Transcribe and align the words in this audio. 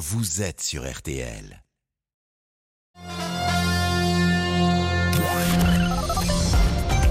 vous 0.00 0.40
êtes 0.40 0.62
sur 0.62 0.90
RTL. 0.90 1.62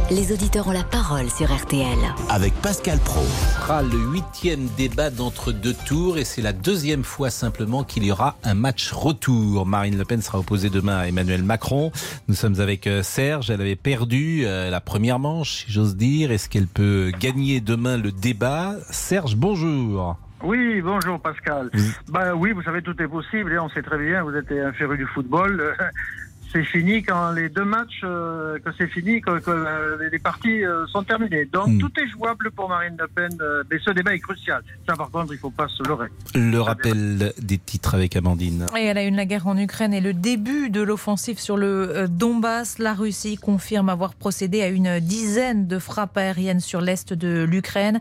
Les 0.09 0.31
auditeurs 0.31 0.67
ont 0.67 0.71
la 0.71 0.83
parole 0.83 1.29
sur 1.29 1.55
RTL. 1.55 1.85
Avec 2.29 2.51
Pascal 2.63 2.97
Pro. 2.97 3.21
Ce 3.21 3.61
sera 3.61 3.83
le 3.83 3.95
huitième 4.11 4.67
débat 4.75 5.11
d'entre 5.11 5.51
deux 5.51 5.75
tours 5.75 6.17
et 6.17 6.23
c'est 6.25 6.41
la 6.41 6.51
deuxième 6.51 7.03
fois 7.03 7.29
simplement 7.29 7.83
qu'il 7.83 8.03
y 8.05 8.11
aura 8.11 8.37
un 8.43 8.55
match 8.55 8.91
retour. 8.91 9.67
Marine 9.67 9.95
Le 9.95 10.05
Pen 10.05 10.23
sera 10.23 10.39
opposée 10.39 10.71
demain 10.71 10.97
à 10.97 11.07
Emmanuel 11.07 11.43
Macron. 11.43 11.91
Nous 12.27 12.33
sommes 12.33 12.59
avec 12.59 12.87
euh, 12.87 13.03
Serge. 13.03 13.51
Elle 13.51 13.61
avait 13.61 13.75
perdu 13.75 14.47
euh, 14.47 14.71
la 14.71 14.81
première 14.81 15.19
manche, 15.19 15.65
si 15.65 15.71
j'ose 15.71 15.95
dire. 15.95 16.31
Est-ce 16.31 16.49
qu'elle 16.49 16.67
peut 16.67 17.11
gagner 17.19 17.61
demain 17.61 17.97
le 17.97 18.11
débat? 18.11 18.77
Serge, 18.89 19.35
bonjour. 19.35 20.17
Oui, 20.43 20.81
bonjour 20.81 21.19
Pascal. 21.19 21.69
Bah 22.07 22.33
oui, 22.33 22.51
vous 22.53 22.61
savez, 22.61 22.81
tout 22.81 22.99
est 23.01 23.07
possible 23.07 23.51
et 23.53 23.59
on 23.59 23.69
sait 23.69 23.81
très 23.81 23.97
bien, 23.97 24.23
vous 24.23 24.35
êtes 24.35 24.51
un 24.51 24.71
féru 24.73 24.97
du 24.97 25.05
football. 25.07 25.75
c'est 26.51 26.63
fini 26.63 27.03
quand 27.03 27.31
les 27.31 27.49
deux 27.49 27.63
matchs, 27.65 28.01
euh, 28.03 28.57
que 28.59 28.69
c'est 28.77 28.87
fini, 28.87 29.21
que, 29.21 29.39
que 29.39 29.51
euh, 29.51 30.09
les 30.11 30.19
parties 30.19 30.63
euh, 30.65 30.85
sont 30.87 31.03
terminées. 31.03 31.45
Donc 31.45 31.67
Hmm. 31.69 31.77
tout 31.77 31.91
est 31.99 32.07
jouable 32.07 32.49
pour 32.51 32.67
Marine 32.69 32.95
Le 32.97 33.07
Pen, 33.07 33.29
euh, 33.41 33.63
mais 33.69 33.77
ce 33.83 33.91
débat 33.91 34.13
est 34.15 34.19
crucial. 34.19 34.63
Ça, 34.87 34.95
par 34.95 35.11
contre, 35.11 35.33
il 35.33 35.37
faut 35.37 35.51
pas 35.51 35.67
se 35.67 35.83
leurrer. 35.87 36.07
Le 36.33 36.59
rappel 36.59 37.31
des 37.37 37.57
titres 37.57 37.93
avec 37.93 38.15
Amandine. 38.15 38.65
Et 38.77 38.85
elle 38.85 38.97
a 38.97 39.03
une 39.03 39.17
la 39.17 39.25
guerre 39.25 39.47
en 39.47 39.57
Ukraine 39.57 39.93
et 39.93 40.01
le 40.01 40.13
début 40.13 40.69
de 40.69 40.81
l'offensive 40.81 41.39
sur 41.39 41.57
le 41.57 41.67
euh, 41.67 42.07
Donbass. 42.07 42.79
La 42.79 42.93
Russie 42.93 43.37
confirme 43.37 43.89
avoir 43.89 44.13
procédé 44.15 44.61
à 44.61 44.69
une 44.69 44.99
dizaine 44.99 45.67
de 45.67 45.77
frappes 45.79 46.17
aériennes 46.17 46.59
sur 46.61 46.81
l'est 46.81 47.13
de 47.13 47.43
l'Ukraine 47.43 47.99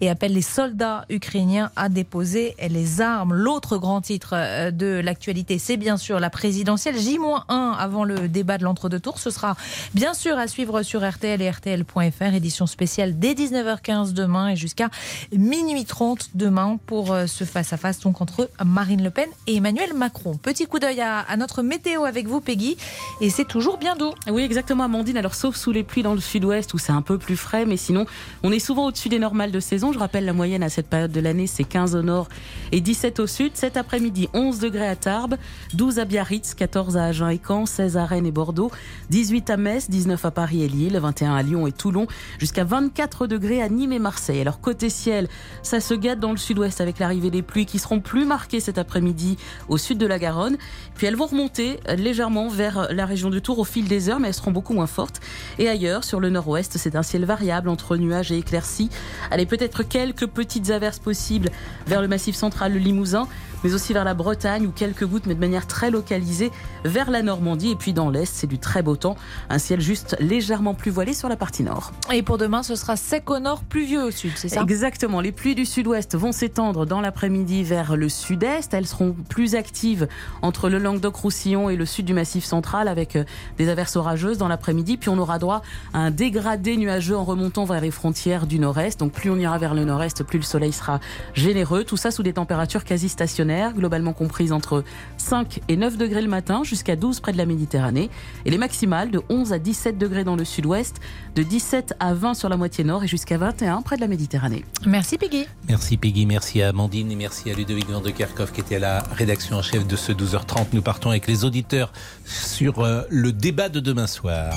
et 0.00 0.10
appelle 0.10 0.34
les 0.34 0.42
soldats 0.42 1.06
ukrainiens 1.10 1.70
à 1.76 1.88
déposer 1.88 2.54
les 2.68 3.00
armes. 3.00 3.34
L'autre 3.34 3.78
grand 3.78 4.00
titre 4.00 4.34
euh, 4.34 4.70
de 4.70 5.00
l'actualité, 5.02 5.58
c'est 5.58 5.76
bien 5.76 5.96
sûr 5.96 6.20
la 6.20 6.30
présidentielle. 6.30 6.96
J-1 6.98 7.44
avant 7.88 8.04
le 8.04 8.28
débat 8.28 8.58
de 8.58 8.64
l'entre-deux 8.64 9.00
tours. 9.00 9.18
Ce 9.18 9.30
sera 9.30 9.56
bien 9.94 10.12
sûr 10.12 10.36
à 10.36 10.46
suivre 10.46 10.82
sur 10.82 11.08
RTL 11.08 11.40
et 11.40 11.50
RTL.fr. 11.50 12.34
Édition 12.34 12.66
spéciale 12.66 13.18
dès 13.18 13.32
19h15 13.32 14.12
demain 14.12 14.50
et 14.50 14.56
jusqu'à 14.56 14.90
minuit 15.32 15.86
30 15.86 16.30
demain 16.34 16.78
pour 16.84 17.12
euh, 17.12 17.26
ce 17.26 17.44
face-à-face 17.44 18.00
donc 18.00 18.20
entre 18.20 18.50
Marine 18.62 19.02
Le 19.02 19.08
Pen 19.08 19.28
et 19.46 19.56
Emmanuel 19.56 19.94
Macron. 19.94 20.36
Petit 20.36 20.66
coup 20.66 20.78
d'œil 20.78 21.00
à, 21.00 21.20
à 21.20 21.36
notre 21.38 21.62
météo 21.62 22.04
avec 22.04 22.26
vous, 22.26 22.42
Peggy. 22.42 22.76
Et 23.22 23.30
c'est 23.30 23.46
toujours 23.46 23.78
bien 23.78 23.96
doux. 23.96 24.12
Oui, 24.30 24.42
exactement, 24.42 24.84
Amandine. 24.84 25.16
Alors, 25.16 25.34
sauf 25.34 25.56
sous 25.56 25.72
les 25.72 25.82
pluies 25.82 26.02
dans 26.02 26.14
le 26.14 26.20
sud-ouest 26.20 26.74
où 26.74 26.78
c'est 26.78 26.92
un 26.92 27.00
peu 27.00 27.16
plus 27.16 27.38
frais, 27.38 27.64
mais 27.64 27.78
sinon, 27.78 28.04
on 28.42 28.52
est 28.52 28.58
souvent 28.58 28.86
au-dessus 28.86 29.08
des 29.08 29.18
normales 29.18 29.50
de 29.50 29.60
saison. 29.60 29.94
Je 29.94 29.98
rappelle, 29.98 30.26
la 30.26 30.34
moyenne 30.34 30.62
à 30.62 30.68
cette 30.68 30.88
période 30.88 31.12
de 31.12 31.20
l'année, 31.20 31.46
c'est 31.46 31.64
15 31.64 31.96
au 31.96 32.02
nord 32.02 32.28
et 32.70 32.82
17 32.82 33.20
au 33.20 33.26
sud. 33.26 33.52
Cet 33.54 33.78
après-midi, 33.78 34.28
11 34.34 34.58
degrés 34.58 34.88
à 34.88 34.96
Tarbes, 34.96 35.36
12 35.72 36.00
à 36.00 36.04
Biarritz, 36.04 36.54
14 36.54 36.98
à 36.98 37.04
Agen 37.06 37.30
et 37.30 37.40
Caen, 37.46 37.64
16 37.78 37.96
à 37.96 38.06
Rennes 38.06 38.26
et 38.26 38.32
Bordeaux, 38.32 38.72
18 39.10 39.50
à 39.50 39.56
Metz, 39.56 39.88
19 39.88 40.24
à 40.24 40.32
Paris 40.32 40.64
et 40.64 40.68
Lille, 40.68 40.98
21 41.00 41.36
à 41.36 41.42
Lyon 41.44 41.64
et 41.68 41.70
Toulon, 41.70 42.08
jusqu'à 42.40 42.64
24 42.64 43.28
degrés 43.28 43.62
à 43.62 43.68
Nîmes 43.68 43.92
et 43.92 44.00
Marseille. 44.00 44.40
Alors, 44.40 44.60
côté 44.60 44.90
ciel, 44.90 45.28
ça 45.62 45.78
se 45.78 45.94
gâte 45.94 46.18
dans 46.18 46.32
le 46.32 46.38
sud-ouest 46.38 46.80
avec 46.80 46.98
l'arrivée 46.98 47.30
des 47.30 47.42
pluies 47.42 47.66
qui 47.66 47.78
seront 47.78 48.00
plus 48.00 48.24
marquées 48.24 48.58
cet 48.58 48.78
après-midi 48.78 49.38
au 49.68 49.78
sud 49.78 49.96
de 49.96 50.06
la 50.06 50.18
Garonne. 50.18 50.56
Puis 50.96 51.06
elles 51.06 51.14
vont 51.14 51.26
remonter 51.26 51.78
légèrement 51.96 52.48
vers 52.48 52.92
la 52.92 53.06
région 53.06 53.30
du 53.30 53.40
Tour 53.42 53.60
au 53.60 53.64
fil 53.64 53.86
des 53.86 54.08
heures, 54.08 54.18
mais 54.18 54.26
elles 54.26 54.34
seront 54.34 54.50
beaucoup 54.50 54.74
moins 54.74 54.88
fortes. 54.88 55.20
Et 55.60 55.68
ailleurs, 55.68 56.02
sur 56.02 56.18
le 56.18 56.30
nord-ouest, 56.30 56.78
c'est 56.78 56.96
un 56.96 57.04
ciel 57.04 57.24
variable 57.26 57.68
entre 57.68 57.96
nuages 57.96 58.32
et 58.32 58.38
éclaircies. 58.38 58.90
Allez, 59.30 59.46
peut-être 59.46 59.84
quelques 59.84 60.26
petites 60.26 60.70
averses 60.70 60.98
possibles 60.98 61.50
vers 61.86 62.02
le 62.02 62.08
massif 62.08 62.34
central, 62.34 62.72
le 62.72 62.80
Limousin, 62.80 63.28
mais 63.64 63.74
aussi 63.74 63.92
vers 63.92 64.04
la 64.04 64.14
Bretagne 64.14 64.66
ou 64.66 64.70
quelques 64.70 65.06
gouttes, 65.06 65.26
mais 65.26 65.34
de 65.34 65.40
manière 65.40 65.66
très 65.66 65.90
localisée, 65.90 66.50
vers 66.84 67.10
la 67.10 67.22
Normandie. 67.22 67.70
Et 67.70 67.76
puis 67.76 67.92
dans 67.92 68.10
l'est, 68.10 68.32
c'est 68.32 68.46
du 68.46 68.58
très 68.58 68.82
beau 68.82 68.96
temps. 68.96 69.16
Un 69.50 69.58
ciel 69.58 69.80
juste 69.80 70.16
légèrement 70.20 70.74
plus 70.74 70.90
voilé 70.90 71.14
sur 71.14 71.28
la 71.28 71.36
partie 71.36 71.62
nord. 71.62 71.92
Et 72.12 72.22
pour 72.22 72.38
demain, 72.38 72.62
ce 72.62 72.76
sera 72.76 72.96
sec 72.96 73.30
au 73.30 73.38
nord, 73.38 73.62
pluvieux 73.62 74.02
au 74.02 74.10
sud, 74.10 74.32
c'est 74.36 74.48
ça? 74.48 74.62
Exactement. 74.62 75.20
Les 75.20 75.32
pluies 75.32 75.54
du 75.54 75.64
sud-ouest 75.64 76.16
vont 76.16 76.32
s'étendre 76.32 76.86
dans 76.86 77.00
l'après-midi 77.00 77.62
vers 77.62 77.96
le 77.96 78.08
sud-est. 78.08 78.74
Elles 78.74 78.86
seront 78.86 79.14
plus 79.28 79.54
actives 79.54 80.08
entre 80.42 80.68
le 80.68 80.78
Languedoc-Roussillon 80.78 81.70
et 81.70 81.76
le 81.76 81.86
sud 81.86 82.04
du 82.04 82.14
Massif 82.14 82.44
central 82.44 82.88
avec 82.88 83.16
euh, 83.16 83.24
des 83.56 83.68
averses 83.68 83.96
orageuses 83.96 84.38
dans 84.38 84.48
l'après-midi. 84.48 84.96
Puis 84.96 85.08
on 85.08 85.18
aura 85.18 85.38
droit 85.38 85.62
à 85.92 85.98
un 85.98 86.10
dégradé 86.10 86.76
nuageux 86.76 87.16
en 87.16 87.24
remontant 87.24 87.64
vers 87.64 87.80
les 87.80 87.90
frontières 87.90 88.46
du 88.46 88.58
nord-est. 88.58 89.00
Donc 89.00 89.12
plus 89.12 89.30
on 89.30 89.36
ira 89.36 89.58
vers 89.58 89.74
le 89.74 89.84
nord-est, 89.84 90.22
plus 90.22 90.38
le 90.38 90.44
soleil 90.44 90.72
sera 90.72 91.00
généreux. 91.34 91.84
Tout 91.84 91.96
ça 91.96 92.10
sous 92.10 92.22
des 92.22 92.32
températures 92.32 92.84
quasi 92.84 93.08
stationnaires, 93.08 93.47
globalement 93.74 94.12
comprises 94.12 94.52
entre 94.52 94.84
5 95.16 95.60
et 95.68 95.76
9 95.76 95.96
degrés 95.96 96.22
le 96.22 96.28
matin 96.28 96.62
jusqu'à 96.64 96.96
12 96.96 97.20
près 97.20 97.32
de 97.32 97.38
la 97.38 97.46
Méditerranée. 97.46 98.10
Et 98.44 98.50
les 98.50 98.58
maximales 98.58 99.10
de 99.10 99.20
11 99.28 99.52
à 99.52 99.58
17 99.58 99.98
degrés 99.98 100.24
dans 100.24 100.36
le 100.36 100.44
sud-ouest, 100.44 100.96
de 101.34 101.42
17 101.42 101.94
à 102.00 102.14
20 102.14 102.34
sur 102.34 102.48
la 102.48 102.56
moitié 102.56 102.84
nord 102.84 103.04
et 103.04 103.08
jusqu'à 103.08 103.38
21 103.38 103.82
près 103.82 103.96
de 103.96 104.00
la 104.00 104.08
Méditerranée. 104.08 104.64
Merci, 104.86 105.18
Peggy. 105.18 105.46
Merci 105.68 105.96
Peggy, 105.96 106.26
merci 106.26 106.62
à 106.62 106.68
Amandine 106.68 107.10
et 107.10 107.16
merci 107.16 107.50
à 107.50 107.54
Ludovic 107.54 107.88
Van 107.88 108.00
de 108.00 108.10
Kerkhoff 108.10 108.52
qui 108.52 108.60
était 108.60 108.76
à 108.76 108.80
la 108.80 108.98
rédaction 109.16 109.56
en 109.56 109.62
chef 109.62 109.86
de 109.86 109.96
ce 109.96 110.12
12h30. 110.12 110.68
Nous 110.72 110.82
partons 110.82 111.10
avec 111.10 111.26
les 111.26 111.44
auditeurs 111.44 111.92
sur 112.24 112.80
euh, 112.80 113.02
le 113.10 113.32
débat 113.32 113.68
de 113.68 113.80
demain 113.80 114.06
soir. 114.06 114.52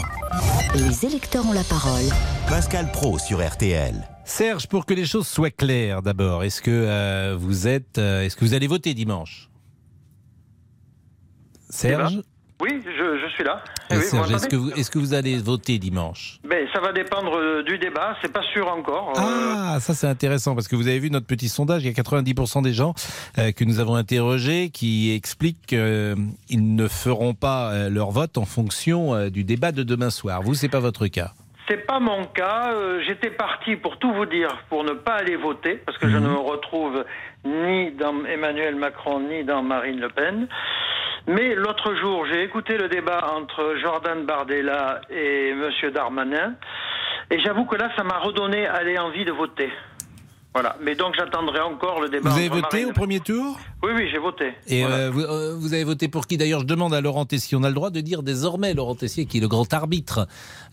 Les 0.75 1.05
électeurs 1.05 1.45
ont 1.45 1.53
la 1.53 1.63
parole. 1.63 2.05
Pascal 2.47 2.91
Pro 2.91 3.17
sur 3.19 3.45
RTL. 3.45 4.10
Serge, 4.23 4.67
pour 4.67 4.85
que 4.85 4.93
les 4.93 5.05
choses 5.05 5.27
soient 5.27 5.49
claires 5.51 6.01
d'abord, 6.01 6.43
est-ce 6.43 6.61
que 6.61 6.71
euh, 6.71 7.35
vous 7.37 7.67
êtes, 7.67 7.97
euh, 7.97 8.21
est-ce 8.23 8.35
que 8.35 8.45
vous 8.45 8.53
allez 8.53 8.67
voter 8.67 8.93
dimanche? 8.93 9.49
Serge, 11.69 12.21
Oui, 12.61 12.81
je, 12.85 13.19
je 13.19 13.27
suis 13.33 13.43
là. 13.43 13.63
Oui, 13.89 13.97
Serge, 14.03 14.31
est-ce 14.31 14.47
que 14.47 14.55
vous, 14.55 14.71
est-ce 14.71 14.91
que 14.91 14.99
vous 14.99 15.13
allez 15.13 15.37
voter 15.37 15.79
dimanche? 15.79 16.39
Ben, 16.47 16.67
ça 16.73 16.79
va 16.79 16.93
dépendre 16.93 17.35
euh, 17.35 17.63
du 17.63 17.77
débat, 17.79 18.15
c'est 18.21 18.31
pas 18.31 18.43
sûr 18.53 18.67
encore. 18.67 19.09
Euh, 19.17 19.21
Ah, 19.63 19.77
ça 19.81 19.93
c'est 19.95 20.07
intéressant 20.07 20.53
parce 20.53 20.67
que 20.67 20.75
vous 20.75 20.87
avez 20.87 20.99
vu 20.99 21.09
notre 21.09 21.25
petit 21.27 21.49
sondage, 21.49 21.83
il 21.83 21.87
y 21.87 21.89
a 21.89 21.93
90% 22.01 22.61
des 22.61 22.73
gens 22.73 22.93
euh, 23.37 23.51
que 23.51 23.63
nous 23.63 23.79
avons 23.79 23.95
interrogés 23.95 24.69
qui 24.69 25.11
expliquent 25.11 25.65
qu'ils 25.65 26.75
ne 26.75 26.87
feront 26.87 27.33
pas 27.33 27.71
euh, 27.71 27.89
leur 27.89 28.11
vote 28.11 28.37
en 28.37 28.45
fonction 28.45 29.13
euh, 29.15 29.29
du 29.29 29.43
débat 29.43 29.71
de 29.71 29.83
demain 29.83 30.09
soir. 30.09 30.41
Vous, 30.43 30.53
c'est 30.53 30.69
pas 30.69 30.79
votre 30.79 31.07
cas? 31.07 31.33
C'est 31.71 31.85
pas 31.87 32.01
mon 32.01 32.25
cas. 32.25 32.73
Euh, 32.73 32.99
J'étais 33.07 33.29
parti 33.29 33.77
pour 33.77 33.97
tout 33.97 34.11
vous 34.11 34.25
dire 34.25 34.49
pour 34.67 34.83
ne 34.83 34.91
pas 34.91 35.13
aller 35.13 35.37
voter 35.37 35.75
parce 35.85 35.97
que 35.97 36.09
je 36.09 36.17
Mhm. 36.17 36.23
ne 36.25 36.29
me 36.31 36.37
retrouve 36.39 37.05
ni 37.45 37.91
dans 37.91 38.25
Emmanuel 38.25 38.75
Macron 38.75 39.21
ni 39.21 39.45
dans 39.45 39.63
Marine 39.63 40.01
Le 40.01 40.09
Pen. 40.09 40.49
Mais 41.27 41.55
l'autre 41.55 41.95
jour, 41.95 42.25
j'ai 42.25 42.43
écouté 42.43 42.77
le 42.77 42.89
débat 42.89 43.21
entre 43.37 43.75
Jordan 43.81 44.25
Bardella 44.25 44.99
et 45.09 45.53
Monsieur 45.53 45.91
Darmanin, 45.91 46.55
et 47.29 47.39
j'avoue 47.39 47.63
que 47.65 47.75
là, 47.77 47.89
ça 47.95 48.03
m'a 48.03 48.17
redonné 48.17 48.67
aller 48.67 48.97
envie 48.97 49.23
de 49.23 49.31
voter. 49.31 49.71
Voilà. 50.53 50.75
Mais 50.83 50.95
donc, 50.95 51.13
j'attendrai 51.15 51.61
encore 51.61 52.01
le 52.01 52.09
débat. 52.09 52.29
Vous 52.29 52.37
avez 52.37 52.49
voté 52.49 52.61
Marine 52.79 52.89
au 52.89 52.93
premier 52.93 53.19
tour? 53.21 53.57
Oui, 53.83 53.91
oui, 53.95 54.09
j'ai 54.11 54.17
voté. 54.17 54.51
Et 54.67 54.81
Voilà. 54.81 54.95
euh, 54.95 55.09
vous, 55.09 55.21
euh, 55.21 55.55
vous 55.57 55.73
avez 55.73 55.85
voté 55.85 56.09
pour 56.09 56.27
qui? 56.27 56.37
D'ailleurs, 56.37 56.59
je 56.59 56.65
demande 56.65 56.93
à 56.93 56.99
Laurent 56.99 57.25
Tessier, 57.25 57.57
on 57.57 57.63
a 57.63 57.69
le 57.69 57.73
droit 57.75 57.89
de 57.89 58.01
dire 58.01 58.21
désormais 58.21 58.73
Laurent 58.73 58.95
Tessier, 58.95 59.25
qui 59.25 59.37
est 59.37 59.41
le 59.41 59.47
grand 59.47 59.73
arbitre 59.73 60.27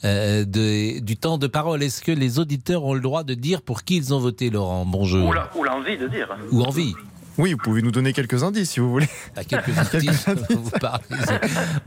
euh, 0.05 0.45
de- 0.45 0.99
du 0.99 1.17
temps 1.17 1.39
de 1.39 1.47
parole. 1.47 1.81
Est-ce 1.85 2.03
que 2.03 2.11
les 2.11 2.41
auditeurs 2.41 2.85
ont 2.85 2.95
le 2.95 3.01
droit 3.01 3.23
de 3.23 3.35
dire 3.35 3.63
pour 3.63 3.85
qui 3.85 3.97
ils 3.99 4.13
ont 4.13 4.19
voté, 4.19 4.51
Laurent? 4.51 4.85
Bonjour. 4.85 5.33
Ou 5.55 5.63
l'envie 5.63 5.97
de 5.97 6.09
dire. 6.09 6.29
Ou 6.51 6.63
envie 6.63 6.95
Oui, 7.39 7.53
vous 7.53 7.59
pouvez 7.59 7.81
nous 7.81 7.93
donner 7.93 8.13
quelques 8.13 8.43
indices 8.43 8.73
si 8.73 8.81
vous 8.81 8.91
voulez. 8.91 9.07
À 9.37 9.45
quelques 9.45 9.79
artistes, 9.79 10.29
vous 10.51 10.71
parlez. 10.81 11.05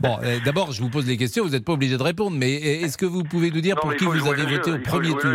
Bon, 0.00 0.16
euh, 0.22 0.38
d'abord, 0.46 0.72
je 0.72 0.80
vous 0.80 0.88
pose 0.88 1.06
les 1.06 1.18
questions, 1.18 1.44
vous 1.44 1.50
n'êtes 1.50 1.66
pas 1.66 1.74
obligé 1.74 1.98
de 1.98 2.02
répondre, 2.02 2.34
mais 2.38 2.54
est-ce 2.54 2.96
que 2.96 3.04
vous 3.04 3.22
pouvez 3.22 3.50
nous 3.50 3.60
dire 3.60 3.76
Non, 3.76 3.82
pour 3.82 3.94
qui 3.96 4.06
vous 4.06 4.12
avez 4.12 4.46
voté 4.46 4.70
jeu, 4.70 4.76
au 4.76 4.78
premier 4.78 5.10
tour? 5.10 5.30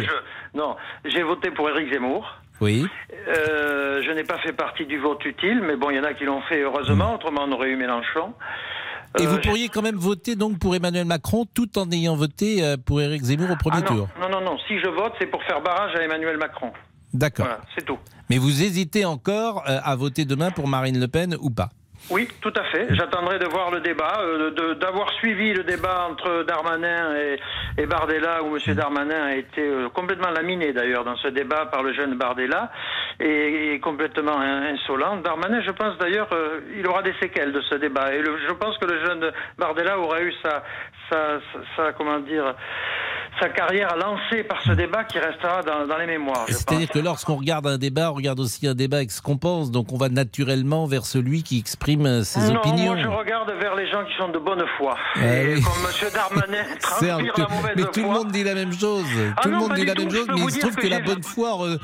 Non, 0.56 0.76
j'ai 1.06 1.22
voté 1.22 1.52
pour 1.52 1.70
Éric 1.70 1.94
Zemmour. 1.94 2.26
Oui. 2.62 2.86
Euh, 3.28 4.02
je 4.04 4.12
n'ai 4.12 4.24
pas 4.24 4.38
fait 4.40 4.54
partie 4.54 4.86
du 4.86 4.98
vote 4.98 5.24
utile, 5.26 5.62
mais 5.62 5.76
bon, 5.76 5.90
il 5.90 5.98
y 5.98 6.00
en 6.00 6.04
a 6.04 6.14
qui 6.14 6.26
l'ont 6.26 6.42
fait 6.42 6.62
heureusement, 6.62 7.16
autrement 7.16 7.42
on 7.48 7.52
aurait 7.52 7.70
eu 7.70 7.76
Mélenchon. 7.76 8.34
Et 9.20 9.26
Euh, 9.26 9.30
vous 9.30 9.38
pourriez 9.40 9.70
quand 9.70 9.82
même 9.82 9.96
voter 9.96 10.36
donc 10.36 10.60
pour 10.60 10.76
Emmanuel 10.76 11.06
Macron 11.06 11.46
tout 11.54 11.78
en 11.78 11.90
ayant 11.92 12.16
voté 12.16 12.64
euh, 12.64 12.78
pour 12.84 13.02
Éric 13.02 13.24
Zemmour 13.24 13.52
au 13.52 13.56
premier 13.56 13.78
ah 13.86 13.90
non, 13.92 13.96
tour. 13.98 14.08
non, 14.22 14.30
non, 14.30 14.42
non, 14.42 14.58
si 14.68 14.80
je 14.80 14.88
vote, 14.90 15.14
c'est 15.20 15.28
pour 15.28 15.44
faire 15.44 15.62
barrage 15.62 15.96
à 15.96 16.04
Emmanuel 16.04 16.38
Macron. 16.38 16.72
D'accord. 17.14 17.46
Voilà, 17.46 17.62
c'est 17.76 17.86
tout. 17.86 17.98
Mais 18.30 18.38
vous 18.38 18.62
hésitez 18.64 19.06
encore 19.06 19.64
euh, 19.70 19.80
à 19.84 19.96
voter 19.96 20.26
demain 20.26 20.52
pour 20.52 20.68
Marine 20.68 21.00
Le 21.00 21.08
Pen 21.08 21.36
ou 21.42 21.50
pas 21.50 21.70
Oui, 22.10 22.26
tout 22.40 22.54
à 22.56 22.64
fait. 22.64 22.88
J'attendrai 22.96 23.38
de 23.38 23.46
voir 23.50 23.70
le 23.70 23.82
débat, 23.82 24.20
euh, 24.22 24.76
d'avoir 24.76 25.12
suivi 25.16 25.54
le 25.54 25.64
débat 25.66 26.08
entre 26.10 26.44
Darmanin 26.44 27.14
et, 27.18 27.38
et 27.78 27.86
Bardella, 27.86 28.44
où 28.44 28.56
M. 28.56 28.76
Darmanin 28.76 29.26
a 29.26 29.36
été 29.36 29.62
euh, 29.62 29.90
complètement 29.90 30.30
laminé 30.30 30.72
d'ailleurs 30.72 31.04
dans 31.04 31.18
ce 31.18 31.28
débat 31.28 31.66
par 31.66 31.84
le 31.84 31.92
jeune 31.94 32.16
Bardella, 32.16 32.72
et, 33.20 33.74
et 33.74 33.80
complètement 33.82 34.40
in- 34.40 34.68
insolent. 34.74 35.18
Darmanin, 35.18 35.60
je 35.62 35.72
pense 35.72 35.98
d'ailleurs, 35.98 36.30
euh, 36.32 36.62
il 36.78 36.88
aura 36.88 37.02
des 37.02 37.14
séquelles 37.20 37.52
de 37.52 37.60
ce 37.62 37.76
débat. 37.76 38.14
Et 38.14 38.22
le- 38.22 38.38
je 38.48 38.54
pense 38.54 38.78
que 38.78 38.86
le 38.86 39.06
jeune 39.06 39.30
Bardella 39.58 40.00
aura 40.00 40.22
eu 40.22 40.34
sa, 40.42 40.64
sa, 41.10 41.40
sa, 41.52 41.60
sa- 41.76 41.92
comment 41.94 42.20
dire, 42.20 42.56
sa 43.40 43.50
carrière 43.50 43.96
lancée 43.98 44.44
par 44.44 44.62
ce 44.64 44.72
débat 44.72 45.04
qui 45.04 45.20
restera 45.20 45.62
dans, 45.64 45.86
dans 45.88 45.98
les 45.98 46.06
mémoires. 46.08 46.46
C'est-à-dire 46.48 46.90
que 46.90 47.00
lorsqu'on 47.00 47.36
regarde 47.36 47.68
un 47.68 47.78
débat, 47.78 48.12
on 48.12 48.16
regarde 48.16 48.40
aussi 48.40 48.68
un 48.68 48.74
débat 48.74 48.98
avec 48.98 49.12
ce 49.12 49.22
qu'on 49.22 49.38
pense. 49.38 49.72
Donc 49.72 49.92
on 49.94 49.98
va 49.98 50.10
naturellement 50.10 50.86
vers 50.88 51.06
celui 51.06 51.44
qui 51.44 51.60
exprime 51.60 52.24
ses 52.24 52.52
non, 52.52 52.60
opinions. 52.60 52.94
moi 52.96 52.98
je 53.02 53.08
regarde 53.08 53.52
vers 53.60 53.76
les 53.76 53.90
gens 53.92 54.04
qui 54.06 54.14
sont 54.18 54.30
de 54.30 54.40
bonne 54.40 54.64
foi. 54.78 54.96
Ah 55.16 55.20
et 55.42 55.56
oui. 55.56 55.62
comme 55.62 55.74
M. 55.86 56.10
Darmanin 56.14 56.64
transpire 56.82 57.18
la 57.38 57.48
mauvaise 57.56 57.74
mais 57.76 57.82
foi. 57.84 57.92
tout 57.92 58.02
le 58.02 58.08
monde 58.10 58.32
dit 58.32 58.44
la 58.44 58.56
même 58.56 58.74
chose. 58.74 59.06
Ah 59.36 59.42
tout 59.42 59.50
le 59.50 59.56
monde 59.58 59.74
dit 59.74 59.86
la 59.86 59.94
tout. 59.94 60.02
même 60.04 60.12
Je 60.12 60.18
chose, 60.18 60.28
mais 60.34 60.42
il 60.42 60.52
se 60.52 60.60
trouve 60.60 60.76
que, 60.76 60.82
que 60.82 60.88
la 60.88 61.00
bonne 61.00 61.24
foi 61.24 61.50
Non, 61.50 61.78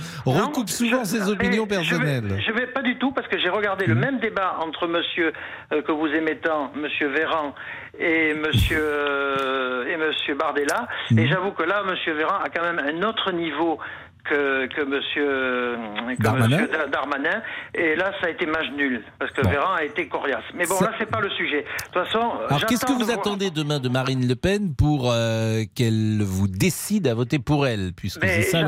recoupe 0.46 0.70
souvent 0.70 1.04
je- 1.04 1.10
ses 1.10 1.30
opinions 1.30 1.66
et 1.66 1.70
je 1.84 1.96
vais- 1.96 2.00
personnelles. 2.00 2.44
Je 2.46 2.52
vais, 2.52 2.68
pas 2.68 2.82
du 2.82 2.98
tout 2.98 3.12
parce 3.12 3.28
que 3.28 3.38
j'ai 3.40 3.50
regardé 3.50 3.86
le 3.86 3.96
même 3.96 4.20
débat 4.20 4.56
entre 4.60 4.88
Monsieur 4.88 5.34
euh, 5.72 5.82
que 5.82 5.92
vous 5.92 6.08
aimez 6.08 6.38
tant, 6.38 6.72
Monsieur 6.76 7.10
Véran 7.10 7.54
et 8.00 8.34
Monsieur 8.34 8.80
euh, 8.82 9.86
et 9.88 9.98
Monsieur 9.98 10.36
Bardella, 10.36 10.88
et 11.18 11.28
j'avoue 11.28 11.52
que 11.52 11.64
là, 11.64 11.84
Monsieur 11.84 12.14
Véran 12.14 12.38
a 12.44 12.50
quand 12.50 12.64
même 12.64 12.80
un 12.80 13.04
autre 13.08 13.32
niveau. 13.32 13.80
Que, 14.26 14.68
que 14.68 14.82
monsieur, 14.86 15.76
que 16.18 16.24
Darmanin 16.24 16.48
monsieur 16.62 16.68
Da- 16.70 16.88
Darmanin. 16.88 17.42
Et 17.76 17.98
là, 17.98 18.14
ça 18.22 18.28
a 18.28 18.30
été 18.30 18.46
match 18.46 18.68
nul. 18.74 19.04
Parce 19.20 19.32
que 19.32 19.42
Bon. 19.42 19.50
Véran 19.50 19.74
a 19.74 19.84
été 19.84 20.08
coriace. 20.08 20.46
Mais 20.56 20.66
bon, 20.66 20.76
Ça- 20.76 20.86
là, 20.86 20.92
c'est 20.98 21.10
pas 21.12 21.20
le 21.20 21.30
sujet. 21.32 21.64
De 21.64 21.84
toute 22.00 22.06
façon. 22.06 22.32
Alors 22.48 22.66
qu'est-ce 22.66 22.86
que 22.86 22.94
vous 22.94 23.00
de 23.00 23.04
voir- 23.04 23.20
attendez 23.20 23.52
demain 23.52 23.80
de 23.80 23.90
Marine 23.90 24.26
Le 24.26 24.36
Pen 24.36 24.76
pour 24.78 25.12
euh, 25.12 25.64
qu'elle 25.76 26.22
vous 26.22 26.48
décide 26.48 27.10
à 27.10 27.14
voter 27.16 27.38
pour 27.40 27.68
elle, 27.68 27.92
puisque 27.92 28.26
c'est 28.26 28.44
ça 28.44 28.60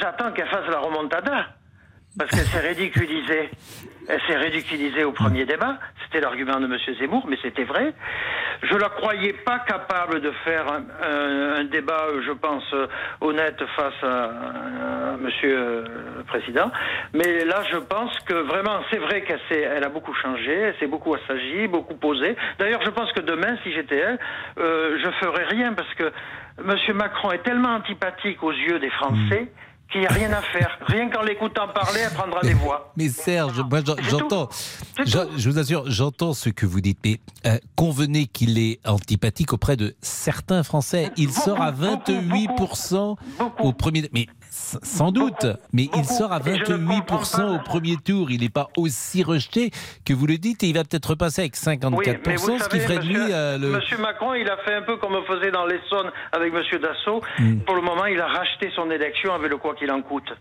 j'attends 0.00 0.32
qu'elle 0.32 0.48
fasse 0.48 0.66
la 0.68 0.80
remontada. 0.80 1.46
Parce 2.18 2.30
qu'elle 2.32 2.46
s'est 2.46 2.68
ridiculisée. 2.68 3.50
Elle 4.08 4.20
s'est 4.26 4.36
ridiculisée 4.36 5.04
au 5.04 5.12
premier 5.12 5.44
débat. 5.44 5.76
C'était 6.04 6.20
l'argument 6.20 6.58
de 6.60 6.64
M. 6.64 6.76
Zemmour, 6.98 7.26
mais 7.28 7.36
c'était 7.42 7.64
vrai. 7.64 7.92
Je 8.62 8.74
la 8.76 8.88
croyais 8.88 9.34
pas 9.34 9.58
capable 9.60 10.20
de 10.20 10.30
faire 10.44 10.64
un, 10.72 10.82
un- 11.06 11.54
un 11.60 11.64
débat, 11.64 12.06
euh, 12.08 12.22
je 12.26 12.32
pense, 12.32 12.64
euh, 12.72 12.86
honnête 13.20 13.62
face 13.76 14.02
à, 14.02 14.24
à 15.12 15.16
Monsieur 15.18 15.84
le 16.16 16.22
Président. 16.26 16.70
Mais 17.12 17.44
là, 17.44 17.62
je 17.70 17.76
pense 17.76 18.18
que 18.20 18.34
vraiment, 18.34 18.80
c'est 18.90 18.98
vrai 18.98 19.22
qu'elle 19.22 19.40
elle 19.50 19.84
a 19.84 19.88
beaucoup 19.90 20.14
changé, 20.14 20.52
elle 20.52 20.74
s'est 20.80 20.86
beaucoup 20.86 21.14
assagie, 21.14 21.68
beaucoup 21.68 21.94
posée. 21.94 22.34
D'ailleurs, 22.58 22.82
je 22.84 22.90
pense 22.90 23.12
que 23.12 23.20
demain, 23.20 23.56
si 23.62 23.72
j'étais 23.72 23.96
elle, 23.98 24.18
euh, 24.58 24.98
je 25.04 25.10
ferais 25.24 25.44
rien 25.44 25.74
parce 25.74 25.92
que 25.94 26.10
Monsieur 26.64 26.94
Macron 26.94 27.30
est 27.32 27.42
tellement 27.44 27.74
antipathique 27.74 28.42
aux 28.42 28.52
yeux 28.52 28.78
des 28.78 28.90
Français 28.90 29.48
qu'il 29.90 30.00
n'y 30.02 30.06
a 30.06 30.10
rien 30.10 30.32
à 30.32 30.42
faire. 30.42 30.78
Rien 30.86 31.08
qu'en 31.10 31.22
l'écoutant 31.22 31.68
parler, 31.68 32.00
elle 32.04 32.12
prendra 32.12 32.40
des 32.42 32.54
voix. 32.54 32.92
Mais 32.96 33.08
Serge, 33.08 33.60
moi 33.70 33.80
j'entends, 34.10 34.48
je, 35.04 35.48
vous 35.48 35.58
assure, 35.58 35.84
j'entends 35.90 36.34
ce 36.34 36.50
que 36.50 36.66
vous 36.66 36.80
dites, 36.80 36.98
mais 37.04 37.18
euh, 37.46 37.58
convenez 37.76 38.26
qu'il 38.26 38.58
est 38.58 38.80
antipathique 38.86 39.52
auprès 39.52 39.76
de 39.76 39.94
certains 40.00 40.62
Français. 40.62 41.10
Il 41.16 41.28
Beaucoup, 41.28 41.40
sort 41.40 41.62
à 41.62 41.72
beaucoup, 41.72 42.12
28% 42.12 43.16
beaucoup. 43.38 43.62
au 43.62 43.72
premier, 43.72 44.08
mais 44.12 44.26
sans 44.82 45.12
doute, 45.12 45.46
mais 45.72 45.88
il 45.94 46.04
sort 46.04 46.32
à 46.32 46.38
Et 46.46 46.54
je 46.64 46.72
ne 46.72 46.78
28% 46.78 47.00
comprends 47.00 47.54
au 47.54 47.58
premier 47.58 47.96
tour. 47.96 48.30
Il 48.30 48.40
n'est 48.40 48.48
pas 48.48 48.68
aussi 48.76 49.22
rejeté 49.22 49.70
que 50.04 50.12
vous 50.12 50.26
le 50.26 50.38
dites, 50.38 50.62
et 50.62 50.66
il 50.66 50.74
va 50.74 50.84
peut-être 50.84 51.10
repasser 51.10 51.42
avec 51.42 51.56
54%, 51.56 52.62
ce 52.62 52.68
qui 52.68 52.80
ferait 52.80 52.98
de 52.98 53.06
lui 53.06 53.16
euh, 53.16 53.58
le. 53.58 53.68
monsieur 53.68 53.98
Macron, 53.98 54.34
il 54.34 54.48
a 54.48 54.56
fait 54.58 54.74
un 54.74 54.82
peu 54.82 54.96
comme 54.96 55.14
on 55.14 55.22
faisait 55.24 55.50
dans 55.50 55.66
l'Essonne 55.66 56.10
avec 56.32 56.52
Monsieur 56.52 56.78
Dassault. 56.78 57.22
Hmm. 57.38 57.58
Pour 57.60 57.76
le 57.76 57.82
moment, 57.82 58.06
il 58.06 58.20
a 58.20 58.26
racheté 58.26 58.70
son 58.74 58.90
élection 58.90 59.32
avec 59.34 59.50
le 59.50 59.56
quoi 59.56 59.74
qu'il 59.74 59.90
en 59.90 60.02
coûte. 60.02 60.32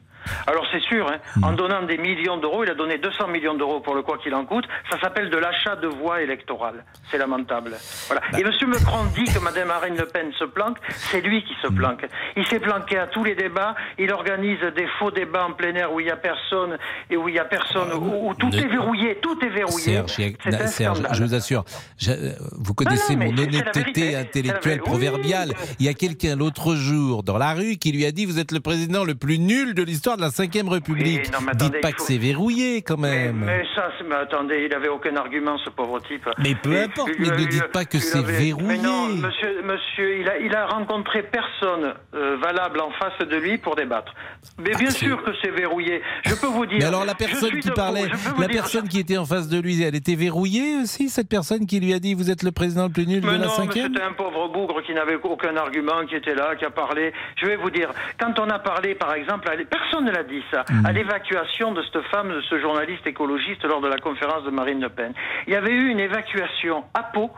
Alors 0.48 0.66
c'est 0.72 0.82
sûr, 0.82 1.08
hein, 1.10 1.18
Hmm. 1.38 1.44
en 1.44 1.52
donnant 1.54 1.84
des 1.84 1.98
millions 1.98 2.38
d'euros, 2.38 2.64
il 2.64 2.70
a 2.70 2.74
donné 2.76 2.98
200 2.98 3.28
millions 3.28 3.54
d'euros 3.56 3.80
pour 3.80 3.96
le 3.96 4.02
quoi 4.02 4.18
qu'il 4.18 4.34
en 4.36 4.46
coûte. 4.46 4.66
Ça 4.92 5.00
s'appelle 5.00 5.30
de 5.30 5.38
l'achat 5.38 5.76
de 5.76 5.88
voix 5.88 6.22
électorales. 6.22 6.84
C'est 7.12 7.18
lamentable. 7.18 7.76
Voilà. 8.08 8.22
Bah. 8.32 8.40
Et 8.40 8.44
Monsieur 8.44 8.68
Macron 8.68 9.06
dit 9.16 9.26
que 9.26 9.40
Madame 9.40 9.68
Marine 9.68 9.96
Le 9.98 10.06
Pen 10.06 10.32
se 10.38 10.46
planque. 10.46 10.78
C'est 10.90 11.22
lui 11.22 11.44
qui 11.44 11.54
Hmm. 11.54 11.68
se 11.68 11.68
planque. 11.74 12.06
Il 12.36 12.46
s'est 12.48 12.60
planqué 12.60 12.98
à 12.98 13.08
tous 13.08 13.24
les 13.24 13.36
débats. 13.36 13.76
Il 13.98 14.12
organise 14.12 14.60
des 14.76 14.88
faux 15.00 15.12
débats 15.12 15.46
en 15.46 15.54
plein 15.54 15.74
air 15.76 15.92
où 15.94 16.00
il 16.00 16.08
y 16.08 16.12
a 16.12 16.16
personne 16.18 16.78
et 17.10 17.18
où 17.18 17.28
il 17.30 17.36
y 17.36 17.40
a 17.40 17.46
personne, 17.46 17.92
où, 17.94 18.30
où 18.30 18.34
tout 18.36 18.50
Ne- 18.50 18.58
est 18.60 18.68
verrouillé, 18.68 19.18
tout 19.22 19.38
est 19.44 19.50
verrouillé. 19.50 19.86
Serge, 20.08 20.18
un 20.46 20.68
Serge, 20.68 20.98
scandale. 20.98 21.16
je 21.16 21.24
vous 21.24 21.34
assure, 21.36 21.64
je- 21.98 22.12
euh, 22.12 22.32
vous 22.60 22.74
connaissez 22.74 23.16
non, 23.16 23.26
mon 23.26 23.38
honnêteté 23.38 24.16
intellectuelle 24.16 24.80
proverbiale. 24.80 25.50
Oui. 25.60 25.76
Il 25.80 25.86
y 25.86 25.90
a 25.90 25.94
quelqu'un 25.94 26.36
l'autre 26.36 26.76
jour 26.76 27.24
dans 27.24 27.38
la 27.38 27.54
rue 27.54 27.78
qui 27.78 27.92
lui 27.92 28.06
a 28.06 28.12
dit 28.12 28.26
Vous 28.26 28.40
êtes 28.40 28.52
le 28.52 28.60
président 28.60 29.04
le 29.04 29.16
plus 29.16 29.40
nul 29.40 29.74
de 29.74 29.84
l'histoire 29.84 30.17
de 30.18 30.22
la 30.22 30.30
Ve 30.30 30.70
République. 30.70 31.32
Non, 31.32 31.48
attendez, 31.48 31.72
Dites 31.72 31.82
pas 31.82 31.92
que 31.92 32.02
c'est 32.02 32.18
verrouillé 32.18 32.82
quand 32.82 32.98
même. 32.98 33.44
mais 33.46 33.64
ça, 33.76 33.90
mais 34.08 34.16
attendez, 34.16 34.66
il 34.70 34.74
avait 34.74 34.90
aucun 34.90 35.16
argument, 35.16 35.58
ce 35.60 35.70
pauvre 35.70 36.00
type. 36.02 36.28
Mais 36.40 36.56
peu 36.56 36.78
importe, 36.82 37.12
mais 37.20 37.28
ne 37.30 37.40
il- 37.40 37.48
dites 37.48 37.68
pas 37.72 37.86
que 37.86 38.00
c'est 38.00 38.22
verrouillé. 38.24 38.68
Mais 38.68 38.78
non, 38.78 39.08
monsieur, 39.08 39.62
monsieur 39.64 40.20
il, 40.20 40.30
a, 40.30 40.38
il 40.40 40.54
a 40.56 40.66
rencontré 40.68 41.24
personne 41.24 41.94
euh, 42.16 42.38
valable 42.42 42.80
en 42.82 42.92
face 42.92 43.28
de 43.28 43.36
lui 43.38 43.58
pour 43.58 43.76
débattre. 43.76 44.14
Mais 44.58 44.72
bien 44.72 44.88
Ah, 44.90 44.92
c'est- 44.92 45.06
sûr 45.06 45.24
que 45.24 45.32
c'est 45.42 45.52
verrouillé. 45.52 46.02
Je 46.26 46.36
peux 46.36 46.48
vous 46.48 46.66
dire. 46.66 46.78
Mais 46.80 46.86
alors 46.86 47.06
la 47.06 47.16
personne 47.16 47.60
qui 47.60 47.70
parlait, 47.72 48.08
vous 48.36 48.42
la 48.42 48.48
dire- 48.48 48.62
personne 48.62 48.88
qui 48.88 49.00
était 49.00 49.18
en 49.18 49.26
face 49.26 49.48
de 49.48 49.60
lui, 49.60 49.82
elle 49.82 49.96
était 49.96 50.16
verrouillée 50.16 50.78
aussi, 50.82 51.10
cette 51.10 51.30
personne 51.30 51.66
qui 51.66 51.80
lui 51.80 51.94
a 51.94 52.00
dit 52.00 52.14
Vous 52.14 52.32
êtes 52.32 52.44
le 52.44 52.52
président 52.52 52.86
le 52.86 52.92
plus 52.92 53.06
nul 53.08 53.22
Mais 53.24 53.28
de 53.34 53.38
la 53.38 53.38
non, 53.38 53.44
mais 53.46 53.50
cinquième 53.66 53.94
c'était 53.94 54.04
un 54.06 54.14
pauvre 54.14 54.48
bougre 54.50 54.82
qui 54.84 54.94
n'avait 54.94 55.16
aucun 55.22 55.56
argument, 55.58 56.06
qui 56.08 56.16
était 56.16 56.34
là, 56.36 56.56
qui 56.56 56.66
a 56.66 56.70
parlé. 56.72 57.12
Je 57.36 57.46
vais 57.46 57.56
vous 57.58 57.70
dire, 57.70 57.90
quand 58.20 58.40
on 58.40 58.50
a 58.50 58.60
parlé, 58.60 58.96
par 58.96 59.14
exemple, 59.14 59.50
à 59.50 59.54
l- 59.54 59.68
personne 59.98 60.06
ne 60.06 60.12
l'a 60.12 60.24
dit 60.24 60.44
ça, 60.52 60.64
Hmm. 60.70 60.86
à 60.86 60.92
l'évacuation 60.92 61.72
de 61.74 61.82
cette 61.84 62.02
femme, 62.12 62.30
de 62.30 62.42
ce 62.42 62.60
journaliste 62.60 63.06
écologiste 63.06 63.64
lors 63.66 63.82
de 63.82 63.88
la 63.88 63.98
conférence 63.98 64.44
de 64.44 64.50
Marine 64.52 64.82
Le 64.82 64.90
Pen. 64.90 65.14
Il 65.48 65.54
y 65.54 65.56
avait 65.56 65.72
eu 65.72 65.90
une 65.90 66.00
évacuation 66.00 66.84
à 66.94 67.04
Pau 67.04 67.30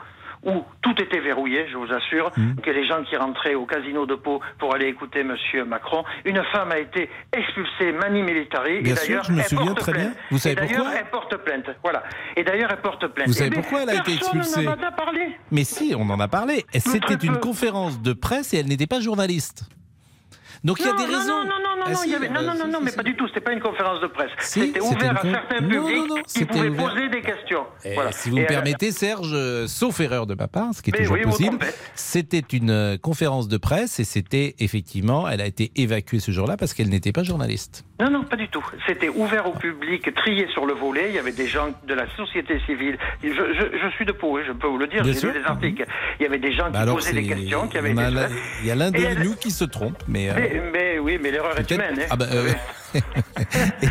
où 0.41 0.63
tout 0.81 0.95
était 1.01 1.19
verrouillé, 1.19 1.67
je 1.69 1.75
vous 1.75 1.91
assure, 1.91 2.31
Hmm. 2.37 2.55
que 2.63 2.71
les 2.71 2.85
gens 2.87 3.03
qui 3.03 3.17
rentraient 3.17 3.55
au 3.55 3.65
casino 3.65 4.05
de 4.05 4.15
Pau 4.15 4.39
pour 4.57 4.73
aller 4.73 4.87
écouter 4.87 5.23
Monsieur 5.23 5.65
Macron, 5.65 6.05
une 6.23 6.41
femme 6.53 6.71
a 6.71 6.79
été 6.79 7.09
expulsée 7.33 7.91
mani 7.91 8.21
militari. 8.23 8.79
Bien 8.81 8.93
et 8.93 8.95
d'ailleurs, 8.95 9.23
je 9.25 9.33
me 9.33 9.41
souviens 9.41 9.73
très 9.73 9.91
plainte. 9.91 10.05
bien. 10.11 10.13
Vous 10.31 10.37
savez 10.37 10.53
et 10.53 10.55
d'ailleurs, 10.55 10.77
pourquoi 10.85 10.99
elle 10.99 11.09
porte 11.09 11.37
plainte. 11.43 11.65
Voilà. 11.83 12.03
Et 12.37 12.43
d'ailleurs, 12.45 12.69
elle 12.71 12.81
porte 12.81 13.05
plainte. 13.07 13.27
Vous 13.27 13.33
savez 13.33 13.49
Eh 13.51 13.55
pourquoi 13.59 13.81
elle 13.83 13.89
a 13.89 13.95
été 13.95 14.13
expulsée 14.13 14.63
n'en 14.65 14.71
a 14.81 14.91
parlé. 14.91 15.35
Mais 15.51 15.65
si, 15.65 15.93
on 15.97 16.09
en 16.09 16.19
a 16.21 16.27
parlé. 16.29 16.65
C'était 16.73 17.15
une 17.25 17.37
conférence 17.39 18.01
de 18.01 18.13
presse 18.13 18.53
et 18.53 18.59
elle 18.59 18.67
n'était 18.67 18.87
pas 18.87 19.01
journaliste. 19.01 19.63
Donc 20.63 20.79
il 20.79 20.85
y 20.85 20.89
a 20.89 20.93
des 20.93 21.05
raisons. 21.05 21.43
Non, 21.43 21.43
non, 21.45 21.59
non, 21.63 21.77
non, 21.79 21.85
Ah, 21.85 22.01
il 22.05 22.11
y 22.11 22.15
avait- 22.15 22.29
non, 22.29 22.41
non, 22.41 22.53
non, 22.53 22.67
non, 22.67 22.79
mais 22.83 22.91
pas 22.91 23.03
du 23.03 23.15
tout. 23.15 23.27
C'était 23.29 23.39
pas 23.39 23.53
une 23.53 23.61
conférence 23.61 24.01
de 24.01 24.07
presse. 24.07 24.29
Si, 24.39 24.59
C'était 24.61 24.81
ouvert 24.81 25.11
à 25.17 25.21
con- 25.21 25.31
certains 25.31 25.65
publics 25.67 26.25
qui 26.27 26.45
pouvaient 26.45 26.69
ouvert. 26.69 26.89
poser 26.93 27.09
des 27.09 27.21
questions. 27.21 27.63
Eh, 27.85 27.93
Voilà. 27.93 28.11
Si 28.11 28.29
vous 28.29 28.35
me 28.37 28.41
Et, 28.41 28.45
euh, 28.45 28.47
permettez, 28.47 28.91
Serge, 28.91 29.31
euh, 29.33 29.67
sauf 29.67 29.99
erreur 30.01 30.27
de 30.27 30.35
ma 30.35 30.47
part, 30.47 30.73
ce 30.73 30.81
qui 30.81 30.89
est 30.89 30.93
Mais 30.93 30.99
toujours 30.99 31.15
oui, 31.17 31.23
possible, 31.23 31.57
c'était 31.95 32.43
une 32.53 32.69
euh, 32.71 32.97
conférence 32.97 33.47
de 33.47 33.57
presse 33.57 33.99
et 33.99 34.03
c'était 34.03 34.55
effectivement, 34.59 35.27
elle 35.29 35.41
a 35.41 35.45
été 35.45 35.71
évacuée 35.75 36.19
ce 36.19 36.31
jour-là 36.31 36.57
parce 36.57 36.73
qu'elle 36.73 36.89
n'était 36.89 37.11
pas 37.13 37.23
journaliste. 37.23 37.85
Non, 37.99 38.09
non, 38.09 38.23
pas 38.23 38.35
du 38.37 38.47
tout. 38.49 38.63
C'était 38.87 39.09
ouvert 39.09 39.47
au 39.47 39.51
public, 39.53 40.13
trié 40.15 40.47
sur 40.53 40.65
le 40.65 40.73
volet. 40.73 41.07
Il 41.09 41.15
y 41.15 41.19
avait 41.19 41.31
des 41.31 41.47
gens 41.47 41.69
de 41.87 41.93
la 41.93 42.05
société 42.15 42.59
civile. 42.65 42.97
Je, 43.23 43.29
je, 43.29 43.77
je 43.83 43.89
suis 43.95 44.05
de 44.05 44.11
Pau, 44.11 44.37
hein, 44.37 44.41
je 44.47 44.51
peux 44.53 44.67
vous 44.67 44.77
le 44.77 44.87
dire. 44.87 45.03
J'ai 45.03 45.13
lu 45.27 45.33
des 45.33 45.45
articles. 45.45 45.85
Il 46.19 46.23
y 46.23 46.25
avait 46.25 46.37
des 46.39 46.53
gens 46.53 46.65
qui 46.67 46.71
Bah 46.73 46.79
alors, 46.81 46.95
posaient 46.95 47.13
des 47.13 47.27
questions, 47.27 47.67
qui 47.67 47.77
avaient 47.77 47.93
faites. 47.93 48.31
il 48.61 48.67
y 48.67 48.71
a 48.71 48.75
l'un 48.75 48.91
de 48.91 49.23
nous 49.23 49.35
qui 49.35 49.51
se 49.51 49.63
trompe, 49.65 49.97
mais. 50.07 50.29
Mais, 50.53 50.61
mais 50.71 50.99
oui, 50.99 51.17
mais 51.21 51.31
l'erreur 51.31 51.57
est 51.59 51.69
humaine. 51.71 51.99
hein. 51.99 52.05
Ah 52.09 52.15
bah, 52.15 52.25
euh, 52.31 52.51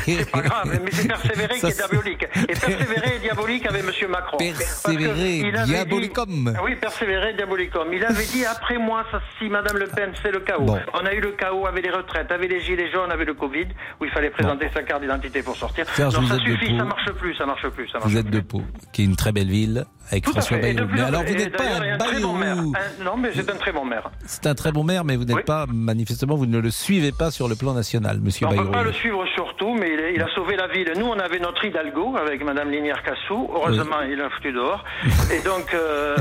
C'est 0.05 0.31
pas 0.31 0.40
grave, 0.40 0.81
mais 0.85 0.90
c'est 0.93 1.09
persévérer 1.09 1.59
Ça, 1.59 1.69
qui 1.71 1.75
est 1.75 1.76
diabolique. 1.88 2.26
Et 2.43 2.47
persévérer 2.47 3.17
est 3.17 3.21
diabolique 3.21 3.67
avec 3.67 3.83
M. 3.85 4.11
Macron. 4.11 4.37
Persévérer, 4.38 5.52
diabolicum. 5.67 6.50
dit- 6.52 6.59
Oui, 6.64 6.76
persévérer, 6.76 7.35
diabolicum. 7.35 7.93
Il 7.93 8.05
avait 8.05 8.25
dit 8.26 8.45
après 8.45 8.78
moi, 8.78 9.05
ça, 9.11 9.21
si 9.38 9.49
Madame 9.49 9.76
Le 9.78 9.87
Pen, 9.87 10.11
c'est 10.23 10.31
le 10.33 10.40
chaos. 10.40 10.64
Bon. 10.64 10.78
On 10.95 11.07
a 11.07 11.12
eu 11.14 11.21
le 11.21 11.33
chaos 11.33 11.67
avec 11.67 11.85
les 11.85 11.90
retraites, 11.90 12.31
avec 12.33 12.50
les 12.50 12.61
gilets 12.61 12.90
jaunes, 12.90 13.11
avec 13.12 13.26
le 13.26 13.35
Covid, 13.35 13.67
où 14.00 14.05
il 14.05 14.11
fallait 14.11 14.31
présenter 14.31 14.69
sa 14.75 14.83
carte 14.83 15.02
d'identité 15.02 15.43
pour 15.43 15.57
sortir. 15.57 15.87
Serge, 15.95 16.14
non, 16.14 16.23
vous 16.23 16.28
ça 16.28 16.38
suffit, 16.38 16.76
ça 16.76 16.85
marche 16.85 17.11
plus, 17.12 17.35
ça 17.37 17.47
marche 17.47 17.69
plus, 17.69 17.88
ça 17.88 17.99
marche 17.99 18.11
Vous 18.11 18.17
êtes 18.17 18.31
de. 18.31 18.40
Pau, 18.40 18.62
qui 18.93 19.02
est 19.02 19.05
une 19.05 19.17
très 19.17 19.33
belle 19.33 19.49
ville, 19.50 19.85
avec 20.11 20.25
Tout 20.25 20.31
François 20.31 20.57
Bayrou. 20.59 20.87
Mais 20.93 21.00
alors 21.02 21.23
vous 21.25 21.35
n'êtes 21.35 21.55
pas 21.57 21.64
un 21.64 21.93
un 21.95 21.99
très 21.99 22.21
bon 22.21 22.33
maire. 22.35 22.55
Bayrou. 22.57 22.73
Un- 23.00 23.05
Non, 23.05 23.17
mais 23.19 23.31
c'est 23.35 23.50
un 23.50 23.57
très 23.57 23.73
bon 23.73 23.85
maire. 23.85 24.11
C'est 24.26 24.47
un 24.47 24.55
très 24.55 24.73
bon 24.73 24.85
maire, 24.85 25.05
mais 25.05 25.17
vous 25.17 25.25
n'êtes 25.25 25.37
Oui. 25.37 25.43
pas, 25.45 25.67
manifestement, 25.69 26.37
vous 26.37 26.47
ne 26.47 26.59
le 26.59 26.71
suivez 26.71 27.12
pas 27.12 27.31
sur 27.31 27.47
le 27.49 27.57
plan 27.57 27.75
national, 27.75 28.21
monsieur 28.21 28.47
Bayrou. 28.49 28.71
Le 28.88 28.92
suivre 28.95 29.25
surtout, 29.35 29.75
mais 29.75 29.90
il, 29.95 30.00
est- 30.00 30.14
il 30.14 30.23
a 30.23 30.28
sauvé 30.35 30.57
la 30.57 30.66
ville. 30.66 30.90
Nous, 30.97 31.07
on 31.07 31.18
avait 31.18 31.38
notre 31.38 31.64
Hidalgo 31.64 32.16
avec 32.16 32.42
Madame 32.45 32.71
Linière 32.71 33.02
Cassou. 33.02 33.49
Heureusement, 33.54 34.00
il 34.11 34.16
l'a 34.16 34.30
foutu 34.30 34.52
dehors. 34.52 34.85
Et 35.33 35.40
donc, 35.42 35.73
euh, 35.75 36.16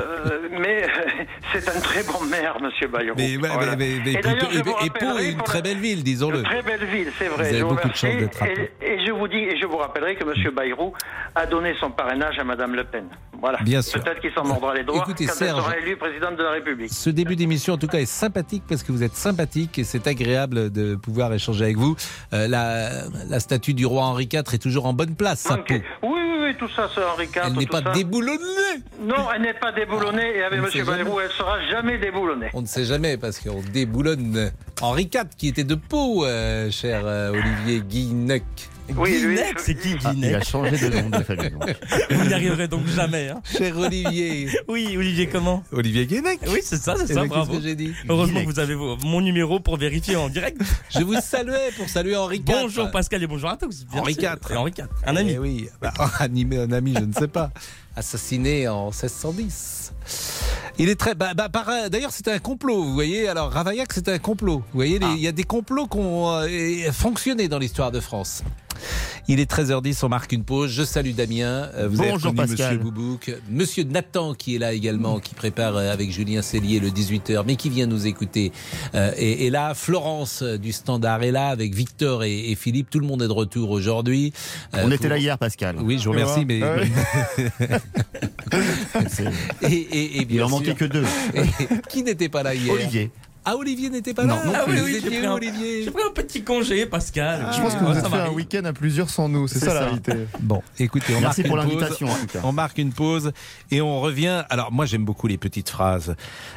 mais 0.59 0.86
c'est 1.53 1.67
un 1.69 1.79
très 1.79 2.03
bon 2.03 2.24
maire, 2.29 2.57
Monsieur 2.62 2.88
Bayrou. 2.88 3.15
Mais, 3.17 3.38
ouais, 3.38 3.50
Voilà. 3.51 3.75
mais- 3.75 3.97
mais- 4.03 4.12
Et 4.13 4.21
je 4.21 4.27
et- 4.29 4.62
vous 4.62 4.62
et 4.62 4.63
Pau 4.63 4.74
rappellerai 4.74 5.27
est 5.27 5.31
une 5.31 5.41
très 5.41 5.62
belle 5.62 5.77
ville, 5.79 6.03
disons-le. 6.03 6.43
Très 6.43 6.62
belle 6.62 6.86
ville, 6.86 7.12
c'est 7.17 7.27
vrai. 7.27 7.43
Vous 7.43 7.50
avez 7.50 7.59
je 7.59 7.63
beaucoup 7.65 7.88
de 7.89 7.95
chance 7.95 8.15
d'être. 8.15 8.43
Et, 8.43 8.71
et 8.81 9.05
je 9.05 9.12
vous 9.12 9.27
dis, 9.27 9.38
et 9.38 9.57
je 9.59 9.65
vous 9.65 9.77
rappellerai 9.77 10.15
que 10.15 10.24
Monsieur 10.25 10.51
Bayrou 10.51 10.93
a 11.36 11.45
donné 11.45 11.74
son 11.79 11.89
parrainage 11.91 12.38
à 12.39 12.43
Madame 12.43 12.75
Le 12.75 12.83
Pen. 12.83 13.05
Voilà. 13.39 13.59
Bien 13.62 13.83
sûr. 13.83 14.01
Peut-être 14.01 14.19
qu'il 14.19 14.31
s'en 14.33 14.43
mordra 14.43 14.74
les 14.74 14.83
doigts 14.83 14.97
Écoutez, 15.03 15.27
quand 15.27 15.33
Serge. 15.33 15.59
elle 15.59 15.63
sera 15.63 15.77
élue 15.77 15.95
présidente 15.95 16.38
de 16.38 16.43
la 16.43 16.51
République. 16.51 16.91
Ce 16.91 17.12
début 17.12 17.36
d'émission, 17.36 17.75
en 17.75 17.77
tout 17.77 17.86
cas, 17.88 18.00
est 18.00 18.07
sympathique 18.07 18.63
parce 18.67 18.81
que 18.81 18.91
vous 18.91 19.03
êtes 19.03 19.13
sympathique 19.15 19.77
et 19.77 19.83
c'est 19.83 20.07
agréable 20.07 20.71
de 20.71 20.95
pouvoir 20.95 21.31
échanger 21.33 21.65
avec 21.65 21.77
vous. 21.77 21.95
Euh, 22.33 22.47
la, 22.47 22.57
la 23.30 23.40
statue 23.40 23.74
du 23.74 23.86
roi 23.86 24.04
Henri 24.04 24.28
IV 24.32 24.44
est 24.54 24.58
toujours 24.62 24.86
en 24.86 24.94
bonne 24.94 25.16
place, 25.16 25.50
à 25.50 25.56
Ok. 25.56 25.68
Pau. 26.02 26.08
Oui, 26.10 26.20
oui, 26.42 26.56
tout 26.58 26.70
ça, 26.76 26.90
ce 26.94 27.00
Henri 27.02 27.26
IV. 27.26 27.42
Elle 27.46 27.54
n'est 27.54 27.66
pas 27.66 27.82
ça. 27.82 27.92
déboulonnée. 27.92 28.42
Non, 29.02 29.16
elle 29.36 29.42
n'est 29.42 29.54
pas 29.54 29.72
déboulonnée 29.72 30.38
et 30.38 30.44
avec 30.44 30.60
ne 30.62 30.80
M. 30.80 30.86
Bayrou, 30.86 31.20
elle 31.20 31.32
sera 31.32 31.62
jamais 31.70 31.98
déboulonnée. 31.98 32.50
On 32.54 32.62
ne 32.62 32.68
sait 32.68 32.86
jamais 32.86 33.18
parce 33.18 33.40
qu'on 33.40 33.62
déboulonne 33.74 34.52
Henri 34.82 35.04
IV 35.14 35.24
qui 35.38 35.48
était 35.50 35.64
de 35.64 35.76
peau, 35.76 36.26
euh, 36.26 36.70
cher 36.72 37.02
euh, 37.06 37.32
Olivier 37.32 37.82
Guinec. 37.82 38.44
Oui, 38.96 39.20
Guinec, 39.22 39.60
c'est 39.60 39.75
qui 39.75 39.96
Ah, 40.06 40.12
il 40.15 40.24
a 40.25 40.29
Guinec 40.29 40.44
changé 40.48 40.89
de 40.89 41.01
nom 41.01 41.10
de 41.10 41.24
famille. 41.24 41.51
Vous 42.10 42.25
n'y 42.25 42.34
arriverez 42.34 42.67
donc 42.67 42.86
jamais. 42.88 43.29
hein. 43.29 43.41
Cher 43.44 43.77
Olivier. 43.77 44.50
Oui, 44.67 44.96
Olivier, 44.98 45.27
comment 45.27 45.63
Olivier 45.72 46.06
Guinec. 46.06 46.39
Oui, 46.48 46.60
c'est 46.63 46.77
ça, 46.77 46.96
c'est 46.98 47.03
Eh 47.10 47.13
ça, 47.13 47.13
ben, 47.15 47.22
Qu'est-ce 47.24 47.29
bravo. 47.29 47.53
que 47.58 47.62
j'ai 47.62 47.75
dit 47.75 47.94
Heureusement 48.10 48.39
Guinec. 48.39 48.48
que 48.48 48.53
vous 48.53 48.60
avez 48.60 48.75
mon 49.03 49.22
numéro 49.22 49.60
pour 49.60 49.77
vérifier 49.77 50.15
en 50.15 50.29
direct. 50.29 50.62
Je 50.89 51.00
vous 51.03 51.15
saluais 51.22 51.72
pour 51.77 51.89
saluer 51.89 52.15
Henri 52.15 52.38
IV. 52.38 52.44
Bonjour 52.46 52.89
Pascal 52.91 53.22
et 53.24 53.27
bonjour 53.27 53.50
à 53.50 53.58
tous. 53.58 53.86
bien 53.86 54.01
Henri. 54.01 54.13
IV. 54.13 54.36
Et 54.50 54.56
Henri 54.56 54.72
IV, 54.77 54.88
un 55.06 55.15
ami. 55.15 55.32
Eh 55.34 55.39
oui, 55.39 55.70
bah, 55.82 55.94
animé 56.20 56.58
un 56.58 56.72
ami, 56.72 56.94
je 56.98 57.03
ne 57.03 57.13
sais 57.13 57.27
pas. 57.27 57.51
Assassiné 57.96 58.67
en 58.67 58.86
1610. 58.91 59.94
Il 60.79 60.89
est 60.89 60.96
très. 60.96 61.15
Bah, 61.15 61.34
bah, 61.36 61.50
par- 61.50 61.89
D'ailleurs, 61.89 62.12
c'était 62.12 62.32
un 62.32 62.39
complot, 62.39 62.84
vous 62.84 62.94
voyez. 62.94 63.27
Alors, 63.27 63.51
Ravaillac, 63.51 63.91
c'était 63.91 64.12
un 64.12 64.20
complot. 64.20 64.58
Vous 64.60 64.75
voyez, 64.75 65.00
les- 65.00 65.08
il 65.15 65.20
y 65.22 65.27
a 65.27 65.32
des 65.32 65.44
complots 65.44 65.88
qui 65.88 65.98
ont 65.98 66.29
euh, 66.32 66.91
fonctionné 66.91 67.48
dans 67.48 67.58
l'histoire 67.60 67.91
de 67.91 68.00
France. 68.00 68.44
Il 69.27 69.39
est 69.39 69.51
13h10, 69.51 70.00
on 70.03 70.10
marque 70.10 70.31
une 70.31 70.43
pause. 70.43 70.72
Je 70.72 70.84
salue 70.84 71.12
Damien. 71.12 71.69
Euh, 71.75 71.88
Vous 71.89 71.98
Bonjour, 71.98 72.34
Pascal. 72.34 72.77
Monsieur 72.77 72.77
Boubouk. 72.77 73.36
Monsieur 73.50 73.84
Nathan 73.84 74.34
qui 74.34 74.55
est 74.55 74.60
là 74.60 74.74
également, 74.74 75.19
qui 75.19 75.36
prépare 75.36 75.75
euh, 75.75 75.91
avec 75.91 76.12
Julien 76.12 76.41
Cellier 76.41 76.79
le 76.79 76.89
18h, 76.89 77.43
mais 77.46 77.55
qui 77.55 77.69
vient 77.69 77.88
nous 77.88 78.07
écouter. 78.07 78.51
Euh, 78.96 79.12
et, 79.17 79.46
et 79.46 79.50
là, 79.50 79.74
Florence 79.74 80.43
du 80.43 80.72
Standard 80.72 81.24
est 81.24 81.31
là 81.31 81.48
avec 81.48 81.74
Victor 81.75 82.24
et, 82.24 82.51
et 82.51 82.55
Philippe. 82.55 82.89
Tout 82.89 83.00
le 83.00 83.07
monde 83.07 83.22
est 83.22 83.27
de 83.27 83.34
retour 83.34 83.72
aujourd'hui. 83.72 84.34
Euh, 84.74 84.84
On 84.86 84.91
était 84.91 85.10
là 85.10 85.17
hier, 85.17 85.38
Pascal. 85.38 85.75
Oui, 85.81 86.00
je 86.00 86.05
vous 86.05 86.12
remercie, 86.12 86.46
mais 86.46 86.62
Ah 86.63 86.77
et, 89.62 89.67
et, 89.67 90.27
Il 90.29 90.43
en 90.43 90.50
manquait 90.50 90.74
que 90.75 90.86
deux. 90.86 91.05
Qui 91.89 92.03
n'était 92.03 92.29
pas 92.29 92.43
là 92.43 92.55
hier 92.55 92.74
Olivier. 92.74 93.12
Ah, 93.50 93.56
Olivier 93.56 93.89
n'était 93.89 94.13
pas 94.13 94.25
Non, 94.25 94.36
là. 94.36 94.46
non 94.46 94.51
Ah 94.56 94.63
oui, 94.68 94.74
oui, 94.84 94.94
Vous 95.00 95.00
j'ai 95.10 95.18
pris 95.20 95.25
un- 95.25 95.32
Olivier 95.34 95.84
J'ai 95.86 95.92
pris 95.92 96.04
un 96.04 96.12
petit 96.13 96.44
congé, 96.44 96.86
Pascal. 96.86 97.48
Je 97.56 97.62
pense 97.62 97.74
que 97.74 97.77
Ah, 97.82 97.86
vous 97.86 97.94
ça 97.94 98.00
êtes 98.00 98.08
fait 98.08 98.18
un 98.20 98.30
week-end 98.32 98.66
à 98.66 98.74
plusieurs 98.74 99.10
sans 99.10 99.30
nous, 99.30 99.48
c'est 99.48 99.60
ça, 99.60 99.74
la 99.74 99.80
réalité. 99.86 100.13
Bon, 100.42 100.62
écoutez, 100.77 101.13
on 101.16 101.22
Merci 101.22 101.42
marque 101.42 101.48
pour 101.48 101.58
l'invitation. 101.58 102.08
On 102.44 102.51
marque 102.51 102.77
une 102.77 102.92
pause 102.92 103.32
et 103.72 103.80
on 103.82 104.01
revient. 104.01 104.44
Alors 104.50 104.72
moi 104.74 104.86
j'aime 104.86 105.06
beaucoup 105.06 105.27
les 105.27 105.38
petites 105.38 105.70
phrases. 105.70 106.16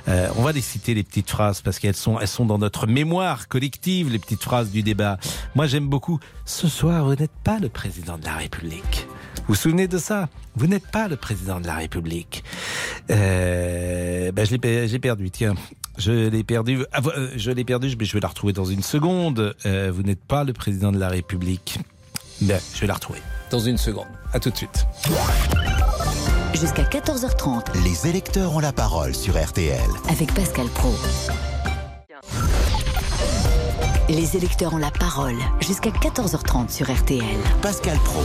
Euh, 0.09 0.28
on 0.37 0.42
va 0.42 0.50
les 0.52 0.61
citer 0.61 0.94
les 0.94 1.04
petites 1.04 1.30
phrases 1.30 1.61
parce 1.62 1.78
qu'elles 1.78 1.94
sont 1.97 2.18
elles 2.18 2.26
sont 2.28 2.44
dans 2.44 2.59
notre 2.59 2.87
mémoire 2.88 3.47
collective 3.47 4.11
les 4.11 4.18
petites 4.18 4.42
phrases 4.42 4.70
du 4.70 4.82
débat. 4.82 5.18
Moi 5.54 5.66
j'aime 5.68 5.88
beaucoup. 5.88 6.18
Ce 6.44 6.66
soir 6.66 7.04
vous 7.04 7.14
n'êtes 7.14 7.30
pas 7.44 7.59
le 7.61 7.68
président 7.68 8.18
de 8.18 8.25
la 8.25 8.35
République. 8.35 9.06
Vous 9.47 9.54
vous 9.54 9.54
souvenez 9.54 9.87
de 9.87 9.99
ça? 9.99 10.28
Vous 10.56 10.66
n'êtes 10.66 10.87
pas 10.90 11.06
le 11.09 11.16
président 11.16 11.61
de 11.61 11.66
la 11.66 11.75
République. 11.76 12.42
Euh, 13.11 14.32
ben 14.32 14.44
je 14.47 14.56
l'ai 14.56 14.99
perdu. 14.99 15.30
Tiens. 15.30 15.54
Je 16.00 16.28
l'ai 16.30 16.45
perdu. 16.45 16.85
Ah, 16.92 17.00
euh, 17.14 17.28
je 17.37 17.50
l'ai 17.50 17.64
perdu, 17.64 17.95
mais 17.99 18.07
je 18.07 18.14
vais 18.14 18.21
la 18.21 18.28
retrouver 18.28 18.54
dans 18.54 18.64
une 18.64 18.83
seconde. 18.83 19.54
Euh, 19.66 19.92
vous 19.95 20.02
n'êtes 20.02 20.25
pas 20.25 20.45
le 20.45 20.54
président 20.54 20.92
de 20.92 20.99
la 20.99 21.09
République. 21.11 21.78
Ben, 22.40 22.59
je 22.75 22.80
vais 22.80 22.87
la 22.87 22.95
retrouver 22.95 23.21
dans 23.50 23.59
une 23.59 23.76
seconde. 23.76 24.07
À 24.33 24.40
tout 24.40 24.49
de 24.50 24.57
suite. 24.57 24.87
Jusqu'à 26.54 26.85
14h30 26.85 27.83
Les 27.85 28.09
électeurs 28.09 28.54
ont 28.54 28.61
la 28.61 28.73
parole 28.73 29.14
sur 29.14 29.35
RTL. 29.42 29.78
avec 30.09 30.33
Pascal 30.33 30.66
Pro. 30.69 30.95
Les 34.09 34.37
électeurs 34.37 34.73
ont 34.73 34.78
la 34.78 34.90
parole 34.90 35.37
jusqu'à 35.61 35.90
14h30 35.90 36.71
sur 36.71 36.90
RTL. 36.90 37.23
Pascal 37.61 37.99
Pro. 38.04 38.23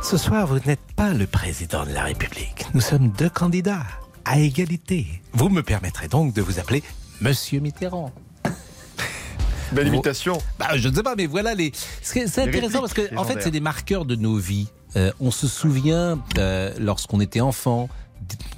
Ce 0.00 0.16
soir, 0.16 0.46
vous 0.46 0.60
n'êtes 0.64 0.80
pas 0.94 1.12
le 1.12 1.26
président 1.26 1.84
de 1.84 1.90
la 1.92 2.04
République. 2.04 2.66
Nous 2.72 2.80
sommes 2.80 3.08
deux 3.08 3.30
candidats 3.30 3.82
à 4.24 4.38
égalité. 4.38 5.06
Vous 5.32 5.48
me 5.48 5.62
permettrez 5.62 6.08
donc 6.08 6.32
de 6.32 6.42
vous 6.42 6.58
appeler 6.58 6.82
Monsieur 7.20 7.60
Mitterrand. 7.60 8.12
Belle 9.72 9.88
imitation. 9.88 10.38
Bah, 10.58 10.76
je 10.76 10.88
ne 10.88 10.94
sais 10.94 11.02
pas, 11.02 11.14
mais 11.16 11.26
voilà 11.26 11.54
les. 11.54 11.72
C'est 12.02 12.38
intéressant 12.38 12.80
parce 12.80 12.94
que 12.94 13.16
en 13.16 13.24
fait, 13.24 13.40
c'est 13.40 13.50
des 13.50 13.60
marqueurs 13.60 14.04
de 14.04 14.16
nos 14.16 14.36
vies. 14.36 14.68
Euh, 14.96 15.10
on 15.20 15.30
se 15.30 15.48
souvient 15.48 16.22
euh, 16.38 16.72
lorsqu'on 16.78 17.20
était 17.20 17.40
enfant. 17.40 17.88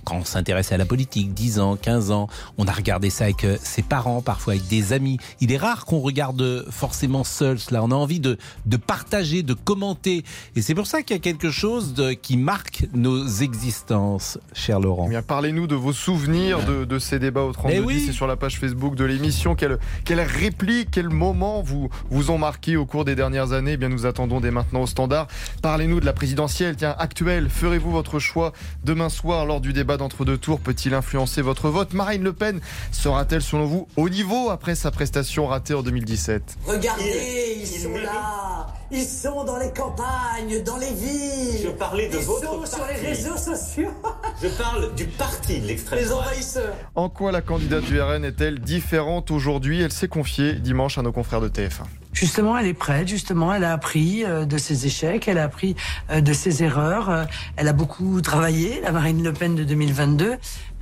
Quand 0.04 0.16
on 0.18 0.24
s'intéressait 0.24 0.74
à 0.76 0.78
la 0.78 0.84
politique, 0.86 1.34
10 1.34 1.58
ans, 1.58 1.76
15 1.76 2.12
ans, 2.12 2.28
on 2.58 2.66
a 2.68 2.72
regardé 2.72 3.10
ça 3.10 3.24
avec 3.24 3.44
euh, 3.44 3.56
ses 3.60 3.82
parents, 3.82 4.22
parfois 4.22 4.52
avec 4.52 4.68
des 4.68 4.92
amis. 4.92 5.18
Il 5.40 5.50
est 5.50 5.56
rare 5.56 5.84
qu'on 5.84 5.98
regarde 5.98 6.64
forcément 6.70 7.24
seul 7.24 7.58
cela. 7.58 7.82
On 7.82 7.90
a 7.90 7.94
envie 7.96 8.20
de, 8.20 8.38
de 8.66 8.76
partager, 8.76 9.42
de 9.42 9.52
commenter. 9.54 10.24
Et 10.54 10.62
c'est 10.62 10.74
pour 10.76 10.86
ça 10.86 11.02
qu'il 11.02 11.16
y 11.16 11.18
a 11.18 11.22
quelque 11.22 11.50
chose 11.50 11.92
de, 11.94 12.12
qui 12.12 12.36
marque 12.36 12.86
nos 12.94 13.26
existences, 13.26 14.38
cher 14.52 14.78
Laurent. 14.80 15.04
Eh 15.06 15.10
bien, 15.10 15.22
Parlez-nous 15.22 15.66
de 15.66 15.74
vos 15.74 15.92
souvenirs 15.92 16.64
de, 16.64 16.84
de 16.84 16.98
ces 17.00 17.18
débats 17.18 17.42
au 17.42 17.52
32 17.52 17.74
Eh 17.74 17.80
oui. 17.80 18.06
et 18.08 18.12
sur 18.12 18.26
la 18.28 18.36
page 18.36 18.58
Facebook 18.60 18.94
de 18.94 19.04
l'émission. 19.04 19.54
Quelle, 19.56 19.78
quelle 20.04 20.20
réplique, 20.20 20.90
quel 20.92 21.08
moment 21.08 21.62
vous, 21.62 21.88
vous 22.10 22.30
ont 22.30 22.38
marqué 22.38 22.76
au 22.76 22.86
cours 22.86 23.04
des 23.04 23.16
dernières 23.16 23.52
années? 23.52 23.72
Eh 23.72 23.76
bien, 23.76 23.88
Nous 23.88 24.06
attendons 24.06 24.40
dès 24.40 24.50
maintenant 24.52 24.82
au 24.82 24.86
standard. 24.86 25.26
Parlez-nous 25.62 25.98
de 26.00 26.06
la 26.06 26.12
présidentielle 26.12 26.76
tiens, 26.76 26.94
actuelle. 26.98 27.48
Ferez-vous 27.50 27.90
votre 27.90 28.18
choix 28.20 28.52
demain 28.84 29.08
soir 29.08 29.46
lors 29.46 29.55
du 29.60 29.72
débat 29.72 29.96
d'entre-deux 29.96 30.38
tours 30.38 30.60
Peut-il 30.60 30.94
influencer 30.94 31.42
votre 31.42 31.68
vote? 31.68 31.92
Marine 31.92 32.22
Le 32.22 32.32
Pen 32.32 32.60
sera-t-elle, 32.92 33.42
selon 33.42 33.66
vous, 33.66 33.88
au 33.96 34.08
niveau 34.08 34.50
après 34.50 34.74
sa 34.74 34.90
prestation 34.90 35.46
ratée 35.46 35.74
en 35.74 35.82
2017 35.82 36.58
Regardez, 36.66 37.58
ils, 37.60 37.66
sont 37.66 37.94
là. 37.96 38.66
Ils 38.90 39.04
sont 39.04 39.44
dans 39.44 39.58
les 39.58 39.72
campagnes, 39.72 40.62
dans 40.64 40.76
les 40.76 40.92
villes. 40.92 41.60
Je 41.64 41.70
parlais 41.70 42.08
de 42.08 42.16
ils 42.16 42.24
votre 42.24 42.66
sont 42.66 42.76
sur 42.76 42.86
les 42.86 43.08
réseaux 43.08 43.36
sociaux. 43.36 43.90
Je 44.42 44.48
parle 44.48 44.94
du 44.94 45.06
parti 45.06 45.60
de 45.60 45.66
l'extrême 45.66 45.98
les 45.98 46.12
envahisseurs. 46.12 46.74
En 46.94 47.08
quoi 47.08 47.32
la 47.32 47.40
candidate 47.40 47.84
du 47.84 48.00
RN 48.00 48.24
est-elle 48.24 48.60
différente 48.60 49.30
aujourd'hui? 49.30 49.80
Elle 49.80 49.92
s'est 49.92 50.08
confiée 50.08 50.54
dimanche 50.54 50.98
à 50.98 51.02
nos 51.02 51.12
confrères 51.12 51.40
de 51.40 51.48
TF1. 51.48 51.84
Justement, 52.16 52.56
elle 52.56 52.66
est 52.66 52.72
prête. 52.72 53.08
Justement, 53.08 53.52
elle 53.52 53.62
a 53.62 53.74
appris 53.74 54.24
euh, 54.24 54.46
de 54.46 54.56
ses 54.56 54.86
échecs. 54.86 55.28
Elle 55.28 55.36
a 55.36 55.44
appris 55.44 55.76
euh, 56.10 56.22
de 56.22 56.32
ses 56.32 56.62
erreurs. 56.62 57.10
euh, 57.10 57.24
Elle 57.56 57.68
a 57.68 57.74
beaucoup 57.74 58.22
travaillé, 58.22 58.80
la 58.80 58.90
Marine 58.90 59.22
Le 59.22 59.34
Pen 59.34 59.54
de 59.54 59.64
2022. 59.64 60.36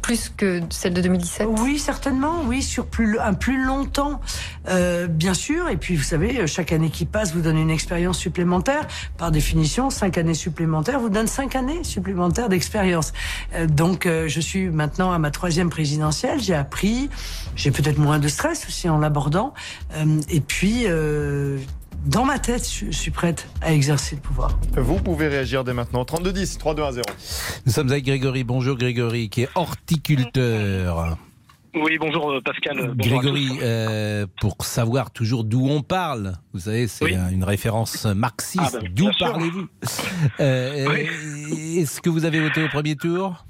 Plus 0.05 0.29
que 0.29 0.61
celle 0.69 0.93
de 0.93 1.01
2017 1.01 1.49
Oui, 1.61 1.79
certainement, 1.79 2.43
oui, 2.45 2.63
sur 2.63 2.85
plus, 2.85 3.19
un 3.19 3.33
plus 3.33 3.65
longtemps, 3.65 4.21
euh, 4.69 5.07
bien 5.07 5.33
sûr. 5.33 5.71
Et 5.71 5.79
puis, 5.79 5.97
vous 5.97 6.03
savez, 6.03 6.47
chaque 6.47 6.73
année 6.73 6.91
qui 6.91 7.07
passe 7.07 7.33
vous 7.33 7.41
donne 7.41 7.57
une 7.57 7.71
expérience 7.71 8.19
supplémentaire. 8.19 8.87
Par 9.17 9.31
définition, 9.31 9.89
cinq 9.89 10.19
années 10.19 10.35
supplémentaires 10.35 11.01
vous 11.01 11.09
donnent 11.09 11.27
cinq 11.27 11.57
années 11.57 11.83
supplémentaires 11.85 12.51
d'expérience. 12.51 13.15
Euh, 13.55 13.67
donc, 13.67 14.05
euh, 14.05 14.29
je 14.29 14.41
suis 14.41 14.69
maintenant 14.69 15.11
à 15.11 15.19
ma 15.19 15.31
troisième 15.31 15.71
présidentielle. 15.71 16.39
J'ai 16.39 16.55
appris, 16.55 17.09
j'ai 17.57 17.71
peut-être 17.71 17.99
moins 17.99 18.19
de 18.19 18.29
stress 18.29 18.67
aussi 18.67 18.91
en 18.91 18.99
l'abordant. 18.99 19.55
Euh, 19.95 20.21
et 20.29 20.43
puis, 20.43 20.83
euh, 20.85 21.57
dans 22.07 22.25
ma 22.25 22.39
tête, 22.39 22.69
je, 22.71 22.91
suis 22.91 23.11
prête 23.11 23.49
à 23.61 23.73
exercer 23.73 24.17
le 24.17 24.21
pouvoir. 24.23 24.59
Vous 24.77 24.97
pouvez 24.97 25.29
réagir 25.29 25.65
dès 25.65 25.73
maintenant. 25.73 26.05
3210, 26.05 26.59
3210. 26.59 27.63
Nous 27.67 27.73
sommes 27.73 27.91
avec 27.91 28.05
Grégory. 28.05 28.45
Bonjour 28.45 28.77
Grégory, 28.77 29.29
qui 29.29 29.43
est 29.43 29.49
horticulteur. 29.55 31.17
Oui, 31.75 31.99
bonjour 31.99 32.31
euh, 32.31 32.41
Pascal. 32.41 32.93
Bonjour 32.95 33.21
Grégory, 33.21 33.49
euh, 33.61 34.27
pour 34.41 34.57
savoir 34.65 35.11
toujours 35.11 35.43
d'où 35.43 35.67
on 35.69 35.83
parle, 35.83 36.35
vous 36.53 36.61
savez, 36.61 36.87
c'est 36.87 37.05
Oui. 37.05 37.17
une 37.33 37.43
référence 37.43 38.05
marxiste. 38.05 38.77
Ah 38.77 38.81
ben, 38.81 38.93
d'où 38.95 39.11
parlez-vous? 39.19 39.67
Euh, 40.39 40.87
Oui. 40.89 41.79
Est-ce 41.81 42.01
que 42.01 42.11
vous 42.11 42.25
avez 42.25 42.41
voté 42.41 42.63
au 42.63 42.69
premier 42.69 42.95
tour? 42.95 43.45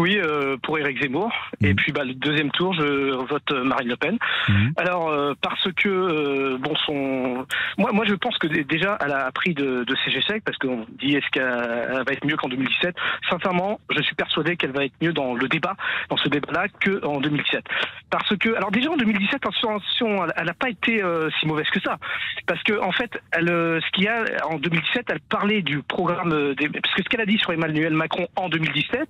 Oui, 0.00 0.16
euh, 0.18 0.56
pour 0.62 0.78
Éric 0.78 1.02
Zemmour. 1.02 1.30
Et 1.62 1.68
Mhm. 1.70 1.76
puis 1.76 1.92
bah, 1.92 2.04
le 2.04 2.14
deuxième 2.14 2.50
tour, 2.52 2.72
je 2.72 3.14
vote 3.26 3.52
euh, 3.52 3.64
Marine 3.64 3.90
Le 3.90 3.96
Pen. 3.96 4.16
Mhm. 4.48 4.72
Alors 4.78 5.10
euh, 5.10 5.34
parce 5.42 5.68
que 5.76 5.88
euh, 5.90 6.56
bon 6.58 6.74
son, 6.86 7.46
moi 7.76 7.90
moi 7.92 8.06
je 8.08 8.14
pense 8.14 8.38
que 8.38 8.46
dé- 8.46 8.64
déjà 8.64 8.96
elle 9.04 9.12
a 9.12 9.26
appris 9.26 9.52
de, 9.52 9.84
de 9.84 9.94
ses 10.02 10.16
échecs 10.16 10.42
parce 10.42 10.56
qu'on 10.56 10.86
dit 10.98 11.16
est-ce 11.16 11.28
qu'elle 11.30 11.44
va 12.06 12.12
être 12.12 12.24
mieux 12.24 12.36
qu'en 12.38 12.48
2017. 12.48 12.96
Sincèrement, 13.28 13.78
je 13.94 14.00
suis 14.00 14.14
persuadé 14.14 14.56
qu'elle 14.56 14.72
va 14.72 14.86
être 14.86 14.94
mieux 15.02 15.12
dans 15.12 15.34
le 15.34 15.46
débat, 15.48 15.76
dans 16.08 16.16
ce 16.16 16.30
débat-là, 16.30 16.68
que 16.80 17.04
en 17.04 17.20
2017. 17.20 17.62
Parce 18.10 18.34
que 18.38 18.54
alors 18.54 18.70
déjà 18.70 18.90
en 18.90 18.96
2017, 18.96 19.34
attention, 19.34 19.78
elle- 20.34 20.46
n'a 20.46 20.54
pas 20.54 20.70
été 20.70 21.02
si 21.38 21.46
mauvaise 21.46 21.68
que 21.68 21.80
ça. 21.80 21.98
Parce 22.46 22.62
que 22.62 22.80
en 22.80 22.90
fait, 22.92 23.20
elle, 23.32 23.48
ce 23.48 23.90
qu'il 23.92 24.04
y 24.04 24.08
a 24.08 24.24
en 24.50 24.56
2017, 24.56 25.04
elle 25.10 25.20
parlait 25.20 25.60
du 25.60 25.82
programme 25.82 26.54
des, 26.54 26.68
parce 26.70 26.94
que 26.94 27.02
ce 27.02 27.08
qu'elle 27.10 27.20
a 27.20 27.26
dit 27.26 27.36
sur 27.38 27.52
Emmanuel 27.52 27.92
Macron 27.92 28.26
en 28.36 28.48
2017, 28.48 29.06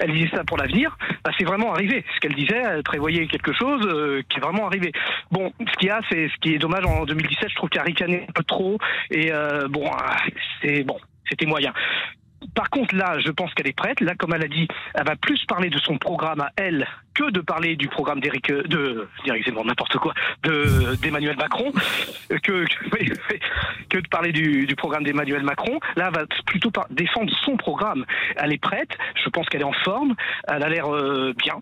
elle 0.00 0.12
disait 0.12 0.31
ça 0.32 0.44
pour 0.44 0.56
l'avenir, 0.56 0.96
bah, 1.24 1.30
c'est 1.38 1.44
vraiment 1.44 1.72
arrivé. 1.72 2.04
Ce 2.14 2.20
qu'elle 2.20 2.34
disait, 2.34 2.62
elle 2.64 2.82
prévoyait 2.82 3.26
quelque 3.26 3.52
chose 3.52 3.86
euh, 3.86 4.22
qui 4.28 4.38
est 4.38 4.40
vraiment 4.40 4.66
arrivé. 4.66 4.92
Bon, 5.30 5.52
ce 5.60 5.78
qu'il 5.78 5.88
y 5.88 5.90
a, 5.90 6.00
c'est 6.10 6.28
ce 6.28 6.36
qui 6.40 6.54
est 6.54 6.58
dommage 6.58 6.84
en 6.84 7.04
2017, 7.04 7.48
je 7.48 7.54
trouve 7.54 7.68
qu'elle 7.68 7.82
a 7.82 7.84
ricané 7.84 8.26
un 8.28 8.32
peu 8.32 8.44
trop 8.44 8.78
et 9.10 9.32
euh, 9.32 9.68
bon, 9.68 9.88
ah, 9.92 10.16
c'est 10.60 10.82
bon, 10.82 10.98
c'était 11.28 11.46
moyen. 11.46 11.72
Par 12.54 12.70
contre, 12.70 12.94
là, 12.94 13.18
je 13.24 13.30
pense 13.30 13.54
qu'elle 13.54 13.68
est 13.68 13.76
prête. 13.76 14.00
Là, 14.00 14.14
comme 14.14 14.34
elle 14.34 14.44
a 14.44 14.48
dit, 14.48 14.66
elle 14.94 15.06
va 15.06 15.16
plus 15.16 15.44
parler 15.46 15.70
de 15.70 15.78
son 15.78 15.96
programme 15.98 16.40
à 16.40 16.50
elle 16.56 16.86
que 17.14 17.30
de 17.30 17.40
parler 17.40 17.76
du 17.76 17.88
programme 17.88 18.20
d'Éric, 18.20 18.50
euh, 18.50 18.62
de, 18.64 19.08
n'importe 19.64 19.96
quoi, 19.98 20.14
de, 20.42 20.96
d'Emmanuel 20.96 21.36
Macron, 21.36 21.72
euh, 22.30 22.38
que, 22.38 22.64
que, 22.64 23.14
que 23.88 23.98
de 23.98 24.08
parler 24.08 24.32
du, 24.32 24.66
du 24.66 24.76
programme 24.76 25.04
d'Emmanuel 25.04 25.42
Macron. 25.42 25.78
Là, 25.96 26.10
va 26.10 26.24
plutôt 26.46 26.70
défendre 26.90 27.32
son 27.44 27.56
programme. 27.56 28.04
Elle 28.36 28.52
est 28.52 28.62
prête, 28.62 28.90
je 29.22 29.28
pense 29.28 29.48
qu'elle 29.48 29.62
est 29.62 29.64
en 29.64 29.72
forme, 29.72 30.14
elle 30.48 30.62
a 30.62 30.68
l'air 30.68 30.92
euh, 30.92 31.32
bien. 31.36 31.54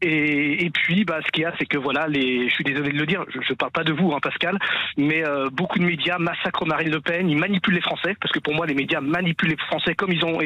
Et, 0.00 0.64
et 0.64 0.70
puis, 0.70 1.04
bah, 1.04 1.18
ce 1.24 1.30
qu'il 1.32 1.42
y 1.42 1.46
a, 1.46 1.52
c'est 1.58 1.66
que 1.66 1.78
voilà, 1.78 2.06
les, 2.06 2.48
je 2.48 2.54
suis 2.54 2.64
désolé 2.64 2.92
de 2.92 2.98
le 2.98 3.06
dire, 3.06 3.24
je 3.28 3.38
ne 3.38 3.56
parle 3.56 3.72
pas 3.72 3.84
de 3.84 3.92
vous, 3.92 4.12
hein, 4.12 4.18
Pascal, 4.22 4.56
mais 4.96 5.26
euh, 5.26 5.48
beaucoup 5.50 5.78
de 5.78 5.84
médias 5.84 6.18
massacrent 6.18 6.66
Marine 6.66 6.90
Le 6.90 7.00
Pen, 7.00 7.28
ils 7.28 7.36
manipulent 7.36 7.74
les 7.74 7.80
Français, 7.80 8.14
parce 8.20 8.32
que 8.32 8.38
pour 8.38 8.54
moi, 8.54 8.66
les 8.66 8.74
médias 8.74 9.00
manipulent 9.00 9.50
les 9.50 9.56
Français 9.56 9.94
comme 9.94 10.12
ils 10.12 10.24
ont 10.24 10.38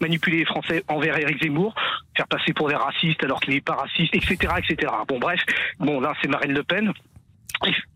manipulé 0.00 0.38
les 0.38 0.44
Français 0.44 0.84
envers 0.88 1.16
Éric 1.16 1.42
Zemmour, 1.42 1.74
faire 2.16 2.28
passer 2.28 2.52
pour 2.52 2.68
des 2.68 2.74
racistes 2.74 3.22
alors 3.24 3.40
qu'il 3.40 3.54
n'est 3.54 3.60
pas 3.60 3.74
raciste, 3.74 3.97
etc., 3.98 4.52
etc. 4.58 4.92
Bon, 5.08 5.18
bref, 5.18 5.40
bon, 5.78 6.00
là, 6.00 6.12
c'est 6.22 6.28
Marine 6.28 6.52
Le 6.52 6.62
Pen. 6.62 6.92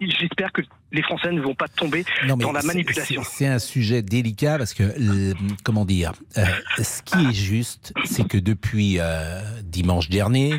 J'espère 0.00 0.50
que 0.50 0.62
les 0.90 1.02
Français 1.02 1.30
ne 1.30 1.40
vont 1.40 1.54
pas 1.54 1.68
tomber 1.68 2.04
Non, 2.26 2.37
dans 2.37 2.50
la 2.52 2.62
manipulation. 2.62 3.23
c'est- 3.25 3.47
un 3.47 3.61
sujet 3.61 4.02
délicat 4.02 4.59
parce 4.59 4.75
que, 4.75 4.82
le- 4.99 5.35
comment 5.62 5.85
dire, 5.85 6.12
euh, 6.37 6.44
ce 6.82 7.00
qui 7.02 7.26
est 7.26 7.32
juste, 7.32 7.92
c'est 8.04 8.26
que 8.26 8.38
depuis 8.38 8.97
euh, 8.99 9.40
dimanche 9.62 10.09
dernier, 10.09 10.54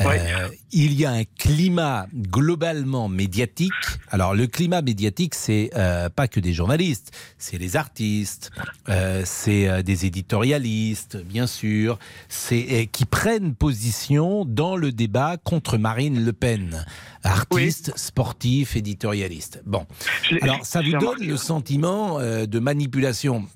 euh, 0.00 0.48
il 0.72 0.92
y 0.94 1.04
a 1.04 1.10
un 1.12 1.24
climat 1.38 2.06
globalement 2.14 3.08
médiatique. 3.08 3.72
Alors 4.10 4.34
le 4.34 4.46
climat 4.46 4.82
médiatique, 4.82 5.34
c'est 5.34 5.70
euh, 5.76 6.08
pas 6.08 6.26
que 6.28 6.40
des 6.40 6.52
journalistes, 6.52 7.12
c'est 7.38 7.58
les 7.58 7.76
artistes, 7.76 8.50
euh, 8.88 9.22
c'est 9.24 9.68
euh, 9.68 9.82
des 9.82 10.06
éditorialistes, 10.06 11.16
bien 11.24 11.46
sûr, 11.46 11.98
c'est 12.28 12.88
qui 12.90 13.04
prennent 13.04 13.54
position 13.54 14.44
dans 14.44 14.76
le 14.76 14.90
débat 14.92 15.36
contre 15.42 15.78
Marine 15.78 16.24
Le 16.24 16.32
Pen, 16.32 16.84
artistes, 17.22 17.92
sportifs, 17.96 18.76
éditorialistes. 18.76 19.62
Bon, 19.64 19.86
Je 20.22 20.34
l'ai- 20.34 20.42
alors 20.42 20.64
ça 20.64 20.80
vous 20.82 20.92
donne 20.98 21.24
le 21.26 21.36
sentiment 21.36 22.18
de 22.20 22.58
manipulation. 22.58 23.46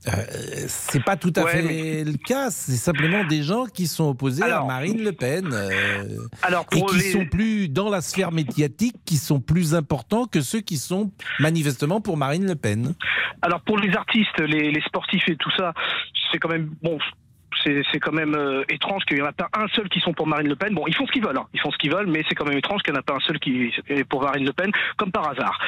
C'est 0.68 1.02
pas 1.04 1.16
tout 1.16 1.33
à 1.37 1.42
Ouais, 1.45 1.52
fait 1.52 1.62
mais- 1.62 2.04
le 2.04 2.12
cas. 2.16 2.50
C'est 2.50 2.76
simplement 2.76 3.25
des 3.25 3.42
gens 3.42 3.66
qui 3.66 3.87
sont 3.87 4.04
opposés 4.11 4.42
à 4.45 4.64
Marine 4.64 5.02
Le 5.02 5.12
Pen 5.12 5.49
Alors, 6.42 6.66
et 6.73 6.80
qui 6.82 6.97
les- 6.97 7.12
sont 7.12 7.26
plus 7.26 7.68
dans 7.68 7.88
la 7.90 8.00
sphère 8.00 8.32
médiatique, 8.32 8.97
qui 9.04 9.16
sont 9.16 9.40
plus 9.40 9.75
importants 9.75 10.26
que 10.26 10.40
ceux 10.40 10.61
qui 10.61 10.76
sont 10.76 11.11
manifestement 11.40 12.00
pour 12.00 12.16
Marine 12.16 12.47
Le 12.47 12.54
Pen. 12.56 12.94
Alors 13.42 13.61
pour 13.62 13.78
les 13.78 13.94
artistes, 13.94 14.38
les, 14.40 14.70
les 14.73 14.80
sportifs 14.82 15.28
et 15.28 15.37
tout 15.37 15.50
ça, 15.56 15.73
c'est 16.32 16.38
quand 16.38 16.49
même 16.49 16.70
bon. 16.82 16.99
C'est 17.64 17.98
quand 18.00 18.12
même 18.12 18.34
euh, 18.34 18.62
étrange 18.68 19.04
qu'il 19.04 19.16
n'y 19.16 19.22
en 19.22 19.26
a 19.26 19.32
pas 19.32 19.48
un 19.54 19.66
seul 19.74 19.88
qui 19.88 20.00
sont 20.00 20.12
pour 20.14 20.26
Marine 20.26 20.48
Le 20.48 20.56
Pen. 20.56 20.74
Bon, 20.74 20.84
ils 20.86 20.94
font 20.94 21.06
ce 21.06 21.12
qu'ils 21.12 21.22
veulent, 21.24 21.36
hein. 21.36 21.46
ils 21.52 21.60
font 21.60 21.70
ce 21.70 21.76
qu'ils 21.78 21.90
veulent, 21.92 22.06
mais 22.06 22.22
c'est 22.28 22.34
quand 22.34 22.44
même 22.44 22.56
étrange 22.56 22.82
qu'il 22.82 22.92
n'y 22.92 22.98
en 22.98 23.00
a 23.00 23.02
pas 23.02 23.14
un 23.14 23.20
seul 23.26 23.38
qui 23.40 23.70
est 23.88 24.04
pour 24.04 24.22
Marine 24.22 24.44
Le 24.46 24.52
Pen, 24.52 24.70
comme 24.96 25.10
par 25.10 25.28
hasard. 25.30 25.58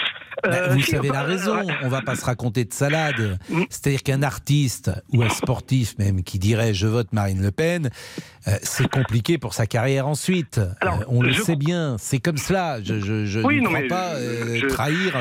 Bah, 0.43 0.51
Euh, 0.53 0.69
vous 0.75 0.81
si- 0.83 0.97
avez 0.97 1.09
la 1.09 1.23
euh, 1.23 1.27
raison, 1.27 1.57
ouais. 1.57 1.75
on 1.83 1.89
va 1.89 2.01
pas 2.03 2.15
se 2.17 2.25
raconter 2.25 2.65
de 2.65 2.73
salade. 2.73 3.39
Mm. 3.49 3.63
C'est-à-dire 3.69 4.03
qu'un 4.03 4.23
artiste 4.23 4.91
ou 5.13 5.23
un 5.23 5.29
sportif 5.29 5.99
même 5.99 6.23
qui 6.23 6.39
dirait 6.39 6.73
je 6.75 6.87
vote 6.87 7.13
Marine 7.13 7.43
Le 7.43 7.51
Pen, 7.51 7.91
euh, 8.49 8.53
c'est 8.63 8.89
compliqué 8.89 9.37
pour 9.39 9.53
sa 9.55 9.67
carrière 9.67 10.07
ensuite. 10.07 10.61
On 11.09 11.23
le 11.23 11.33
je- 11.33 11.43
sait 11.43 11.57
bien, 11.57 11.97
c'est 11.99 12.21
comme 12.21 12.39
cela. 12.39 12.81
Je, 12.83 13.01
je, 13.01 13.27
je 13.27 13.41
Oui, 13.41 13.57
ne 13.57 13.63
non, 13.65 13.71
crois 13.75 13.89
pas 13.89 14.17
je- 14.19 14.67
trahir 14.69 15.17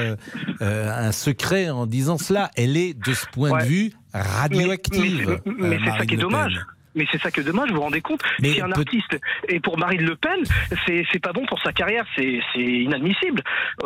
un 0.61 1.11
secret 1.11 1.69
en 1.69 1.85
disant 1.85 2.17
cela. 2.17 2.51
Elle 2.55 2.77
est 2.77 2.93
de 2.93 3.13
ce 3.13 3.25
point 3.27 3.49
Ouais. 3.51 3.63
de 3.63 3.67
vue 3.67 3.91
radioactive. 4.13 5.39
mais- 5.45 5.53
mais 5.69 5.75
euh, 5.75 5.79
c'est 5.85 5.97
ça 5.99 6.05
qui 6.05 6.13
est 6.15 6.17
dommage. 6.17 6.59
Mais 6.96 7.05
c'est 7.12 7.22
ça 7.22 7.29
qui 7.31 7.39
est 7.39 7.43
dommage, 7.43 7.72
vous 7.72 7.81
rendez 7.81 8.01
compte 8.01 8.22
Mais 8.41 8.53
Si 8.53 8.62
un 8.62 8.67
peut- 8.69 8.81
artiste 8.81 9.17
est 9.48 9.60
pour 9.60 9.77
Marine 9.77 10.01
Le 10.03 10.15
Pen, 10.15 10.39
c'est 10.88 11.19
pas 11.22 11.34
bon 11.34 11.46
pour 11.46 11.62
sa 11.62 11.72
carrière, 11.72 12.05
c'est 12.15 12.39
inadmissible. 12.58 13.41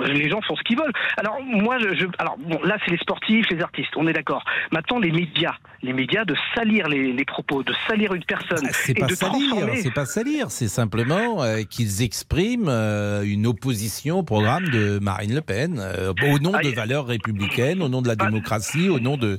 Les 0.07 0.29
gens 0.29 0.41
font 0.41 0.55
ce 0.55 0.63
qu'ils 0.63 0.77
veulent. 0.77 0.93
Alors 1.17 1.39
moi, 1.43 1.77
je, 1.79 1.95
je- 1.95 2.05
alors 2.19 2.37
bon, 2.37 2.59
là 2.63 2.77
c'est 2.85 2.91
les 2.91 2.97
sportifs, 2.97 3.45
les 3.49 3.61
artistes, 3.61 3.91
on 3.97 4.07
est 4.07 4.13
d'accord. 4.13 4.43
Maintenant 4.71 4.99
les 4.99 5.11
médias, 5.11 5.55
les 5.81 5.93
médias 5.93 6.25
de 6.25 6.35
salir 6.55 6.87
les, 6.87 7.11
les 7.13 7.25
propos, 7.25 7.63
de 7.63 7.73
salir 7.87 8.13
une 8.13 8.23
personne 8.23 8.65
Ah, 8.65 8.69
C'est 8.73 8.93
pas 8.93 9.07
transformer. 9.07 9.91
pas 9.93 10.05
salir, 10.05 10.49
c'est 10.49 10.67
simplement 10.67 11.43
euh, 11.43 11.63
qu'ils 11.69 12.01
expriment 12.03 12.69
euh, 12.69 13.23
une 13.23 13.45
opposition 13.47 14.19
au 14.19 14.23
programme 14.23 14.67
de 14.69 14.99
Marine 14.99 15.35
Le 15.35 15.41
Pen, 15.41 15.77
euh, 15.79 16.13
au 16.33 16.39
nom 16.39 16.51
de 16.51 16.69
valeurs 16.75 17.05
républicaines, 17.07 17.81
au 17.81 17.89
nom 17.89 18.01
de 18.01 18.07
la 18.07 18.15
démocratie, 18.15 18.89
au 18.89 18.99
nom 18.99 19.17
de 19.17 19.37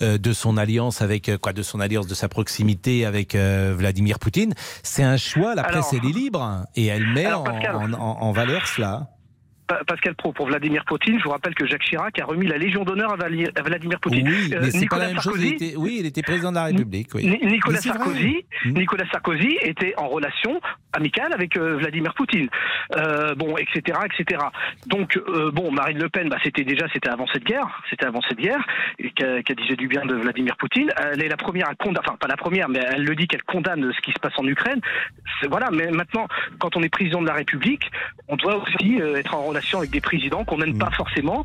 de 0.00 0.32
son 0.32 0.56
alliance 0.56 1.02
avec 1.02 1.30
quoi, 1.40 1.52
de 1.52 1.62
son 1.62 1.80
alliance, 1.80 2.06
de 2.06 2.14
sa 2.14 2.28
proximité 2.28 3.01
avec 3.04 3.34
euh, 3.34 3.74
Vladimir 3.76 4.18
Poutine. 4.18 4.54
C'est 4.82 5.02
un 5.02 5.16
choix. 5.16 5.54
La 5.54 5.62
presse 5.64 5.92
elle 5.92 6.08
est 6.08 6.12
libre 6.12 6.66
et 6.76 6.86
elle 6.86 7.06
met 7.06 7.26
Alors, 7.26 7.42
en, 7.42 7.44
Pascal. 7.44 7.76
en- 7.76 7.92
en- 7.94 8.22
en 8.22 8.32
valeur 8.32 8.66
cela. 8.66 9.08
Pa- 9.72 9.84
Pascal 9.86 10.14
Pro 10.14 10.32
pour 10.32 10.46
Vladimir 10.46 10.84
Poutine, 10.84 11.18
je 11.18 11.24
vous 11.24 11.30
rappelle 11.30 11.54
que 11.54 11.66
Jacques 11.66 11.82
Chirac 11.84 12.18
a 12.18 12.24
remis 12.24 12.46
la 12.46 12.58
Légion 12.58 12.84
d'honneur 12.84 13.12
à, 13.12 13.16
Vladimir 13.62 13.98
Poutine. 14.00 14.28
Oui, 14.28 14.52
Euh, 14.54 14.58
mais 14.60 14.70
c'est 14.70 14.72
pas 14.72 14.78
Nicolas 14.80 15.02
la 15.06 15.12
même 15.12 15.20
chose. 15.22 15.38
Sarkozy- 15.38 15.46
Il 15.48 15.54
était, 15.54 15.76
oui, 15.76 15.96
il 16.00 16.06
était 16.06 16.22
président 16.22 16.50
de 16.50 16.56
la 16.56 16.64
République. 16.64 17.08
Oui. 17.14 17.38
Nicolas. 17.42 17.78
Sarkozy, 17.78 18.44
Hmm. 18.64 18.70
Nicolas 18.78 19.04
Sarkozy 19.10 19.58
était 19.62 19.94
en 19.96 20.08
relation 20.08 20.60
amicale 20.92 21.32
avec 21.32 21.56
euh, 21.56 21.76
Vladimir 21.78 22.12
Poutine, 22.14 22.48
euh, 22.96 23.34
bon, 23.34 23.56
etc., 23.56 23.98
etc. 24.04 24.40
Donc, 24.86 25.16
euh, 25.16 25.50
bon, 25.50 25.72
Marine 25.72 25.98
Le 25.98 26.08
Pen, 26.08 26.28
bah, 26.28 26.36
c'était 26.44 26.64
déjà, 26.64 26.86
c'était 26.92 27.08
avant 27.08 27.26
cette 27.32 27.44
guerre, 27.44 27.82
c'était 27.90 28.04
avant 28.06 28.20
cette 28.28 28.38
guerre, 28.38 28.64
et 28.98 29.10
qu'elle 29.10 29.42
qu'elle 29.42 29.56
disait 29.56 29.76
du 29.76 29.88
bien 29.88 30.04
de 30.04 30.14
Vladimir 30.14 30.56
Poutine. 30.58 30.90
Elle 31.12 31.22
est 31.24 31.28
la 31.28 31.36
première 31.36 31.68
à 31.70 31.74
condamner, 31.74 32.04
enfin 32.06 32.16
pas 32.20 32.28
la 32.28 32.36
première, 32.36 32.68
mais 32.68 32.80
elle 32.92 33.04
le 33.04 33.14
dit 33.16 33.26
qu'elle 33.26 33.42
condamne 33.42 33.90
ce 33.96 34.00
qui 34.02 34.12
se 34.12 34.18
passe 34.20 34.34
en 34.38 34.46
Ukraine. 34.46 34.80
Voilà, 35.48 35.70
mais 35.72 35.90
maintenant, 35.90 36.28
quand 36.58 36.76
on 36.76 36.82
est 36.82 36.88
président 36.88 37.20
de 37.22 37.26
la 37.26 37.34
République, 37.34 37.90
on 38.28 38.36
doit 38.36 38.56
aussi 38.56 39.00
euh, 39.00 39.16
être 39.16 39.34
en 39.34 39.42
relation 39.42 39.78
avec 39.78 39.90
des 39.90 40.00
présidents 40.00 40.44
qu'on 40.44 40.58
n'aime 40.58 40.78
pas 40.78 40.90
forcément, 40.90 41.44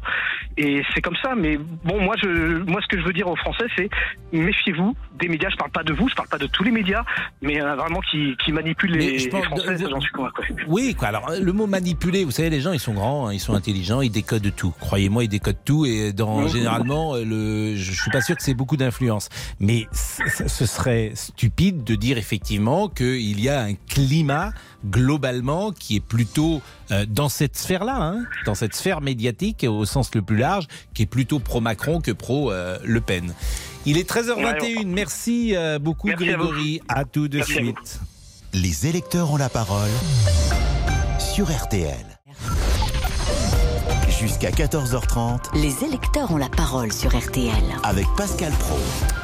et 0.58 0.84
c'est 0.94 1.02
comme 1.02 1.16
ça. 1.22 1.36
Mais 1.36 1.58
bon, 1.58 2.02
moi, 2.02 2.16
je, 2.22 2.64
moi, 2.64 2.82
ce 2.82 2.88
que 2.88 3.00
je 3.00 3.06
veux 3.06 3.14
dire 3.14 3.28
aux 3.28 3.36
Français, 3.36 3.66
c'est 3.76 3.90
méfiez-vous 4.32 4.96
des 5.20 5.28
médias. 5.28 5.50
Je 5.50 5.56
parle 5.58 5.72
pas 5.72 5.84
de 5.84 5.94
vous, 5.94 6.08
je 6.10 6.16
parle 6.16 6.30
pas 6.30 6.38
de 6.38 6.48
tous 6.48 6.64
les 6.64 6.72
médias, 6.72 7.04
mais 7.42 7.62
euh, 7.62 7.76
vraiment 7.76 8.00
qui, 8.02 8.36
qui 8.44 8.52
manipulent 8.52 8.92
les, 8.92 9.18
les 9.18 9.42
Français. 9.42 9.78
ça, 9.78 9.90
j'en 9.90 10.02
suis 10.02 10.12
convaincu. 10.12 10.54
Oui, 10.68 10.96
quoi. 10.96 11.10
Alors, 11.10 11.32
le 11.40 11.54
mot 11.54 11.68
manipuler, 11.68 12.24
vous 12.24 12.32
savez, 12.32 12.50
les 12.50 12.62
gens, 12.62 12.72
ils 12.72 12.80
sont 12.80 12.94
grands, 12.94 13.28
hein, 13.28 13.34
ils 13.34 13.40
sont 13.40 13.54
intelligents, 13.54 14.02
ils 14.02 14.12
décodent 14.12 14.54
tout. 14.56 14.74
Croyez-moi, 14.80 15.24
ils 15.24 15.30
décodent 15.30 15.64
tout 15.66 15.86
et 15.86 16.14
dans, 16.14 16.48
généralement, 16.48 17.16
euh, 17.16 17.24
le, 17.24 17.76
je 17.76 17.92
suis 17.92 18.12
pas 18.12 18.22
sûr 18.22 18.36
que 18.36 18.44
c'est 18.44 18.54
beaucoup 18.54 18.78
d'influence. 18.78 19.30
Mais 19.60 19.88
ce 19.92 20.66
serait 20.66 21.12
stupide 21.16 21.84
de 21.84 21.96
dire 21.96 22.18
effectivement 22.18 22.88
qu'il 22.88 23.40
y 23.42 23.50
a 23.50 23.62
un 23.64 23.74
climat 23.90 24.52
globalement 24.86 25.72
qui 25.72 25.96
est 25.98 26.06
plutôt 26.06 26.62
dans 27.08 27.30
cette 27.30 27.58
sphère-là, 27.58 27.98
hein, 28.00 28.24
dans 28.46 28.56
cette 28.56 28.74
sphère 28.74 29.02
médiatique 29.02 29.66
au 29.68 29.86
sens 29.86 30.14
le 30.16 30.22
plus 30.22 30.38
large, 30.38 30.68
qui 30.94 31.04
est 31.04 31.08
plutôt 31.08 31.40
pro-Macron 31.40 32.00
que 32.00 32.12
pro-Le 32.12 33.02
Pen. 33.02 33.34
Il 33.88 33.98
est 33.98 34.10
13h21. 34.10 34.86
Merci 34.86 35.56
euh, 35.56 35.80
beaucoup, 35.80 36.08
Merci. 36.08 36.26
Grégory. 36.26 36.82
À, 36.90 37.06
tout 37.06 37.30
de 37.30 37.38
Merci 37.38 37.58
à 37.58 37.62
vous. 37.62 37.66
suite. 37.68 38.02
Les 38.54 38.86
électeurs 38.88 39.32
ont 39.32 39.38
la 39.38 39.48
parole 39.48 39.90
sur 41.20 41.50
RTL. 41.50 42.17
Jusqu'à 44.20 44.50
14h30 44.50 45.40
Les 45.62 45.84
électeurs 45.84 46.32
ont 46.32 46.38
la 46.38 46.50
parole 46.50 46.92
sur 46.92 47.16
RTL. 47.16 47.52
avec 47.84 48.06
Pascal 48.18 48.52
Pro. 48.54 48.78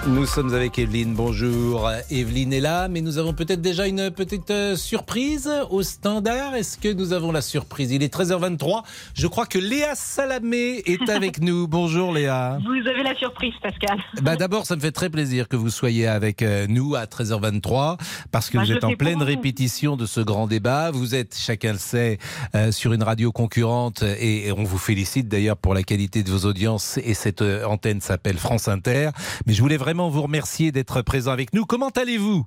Nous 0.07 0.25
sommes 0.25 0.53
avec 0.53 0.77
Evelyne. 0.77 1.13
Bonjour. 1.15 1.89
Evelyne 2.11 2.53
est 2.53 2.59
là, 2.59 2.87
mais 2.89 3.01
nous 3.01 3.17
avons 3.17 3.33
peut-être 3.33 3.61
déjà 3.61 3.87
une 3.87 4.11
petite 4.11 4.51
euh, 4.51 4.75
surprise 4.75 5.49
au 5.71 5.81
standard. 5.81 6.53
Est-ce 6.55 6.77
que 6.77 6.91
nous 6.93 7.13
avons 7.13 7.31
la 7.31 7.41
surprise? 7.41 7.91
Il 7.91 8.03
est 8.03 8.13
13h23. 8.13 8.83
Je 9.15 9.27
crois 9.27 9.45
que 9.45 9.57
Léa 9.57 9.95
Salamé 9.95 10.83
est 10.85 11.09
avec 11.09 11.39
nous. 11.41 11.67
Bonjour 11.69 12.11
Léa. 12.13 12.59
Vous 12.63 12.87
avez 12.87 13.03
la 13.03 13.15
surprise, 13.15 13.53
Pascal. 13.63 13.97
Bah 14.21 14.35
D'abord, 14.35 14.65
ça 14.65 14.75
me 14.75 14.81
fait 14.81 14.91
très 14.91 15.09
plaisir 15.09 15.47
que 15.47 15.55
vous 15.55 15.69
soyez 15.69 16.05
avec 16.07 16.41
euh, 16.41 16.67
nous 16.69 16.95
à 16.95 17.05
13h23 17.05 17.97
parce 18.31 18.49
que 18.49 18.57
Bah, 18.57 18.63
vous 18.65 18.71
êtes 18.73 18.83
en 18.83 18.93
pleine 18.95 19.23
répétition 19.23 19.95
de 19.95 20.05
ce 20.05 20.19
grand 20.21 20.47
débat. 20.47 20.91
Vous 20.91 21.15
êtes, 21.15 21.35
chacun 21.37 21.71
le 21.73 21.79
sait, 21.79 22.19
euh, 22.55 22.71
sur 22.71 22.93
une 22.93 23.03
radio 23.03 23.31
concurrente 23.31 24.03
et, 24.03 24.47
et 24.47 24.51
on 24.51 24.63
vous 24.63 24.77
félicite 24.83 25.27
d'ailleurs 25.27 25.57
pour 25.57 25.73
la 25.73 25.83
qualité 25.83 26.23
de 26.23 26.31
vos 26.31 26.47
audiences 26.47 26.99
et 27.03 27.13
cette 27.13 27.41
euh, 27.41 27.65
antenne 27.65 28.01
s'appelle 28.01 28.37
France 28.37 28.67
Inter. 28.67 29.09
Mais 29.47 29.53
je 29.53 29.61
voulais 29.61 29.77
vraiment 29.77 30.09
vous 30.09 30.21
remercier 30.21 30.71
d'être 30.71 31.01
présent 31.01 31.31
avec 31.31 31.53
nous. 31.53 31.65
Comment 31.65 31.89
allez-vous? 31.89 32.45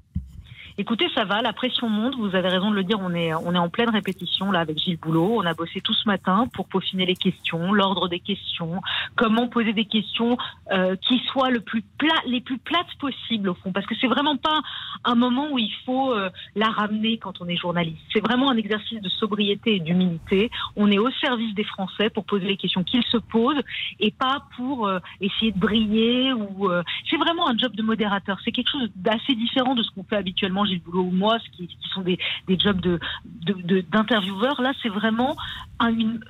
Écoutez, 0.78 1.08
ça 1.14 1.24
va, 1.24 1.40
la 1.40 1.54
pression 1.54 1.88
monte. 1.88 2.16
Vous 2.16 2.34
avez 2.34 2.48
raison 2.48 2.70
de 2.70 2.76
le 2.76 2.84
dire. 2.84 2.98
On 3.00 3.14
est, 3.14 3.32
on 3.32 3.54
est 3.54 3.58
en 3.58 3.70
pleine 3.70 3.88
répétition 3.88 4.52
là 4.52 4.60
avec 4.60 4.76
Gilles 4.78 4.98
Boulot. 4.98 5.38
On 5.38 5.46
a 5.46 5.54
bossé 5.54 5.80
tout 5.80 5.94
ce 5.94 6.06
matin 6.06 6.48
pour 6.52 6.68
peaufiner 6.68 7.06
les 7.06 7.16
questions, 7.16 7.72
l'ordre 7.72 8.08
des 8.08 8.20
questions, 8.20 8.82
comment 9.14 9.48
poser 9.48 9.72
des 9.72 9.86
questions 9.86 10.36
euh, 10.72 10.94
qui 10.96 11.18
soient 11.30 11.48
le 11.48 11.60
plus 11.60 11.80
plat, 11.96 12.20
les 12.26 12.42
plus 12.42 12.58
plates 12.58 12.94
possibles 13.00 13.48
au 13.48 13.54
fond, 13.54 13.72
parce 13.72 13.86
que 13.86 13.94
c'est 13.98 14.06
vraiment 14.06 14.36
pas 14.36 14.60
un 15.04 15.14
moment 15.14 15.48
où 15.50 15.58
il 15.58 15.72
faut 15.86 16.12
euh, 16.12 16.28
la 16.54 16.68
ramener 16.68 17.16
quand 17.16 17.40
on 17.40 17.48
est 17.48 17.56
journaliste. 17.56 18.02
C'est 18.12 18.20
vraiment 18.20 18.50
un 18.50 18.56
exercice 18.58 19.00
de 19.00 19.08
sobriété 19.08 19.76
et 19.76 19.80
d'humilité. 19.80 20.50
On 20.76 20.90
est 20.90 20.98
au 20.98 21.10
service 21.22 21.54
des 21.54 21.64
Français 21.64 22.10
pour 22.10 22.26
poser 22.26 22.44
les 22.48 22.58
questions 22.58 22.84
qu'ils 22.84 23.04
se 23.04 23.16
posent 23.16 23.62
et 23.98 24.10
pas 24.10 24.44
pour 24.56 24.86
euh, 24.86 24.98
essayer 25.22 25.52
de 25.52 25.58
briller 25.58 26.34
ou. 26.34 26.70
euh, 26.70 26.82
c'est 27.08 27.16
vraiment 27.16 27.48
un 27.48 27.56
job 27.56 27.74
de 27.74 27.82
modérateur. 27.82 28.38
C'est 28.44 28.52
quelque 28.52 28.70
chose 28.70 28.90
d'assez 28.94 29.34
différent 29.34 29.74
de 29.74 29.82
ce 29.82 29.90
qu'on 29.92 30.04
fait 30.04 30.16
habituellement 30.16 30.65
Gilles 30.66 30.82
Boulot 30.82 31.02
ou 31.04 31.10
moi, 31.10 31.38
ce 31.44 31.50
qui, 31.56 31.66
qui 31.66 31.76
sont 31.94 32.02
des, 32.02 32.18
des 32.48 32.58
jobs 32.58 32.80
de 32.80 32.98
de- 33.24 33.62
de- 33.62 33.80
d'intervieweurs. 33.80 34.60
Là, 34.60 34.72
c'est 34.82 34.88
vraiment 34.88 35.36
un, 35.78 35.88
une- 35.88 36.20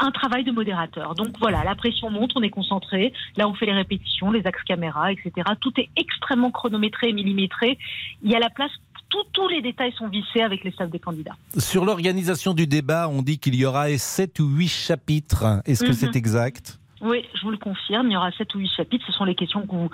un, 0.00 0.06
un 0.06 0.10
travail 0.10 0.44
de 0.44 0.52
modérateur. 0.52 1.14
Donc 1.14 1.38
voilà, 1.38 1.64
la 1.64 1.74
pression 1.74 2.10
monte, 2.10 2.32
on 2.36 2.42
est 2.42 2.50
concentré. 2.50 3.12
Là, 3.36 3.48
on 3.48 3.54
fait 3.54 3.66
les 3.66 3.72
répétitions, 3.74 4.30
les 4.30 4.46
axes 4.46 4.62
caméra, 4.64 5.10
etc. 5.12 5.32
Tout 5.60 5.72
est 5.78 5.88
extrêmement 5.96 6.50
chronométré 6.50 7.08
et 7.08 7.12
millimétré. 7.12 7.78
Il 8.22 8.30
y 8.30 8.34
a 8.34 8.38
la 8.38 8.50
place. 8.50 8.70
tout- 9.08 9.18
tous 9.32 9.48
les 9.48 9.60
détails 9.60 9.92
sont 9.98 10.06
vissés 10.06 10.40
avec 10.40 10.62
les 10.62 10.70
staffs 10.70 10.88
des 10.90 11.00
candidats. 11.00 11.34
Sur 11.58 11.84
l'organisation 11.84 12.54
du 12.54 12.68
débat, 12.68 13.08
on 13.08 13.22
dit 13.22 13.40
qu'il 13.40 13.56
y 13.56 13.64
aura 13.64 13.88
7 13.98 14.38
ou 14.38 14.46
8 14.46 14.68
chapitres. 14.68 15.60
Est-ce 15.66 15.82
que 15.82 15.88
Mhm. 15.88 15.94
c'est 15.94 16.14
exact? 16.16 16.78
Oui, 17.02 17.24
je 17.34 17.40
vous 17.42 17.50
le 17.50 17.56
confirme, 17.56 18.08
il 18.08 18.12
y 18.12 18.16
aura 18.16 18.30
sept 18.32 18.54
ou 18.54 18.58
huit 18.58 18.70
chapitres. 18.76 19.04
Ce 19.06 19.12
sont 19.12 19.24
les 19.24 19.34
questions 19.34 19.62
que 19.66 19.72
vous. 19.74 19.88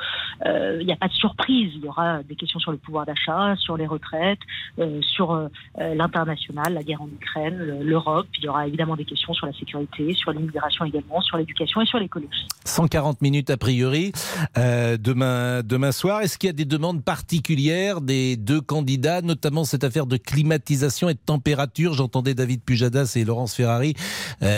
euh, 0.45 0.79
Il 0.81 0.87
n'y 0.87 0.93
a 0.93 0.97
pas 0.97 1.07
de 1.09 1.13
surprise. 1.13 1.71
Il 1.77 1.85
y 1.85 1.89
aura 1.89 2.23
des 2.25 2.35
questions 2.35 2.59
sur 2.59 2.73
le 2.73 2.79
pouvoir 2.79 3.07
d'achat, 3.07 3.55
sur 3.57 3.77
les 3.77 3.87
retraites, 3.87 4.41
euh, 4.81 5.01
sur 5.03 5.31
euh, 5.33 5.49
l'international, 5.79 6.75
la 6.75 6.83
guerre 6.83 7.03
en 7.03 7.09
Ukraine, 7.09 7.57
le- 7.59 7.83
l'Europe. 7.85 8.27
Il 8.39 8.45
y 8.45 8.49
aura 8.49 8.67
évidemment 8.67 8.97
des 8.97 9.05
questions 9.05 9.33
sur 9.35 9.47
la 9.47 9.53
sécurité, 9.53 10.15
sur 10.15 10.33
l'immigration 10.33 10.85
également, 10.85 11.21
sur 11.21 11.37
l'éducation 11.37 11.81
et 11.81 11.87
sur 11.87 11.99
l'écologie. 11.99 12.47
140 12.65 13.23
minutes 13.23 13.51
a 13.51 13.57
priori 13.57 14.13
demain, 14.57 15.63
demain 15.63 15.93
soir. 15.93 16.23
Est-ce 16.23 16.39
qu'il 16.39 16.49
y 16.49 16.51
a 16.51 16.55
des 16.55 16.65
demandes 16.65 17.05
particulières 17.05 18.01
des 18.01 18.37
deux 18.37 18.61
candidats, 18.61 19.23
notamment 19.23 19.65
cette 19.65 19.85
affaire 19.85 20.07
de 20.07 20.17
climatisation 20.17 21.09
et 21.09 21.15
de 21.15 21.21
température? 21.25 21.93
J'entendais 21.95 22.35
David 22.35 22.63
Pujadas 22.63 23.13
et 23.17 23.25
Laurence 23.25 23.55
Ferrari 23.55 23.95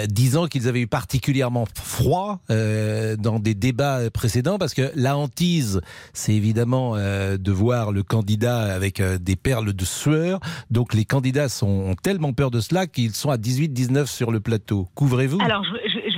disant 0.09 0.47
qu'ils 0.47 0.69
avaient 0.69 0.81
eu 0.81 0.87
particulièrement 0.87 1.67
froid 1.75 2.38
euh, 2.51 3.16
dans 3.16 3.38
des 3.38 3.55
débats 3.55 4.11
précédents 4.11 4.59
parce 4.59 4.74
que 4.74 4.90
la 4.94 5.16
hantise, 5.16 5.81
c'est 6.12 6.35
évidemment 6.35 6.94
euh, 6.96 7.37
de 7.37 7.53
voir 7.53 7.92
le 7.92 8.03
candidat 8.03 8.74
avec 8.74 9.01
euh, 9.01 9.18
des 9.18 9.37
perles 9.37 9.72
de 9.72 9.85
sueur. 9.85 10.40
Donc 10.70 10.94
les 10.94 11.05
candidats 11.05 11.48
sont, 11.48 11.66
ont 11.66 11.94
tellement 11.94 12.33
peur 12.33 12.51
de 12.51 12.61
cela 12.61 12.87
qu'ils 12.87 13.14
sont 13.14 13.31
à 13.31 13.37
18-19 13.37 14.07
sur 14.07 14.31
le 14.31 14.40
plateau. 14.40 14.88
Couvrez-vous? 14.94 15.38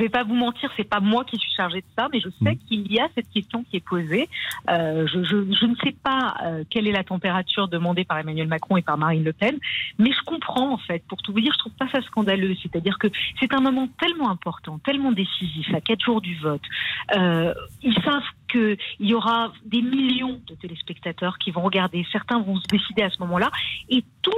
Vais 0.01 0.09
pas 0.09 0.25
vous 0.25 0.35
mentir, 0.35 0.71
c'est 0.77 0.89
pas 0.89 1.01
moi 1.01 1.25
qui 1.25 1.37
suis 1.37 1.53
chargée 1.53 1.81
de 1.81 1.87
ça, 1.97 2.09
mais 2.13 2.21
je 2.21 2.29
sais 2.43 2.57
qu'il 2.57 2.91
y 2.93 2.99
a 2.99 3.09
cette 3.15 3.31
question 3.31 3.65
qui 3.65 3.77
est 3.77 3.87
posée. 3.87 4.29
Euh, 4.69 5.07
je, 5.07 5.23
je, 5.25 5.53
je 5.53 5.67
ne 5.67 5.75
sais 5.77 5.95
pas 6.03 6.35
euh, 6.45 6.65
quelle 6.69 6.87
est 6.87 6.93
la 6.93 7.05
température 7.05 7.69
demandée 7.69 8.05
par 8.05 8.19
Emmanuel 8.19 8.49
Macron 8.49 8.77
et 8.77 8.83
par 8.83 8.99
Marine 8.99 9.25
Le 9.25 9.33
Pen, 9.33 9.57
mais 9.99 10.13
je 10.13 10.23
comprends 10.25 10.73
en 10.73 10.79
fait. 10.79 11.03
Pour 11.09 11.23
tout 11.23 11.33
vous 11.33 11.41
dire, 11.41 11.53
je 11.53 11.59
trouve 11.59 11.73
pas 11.75 11.89
ça 11.89 12.03
scandaleux. 12.03 12.55
C'est-à-dire 12.63 12.99
que 12.99 13.09
c'est 13.39 13.53
un 13.55 13.61
moment 13.61 13.89
tellement 14.01 14.31
important, 14.31 14.79
tellement 14.79 15.13
décisif, 15.13 15.73
à 15.75 15.81
quatre 15.81 16.05
jours 16.05 16.21
du 16.21 16.37
vote. 16.39 16.63
Euh, 17.17 17.55
ils 17.83 17.95
savent 18.03 18.23
qu'il 18.51 18.79
y 19.01 19.15
aura 19.15 19.53
des 19.65 19.83
millions 19.83 20.41
de 20.47 20.55
téléspectateurs 20.55 21.39
qui 21.39 21.51
vont 21.51 21.63
regarder. 21.63 22.07
Certains 22.13 22.41
vont 22.41 22.57
se 22.57 22.67
décider 22.69 23.03
à 23.03 23.11
ce 23.11 23.19
moment-là, 23.21 23.51
et 23.89 24.05
tout 24.23 24.31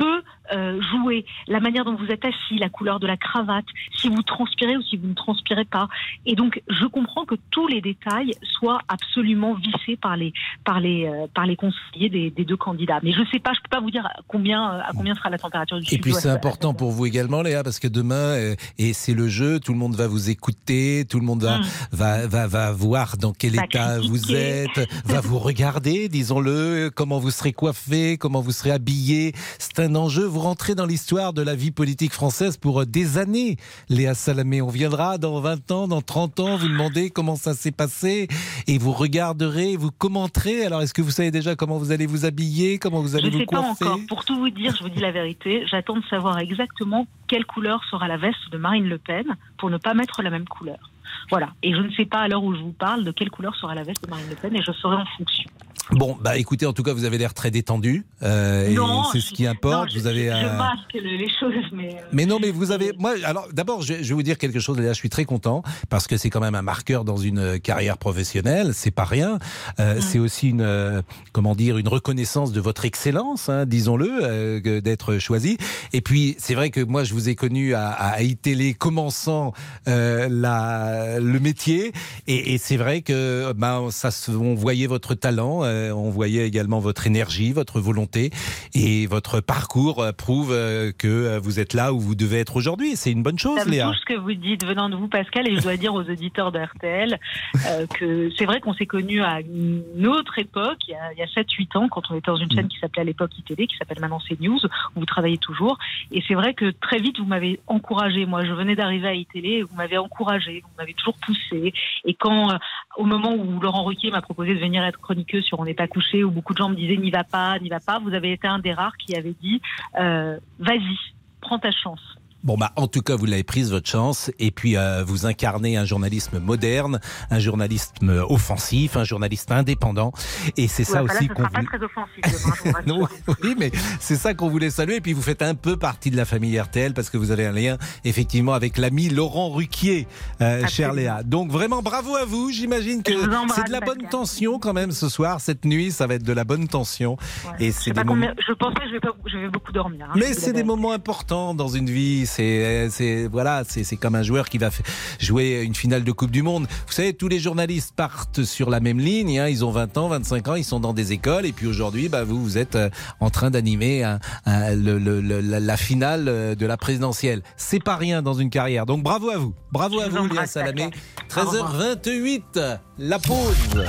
peut 0.00 0.22
euh, 0.52 0.80
jouer. 0.90 1.24
La 1.46 1.60
manière 1.60 1.84
dont 1.84 1.94
vous 1.94 2.10
êtes 2.14 2.24
assis, 2.24 2.56
la 2.58 2.70
couleur 2.70 2.98
de 2.98 3.06
la 3.06 3.16
cravate, 3.16 3.66
si 3.96 4.08
vous 4.08 4.22
transpirez 4.22 4.76
ou 4.76 4.82
si 4.82 4.96
vous 4.96 5.06
ne 5.06 5.14
transpirez 5.14 5.66
pas. 5.66 5.86
Et 6.26 6.34
donc, 6.34 6.60
je 6.68 6.86
comprends 6.86 7.24
que 7.24 7.36
tous 7.50 7.68
les 7.68 7.80
détails 7.80 8.32
soient 8.42 8.80
absolument 8.88 9.54
vissés 9.54 9.96
par 9.96 10.16
les 10.16 10.32
par 10.64 10.80
les 10.80 11.06
euh, 11.06 11.26
par 11.34 11.46
les 11.46 11.56
conseillers 11.56 12.08
des, 12.08 12.30
des 12.30 12.44
deux 12.44 12.56
candidats. 12.56 12.98
Mais 13.02 13.12
je 13.12 13.22
sais 13.30 13.38
pas, 13.38 13.52
je 13.52 13.60
peux 13.60 13.68
pas 13.76 13.80
vous 13.80 13.90
dire 13.90 14.06
à 14.06 14.14
combien 14.26 14.62
à 14.62 14.90
combien 14.96 15.14
sera 15.14 15.30
la 15.30 15.38
température 15.38 15.78
du 15.78 15.94
Et 15.94 15.98
puis 15.98 16.14
c'est 16.14 16.30
important 16.30 16.74
pour 16.74 16.90
vous 16.90 17.06
également, 17.06 17.42
Léa, 17.42 17.62
parce 17.62 17.78
que 17.78 17.88
demain, 17.88 18.14
euh, 18.14 18.54
et 18.78 18.92
c'est 18.92 19.14
le 19.14 19.28
jeu, 19.28 19.60
tout 19.60 19.72
le 19.72 19.78
monde 19.78 19.94
va 19.94 20.08
vous 20.08 20.30
écouter, 20.30 21.04
tout 21.08 21.20
le 21.20 21.26
monde 21.26 21.42
va, 21.42 21.58
Mm. 21.58 21.64
va, 21.92 22.26
va, 22.26 22.46
va 22.46 22.72
voir 22.72 23.16
dans 23.16 23.32
quel 23.32 23.54
Va 23.56 23.64
état 23.64 23.98
vous 24.00 24.32
êtes, 24.34 24.80
va 25.04 25.20
vous 25.20 25.38
regarder, 25.38 26.08
disons-le, 26.08 26.90
comment 26.94 27.18
vous 27.18 27.30
serez 27.30 27.52
coiffé, 27.52 28.16
comment 28.18 28.40
vous 28.40 28.52
serez 28.52 28.70
habillé. 28.70 29.32
C'est 29.58 29.80
un 29.80 29.89
enjeu. 29.94 30.24
Vous 30.24 30.40
rentrez 30.40 30.74
dans 30.74 30.86
l'histoire 30.86 31.32
de 31.32 31.42
la 31.42 31.54
vie 31.54 31.70
politique 31.70 32.12
française 32.12 32.56
pour 32.56 32.82
euh, 32.82 32.86
des 32.86 33.18
années, 33.18 33.56
Léa 33.88 34.14
Salamé. 34.14 34.62
On 34.62 34.68
viendra 34.68 35.18
dans 35.18 35.40
20 35.40 35.70
ans, 35.70 35.88
dans 35.88 36.02
30 36.02 36.40
ans, 36.40 36.56
vous 36.56 36.68
demandez 36.68 37.10
comment 37.10 37.36
ça 37.36 37.54
s'est 37.54 37.72
passé, 37.72 38.28
et 38.66 38.78
vous 38.78 38.92
regarderez, 38.92 39.76
vous 39.76 39.90
commenterez. 39.90 40.64
Alors, 40.64 40.82
est-ce 40.82 40.94
que 40.94 41.02
vous 41.02 41.10
savez 41.10 41.30
déjà 41.30 41.56
comment 41.56 41.78
vous 41.78 41.92
allez 41.92 42.06
vous 42.06 42.24
habiller, 42.24 42.78
comment 42.78 43.00
vous 43.00 43.16
allez 43.16 43.26
Je 43.26 43.32
vous 43.32 43.38
sais 43.40 43.46
pas 43.46 43.62
coiffer 43.62 43.84
encore. 43.84 44.00
Pour 44.08 44.24
tout 44.24 44.36
vous 44.36 44.50
dire, 44.50 44.74
je 44.76 44.82
vous 44.82 44.90
dis 44.90 45.00
la 45.00 45.12
vérité, 45.12 45.64
j'attends 45.66 45.96
de 45.96 46.04
savoir 46.04 46.38
exactement 46.38 47.06
quelle 47.26 47.44
couleur 47.44 47.82
sera 47.90 48.08
la 48.08 48.16
veste 48.16 48.50
de 48.50 48.58
Marine 48.58 48.88
Le 48.88 48.98
Pen 48.98 49.36
pour 49.58 49.70
ne 49.70 49.76
pas 49.76 49.94
mettre 49.94 50.22
la 50.22 50.30
même 50.30 50.48
couleur. 50.48 50.90
Voilà. 51.30 51.50
Et 51.62 51.72
je 51.72 51.80
ne 51.80 51.90
sais 51.92 52.06
pas 52.06 52.20
à 52.20 52.28
l'heure 52.28 52.42
où 52.42 52.54
je 52.54 52.60
vous 52.60 52.72
parle 52.72 53.04
de 53.04 53.10
quelle 53.10 53.30
couleur 53.30 53.54
sera 53.56 53.74
la 53.74 53.82
veste 53.82 54.04
de 54.04 54.10
Marine 54.10 54.26
Le 54.28 54.36
Pen 54.36 54.54
et 54.56 54.62
je 54.62 54.72
saurai 54.72 54.96
en 54.96 55.06
fonction. 55.16 55.50
Bon, 55.92 56.16
bah 56.20 56.38
écoutez, 56.38 56.66
en 56.66 56.72
tout 56.72 56.84
cas, 56.84 56.92
vous 56.92 57.04
avez 57.04 57.18
l'air 57.18 57.34
très 57.34 57.50
détendu. 57.50 58.06
euh, 58.22 58.72
Non, 58.74 59.02
c'est 59.12 59.20
ce 59.20 59.32
qui 59.32 59.44
importe. 59.46 59.74
Non, 59.74 59.92
je, 59.92 59.98
vous 59.98 60.06
avez. 60.06 60.26
je, 60.30 60.36
je 60.36 60.46
masque 60.56 60.94
le- 60.94 61.00
les 61.16 61.28
choses, 61.28 61.52
mais. 61.72 61.94
euh, 61.96 62.02
Mais 62.12 62.26
non, 62.26 62.38
mais 62.40 62.50
vous 62.50 62.70
avez. 62.70 62.92
Moi, 62.96 63.14
alors 63.24 63.48
d'abord, 63.52 63.82
je, 63.82 63.94
je 63.94 64.08
vais 64.08 64.14
vous 64.14 64.22
dire 64.22 64.38
quelque 64.38 64.60
chose. 64.60 64.78
Là, 64.78 64.88
je 64.92 64.98
suis 64.98 65.08
très 65.10 65.24
content 65.24 65.62
parce 65.88 66.06
que 66.06 66.16
c'est 66.16 66.30
quand 66.30 66.40
même 66.40 66.54
un 66.54 66.62
marqueur 66.62 67.04
dans 67.04 67.16
une 67.16 67.38
euh, 67.40 67.58
carrière 67.58 67.98
professionnelle. 67.98 68.70
C'est 68.72 68.92
pas 68.92 69.04
rien. 69.04 69.38
Euh, 69.80 70.00
C'est 70.00 70.20
aussi 70.20 70.50
une, 70.50 70.60
euh, 70.62 71.02
comment 71.32 71.56
dire, 71.56 71.76
une 71.76 71.88
reconnaissance 71.88 72.52
de 72.52 72.60
votre 72.60 72.84
excellence, 72.84 73.48
hein, 73.48 73.66
disons-le, 73.66 74.10
euh, 74.22 74.80
d'être 74.80 75.18
choisi. 75.18 75.58
Et 75.92 76.00
puis, 76.02 76.36
c'est 76.38 76.54
vrai 76.54 76.70
que 76.70 76.80
moi, 76.80 77.02
je 77.02 77.14
vous 77.14 77.28
ai 77.28 77.34
connu 77.34 77.74
à, 77.74 77.88
à 77.90 78.22
iTélé 78.22 78.74
commençant 78.74 79.52
euh, 79.88 80.28
la, 80.30 81.18
le 81.18 81.40
métier, 81.40 81.92
et, 82.28 82.54
et 82.54 82.58
c'est 82.58 82.76
vrai 82.76 83.02
que 83.02 83.52
ben, 83.54 83.88
ça, 83.90 84.10
se- 84.12 84.30
on 84.30 84.54
voyait 84.54 84.86
votre 84.86 85.14
talent, 85.14 85.62
euh, 85.80 85.94
on 85.94 86.10
voyait 86.10 86.46
également 86.46 86.78
votre 86.80 87.06
énergie, 87.06 87.52
votre 87.52 87.80
volonté, 87.80 88.30
et 88.74 89.06
votre 89.06 89.40
parcours 89.40 90.02
euh, 90.02 90.12
prouve 90.12 90.52
euh, 90.52 90.92
que 90.96 91.08
euh, 91.08 91.40
vous 91.40 91.60
êtes 91.60 91.74
là 91.74 91.92
où 91.92 92.00
vous 92.00 92.14
devez 92.14 92.38
être 92.38 92.56
aujourd'hui. 92.56 92.96
C'est 92.96 93.10
une 93.10 93.22
bonne 93.22 93.38
chose, 93.38 93.58
Ça 93.58 93.64
me 93.64 93.70
Léa. 93.70 93.92
ce 93.98 94.04
que 94.04 94.18
vous 94.18 94.34
dites 94.34 94.64
venant 94.64 94.88
de 94.88 94.96
vous, 94.96 95.08
Pascal, 95.08 95.48
et 95.48 95.56
je 95.56 95.62
dois 95.62 95.76
dire 95.76 95.94
aux 95.94 96.02
auditeurs 96.02 96.52
de 96.52 96.58
RTL 96.58 97.18
euh, 97.66 97.86
que 97.86 98.30
c'est 98.36 98.44
vrai 98.44 98.60
qu'on 98.60 98.74
s'est 98.74 98.86
connus 98.86 99.22
à 99.22 99.40
une 99.40 100.06
autre 100.06 100.38
époque, 100.38 100.78
il 100.88 100.92
y 100.92 100.94
a, 100.94 101.24
a 101.24 101.42
7-8 101.42 101.78
ans, 101.78 101.88
quand 101.88 102.10
on 102.10 102.16
était 102.16 102.30
dans 102.30 102.36
une 102.36 102.50
chaîne 102.50 102.68
qui 102.68 102.78
s'appelait 102.78 103.02
à 103.02 103.04
l'époque 103.04 103.36
ITV, 103.38 103.66
qui 103.66 103.76
s'appelle 103.76 104.00
maintenant 104.00 104.20
CNews, 104.28 104.60
où 104.96 105.00
vous 105.00 105.06
travaillez 105.06 105.38
toujours. 105.38 105.78
Et 106.12 106.22
c'est 106.26 106.34
vrai 106.34 106.54
que 106.54 106.70
très 106.70 106.98
vite, 106.98 107.18
vous 107.18 107.26
m'avez 107.26 107.60
encouragé. 107.66 108.26
Moi, 108.26 108.44
je 108.44 108.52
venais 108.52 108.76
d'arriver 108.76 109.08
à 109.08 109.14
ITV, 109.14 109.62
vous 109.62 109.76
m'avez 109.76 109.98
encouragé, 109.98 110.62
vous 110.62 110.70
m'avez 110.78 110.94
toujours 110.94 111.16
poussé. 111.18 111.72
Et 112.04 112.14
quand, 112.14 112.58
au 113.00 113.06
moment 113.06 113.32
où 113.32 113.58
Laurent 113.60 113.84
Ruquier 113.84 114.10
m'a 114.10 114.20
proposé 114.20 114.54
de 114.54 114.60
venir 114.60 114.84
être 114.84 115.00
chroniqueuse 115.00 115.42
sur 115.42 115.58
On 115.58 115.64
n'est 115.64 115.74
pas 115.74 115.88
couché, 115.88 116.22
où 116.22 116.30
beaucoup 116.30 116.52
de 116.52 116.58
gens 116.58 116.68
me 116.68 116.74
disaient 116.74 116.98
n'y 116.98 117.10
va 117.10 117.24
pas, 117.24 117.58
n'y 117.58 117.70
va 117.70 117.80
pas, 117.80 117.98
vous 117.98 118.12
avez 118.12 118.32
été 118.32 118.46
un 118.46 118.58
des 118.58 118.74
rares 118.74 118.96
qui 118.98 119.16
avait 119.16 119.34
dit 119.40 119.62
euh, 119.98 120.38
vas-y, 120.58 120.96
prends 121.40 121.58
ta 121.58 121.70
chance. 121.70 122.19
Bon, 122.42 122.56
bah, 122.56 122.72
en 122.76 122.86
tout 122.88 123.02
cas, 123.02 123.16
vous 123.16 123.26
l'avez 123.26 123.42
prise, 123.44 123.70
votre 123.70 123.88
chance. 123.88 124.30
Et 124.38 124.50
puis, 124.50 124.76
euh, 124.76 125.04
vous 125.06 125.26
incarnez 125.26 125.76
un 125.76 125.84
journalisme 125.84 126.38
moderne, 126.38 126.98
un 127.30 127.38
journalisme 127.38 128.24
offensif, 128.28 128.96
un 128.96 129.04
journaliste 129.04 129.50
indépendant. 129.52 130.12
Et 130.56 130.66
c'est 130.68 130.84
ça 130.84 131.02
Ouais, 131.02 131.10
enfin, 131.10 131.18
aussi 131.18 131.28
qu'on 131.28 131.42
sera 131.42 131.50
pas 131.50 131.60
voulait- 131.60 131.78
très 131.78 131.84
offensif 131.84 132.64
demain. 132.64 132.80
Non, 132.86 133.08
oui, 133.42 133.54
mais 133.58 133.70
c'est 134.00 134.16
ça 134.16 134.32
qu'on 134.34 134.48
voulait 134.48 134.70
saluer. 134.70 134.96
Et 134.96 135.00
puis 135.00 135.12
vous 135.12 135.22
faites 135.22 135.42
un 135.42 135.54
peu 135.54 135.76
partie 135.76 136.10
de 136.10 136.16
la 136.16 136.24
famille 136.24 136.58
RTL 136.58 136.94
parce 136.94 137.10
que 137.10 137.16
vous 137.18 137.30
avez 137.30 137.46
un 137.46 137.52
lien 137.52 137.76
effectivement 138.04 138.54
avec 138.54 138.78
l'ami 138.78 139.08
Laurent 139.10 139.50
Ruquier, 139.50 140.06
euh, 140.40 140.66
chère 140.66 140.92
Léa. 140.94 141.22
Donc 141.22 141.50
vraiment 141.50 141.82
bravo 141.82 142.16
à 142.16 142.24
vous. 142.24 142.50
J'imagine 142.50 143.02
que 143.02 143.12
c'est 143.54 143.66
de 143.66 143.72
la 143.72 143.80
bonne 143.80 144.08
tension 144.10 144.58
quand 144.58 144.72
même 144.72 144.92
ce 144.92 145.08
soir. 145.08 145.40
Cette 145.40 145.64
nuit, 145.64 145.90
ça 145.92 146.06
va 146.06 146.14
être 146.14 146.22
de 146.24 146.32
la 146.32 146.44
bonne 146.44 146.68
tension. 146.68 147.16
Et 147.58 147.70
c'est 147.72 147.90
des 147.92 148.04
moments. 148.04 148.28
je 148.46 148.52
pensais 148.54 148.74
que 148.80 148.86
je 148.88 148.92
vais, 148.92 149.00
pas, 149.00 149.10
je 149.26 149.36
vais 149.38 149.48
beaucoup 149.48 149.72
dormir. 149.72 150.06
hein, 150.08 150.14
Mais 150.16 150.32
c'est 150.32 150.52
des 150.52 150.64
moments 150.64 150.92
importants 150.92 151.54
dans 151.54 151.68
une 151.68 151.90
vie. 151.90 152.26
C'est, 152.30 152.88
c'est 152.90 153.26
voilà, 153.26 153.62
c'est, 153.68 153.84
c'est 153.84 153.96
comme 153.96 154.14
un 154.14 154.22
joueur 154.22 154.48
qui 154.48 154.58
va 154.58 154.70
jouer 155.18 155.62
une 155.64 155.74
finale 155.74 156.04
de 156.04 156.12
Coupe 156.12 156.30
du 156.30 156.42
Monde. 156.42 156.66
Vous 156.86 156.92
savez, 156.92 157.12
tous 157.12 157.28
les 157.28 157.40
journalistes 157.40 157.94
partent 157.96 158.44
sur 158.44 158.70
la 158.70 158.80
même 158.80 158.98
ligne. 158.98 159.38
hein. 159.40 159.48
Ils 159.48 159.64
ont 159.64 159.70
20 159.70 159.96
ans, 159.98 160.08
25 160.08 160.48
ans, 160.48 160.54
ils 160.54 160.64
sont 160.64 160.80
dans 160.80 160.92
des 160.92 161.12
écoles. 161.12 161.46
Et 161.46 161.52
puis 161.52 161.66
aujourd'hui, 161.66 162.08
bah, 162.08 162.24
vous, 162.24 162.42
vous 162.42 162.58
êtes 162.58 162.76
euh, 162.76 162.88
en 163.20 163.30
train 163.30 163.50
d'animer 163.50 164.04
un- 164.04 164.18
un- 164.46 164.74
le- 164.74 164.98
le- 164.98 165.20
le- 165.20 165.40
la, 165.40 165.76
finale 165.76 166.26
euh, 166.28 166.54
de 166.54 166.66
la 166.66 166.76
présidentielle. 166.76 167.42
C'est 167.56 167.82
pas 167.82 167.96
rien 167.96 168.22
dans 168.22 168.34
une 168.34 168.50
carrière. 168.50 168.86
Donc 168.86 169.02
bravo 169.02 169.30
à 169.30 169.36
vous. 169.36 169.54
Bravo 169.72 170.00
à 170.00 170.08
vous 170.08 170.18
vous, 170.18 170.28
Léa 170.28 170.46
Salamé. 170.46 170.90
Pascal. 171.28 171.46
Au 171.46 171.50
revoir. 171.50 171.74
13h28, 171.96 172.78
la 172.98 173.18
pause. 173.18 173.84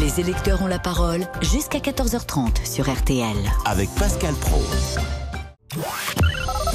Les 0.00 0.20
électeurs 0.20 0.62
ont 0.62 0.66
la 0.66 0.78
parole 0.78 1.26
jusqu'à 1.42 1.78
14h30 1.78 2.64
sur 2.70 2.90
RTL. 2.92 3.36
Avec 3.64 3.88
Pascal 3.96 4.34
Pro. 4.34 4.62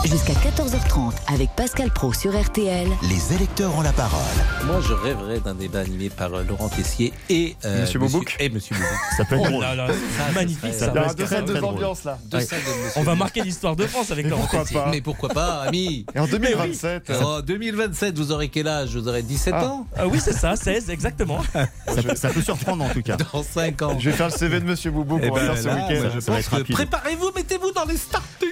Jusqu'à 0.05 0.33
14h30 0.33 1.13
avec 1.33 1.49
Pascal 1.55 1.89
Pro 1.89 2.13
sur 2.13 2.39
RTL. 2.39 2.87
Les 3.03 3.33
électeurs 3.35 3.75
ont 3.77 3.81
la 3.81 3.93
parole. 3.93 4.19
Moi, 4.65 4.79
je 4.81 4.93
rêverais 4.93 5.39
d'un 5.39 5.55
débat 5.55 5.79
animé 5.79 6.09
par 6.09 6.33
euh, 6.33 6.43
Laurent 6.43 6.67
Tessier 6.69 7.13
et 7.29 7.55
euh, 7.65 7.81
Monsieur 7.81 7.99
Boubouk 7.99 8.35
et 8.39 8.49
Monsieur 8.49 8.75
Boubouk. 8.75 8.91
Ça 9.17 9.23
peut 9.25 9.35
être 9.35 9.43
Oh 9.45 9.49
drôle. 9.49 9.61
là 9.63 9.75
là, 9.75 9.87
Ça, 9.87 9.93
c'est 10.27 10.33
magnifique 10.35 10.73
ça 10.73 10.87
deux 11.15 11.25
salles, 11.25 11.45
deux 11.45 11.61
ambiances 11.63 12.03
là. 12.03 12.17
Deux 12.25 12.41
salles 12.41 12.59
de 12.59 12.65
Monsieur 12.85 12.91
On 12.97 13.03
va 13.03 13.11
Boubouk. 13.11 13.19
marquer 13.19 13.41
l'histoire 13.43 13.75
de 13.77 13.87
France 13.87 14.11
avec 14.11 14.27
Laurent 14.29 14.41
pourquoi 14.41 14.59
Tessier. 14.61 14.77
pas 14.77 14.89
Mais 14.91 15.01
pourquoi 15.01 15.29
pas, 15.29 15.61
ami 15.63 16.05
Et 16.13 16.19
en 16.19 16.27
2027, 16.27 17.09
En 17.23 17.39
2027, 17.39 18.17
vous 18.17 18.31
aurez 18.31 18.49
quel 18.49 18.67
âge? 18.67 18.95
Vous 18.95 19.07
aurez 19.07 19.23
17 19.23 19.53
Ah. 19.57 19.65
ans? 19.67 19.87
Ah 19.97 20.07
oui, 20.07 20.19
c'est 20.23 20.33
ça, 20.33 20.55
16, 20.57 20.89
exactement. 20.89 21.41
Ça, 21.53 22.01
peut- 22.03 22.15
ça 22.15 22.29
peut 22.29 22.41
surprendre 22.41 22.83
en 22.83 22.89
tout 22.89 23.01
cas. 23.01 23.15
Dans 23.17 23.43
5 23.43 23.81
ans. 23.83 23.97
je 23.99 24.09
vais 24.09 24.15
faire 24.15 24.27
le 24.27 24.33
CV 24.33 24.59
de 24.59 24.65
Monsieur 24.65 24.91
Boubou 24.91 25.19
Eh 25.23 25.27
pour 25.27 25.37
ben 25.37 25.55
ce 25.55 25.67
week-end. 25.69 26.73
préparez-vous, 26.73 27.31
mettez-vous 27.35 27.71
dans 27.71 27.85
les 27.85 27.97
starting 27.97 28.49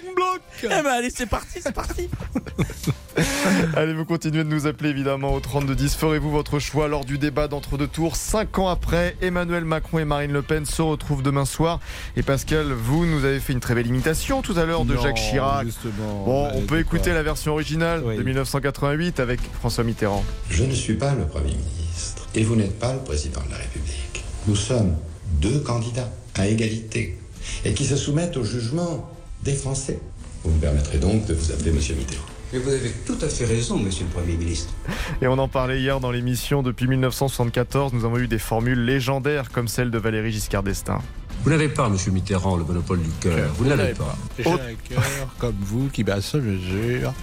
Eh 0.63 0.67
ben 0.67 0.85
allez, 0.85 1.09
c'est 1.09 1.25
parti, 1.25 1.59
c'est 1.61 1.73
parti. 1.73 2.09
Allez, 3.75 3.93
vous 3.93 4.05
continuez 4.05 4.43
de 4.43 4.49
nous 4.49 4.67
appeler 4.67 4.89
évidemment 4.89 5.33
au 5.33 5.39
3210. 5.39 5.95
Ferez-vous 5.95 6.31
votre 6.31 6.59
choix 6.59 6.87
lors 6.87 7.03
du 7.05 7.17
débat 7.17 7.47
d'entre-deux 7.47 7.87
tours 7.87 8.15
Cinq 8.15 8.57
ans 8.59 8.67
après, 8.69 9.15
Emmanuel 9.21 9.65
Macron 9.65 9.99
et 9.99 10.05
Marine 10.05 10.31
Le 10.31 10.41
Pen 10.41 10.65
se 10.65 10.81
retrouvent 10.81 11.21
demain 11.23 11.45
soir. 11.45 11.79
Et 12.15 12.23
Pascal, 12.23 12.71
vous 12.71 13.05
nous 13.05 13.25
avez 13.25 13.39
fait 13.39 13.53
une 13.53 13.59
très 13.59 13.75
belle 13.75 13.87
imitation 13.87 14.41
tout 14.41 14.57
à 14.57 14.65
l'heure 14.65 14.85
de 14.85 14.95
Non, 14.95 15.01
Jacques 15.01 15.17
Chirac. 15.17 15.65
justement. 15.65 16.23
Bon, 16.25 16.43
Bah, 16.47 16.51
on 16.55 16.61
peut 16.61 16.79
écouter 16.79 17.09
pas- 17.09 17.15
la 17.15 17.23
version 17.23 17.51
originale 17.53 18.01
Oui. 18.05 18.17
de 18.17 18.23
1988 18.23 19.19
avec 19.19 19.39
François 19.59 19.83
Mitterrand. 19.83 20.23
Je 20.49 20.63
ne 20.63 20.73
suis 20.73 20.95
pas 20.95 21.13
le 21.13 21.25
Premier 21.25 21.53
ministre 21.55 22.27
et 22.35 22.43
vous 22.43 22.55
n'êtes 22.55 22.79
pas 22.79 22.93
le 22.93 22.99
Président 22.99 23.41
de 23.45 23.51
la 23.51 23.57
République. 23.57 24.23
Nous 24.47 24.55
sommes 24.55 24.95
deux 25.41 25.59
candidats 25.59 26.09
à 26.35 26.47
égalité 26.47 27.17
et 27.65 27.73
qui 27.73 27.85
se 27.85 27.95
soumettent 27.97 28.37
au 28.37 28.43
jugement 28.43 29.09
des 29.43 29.53
Français. 29.53 29.99
Vous 30.43 30.51
me 30.51 30.59
permettrez 30.59 30.97
donc 30.97 31.25
de 31.25 31.33
vous 31.33 31.51
appeler 31.51 31.71
Monsieur 31.71 31.95
Mitterrand. 31.95 32.25
Mais 32.53 32.59
vous 32.59 32.69
avez 32.69 32.91
tout 33.05 33.17
à 33.21 33.29
fait 33.29 33.45
raison, 33.45 33.77
monsieur 33.77 34.05
le 34.05 34.09
Premier 34.09 34.35
ministre. 34.35 34.73
Et 35.21 35.27
on 35.27 35.37
en 35.37 35.47
parlait 35.47 35.79
hier 35.79 35.99
dans 36.01 36.11
l'émission. 36.11 36.63
Depuis 36.63 36.87
1974, 36.87 37.93
nous 37.93 38.03
avons 38.03 38.17
eu 38.17 38.27
des 38.27 38.39
formules 38.39 38.83
légendaires 38.83 39.51
comme 39.51 39.69
celle 39.69 39.89
de 39.89 39.97
Valéry 39.97 40.31
Giscard 40.31 40.63
d'Estaing. 40.63 41.01
Vous 41.43 41.49
n'avez 41.49 41.69
pas, 41.69 41.89
monsieur 41.89 42.11
Mitterrand, 42.11 42.55
le 42.55 42.63
monopole 42.63 43.01
du 43.01 43.09
cœur. 43.19 43.49
Vous 43.55 43.65
ne 43.65 43.73
l'avez 43.73 43.93
pas. 43.95 44.15
J'ai 44.37 44.47
un 44.47 44.57
cœur 44.87 45.03
comme 45.39 45.55
vous 45.59 45.89
qui 45.91 46.03
bat 46.03 46.21
ça, 46.21 46.37
je 46.39 46.55
jure. 46.55 47.13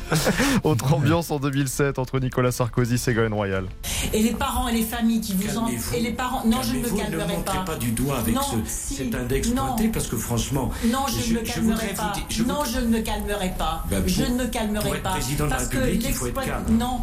Autre 0.65 0.93
ambiance 0.93 1.31
en 1.31 1.39
2007 1.39 2.01
entre 2.01 2.19
Nicolas 2.19 2.51
Sarkozy 2.51 2.95
et 2.95 2.99
Ségolène 2.99 3.33
Royal. 3.33 3.67
Et 4.13 4.21
les 4.21 4.33
parents 4.33 4.67
et 4.67 4.73
les 4.73 4.83
familles 4.83 5.21
qui 5.21 5.35
vous 5.35 5.57
en... 5.59 5.69
Et 5.69 6.01
les 6.01 6.11
parents... 6.13 6.45
Non, 6.45 6.63
je 6.63 6.73
ne 6.75 6.81
me 6.81 6.89
calmerai 6.89 7.29
montrez 7.37 7.59
pas. 7.59 7.65
pas 7.65 7.77
du 7.77 7.93
doigt 7.93 8.19
avec 8.19 8.35
Non, 8.35 8.41
ce, 8.43 8.57
si. 8.67 8.95
cet 8.97 9.15
index 9.15 9.51
Non. 9.51 9.67
pointé, 9.69 9.87
parce 9.89 10.09
que 10.09 10.17
franchement... 10.17 10.73
Non, 10.87 11.05
je, 11.09 11.33
ne 11.35 11.39
me 11.39 11.45
calmerai 11.45 11.95
pas. 11.95 12.13
dire- 12.17 12.25
je 12.29 12.43
non, 12.43 12.65
je 12.65 12.81
ne 12.81 12.87
me 12.89 13.01
calmerai 13.01 13.53
pas. 13.57 13.85
Ben, 13.89 14.03
je 14.05 14.23
ne 14.25 14.35
me 14.37 14.47
calmerai 14.49 14.85
pour 14.85 14.97
être 14.97 15.03
pas. 15.05 15.11
président 15.11 15.45
de 15.45 15.51
la 15.51 15.57
parce 15.57 15.69
que 15.69 15.77
République, 15.77 16.07
il 16.09 16.15
faut 16.15 16.27
être 16.27 16.35
l'exploit- 16.41 16.45
calme. 16.65 16.77
Non. 16.77 17.03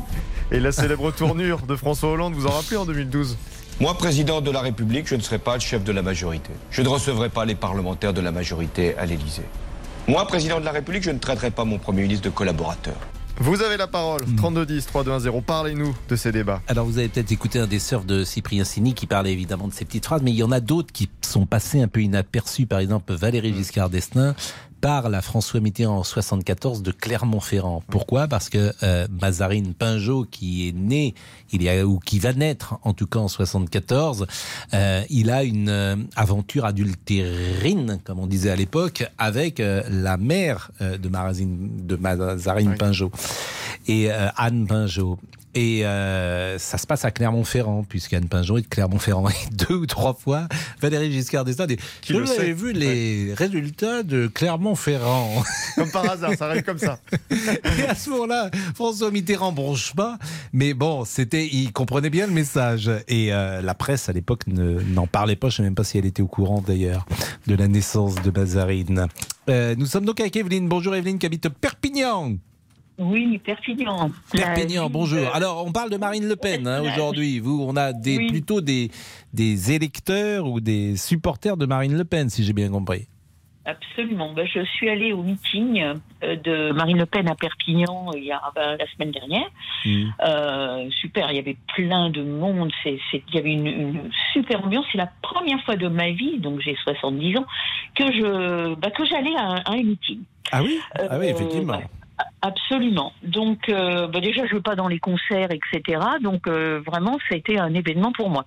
Et 0.51 0.59
la 0.59 0.73
célèbre 0.73 1.11
tournure 1.11 1.61
de 1.65 1.75
François 1.77 2.09
Hollande, 2.11 2.33
vous 2.33 2.45
en 2.45 2.51
rappelez 2.51 2.75
en 2.77 2.85
2012 2.85 3.37
Moi, 3.81 3.93
président 3.97 4.39
de 4.39 4.51
la 4.51 4.61
République, 4.61 5.05
je 5.05 5.15
ne 5.15 5.21
serai 5.21 5.37
pas 5.37 5.55
le 5.55 5.59
chef 5.59 5.83
de 5.83 5.91
la 5.91 6.01
majorité. 6.01 6.51
Je 6.71 6.81
ne 6.81 6.87
recevrai 6.87 7.27
pas 7.27 7.43
les 7.43 7.55
parlementaires 7.55 8.13
de 8.13 8.21
la 8.21 8.31
majorité 8.31 8.97
à 8.97 9.05
l'Élysée. 9.05 9.43
Moi, 10.07 10.25
président 10.27 10.61
de 10.61 10.65
la 10.65 10.71
République, 10.71 11.03
je 11.03 11.11
ne 11.11 11.19
traiterai 11.19 11.51
pas 11.51 11.65
mon 11.65 11.77
Premier 11.77 12.03
ministre 12.03 12.23
de 12.23 12.29
collaborateur. 12.29 12.95
Vous 13.37 13.61
avez 13.61 13.75
la 13.75 13.87
parole, 13.87 14.21
3210, 14.37 14.85
3210, 14.85 15.41
parlez-nous 15.45 15.93
de 16.07 16.15
ces 16.15 16.31
débats. 16.31 16.61
Alors 16.69 16.85
vous 16.85 16.99
avez 16.99 17.09
peut-être 17.09 17.33
écouté 17.33 17.59
un 17.59 17.67
des 17.67 17.79
sœurs 17.79 18.05
de 18.05 18.23
Cyprien 18.23 18.63
Sini 18.63 18.93
qui 18.93 19.07
parlait 19.07 19.33
évidemment 19.33 19.67
de 19.67 19.73
ces 19.73 19.83
petites 19.83 20.05
phrases, 20.05 20.21
mais 20.23 20.31
il 20.31 20.37
y 20.37 20.43
en 20.43 20.53
a 20.53 20.61
d'autres 20.61 20.93
qui 20.93 21.09
sont 21.21 21.45
passées 21.45 21.81
un 21.81 21.89
peu 21.89 22.01
inaperçues. 22.01 22.65
Par 22.65 22.79
exemple, 22.79 23.13
Valérie 23.13 23.53
Giscard 23.53 23.89
d'Estaing 23.89 24.35
parle 24.81 25.15
à 25.15 25.21
François 25.21 25.59
Mitterrand 25.59 25.99
en 25.99 26.03
74 26.03 26.83
de 26.83 26.91
Clermont-Ferrand. 26.91 27.83
Pourquoi? 27.89 28.27
Parce 28.27 28.49
que 28.49 28.71
euh, 28.83 29.07
Mazarine 29.21 29.73
Pinjot, 29.73 30.25
qui 30.29 30.67
est 30.67 30.71
né, 30.71 31.13
il 31.51 31.63
y 31.63 31.69
a, 31.69 31.85
ou 31.85 31.99
qui 31.99 32.19
va 32.19 32.33
naître 32.33 32.75
en 32.83 32.93
tout 32.93 33.07
cas 33.07 33.19
en 33.19 33.27
74, 33.27 34.27
euh, 34.73 35.03
il 35.09 35.29
a 35.29 35.43
une 35.43 35.69
euh, 35.69 35.95
aventure 36.15 36.65
adultérine, 36.65 37.99
comme 38.03 38.19
on 38.19 38.27
disait 38.27 38.51
à 38.51 38.55
l'époque, 38.55 39.05
avec 39.17 39.59
euh, 39.59 39.83
la 39.89 40.17
mère 40.17 40.71
de, 40.79 41.09
Marazine, 41.09 41.85
de 41.85 41.95
Mazarine 41.95 42.75
Pinjot 42.75 43.11
et 43.87 44.09
Anne 44.11 44.67
Pinjot. 44.67 45.17
Et 45.57 45.85
euh, 45.85 46.59
ça 46.59 46.77
se 46.77 46.85
passe 46.85 47.05
à 47.05 47.11
Clermont-Ferrand, 47.11 47.85
puisqu'Anne 47.87 48.27
Pinjot 48.27 48.57
est 48.57 48.63
de 48.63 48.67
Clermont-Ferrand. 48.67 49.29
Et 49.29 49.33
deux 49.53 49.75
ou 49.75 49.85
trois 49.85 50.13
fois, 50.13 50.49
Valérie 50.81 51.11
Giscard 51.13 51.45
d'Estaing 51.45 51.65
dit 51.67 51.77
Qui 52.01 52.11
Vous 52.11 52.29
avez 52.29 52.51
vu 52.51 52.73
les 52.73 53.33
résultats 53.33 54.03
de 54.03 54.27
Clermont-Ferrand? 54.27 55.43
Comme 55.75 55.89
par 55.91 56.09
hasard, 56.09 56.33
ça 56.37 56.47
arrive 56.47 56.63
comme 56.63 56.77
ça. 56.77 56.99
Et 57.31 57.83
à 57.87 57.95
ce 57.95 58.09
moment-là, 58.09 58.51
François 58.75 59.11
Mitterrand 59.11 59.53
bronche 59.53 59.93
pas, 59.93 60.17
mais 60.51 60.73
bon, 60.73 61.05
c'était, 61.05 61.47
il 61.47 61.71
comprenait 61.71 62.09
bien 62.09 62.27
le 62.27 62.33
message. 62.33 62.91
Et 63.07 63.33
euh, 63.33 63.61
la 63.61 63.73
presse 63.75 64.09
à 64.09 64.13
l'époque 64.13 64.47
ne- 64.47 64.81
n'en 64.81 65.07
parlait 65.07 65.35
pas. 65.37 65.47
Je 65.49 65.57
sais 65.57 65.63
même 65.63 65.75
pas 65.75 65.83
si 65.85 65.97
elle 65.97 66.05
était 66.05 66.21
au 66.21 66.27
courant 66.27 66.61
d'ailleurs 66.65 67.05
de 67.47 67.55
la 67.55 67.67
naissance 67.69 68.15
de 68.15 68.29
Mazarine. 68.29 69.07
Euh, 69.49 69.75
nous 69.77 69.85
sommes 69.85 70.05
donc 70.05 70.19
avec 70.19 70.35
Evelyne. 70.35 70.67
Bonjour 70.67 70.95
Evelyne 70.95 71.17
qui 71.17 71.25
habite 71.25 71.47
Perpignan. 71.47 72.33
Oui, 72.97 73.39
Perpignan. 73.39 74.09
Perpignan, 74.31 74.89
bonjour. 74.89 75.19
Alors, 75.33 75.65
on 75.67 75.71
parle 75.73 75.89
de 75.89 75.97
Marine 75.97 76.27
Le 76.27 76.35
Pen 76.37 76.65
hein, 76.65 76.81
aujourd'hui. 76.85 77.39
Vous, 77.39 77.65
on 77.67 77.75
a 77.75 77.91
des, 77.91 78.17
Oui. 78.17 78.27
plutôt 78.27 78.61
des, 78.61 78.89
des 79.33 79.73
électeurs 79.73 80.47
ou 80.47 80.61
des 80.61 80.95
supporters 80.95 81.57
de 81.57 81.65
Marine 81.65 81.97
Le 81.97 82.05
Pen, 82.05 82.29
si 82.29 82.43
j'ai 82.45 82.53
bien 82.53 82.69
compris. 82.69 83.07
Absolument. 83.67 84.31
Ben, 84.33 84.45
je 84.47 84.63
suis 84.63 84.87
allée 84.89 85.11
au 85.11 85.23
meeting 85.23 85.81
euh, 86.23 86.35
de 86.37 86.71
Marine 86.71 86.99
Le 86.99 87.07
Pen 87.07 87.27
à 87.27 87.33
Perpignan 87.35 88.11
euh, 88.13 88.17
il 88.17 88.25
y 88.25 88.31
a 88.31 88.39
ben, 88.55 88.77
la 88.79 88.85
semaine 88.93 89.11
dernière. 89.11 89.49
Euh, 90.23 90.87
super, 91.01 91.31
il 91.31 91.35
y 91.35 91.39
avait 91.39 91.57
plein 91.75 92.11
de 92.11 92.21
monde. 92.23 92.71
C'est, 92.83 92.99
c'est- 93.11 93.23
il 93.27 93.35
y 93.35 93.39
avait 93.39 93.51
une, 93.53 93.65
une 93.65 94.09
super 94.33 94.63
ambiance. 94.63 94.85
C'est 94.91 94.99
la 94.99 95.09
première 95.23 95.59
fois 95.65 95.75
de 95.77 95.87
ma 95.87 96.11
vie, 96.11 96.37
donc 96.39 96.61
j'ai 96.61 96.75
70 96.83 97.37
ans, 97.39 97.45
que 97.95 98.05
je, 98.05 98.75
ben, 98.75 98.91
que 98.91 99.03
j'allais 99.03 99.35
à, 99.35 99.41
un- 99.47 99.61
à 99.65 99.71
un 99.73 99.83
meeting. 99.83 100.19
Ah 100.51 100.61
oui? 100.61 100.79
Ah 100.93 101.17
oui, 101.19 101.25
Euh, 101.25 101.31
effectivement. 101.31 101.81
Absolument. 102.41 103.11
Donc, 103.23 103.69
euh, 103.69 104.07
bah 104.07 104.19
déjà, 104.21 104.45
je 104.45 104.51
ne 104.51 104.55
veux 104.55 104.61
pas 104.61 104.75
dans 104.75 104.87
les 104.87 104.99
concerts, 104.99 105.49
etc. 105.51 105.99
Donc, 106.21 106.47
euh, 106.47 106.81
vraiment, 106.85 107.17
ça 107.27 107.33
a 107.33 107.37
été 107.37 107.59
un 107.59 107.73
événement 107.73 108.11
pour 108.11 108.29
moi. 108.29 108.45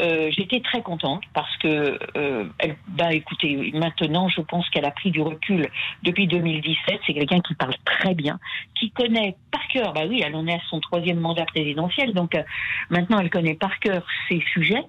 Euh, 0.00 0.30
J'étais 0.30 0.60
très 0.60 0.82
contente 0.82 1.22
parce 1.32 1.56
que, 1.58 1.98
euh, 2.16 2.44
bah, 2.88 3.12
écoutez, 3.12 3.72
maintenant, 3.74 4.28
je 4.28 4.40
pense 4.40 4.68
qu'elle 4.70 4.84
a 4.84 4.90
pris 4.90 5.10
du 5.10 5.20
recul 5.20 5.68
depuis 6.02 6.26
2017. 6.26 7.00
C'est 7.06 7.14
quelqu'un 7.14 7.40
qui 7.40 7.54
parle 7.54 7.74
très 7.84 8.14
bien, 8.14 8.38
qui 8.78 8.90
connaît 8.90 9.36
par 9.50 9.66
cœur. 9.68 9.92
Bah 9.92 10.02
oui, 10.08 10.22
elle 10.24 10.34
en 10.34 10.46
est 10.46 10.54
à 10.54 10.60
son 10.68 10.80
troisième 10.80 11.20
mandat 11.20 11.46
présidentiel, 11.46 12.12
donc 12.12 12.34
euh, 12.34 12.42
maintenant, 12.90 13.18
elle 13.20 13.30
connaît 13.30 13.54
par 13.54 13.78
cœur 13.78 14.04
ses 14.28 14.42
sujets. 14.52 14.84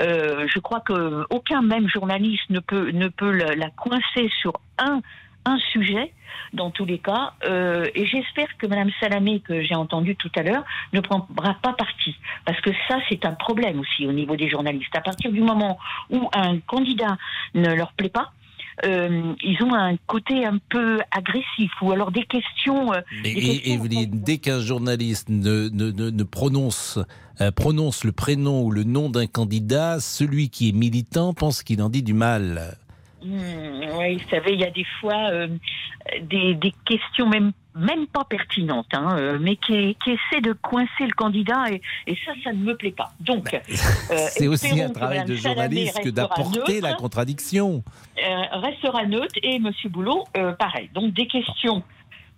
Euh, 0.00 0.46
je 0.48 0.58
crois 0.60 0.80
que 0.80 1.26
aucun 1.30 1.62
même 1.62 1.88
journaliste 1.88 2.48
ne 2.48 2.60
peut 2.60 2.90
ne 2.90 3.08
peut 3.08 3.32
la, 3.32 3.54
la 3.54 3.70
coincer 3.70 4.30
sur 4.40 4.52
un 4.78 5.00
un 5.44 5.58
sujet 5.72 6.12
dans 6.52 6.70
tous 6.70 6.84
les 6.84 6.98
cas. 6.98 7.32
Euh, 7.44 7.86
et 7.94 8.06
j'espère 8.06 8.48
que 8.58 8.66
Madame 8.66 8.90
Salamé, 9.00 9.40
que 9.40 9.62
j'ai 9.62 9.74
entendue 9.74 10.16
tout 10.16 10.30
à 10.36 10.42
l'heure, 10.42 10.64
ne 10.92 11.00
prendra 11.00 11.54
pas 11.62 11.72
parti. 11.72 12.14
Parce 12.44 12.60
que 12.60 12.70
ça, 12.88 12.98
c'est 13.08 13.24
un 13.24 13.32
problème 13.32 13.80
aussi 13.80 14.06
au 14.06 14.12
niveau 14.12 14.36
des 14.36 14.48
journalistes. 14.48 14.94
À 14.94 15.00
partir 15.00 15.32
du 15.32 15.40
moment 15.40 15.78
où 16.10 16.28
un 16.34 16.58
candidat 16.60 17.16
ne 17.54 17.72
leur 17.74 17.92
plaît 17.92 18.08
pas, 18.10 18.32
euh, 18.86 19.34
ils 19.42 19.62
ont 19.62 19.74
un 19.74 19.96
côté 20.06 20.46
un 20.46 20.58
peu 20.70 21.00
agressif 21.10 21.70
ou 21.82 21.92
alors 21.92 22.10
des 22.12 22.24
questions. 22.24 22.92
euh, 22.94 23.00
des 23.22 23.30
et- 23.30 23.34
questions- 23.34 23.74
Evelyne, 23.74 24.22
dès 24.24 24.38
qu'un 24.38 24.60
journaliste 24.60 25.28
ne, 25.28 25.68
ne, 25.68 25.90
ne, 25.90 26.10
ne 26.10 26.22
prononce, 26.22 26.98
euh, 27.40 27.50
prononce 27.50 28.04
le 28.04 28.12
prénom 28.12 28.62
ou 28.62 28.70
le 28.70 28.84
nom 28.84 29.10
d'un 29.10 29.26
candidat, 29.26 30.00
celui 30.00 30.48
qui 30.48 30.70
est 30.70 30.72
militant 30.72 31.34
pense 31.34 31.62
qu'il 31.62 31.82
en 31.82 31.88
dit 31.90 32.02
du 32.02 32.14
mal. 32.14 32.76
Hmm, 33.22 33.98
oui, 33.98 34.16
vous 34.16 34.30
savez, 34.30 34.54
il 34.54 34.60
y 34.60 34.64
a 34.64 34.70
des 34.70 34.86
fois 35.00 35.30
euh, 35.30 35.48
des, 36.22 36.54
des 36.54 36.72
questions 36.84 37.28
même 37.28 37.52
même 37.76 38.08
pas 38.08 38.24
pertinentes, 38.24 38.92
hein, 38.92 39.16
euh, 39.16 39.38
mais 39.40 39.54
qui, 39.54 39.96
qui 40.02 40.10
essaient 40.10 40.40
de 40.40 40.52
coincer 40.54 41.06
le 41.06 41.12
candidat 41.12 41.70
et, 41.70 41.80
et 42.08 42.16
ça, 42.26 42.32
ça 42.42 42.52
ne 42.52 42.58
me 42.58 42.76
plaît 42.76 42.90
pas. 42.90 43.12
Donc, 43.20 43.54
euh, 43.54 43.58
C'est 44.30 44.48
aussi 44.48 44.82
un 44.82 44.90
travail 44.90 45.24
de 45.24 45.36
journaliste 45.36 46.02
que 46.02 46.08
d'apporter 46.08 46.80
la 46.80 46.94
contradiction. 46.94 47.84
restera 48.16 49.06
neutre 49.06 49.34
et 49.42 49.60
Monsieur 49.60 49.88
Boulot, 49.88 50.24
pareil. 50.58 50.90
Donc 50.94 51.12
des 51.12 51.28
questions 51.28 51.84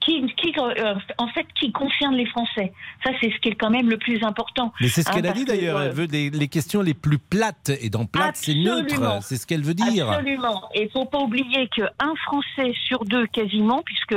qui, 0.04 0.26
qui 0.36 0.52
euh, 0.58 0.94
en 1.18 1.28
fait, 1.28 1.46
qui 1.58 1.70
concernent 1.72 2.16
les 2.16 2.26
Français. 2.26 2.72
Ça, 3.04 3.10
c'est 3.20 3.30
ce 3.30 3.38
qui 3.38 3.48
est 3.50 3.54
quand 3.54 3.70
même 3.70 3.88
le 3.88 3.96
plus 3.98 4.22
important. 4.24 4.72
Mais 4.80 4.88
c'est 4.88 5.02
ce 5.02 5.08
Hein, 5.10 5.14
qu'elle 5.14 5.26
a 5.26 5.32
dit 5.32 5.44
d'ailleurs. 5.44 5.76
euh, 5.78 5.86
Elle 5.86 5.92
veut 5.92 6.06
des- 6.06 6.30
les 6.30 6.48
questions 6.48 6.82
les 6.82 6.94
plus 6.94 7.18
plates. 7.18 7.70
Et 7.80 7.88
dans 7.90 8.04
plate, 8.06 8.36
c'est 8.36 8.54
neutre. 8.54 9.22
C'est 9.22 9.36
ce 9.36 9.46
qu'elle 9.46 9.62
veut 9.62 9.74
dire. 9.74 10.10
Absolument. 10.10 10.62
Et 10.74 10.84
il 10.84 10.90
faut 10.90 11.04
pas 11.04 11.18
oublier 11.20 11.68
qu'un 11.68 12.14
Français 12.24 12.72
sur 12.86 13.04
deux, 13.04 13.26
quasiment, 13.26 13.82
puisque 13.84 14.16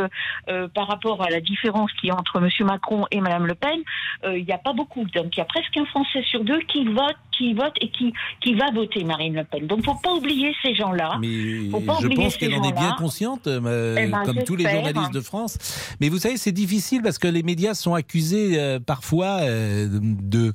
euh, 0.50 0.68
par 0.70 0.88
rapport 0.88 1.22
à 1.24 1.30
la 1.30 1.40
différence 1.42 1.92
qu'il 1.94 2.10
y 2.10 2.12
a 2.12 2.16
entre 2.16 2.38
M. 2.42 2.50
Macron 2.66 3.06
et 3.12 3.22
Mme 3.22 3.46
Le 3.46 3.56
Pen, 3.56 3.80
euh, 4.24 4.38
il 4.38 4.46
n'y 4.46 4.52
a 4.54 4.58
pas 4.58 4.74
beaucoup. 4.74 5.04
Donc 5.14 5.36
il 5.36 5.38
y 5.38 5.42
a 5.42 5.46
presque 5.46 5.76
un 5.78 5.86
Français 5.86 6.24
sur 6.30 6.44
deux 6.44 6.60
qui 6.62 6.86
vote 6.86 7.16
qui 7.38 7.54
vote 7.54 7.74
et 7.82 7.90
qui, 7.90 8.14
qui 8.42 8.54
va 8.56 8.72
voter 8.72 9.04
Marine 9.04 9.36
Le 9.36 9.44
Pen. 9.44 9.68
Donc, 9.68 9.84
faut 9.84 9.96
pas 9.96 10.14
oublier 10.14 10.54
ces 10.62 10.74
gens-là. 10.76 11.18
Mais 11.20 11.70
Faut 11.72 11.80
pas 11.80 11.98
je 12.00 12.06
oublier 12.06 12.24
pense 12.24 12.38
qu'elle 12.38 12.54
en 12.56 12.64
est 12.64 12.72
bien 12.72 12.96
consciente, 12.98 13.48
euh, 13.48 13.96
Eh 14.00 14.08
ben, 14.08 14.24
comme 14.24 14.44
tous 14.44 14.56
les 14.56 14.64
journalistes 14.70 15.14
de 15.14 15.22
France. 15.22 15.58
Mais 16.00 16.10
vous 16.10 16.18
savez, 16.18 16.38
c'est 16.38 16.52
difficile 16.52 17.02
parce 17.02 17.18
que 17.18 17.28
les 17.28 17.44
médias 17.44 17.74
sont 17.74 17.94
accusés 17.94 18.60
euh, 18.60 18.80
parfois 18.80 19.40
euh, 19.42 19.88
de. 19.92 20.52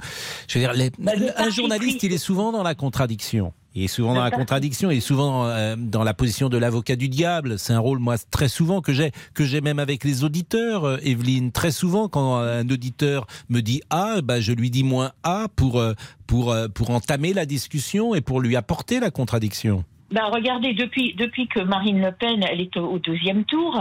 Je 0.48 0.58
veux 0.58 0.64
dire, 0.64 0.72
les- 0.72 0.90
Bah, 0.98 1.12
un 1.36 1.50
journaliste, 1.50 2.02
il 2.02 2.12
est 2.12 2.18
souvent 2.18 2.52
dans 2.52 2.62
la 2.62 2.74
contradiction. 2.74 3.52
Il 3.74 3.84
est 3.84 3.88
souvent 3.88 4.14
dans 4.14 4.24
la 4.24 4.32
contradiction, 4.32 4.90
il 4.90 4.98
est 4.98 5.00
souvent 5.00 5.46
euh, 5.46 5.76
dans 5.78 6.02
la 6.02 6.12
position 6.12 6.48
de 6.48 6.58
l'avocat 6.58 6.96
du 6.96 7.08
diable. 7.08 7.56
C'est 7.56 7.72
un 7.72 7.78
rôle, 7.78 8.00
moi, 8.00 8.16
très 8.30 8.48
souvent 8.48 8.80
que 8.80 8.92
j'ai, 8.92 9.12
que 9.32 9.44
j'ai 9.44 9.60
même 9.60 9.78
avec 9.78 10.02
les 10.02 10.24
auditeurs, 10.24 10.84
euh, 10.84 10.96
Evelyne. 11.02 11.52
Très 11.52 11.70
souvent, 11.70 12.08
quand 12.08 12.36
un 12.36 12.68
auditeur 12.68 13.28
me 13.48 13.60
dit 13.60 13.80
A, 13.90 14.22
bah, 14.22 14.40
je 14.40 14.52
lui 14.52 14.70
dis 14.70 14.82
moins 14.82 15.12
A 15.22 15.46
pour, 15.54 15.78
euh, 15.78 15.94
pour, 16.26 16.54
pour 16.74 16.90
entamer 16.90 17.32
la 17.32 17.46
discussion 17.46 18.14
et 18.16 18.20
pour 18.20 18.40
lui 18.40 18.56
apporter 18.56 18.98
la 18.98 19.12
contradiction. 19.12 19.84
Ben, 20.10 20.24
regardez, 20.32 20.74
depuis, 20.74 21.14
depuis 21.14 21.46
que 21.48 21.60
Marine 21.60 22.00
Le 22.00 22.10
Pen 22.12 22.42
elle 22.42 22.60
est 22.60 22.76
au, 22.76 22.86
au 22.94 22.98
deuxième 22.98 23.44
tour, 23.44 23.80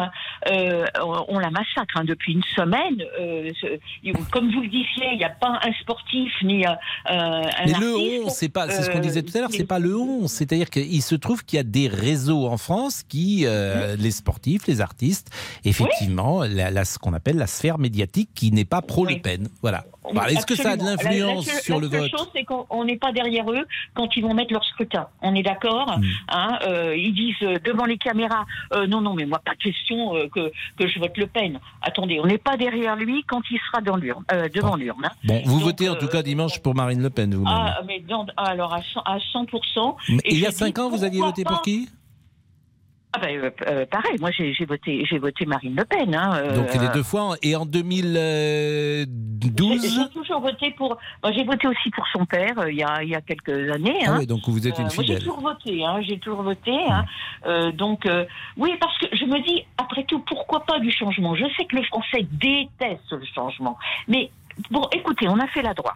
euh, 0.52 0.86
on, 1.04 1.26
on 1.36 1.40
la 1.40 1.50
massacre 1.50 1.96
hein, 1.96 2.04
depuis 2.06 2.34
une 2.34 2.44
semaine. 2.56 3.04
Euh, 3.20 3.50
ce- 3.60 4.30
comme 4.32 4.52
vous 4.54 4.62
le 4.62 4.68
disiez, 4.68 5.08
il 5.14 5.18
n'y 5.18 5.24
a 5.24 5.30
pas 5.30 5.60
un 5.64 5.74
sportif 5.82 6.32
ni 6.44 6.66
euh, 6.66 6.70
un 7.10 7.42
Mais 7.66 7.74
artiste. 7.74 7.80
le 7.82 8.24
11, 8.26 8.32
c'est 8.32 8.50
pas, 8.50 8.70
c'est 8.70 8.84
ce 8.84 8.90
qu'on 8.92 8.98
Euh, 9.00 9.02
disait 9.02 9.24
tout 9.24 9.36
à 9.38 9.42
l'heure, 9.42 9.50
c'est 9.52 9.66
pas 9.68 9.80
le 9.80 9.96
11. 9.98 10.30
C'est-à-dire 10.32 10.70
qu'il 10.70 11.02
se 11.02 11.16
trouve 11.16 11.44
qu'il 11.44 11.58
y 11.58 11.60
a 11.60 11.64
des 11.64 11.88
réseaux 11.88 12.48
en 12.48 12.58
France 12.58 13.04
qui, 13.08 13.46
les 13.98 14.12
sportifs, 14.12 14.68
les 14.68 14.82
artistes, 14.82 15.32
effectivement, 15.66 16.44
la, 16.44 16.70
la- 16.72 16.86
ce 16.86 16.98
qu'on 17.00 17.14
appelle 17.14 17.38
la 17.38 17.48
sphère 17.48 17.78
médiatique 17.78 18.30
qui 18.36 18.52
n'est 18.52 18.66
pas 18.66 18.82
pro-Le 18.82 19.20
Pen. 19.22 19.48
Voilà. 19.62 19.86
Bah, 20.14 20.30
Est-ce 20.30 20.46
que 20.46 20.56
ça 20.56 20.72
a 20.72 20.78
de. 20.78 20.84
La- 20.84 20.92
l'influence 20.92 21.48
la 21.48 21.60
sur 21.62 21.80
le 21.80 21.88
La 21.88 22.00
vote 22.00 22.10
seule 22.10 22.20
chose, 22.20 22.30
c'est 22.36 22.44
qu'on 22.44 22.66
on 22.70 22.84
n'est 22.86 22.98
pas 22.98 23.12
derrière 23.12 23.50
eux 23.52 23.66
quand 23.94 24.16
ils 24.16 24.22
vont 24.24 24.34
mettre 24.34 24.54
leur 24.54 24.64
scrutin. 24.66 25.08
On 25.22 25.36
est 25.36 25.44
d'accord 25.44 25.98
Hmm. 26.00 26.04
hein, 26.30 26.60
euh, 26.68 26.96
Ils 26.98 27.14
disent 27.14 27.36
euh, 27.44 27.58
devant 27.64 27.86
les 27.86 27.98
caméras 27.98 28.46
euh, 28.74 28.88
non, 28.88 29.02
non, 29.02 29.14
mais 29.14 29.26
moi, 29.26 29.40
pas 29.44 29.56
question 29.56 30.16
euh, 30.16 30.28
que, 30.28 30.52
que 30.78 30.88
je 30.88 31.00
vote 31.00 31.18
Le 31.18 31.28
Pen. 31.28 31.60
Attendez, 31.82 32.20
on 32.22 32.26
n'est 32.28 32.38
pas 32.38 32.58
derrière 32.58 32.96
lui 32.96 33.24
quand 33.28 33.42
il 33.52 33.60
sera 33.72 33.82
dans 33.82 33.96
l'urne, 33.98 34.24
devant 34.54 34.76
l'urne. 34.76 35.04
hein. 35.06 35.12
Bon, 35.24 35.42
vous 35.46 35.56
Donc, 35.56 35.64
votez 35.64 35.90
en 35.90 35.96
tout 35.96 36.08
cas 36.08 36.22
dimanche 36.24 36.60
pour 36.62 36.76
Marine 36.76 37.02
Le 37.02 37.10
Pen, 37.10 37.34
vous-même. 37.34 37.54
Ah, 37.56 37.82
mais 37.88 38.00
dans- 38.00 38.26
alors 38.38 38.74
à 38.74 38.80
100%. 38.82 39.02
À 39.06 39.18
100% 39.34 39.96
Mais 40.10 40.16
Et 40.26 40.34
il 40.34 40.40
y 40.40 40.46
a 40.46 40.50
je 40.50 40.54
dis, 40.54 40.58
5 40.60 40.80
ans, 40.80 40.90
vous 40.90 41.04
aviez 41.04 41.22
voté 41.22 41.44
pour 41.44 41.62
qui? 41.62 41.90
Ah 43.12 43.18
ben, 43.18 43.40
euh, 43.40 43.50
euh, 43.66 43.86
pareil, 43.88 44.18
moi 44.20 44.30
j'ai 44.30 44.54
voté, 44.66 45.04
j'ai 45.10 45.18
voté 45.18 45.46
Marine 45.48 45.76
Le 45.76 45.84
Pen. 45.84 46.14
Hein, 46.14 46.32
euh, 46.36 46.56
Donc 46.56 46.72
les 46.76 46.90
deux 46.90 47.02
fois. 47.02 47.38
Et 47.42 47.56
en 47.56 47.64
J'ai 47.64 49.08
2012 49.08 49.82
j'ai 49.96 50.10
toujours 50.14 50.42
voté 50.42 50.70
pour. 50.78 50.96
J'ai 51.34 51.44
voté 51.44 51.68
aussi 51.68 51.90
pour 51.90 52.06
son 52.14 52.26
père 52.28 52.60
euh, 52.60 52.72
il 52.72 52.78
y 52.78 52.84
a 52.84 53.02
il 53.02 53.10
y 53.10 53.16
a 53.16 53.22
quelques 53.22 53.72
années. 53.72 54.00
Ah 54.06 54.12
hein. 54.12 54.18
oui, 54.20 54.28
donc 54.28 54.48
vous 54.48 54.68
êtes 54.68 54.78
une 54.78 54.86
Euh, 54.86 54.90
moi, 54.96 55.04
j'ai 55.04 55.04
fidèle. 55.04 55.20
toujours 55.20 55.40
voté, 55.42 55.84
hein, 55.84 56.02
j'ai 56.02 56.20
toujours 56.20 56.44
voté. 56.44 56.78
Hein. 56.88 57.06
Euh, 57.48 57.72
donc, 57.72 58.06
euh, 58.06 58.26
oui, 58.58 58.76
parce 58.80 58.96
que 59.00 59.08
je 59.16 59.26
me 59.26 59.42
dis, 59.44 59.66
après 59.78 60.04
tout, 60.04 60.20
pourquoi 60.20 60.64
pas 60.66 60.78
du 60.80 60.92
changement? 60.92 61.34
Je 61.36 61.46
sais 61.58 61.66
que 61.66 61.76
le 61.78 61.84
Français 61.84 62.28
déteste 62.32 63.12
le 63.12 63.26
changement. 63.34 63.78
Mais 64.08 64.30
bon, 64.70 64.84
écoutez, 64.92 65.28
on 65.28 65.40
a 65.40 65.48
fait 65.48 65.64
la 65.64 65.74
droite. 65.74 65.96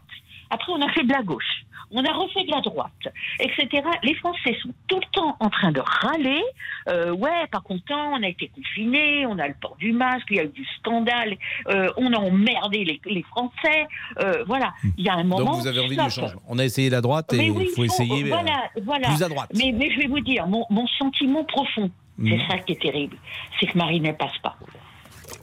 Après, 0.53 0.71
on 0.71 0.81
a 0.81 0.89
fait 0.93 1.03
de 1.03 1.11
la 1.11 1.23
gauche. 1.23 1.65
On 1.95 2.03
a 2.03 2.11
refait 2.11 2.43
de 2.45 2.49
la 2.51 2.61
droite, 2.61 3.07
etc. 3.39 3.67
Les 4.01 4.15
Français 4.15 4.57
sont 4.63 4.69
tout 4.87 4.95
le 4.99 5.05
temps 5.11 5.35
en 5.39 5.49
train 5.49 5.71
de 5.71 5.79
râler. 5.79 6.41
Euh, 6.89 7.11
ouais, 7.11 7.45
pas 7.51 7.59
content, 7.59 8.13
on 8.13 8.23
a 8.23 8.27
été 8.27 8.47
confinés, 8.47 9.27
on 9.27 9.37
a 9.37 9.47
le 9.47 9.53
port 9.61 9.75
du 9.77 9.91
masque, 9.93 10.25
il 10.31 10.37
y 10.37 10.39
a 10.39 10.43
eu 10.45 10.47
du 10.49 10.65
scandale, 10.79 11.37
euh, 11.67 11.89
on 11.97 12.11
a 12.11 12.17
emmerdé 12.17 12.83
les, 12.83 12.99
les 13.05 13.21
Français. 13.23 13.85
Euh, 14.23 14.43
voilà, 14.47 14.73
il 14.97 15.05
y 15.05 15.09
a 15.09 15.13
un 15.13 15.23
moment. 15.23 15.51
Donc 15.51 15.61
vous 15.61 15.67
avez 15.67 15.81
envie 15.81 15.93
stop. 15.93 16.09
changement. 16.09 16.41
On 16.47 16.57
a 16.57 16.63
essayé 16.65 16.89
la 16.89 17.01
droite 17.01 17.31
et 17.33 17.45
il 17.45 17.51
oui, 17.51 17.69
faut 17.75 17.83
essayer 17.83 18.23
Voilà, 18.23 18.63
voilà. 18.83 19.07
plus 19.09 19.21
à 19.21 19.29
droite. 19.29 19.51
Mais, 19.55 19.71
mais 19.71 19.91
je 19.91 19.99
vais 19.99 20.07
vous 20.07 20.21
dire, 20.21 20.47
mon, 20.47 20.65
mon 20.71 20.87
sentiment 20.99 21.43
profond, 21.43 21.91
Mm. 22.17 22.29
c'est 22.29 22.47
ça 22.47 22.59
qui 22.59 22.73
est 22.73 22.81
terrible, 22.81 23.17
c'est 23.59 23.65
que 23.67 23.77
Marine 23.77 24.03
ne 24.03 24.11
passe 24.11 24.37
pas. 24.43 24.55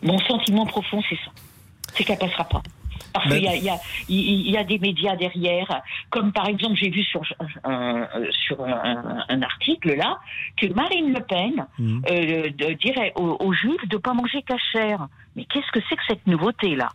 Mon 0.03 0.18
sentiment 0.18 0.66
profond, 0.66 1.03
c'est 1.09 1.16
ça. 1.16 1.33
C'est 1.94 2.05
qu'elle 2.05 2.18
passera 2.18 2.44
pas. 2.44 2.62
Parce 3.13 3.29
Ben- 3.29 3.39
qu'il 3.41 3.65
y 3.65 3.69
a, 3.71 3.77
y, 4.09 4.51
y 4.61 4.65
des 4.65 4.79
médias 4.79 5.17
derrière, 5.17 5.83
comme 6.11 6.33
par 6.33 6.47
exemple, 6.49 6.77
j'ai 6.77 6.91
vu 6.91 7.03
sur, 7.03 7.23
un, 7.65 8.07
sur 8.31 8.63
un, 8.65 9.25
un 9.29 9.43
article 9.43 9.95
là, 9.97 10.19
que 10.57 10.67
Marine 10.73 11.13
Le 11.13 11.21
Pen 11.21 11.67
Mm. 11.79 12.03
euh, 12.11 12.51
de- 12.51 12.73
dirait 12.75 13.13
aux, 13.17 13.37
aux 13.41 13.53
Juifs 13.53 13.87
de 13.89 13.97
ne 13.97 14.01
pas 14.01 14.13
manger 14.15 14.43
cachère. 14.43 15.09
Mais 15.37 15.45
qu'est-ce 15.45 15.71
que 15.73 15.81
c'est 15.89 15.97
que 15.97 16.03
cette 16.09 16.27
nouveauté 16.27 16.77
là? 16.77 16.89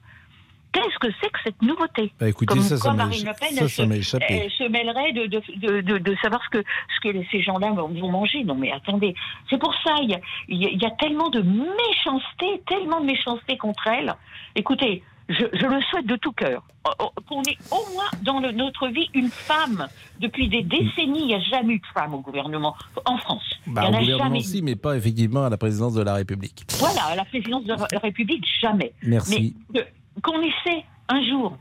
Qu'est-ce 0.72 1.00
que 1.00 1.08
c'est 1.22 1.30
que 1.32 1.40
cette 1.44 1.62
nouveauté? 1.62 2.12
Bah, 2.20 2.28
écoutez, 2.28 2.48
Comme 2.54 2.62
ça, 2.62 2.76
quoi 2.78 2.92
m'a 2.94 3.06
Marine 3.06 3.26
Le 3.26 3.32
Pen, 3.40 3.50
ça, 3.50 3.62
elle 3.64 3.70
ça 4.04 4.20
se- 4.20 4.24
elle 4.34 4.52
se 4.52 4.64
mêlerait 4.70 5.14
de, 5.14 5.26
de, 5.28 5.42
de, 5.56 5.82
de- 5.82 5.98
de 6.00 6.16
savoir 6.22 6.42
ce 6.44 6.50
que, 6.60 6.64
ce 6.96 7.00
que 7.10 7.26
ces 7.32 7.42
gens-là 7.42 7.72
vont 7.72 8.12
manger. 8.12 8.44
Non, 8.44 8.56
mais 8.56 8.72
attendez, 8.74 9.16
c'est 9.50 9.58
pour 9.58 9.74
ça, 9.86 9.96
y, 10.02 10.12
y 10.50 10.66
il 10.74 10.82
y 10.82 10.86
a 10.86 10.92
tellement 10.92 11.30
de 11.30 11.42
méchanceté, 11.42 12.62
tellement 12.68 13.00
de 13.00 13.06
méchanceté 13.06 13.58
contre 13.58 13.88
elle. 13.88 14.14
Écoutez, 14.56 15.02
je, 15.30 15.46
je 15.54 15.66
le 15.66 15.82
souhaite 15.90 16.06
de 16.06 16.16
tout 16.18 16.32
cœur. 16.34 16.64
Oh, 16.88 16.92
oh, 17.00 17.10
Qu'on 17.28 17.42
ait 17.44 17.58
au 17.72 17.94
moins 17.94 18.06
dans 18.22 18.40
le- 18.40 18.52
notre 18.52 18.88
vie 18.90 19.10
une 19.14 19.30
femme. 19.30 19.88
Depuis 20.20 20.48
des 20.50 20.62
décennies, 20.62 21.22
il 21.22 21.26
n'y 21.28 21.36
a 21.36 21.40
jamais 21.40 21.74
eu 21.74 21.80
de 21.80 21.86
femme 21.94 22.14
au 22.14 22.20
gouvernement 22.20 22.76
en 23.06 23.18
France. 23.18 23.44
Bah, 23.66 23.84
il 23.84 23.88
au 23.88 23.90
n'y 23.90 23.96
en 23.96 23.98
a 23.98 24.02
gouvernement, 24.02 24.26
jamais 24.26 24.40
eu. 24.40 24.44
si, 24.44 24.62
mais 24.62 24.76
pas 24.76 24.96
effectivement 24.96 25.44
à 25.46 25.50
la 25.50 25.58
présidence 25.58 25.94
de 25.96 26.02
la 26.04 26.14
République. 26.14 26.66
Voilà, 26.78 27.04
à 27.06 27.16
la 27.16 27.26
présidence 27.26 27.64
de 27.64 27.74
la 27.92 28.00
République, 28.00 28.46
jamais. 28.62 28.94
Merci. 29.04 29.56
Mais 29.74 29.82
que- 29.82 29.88
qu'on 30.22 30.40
essaie 30.42 30.84
un 31.10 31.24
jour. 31.28 31.58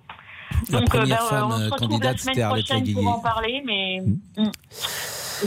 La 0.70 0.80
Donc, 0.80 0.94
euh, 0.94 0.98
première 0.98 1.18
ben, 1.20 1.26
femme, 1.28 1.46
on 1.48 1.56
se 1.56 1.62
euh, 1.62 1.64
retrouve 1.64 1.88
candidate, 1.88 2.12
la 2.12 2.18
semaine 2.34 2.48
prochaine 2.48 2.92
pour 2.94 3.08
en 3.08 3.20
parler, 3.20 3.62
mais 3.66 4.00
mm, 4.36 4.50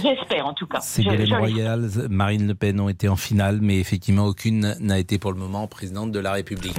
j'espère 0.01 0.45
en 0.47 0.53
tout 0.53 0.67
cas. 0.67 0.81
Ségolène 0.81 1.33
Royal, 1.33 1.89
Marine 2.09 2.47
Le 2.47 2.55
Pen 2.55 2.79
ont 2.81 2.89
été 2.89 3.07
en 3.07 3.15
finale, 3.15 3.59
mais 3.61 3.77
effectivement 3.79 4.25
aucune 4.25 4.75
n'a 4.79 4.99
été 4.99 5.17
pour 5.17 5.31
le 5.31 5.37
moment 5.39 5.65
présidente 5.67 6.11
de 6.11 6.19
la 6.19 6.33
République. 6.33 6.75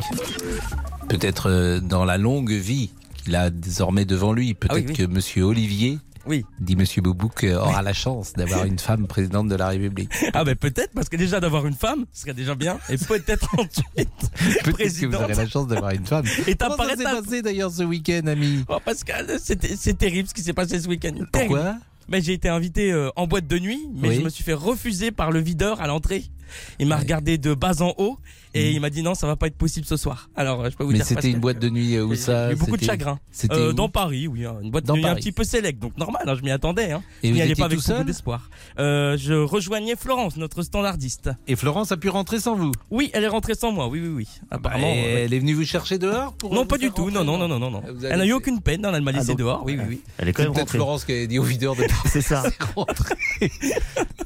Peut-être 1.09 1.49
euh, 1.51 1.81
dans 1.81 2.05
la 2.05 2.19
longue 2.19 2.53
vie 2.53 2.91
qu'il 3.25 3.35
a 3.37 3.51
désormais 3.51 4.05
devant 4.05 4.33
lui, 4.33 4.55
peut-être 4.55 4.73
Ah 4.73 4.77
oui, 4.81 4.85
oui. 4.89 4.95
que 4.95 5.03
Monsieur 5.05 5.45
Olivier, 5.45 5.99
Oui. 6.27 6.45
dit 6.61 6.77
Monsieur 6.77 7.01
Boubouk, 7.03 7.45
euh, 7.45 7.57
aura 7.59 7.83
la 7.83 7.93
chance 7.95 8.33
d'avoir 8.35 8.65
une 8.67 8.79
femme 8.79 9.07
présidente 9.07 9.49
de 9.49 9.55
la 9.57 9.69
République. 9.69 10.11
Ah 10.35 10.45
ben 10.45 10.55
peut-être, 10.55 10.93
parce 10.95 11.09
que 11.09 11.17
déjà 11.17 11.41
d'avoir 11.41 11.67
une 11.67 11.75
femme, 11.75 12.05
ce 12.13 12.23
serait 12.23 12.35
déjà 12.35 12.55
bien. 12.55 12.79
Et 12.91 12.97
peut-être 12.99 13.49
ensuite, 13.59 13.83
Peut-être 13.95 14.63
que 14.63 14.67
vous 14.71 14.73
présidente. 14.73 15.23
aurez 15.23 15.35
la 15.35 15.49
chance 15.49 15.67
d'avoir 15.67 15.91
une 15.93 16.07
femme. 16.07 16.25
Et 16.47 16.55
Comment 16.55 16.77
ça 16.77 16.97
s'est 16.97 17.03
passé 17.05 17.43
d'ailleurs 17.43 17.71
ce 17.71 17.83
week-end, 17.83 18.27
ami? 18.27 18.65
Oh, 18.69 18.79
Pascal, 18.85 19.39
c'est 19.43 19.97
terrible 19.99 20.29
ce 20.29 20.35
qui 20.35 20.43
s'est 20.43 20.53
passé 20.53 20.79
ce 20.81 20.89
week-end. 20.89 21.15
Pourquoi? 21.33 21.77
Ben, 22.09 22.23
J'ai 22.23 22.33
été 22.35 22.49
invité 22.49 22.91
euh, 22.93 23.11
en 23.17 23.27
boîte 23.27 23.47
de 23.47 23.59
nuit, 23.59 23.81
mais 23.95 24.09
Oui. 24.09 24.15
je 24.17 24.21
me 24.23 24.29
suis 24.31 24.43
fait 24.45 24.55
refuser 24.55 25.11
par 25.11 25.31
le 25.31 25.41
videur 25.41 25.81
à 25.83 25.87
l'entrée. 25.87 26.25
Il 26.79 26.87
m'a 26.87 26.97
regardé 26.97 27.39
de 27.39 27.55
bas 27.55 27.83
en 27.83 27.95
haut 27.99 28.19
et 28.55 28.73
il 28.73 28.81
m'a 28.81 28.91
dit 28.91 29.03
non, 29.03 29.15
ça 29.15 29.27
va 29.27 29.37
pas 29.37 29.47
être 29.47 29.57
possible 29.57 29.87
ce 29.87 29.97
soir. 29.97 30.31
Alors, 30.35 30.69
je 30.71 30.77
peux 30.77 30.83
vous. 30.85 30.91
Mais 30.91 30.97
dire. 30.99 31.07
c'était 31.07 31.31
une 31.31 31.39
boîte 31.39 31.59
de 31.59 31.69
nuit 31.69 31.95
euh, 31.97 32.05
où 32.05 32.11
j'ai 32.11 32.17
ça 32.17 32.51
eu 32.53 32.57
beaucoup 32.57 32.73
de 32.73 32.81
c'était- 32.81 32.87
chagrin. 32.93 33.21
C'était 33.31 33.55
Euh, 33.55 33.73
dans 33.73 33.89
Paris, 33.89 34.27
oui, 34.27 34.45
hein, 34.47 34.57
une 34.63 34.71
boîte 34.71 34.85
Dans 34.85 34.95
de 34.95 34.99
nuit 35.01 35.07
un 35.07 35.15
petit 35.15 35.33
peu 35.33 35.45
sélect, 35.45 35.79
donc 35.81 35.97
normal, 35.99 36.23
hein, 36.27 36.35
je 36.37 36.43
m'y 36.43 36.51
attendais. 36.51 36.91
Hein. 36.93 37.03
Et 37.23 37.29
Je 37.29 37.33
vous 37.33 37.37
n'y 37.37 37.43
allais 37.43 37.53
étiez 37.53 37.61
pas 37.63 37.67
avec 37.67 37.79
tout 37.79 37.85
seul 37.85 37.97
beaucoup 37.99 38.07
d'espoir. 38.09 38.51
Euh, 38.79 39.17
je 39.19 39.35
rejoignais 39.35 39.95
Florence, 39.97 40.37
notre 40.37 40.63
standardiste. 40.63 41.31
Et 41.47 41.57
Florence 41.57 41.93
a 41.93 41.97
pu 41.97 42.09
rentrer 42.09 42.41
sans 42.41 42.57
vous? 42.57 42.73
Oui, 42.91 43.11
elle 43.13 43.25
est 43.25 43.29
rentrée 43.29 43.55
sans 43.55 43.71
moi, 43.71 43.89
oui, 43.89 44.01
oui, 44.01 44.09
oui. 44.09 44.29
Apparemment. 44.51 44.87
Euh, 44.97 45.25
Elle 45.25 45.35
est 45.35 45.39
venue 45.39 45.55
vous 45.55 45.65
chercher 45.65 45.99
dehors 45.99 46.33
pour 46.35 46.55
Non, 46.55 46.65
pas 46.67 46.79
du 46.79 46.91
tout. 46.91 47.11
Non, 47.11 47.25
non, 47.25 47.37
non, 47.39 47.49
non, 47.49 47.59
non, 47.71 47.79
avez 47.85 48.09
Elle 48.09 48.19
n'a 48.19 48.27
eu 48.27 48.33
aucune 48.33 48.61
peine. 48.61 48.85
Elle 48.85 49.03
m'a 49.03 49.11
Ah, 49.15 49.19
laissé 49.19 49.35
dehors. 49.35 49.63
Oui, 49.65 49.77
oui, 49.79 49.85
oui. 49.89 50.01
Elle 50.19 50.29
est 50.29 50.33
quand 50.33 50.43
C'est 50.45 50.49
même 50.49 50.59
rentrée. 50.59 50.79
Florence 50.79 51.05
qui 51.05 51.13
a 51.13 51.27
dit 51.27 51.39
au 51.39 51.43
videur 51.43 51.77
de 51.77 51.85
C'est 52.07 52.23
ça. 52.23 52.43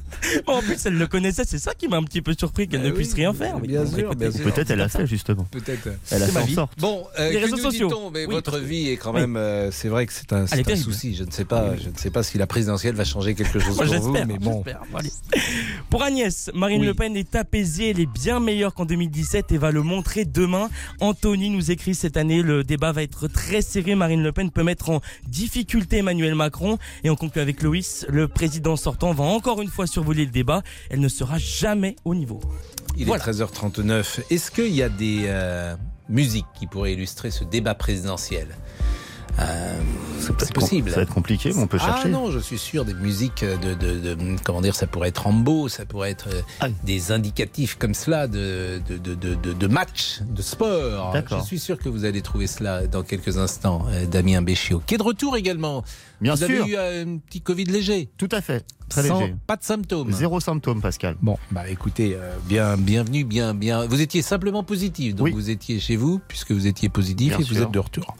en 0.58 0.60
plus, 0.62 0.84
elle 0.86 0.96
le 0.98 1.06
connaissait. 1.06 1.44
C'est 1.46 1.58
ça 1.58 1.74
qui 1.74 1.88
m'a 1.88 1.96
un 1.96 2.02
petit 2.04 2.22
peu 2.22 2.34
surpris 2.38 2.68
qu'elle 2.68 2.82
Bah 2.82 2.88
ne 2.88 2.92
puisse 2.92 3.14
rien 3.14 3.32
faire. 3.32 3.58
Bien 3.60 3.86
sûr, 3.86 3.98
écoutez, 3.98 4.16
bien 4.16 4.30
sûr. 4.30 4.44
Peut-être 4.52 4.70
elle 4.70 4.80
a 4.80 4.88
fait 4.88 5.06
justement. 5.06 5.44
Peut-être. 5.50 5.88
Elle 6.10 6.22
a 6.22 6.26
fait 6.28 6.38
en 6.38 6.46
sorte. 6.48 6.78
Bon, 6.78 7.04
euh, 7.18 7.28
Les 7.30 7.36
que 7.36 7.44
réseaux 7.44 7.56
nous 7.56 7.62
sociaux. 7.62 8.10
Mais 8.12 8.26
Oui, 8.26 8.34
votre 8.34 8.58
vie 8.58 8.88
est 8.90 8.96
quand 8.96 9.12
Oui. 9.14 9.20
même, 9.20 9.36
euh, 9.36 9.70
c'est 9.70 9.88
vrai 9.88 10.06
que 10.06 10.12
c'est 10.12 10.32
un, 10.32 10.46
c'est 10.46 10.76
souci. 10.76 11.14
Je 11.14 11.24
ne 11.24 11.30
sais 11.30 11.44
pas, 11.44 11.76
je 11.76 11.88
ne 11.88 11.96
sais 11.96 12.10
pas 12.10 12.22
si 12.22 12.38
la 12.38 12.46
présidentielle 12.46 12.94
va 12.94 13.04
changer 13.04 13.34
quelque 13.34 13.58
chose 13.58 13.76
Moi, 13.76 13.86
pour 13.86 13.94
vous, 13.94 14.12
j'espère, 14.12 14.26
mais 14.26 14.38
bon. 14.38 14.62
j'espère. 14.64 14.82
Bon, 14.90 14.98
allez. 14.98 15.10
Pour 15.90 16.02
Agnès, 16.02 16.50
Marine 16.54 16.80
Oui. 16.80 16.86
Le 16.86 16.94
Pen 16.94 17.16
est 17.16 17.34
apaisée, 17.34 17.90
elle 17.90 18.00
est 18.00 18.06
bien 18.12 18.40
meilleure 18.40 18.74
qu'en 18.74 18.84
2017 18.84 19.52
et 19.52 19.58
va 19.58 19.70
le 19.70 19.82
montrer 19.82 20.24
demain. 20.24 20.68
Anthony 21.00 21.50
nous 21.50 21.70
écrit 21.70 21.94
cette 21.94 22.16
année, 22.16 22.42
le 22.42 22.64
débat 22.64 22.92
va 22.92 23.02
être 23.02 23.28
très 23.28 23.62
serré. 23.62 23.94
Marine 23.94 24.22
Le 24.22 24.32
Pen 24.32 24.50
peut 24.50 24.62
mettre 24.62 24.90
en 24.90 25.00
difficulté 25.28 25.98
Emmanuel 25.98 26.34
Macron. 26.34 26.78
Et 27.04 27.10
on 27.10 27.16
conclut 27.16 27.40
avec 27.40 27.62
Loïs, 27.62 28.06
le 28.08 28.28
président 28.28 28.76
sortant 28.76 29.12
va 29.12 29.24
encore 29.24 29.60
une 29.62 29.68
fois 29.68 29.86
survoler 29.86 30.24
le 30.24 30.30
débat. 30.30 30.41
Elle 30.90 31.00
ne 31.00 31.08
sera 31.08 31.38
jamais 31.38 31.96
au 32.04 32.14
niveau. 32.14 32.40
Il 32.96 33.06
Voilà. 33.06 33.22
est 33.24 33.30
13h39. 33.30 34.20
Est-ce 34.30 34.50
qu'il 34.50 34.74
y 34.74 34.82
a 34.82 34.88
des 34.88 35.24
euh, 35.26 35.74
musiques 36.08 36.46
qui 36.58 36.66
pourraient 36.66 36.92
illustrer 36.92 37.30
ce 37.30 37.44
débat 37.44 37.74
présidentiel? 37.74 38.48
Euh, 39.38 39.80
c'est 40.20 40.52
possible. 40.52 40.90
Ça 40.90 40.96
va 40.96 41.02
être 41.02 41.14
compliqué, 41.14 41.52
mais 41.54 41.62
on 41.62 41.66
peut 41.66 41.78
Ah 41.80 41.86
chercher. 41.86 42.10
non, 42.10 42.30
je 42.30 42.38
suis 42.38 42.58
sûr 42.58 42.84
des 42.84 42.94
musiques 42.94 43.42
de, 43.44 43.74
de, 43.74 43.98
de- 44.14 44.36
comment 44.44 44.60
dire, 44.60 44.74
ça 44.74 44.86
pourrait 44.86 45.08
être 45.08 45.22
Rambo, 45.22 45.68
ça 45.68 45.84
pourrait 45.86 46.10
être 46.10 46.28
euh, 46.28 46.42
Ah. 46.60 46.68
des 46.84 47.12
indicatifs 47.12 47.76
comme 47.76 47.94
cela 47.94 48.28
de 48.28 48.80
de, 48.88 48.96
de, 48.98 49.34
de, 49.34 49.66
match, 49.66 50.20
de 50.22 50.42
sport. 50.42 51.14
Je 51.30 51.44
suis 51.46 51.58
sûr 51.58 51.78
que 51.78 51.88
vous 51.88 52.04
allez 52.04 52.20
trouver 52.22 52.46
cela 52.46 52.86
dans 52.86 53.02
quelques 53.02 53.38
instants, 53.38 53.86
euh, 53.88 54.04
Damien 54.06 54.42
Béchiot, 54.42 54.82
qui 54.86 54.94
est 54.94 54.98
de 54.98 55.02
retour 55.02 55.36
également. 55.36 55.82
Bien 56.20 56.34
vous 56.34 56.44
sûr. 56.46 56.62
avez 56.62 56.70
eu 56.70 56.76
euh, 56.76 57.04
un 57.06 57.18
petit 57.18 57.40
Covid 57.40 57.64
léger. 57.64 58.10
Tout 58.18 58.28
à 58.32 58.40
fait. 58.42 58.64
Très 58.90 59.08
Sans- 59.08 59.20
léger. 59.20 59.34
Pas 59.46 59.56
de 59.56 59.64
symptômes. 59.64 60.12
Zéro 60.12 60.38
symptôme, 60.40 60.82
Pascal. 60.82 61.16
Bon, 61.22 61.38
bah 61.50 61.68
écoutez, 61.68 62.14
euh, 62.14 62.36
bien, 62.46 62.76
bienvenue, 62.76 63.24
bien, 63.24 63.54
bien. 63.54 63.86
Vous 63.86 64.00
étiez 64.02 64.20
simplement 64.22 64.62
positif, 64.62 65.14
donc 65.14 65.30
vous 65.30 65.48
étiez 65.50 65.80
chez 65.80 65.96
vous 65.96 66.20
puisque 66.28 66.52
vous 66.52 66.66
étiez 66.66 66.90
positif 66.90 67.30
Bien 67.36 67.38
et 67.40 67.42
vous 67.48 67.62
êtes 67.62 67.70
de 67.70 67.78
retour. 67.78 68.14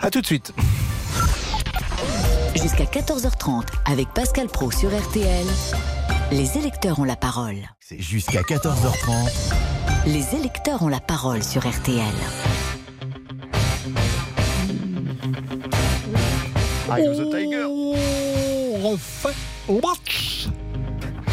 À 0.00 0.10
tout 0.10 0.20
de 0.20 0.26
suite. 0.26 0.54
Jusqu'à 2.54 2.84
14h30 2.84 3.64
avec 3.84 4.08
Pascal 4.14 4.46
Pro 4.46 4.70
sur 4.70 4.90
RTL. 4.96 5.46
Les 6.30 6.56
électeurs 6.56 7.00
ont 7.00 7.04
la 7.04 7.16
parole. 7.16 7.56
C'est 7.80 8.00
jusqu'à 8.00 8.42
14h30. 8.42 9.54
Les 10.06 10.36
électeurs 10.36 10.82
ont 10.82 10.88
la 10.88 11.00
parole 11.00 11.42
sur 11.42 11.68
RTL. 11.68 12.04
Eye 16.90 17.08
of 17.08 17.16
the 17.18 17.30
Tiger. 17.30 17.64
On 17.66 18.90
refait 18.90 19.34
le 19.68 19.80
match. 19.80 20.48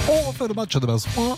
On 0.10 0.22
refait 0.28 0.48
le 0.48 0.54
match 0.56 0.76
demain 0.76 0.98
soir. 0.98 1.38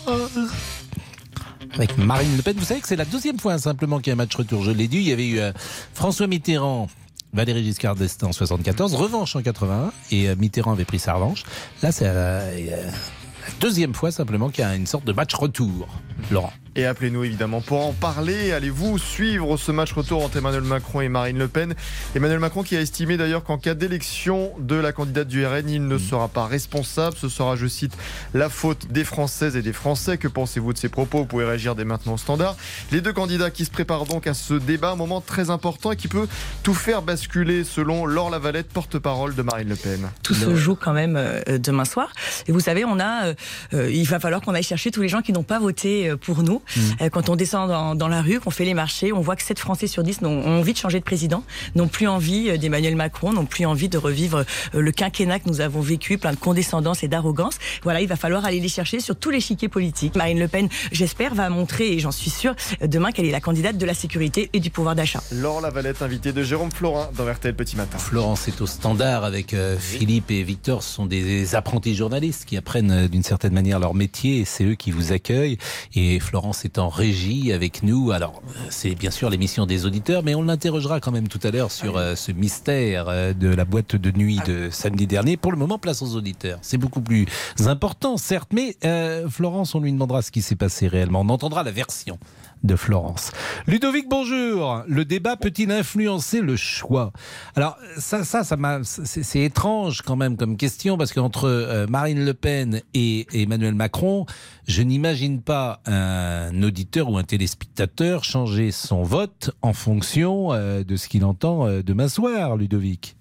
Avec 1.74 1.98
Marine 1.98 2.36
Le 2.36 2.42
Pen. 2.42 2.56
Vous 2.56 2.64
savez 2.64 2.80
que 2.80 2.88
c'est 2.88 2.96
la 2.96 3.04
deuxième 3.04 3.38
fois 3.38 3.52
hein, 3.52 3.58
simplement 3.58 3.98
qu'il 3.98 4.08
y 4.08 4.10
a 4.10 4.14
un 4.14 4.16
match 4.16 4.34
retour. 4.34 4.62
Je 4.62 4.70
l'ai 4.70 4.88
dit, 4.88 4.98
il 4.98 5.08
y 5.08 5.12
avait 5.12 5.28
eu 5.28 5.38
euh, 5.40 5.52
François 5.92 6.26
Mitterrand. 6.26 6.88
Valéry 7.32 7.64
Giscard 7.64 7.94
d'Estaing 7.94 8.28
en 8.28 8.32
74, 8.32 8.94
revanche 8.94 9.36
en 9.36 9.42
81, 9.42 9.92
et 10.10 10.28
euh, 10.28 10.36
Mitterrand 10.36 10.72
avait 10.72 10.84
pris 10.84 10.98
sa 10.98 11.14
revanche. 11.14 11.44
Là, 11.82 11.92
c'est 11.92 12.06
euh, 12.06 12.10
euh, 12.12 12.90
la 12.90 13.52
deuxième 13.60 13.94
fois 13.94 14.10
simplement 14.10 14.48
qu'il 14.48 14.64
y 14.64 14.66
a 14.66 14.74
une 14.74 14.86
sorte 14.86 15.04
de 15.04 15.12
match 15.12 15.34
retour. 15.34 15.88
Laurent. 16.30 16.52
Et 16.78 16.86
appelez-nous 16.86 17.24
évidemment 17.24 17.60
pour 17.60 17.84
en 17.84 17.92
parler. 17.92 18.52
Allez-vous 18.52 18.98
suivre 18.98 19.56
ce 19.56 19.72
match 19.72 19.92
retour 19.94 20.24
entre 20.24 20.36
Emmanuel 20.36 20.62
Macron 20.62 21.00
et 21.00 21.08
Marine 21.08 21.36
Le 21.36 21.48
Pen? 21.48 21.74
Emmanuel 22.14 22.38
Macron 22.38 22.62
qui 22.62 22.76
a 22.76 22.80
estimé 22.80 23.16
d'ailleurs 23.16 23.42
qu'en 23.42 23.58
cas 23.58 23.74
d'élection 23.74 24.52
de 24.60 24.76
la 24.76 24.92
candidate 24.92 25.26
du 25.26 25.44
RN, 25.44 25.68
il 25.68 25.88
ne 25.88 25.98
sera 25.98 26.28
pas 26.28 26.46
responsable. 26.46 27.16
Ce 27.16 27.28
sera, 27.28 27.56
je 27.56 27.66
cite, 27.66 27.98
la 28.32 28.48
faute 28.48 28.92
des 28.92 29.02
Françaises 29.02 29.56
et 29.56 29.62
des 29.62 29.72
Français. 29.72 30.18
Que 30.18 30.28
pensez-vous 30.28 30.72
de 30.72 30.78
ces 30.78 30.88
propos? 30.88 31.18
Vous 31.18 31.24
pouvez 31.24 31.46
réagir 31.46 31.74
dès 31.74 31.84
maintenant 31.84 32.14
au 32.14 32.16
standard. 32.16 32.54
Les 32.92 33.00
deux 33.00 33.12
candidats 33.12 33.50
qui 33.50 33.64
se 33.64 33.72
préparent 33.72 34.04
donc 34.04 34.28
à 34.28 34.34
ce 34.34 34.54
débat, 34.54 34.92
un 34.92 34.96
moment 34.96 35.20
très 35.20 35.50
important 35.50 35.90
et 35.90 35.96
qui 35.96 36.06
peut 36.06 36.28
tout 36.62 36.74
faire 36.74 37.02
basculer 37.02 37.64
selon 37.64 38.06
Laure 38.06 38.30
Lavalette, 38.30 38.68
porte-parole 38.68 39.34
de 39.34 39.42
Marine 39.42 39.70
Le 39.70 39.74
Pen. 39.74 40.08
Tout 40.22 40.34
se 40.34 40.54
joue 40.54 40.76
quand 40.76 40.92
même 40.92 41.16
euh, 41.16 41.58
demain 41.58 41.84
soir. 41.84 42.12
Et 42.46 42.52
vous 42.52 42.60
savez, 42.60 42.84
on 42.84 43.00
a, 43.00 43.26
euh, 43.26 43.34
euh, 43.74 43.90
il 43.90 44.06
va 44.06 44.20
falloir 44.20 44.40
qu'on 44.40 44.54
aille 44.54 44.62
chercher 44.62 44.92
tous 44.92 45.02
les 45.02 45.08
gens 45.08 45.22
qui 45.22 45.32
n'ont 45.32 45.42
pas 45.42 45.58
voté 45.58 46.14
pour 46.20 46.44
nous. 46.44 46.62
Euh, 47.00 47.08
quand 47.08 47.28
on 47.28 47.36
descend 47.36 47.68
dans, 47.68 47.94
dans 47.94 48.08
la 48.08 48.22
rue, 48.22 48.40
qu'on 48.40 48.50
fait 48.50 48.64
les 48.64 48.74
marchés, 48.74 49.12
on 49.12 49.20
voit 49.20 49.36
que 49.36 49.42
7 49.42 49.58
Français 49.58 49.86
sur 49.86 50.02
10 50.02 50.20
ont, 50.22 50.26
ont 50.26 50.58
envie 50.58 50.72
de 50.72 50.78
changer 50.78 50.98
de 50.98 51.04
président, 51.04 51.44
n'ont 51.74 51.88
plus 51.88 52.08
envie 52.08 52.50
euh, 52.50 52.56
d'Emmanuel 52.56 52.96
Macron, 52.96 53.32
n'ont 53.32 53.46
plus 53.46 53.66
envie 53.66 53.88
de 53.88 53.98
revivre 53.98 54.44
euh, 54.74 54.80
le 54.80 54.92
quinquennat 54.92 55.38
que 55.38 55.48
nous 55.48 55.60
avons 55.60 55.80
vécu, 55.80 56.18
plein 56.18 56.32
de 56.32 56.38
condescendance 56.38 57.02
et 57.02 57.08
d'arrogance. 57.08 57.58
Voilà, 57.82 58.00
il 58.00 58.08
va 58.08 58.16
falloir 58.16 58.44
aller 58.44 58.60
les 58.60 58.68
chercher 58.68 59.00
sur 59.00 59.16
tous 59.16 59.30
les 59.30 59.40
chiquiers 59.40 59.68
politiques. 59.68 60.14
Marine 60.16 60.38
Le 60.38 60.48
Pen, 60.48 60.68
j'espère, 60.92 61.34
va 61.34 61.48
montrer, 61.48 61.92
et 61.92 61.98
j'en 61.98 62.12
suis 62.12 62.30
sûre, 62.30 62.54
demain 62.80 63.12
qu'elle 63.12 63.26
est 63.26 63.32
la 63.32 63.40
candidate 63.40 63.78
de 63.78 63.86
la 63.86 63.94
sécurité 63.94 64.50
et 64.52 64.60
du 64.60 64.70
pouvoir 64.70 64.94
d'achat. 64.94 65.22
Laure 65.32 65.60
Lavalette, 65.60 66.02
invitée 66.02 66.32
de 66.32 66.42
Jérôme 66.42 66.70
Florin 66.70 67.10
dans 67.16 67.30
RTL 67.30 67.54
Petit 67.54 67.76
Matin. 67.76 67.98
Florence 67.98 68.48
est 68.48 68.60
au 68.60 68.66
standard 68.66 69.24
avec 69.24 69.54
Philippe 69.78 70.30
et 70.30 70.42
Victor. 70.42 70.82
Ce 70.82 70.94
sont 70.94 71.06
des 71.06 71.54
apprentis 71.54 71.94
journalistes 71.94 72.44
qui 72.44 72.56
apprennent 72.56 73.08
d'une 73.08 73.22
certaine 73.22 73.52
manière 73.52 73.78
leur 73.78 73.94
métier 73.94 74.38
et 74.40 74.44
c'est 74.44 74.64
eux 74.64 74.74
qui 74.74 74.90
vous 74.90 75.12
accueillent. 75.12 75.58
Et 75.94 76.20
Florence 76.20 76.47
est 76.52 76.78
en 76.78 76.88
régie 76.88 77.52
avec 77.52 77.82
nous. 77.82 78.10
Alors, 78.10 78.42
c'est 78.70 78.94
bien 78.94 79.10
sûr 79.10 79.30
l'émission 79.30 79.66
des 79.66 79.86
auditeurs, 79.86 80.22
mais 80.22 80.34
on 80.34 80.42
l'interrogera 80.42 81.00
quand 81.00 81.12
même 81.12 81.28
tout 81.28 81.40
à 81.42 81.50
l'heure 81.50 81.70
sur 81.70 81.96
euh, 81.96 82.14
ce 82.14 82.32
mystère 82.32 83.08
euh, 83.08 83.32
de 83.32 83.48
la 83.48 83.64
boîte 83.64 83.96
de 83.96 84.10
nuit 84.10 84.40
de 84.46 84.68
samedi 84.70 85.06
dernier. 85.06 85.36
Pour 85.36 85.52
le 85.52 85.58
moment, 85.58 85.78
place 85.78 86.02
aux 86.02 86.16
auditeurs. 86.16 86.58
C'est 86.62 86.78
beaucoup 86.78 87.00
plus 87.00 87.26
important, 87.66 88.16
certes, 88.16 88.50
mais 88.52 88.76
euh, 88.84 89.28
Florence, 89.28 89.74
on 89.74 89.80
lui 89.80 89.92
demandera 89.92 90.22
ce 90.22 90.30
qui 90.30 90.42
s'est 90.42 90.56
passé 90.56 90.88
réellement. 90.88 91.20
On 91.20 91.28
entendra 91.28 91.62
la 91.62 91.70
version 91.70 92.18
de 92.62 92.76
Florence. 92.76 93.32
Ludovic, 93.66 94.08
bonjour. 94.08 94.82
Le 94.86 95.04
débat 95.04 95.36
peut-il 95.36 95.70
influencer 95.70 96.40
le 96.40 96.56
choix? 96.56 97.12
Alors 97.54 97.78
ça, 97.96 98.24
ça, 98.24 98.44
ça 98.44 98.56
m'a, 98.56 98.80
c'est 98.82 99.40
étrange 99.40 100.02
quand 100.02 100.16
même 100.16 100.36
comme 100.36 100.56
question 100.56 100.96
parce 100.96 101.12
qu'entre 101.12 101.44
euh, 101.44 101.86
Marine 101.86 102.24
Le 102.24 102.34
Pen 102.34 102.82
et 102.94 103.26
Emmanuel 103.32 103.74
Macron, 103.74 104.26
je 104.66 104.82
n'imagine 104.82 105.42
pas 105.42 105.80
un 105.86 106.62
auditeur 106.62 107.10
ou 107.10 107.18
un 107.18 107.24
téléspectateur 107.24 108.24
changer 108.24 108.70
son 108.70 109.02
vote 109.02 109.50
en 109.62 109.72
fonction 109.72 110.52
euh, 110.52 110.84
de 110.84 110.96
ce 110.96 111.08
qu'il 111.08 111.24
entend 111.24 111.66
euh, 111.66 111.82
demain 111.82 112.08
soir, 112.08 112.56
Ludovic. 112.56 113.16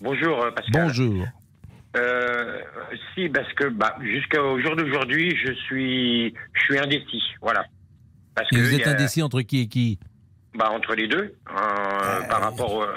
Bonjour 0.00 0.46
Pascal. 0.54 0.88
Bonjour. 0.88 1.26
Euh, 1.96 2.58
si, 3.14 3.28
parce 3.30 3.50
que 3.54 3.68
bah, 3.68 3.96
jusqu'au 4.02 4.60
jour 4.60 4.76
d'aujourd'hui, 4.76 5.34
je 5.42 5.52
suis, 5.52 6.34
je 6.52 6.60
suis 6.60 6.78
indécis. 6.78 7.22
Voilà. 7.40 7.64
Parce 8.36 8.48
Et 8.52 8.56
que 8.56 8.60
vous 8.60 8.74
êtes 8.74 8.86
a- 8.86 8.90
indécis 8.90 9.22
entre 9.22 9.40
qui 9.42 9.60
et 9.62 9.66
qui? 9.66 9.98
Bah, 10.54 10.70
entre 10.70 10.94
les 10.94 11.08
deux, 11.08 11.34
euh, 11.50 12.22
par 12.30 12.40
rapport, 12.42 12.82
euh, 12.82 12.88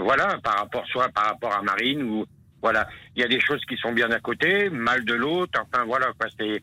voilà, 0.00 0.36
par 0.42 0.58
rapport 0.58 0.84
soit 0.88 1.08
par 1.10 1.26
rapport 1.26 1.54
à 1.54 1.62
Marine 1.62 2.02
ou 2.02 2.26
voilà, 2.62 2.88
il 3.14 3.20
y 3.22 3.24
a 3.24 3.28
des 3.28 3.40
choses 3.40 3.60
qui 3.68 3.76
sont 3.76 3.92
bien 3.92 4.08
d'un 4.08 4.18
côté, 4.20 4.68
mal 4.70 5.04
de 5.04 5.14
l'autre. 5.14 5.60
Enfin 5.62 5.84
voilà, 5.84 6.06
quoi. 6.18 6.28
C'est, 6.38 6.62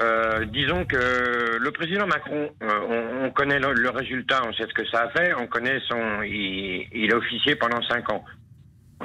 euh, 0.00 0.44
disons 0.46 0.84
que 0.84 1.56
le 1.58 1.70
président 1.70 2.06
Macron, 2.06 2.50
on, 2.60 3.24
on 3.26 3.30
connaît 3.30 3.58
le, 3.60 3.72
le 3.74 3.90
résultat, 3.90 4.42
on 4.46 4.52
sait 4.52 4.66
ce 4.68 4.74
que 4.74 4.86
ça 4.88 5.02
a 5.04 5.10
fait, 5.10 5.32
on 5.34 5.46
connaît 5.46 5.78
son, 5.88 6.22
il, 6.22 6.88
il 6.92 7.12
a 7.12 7.16
officié 7.16 7.54
pendant 7.56 7.80
cinq 7.82 8.10
ans. 8.10 8.24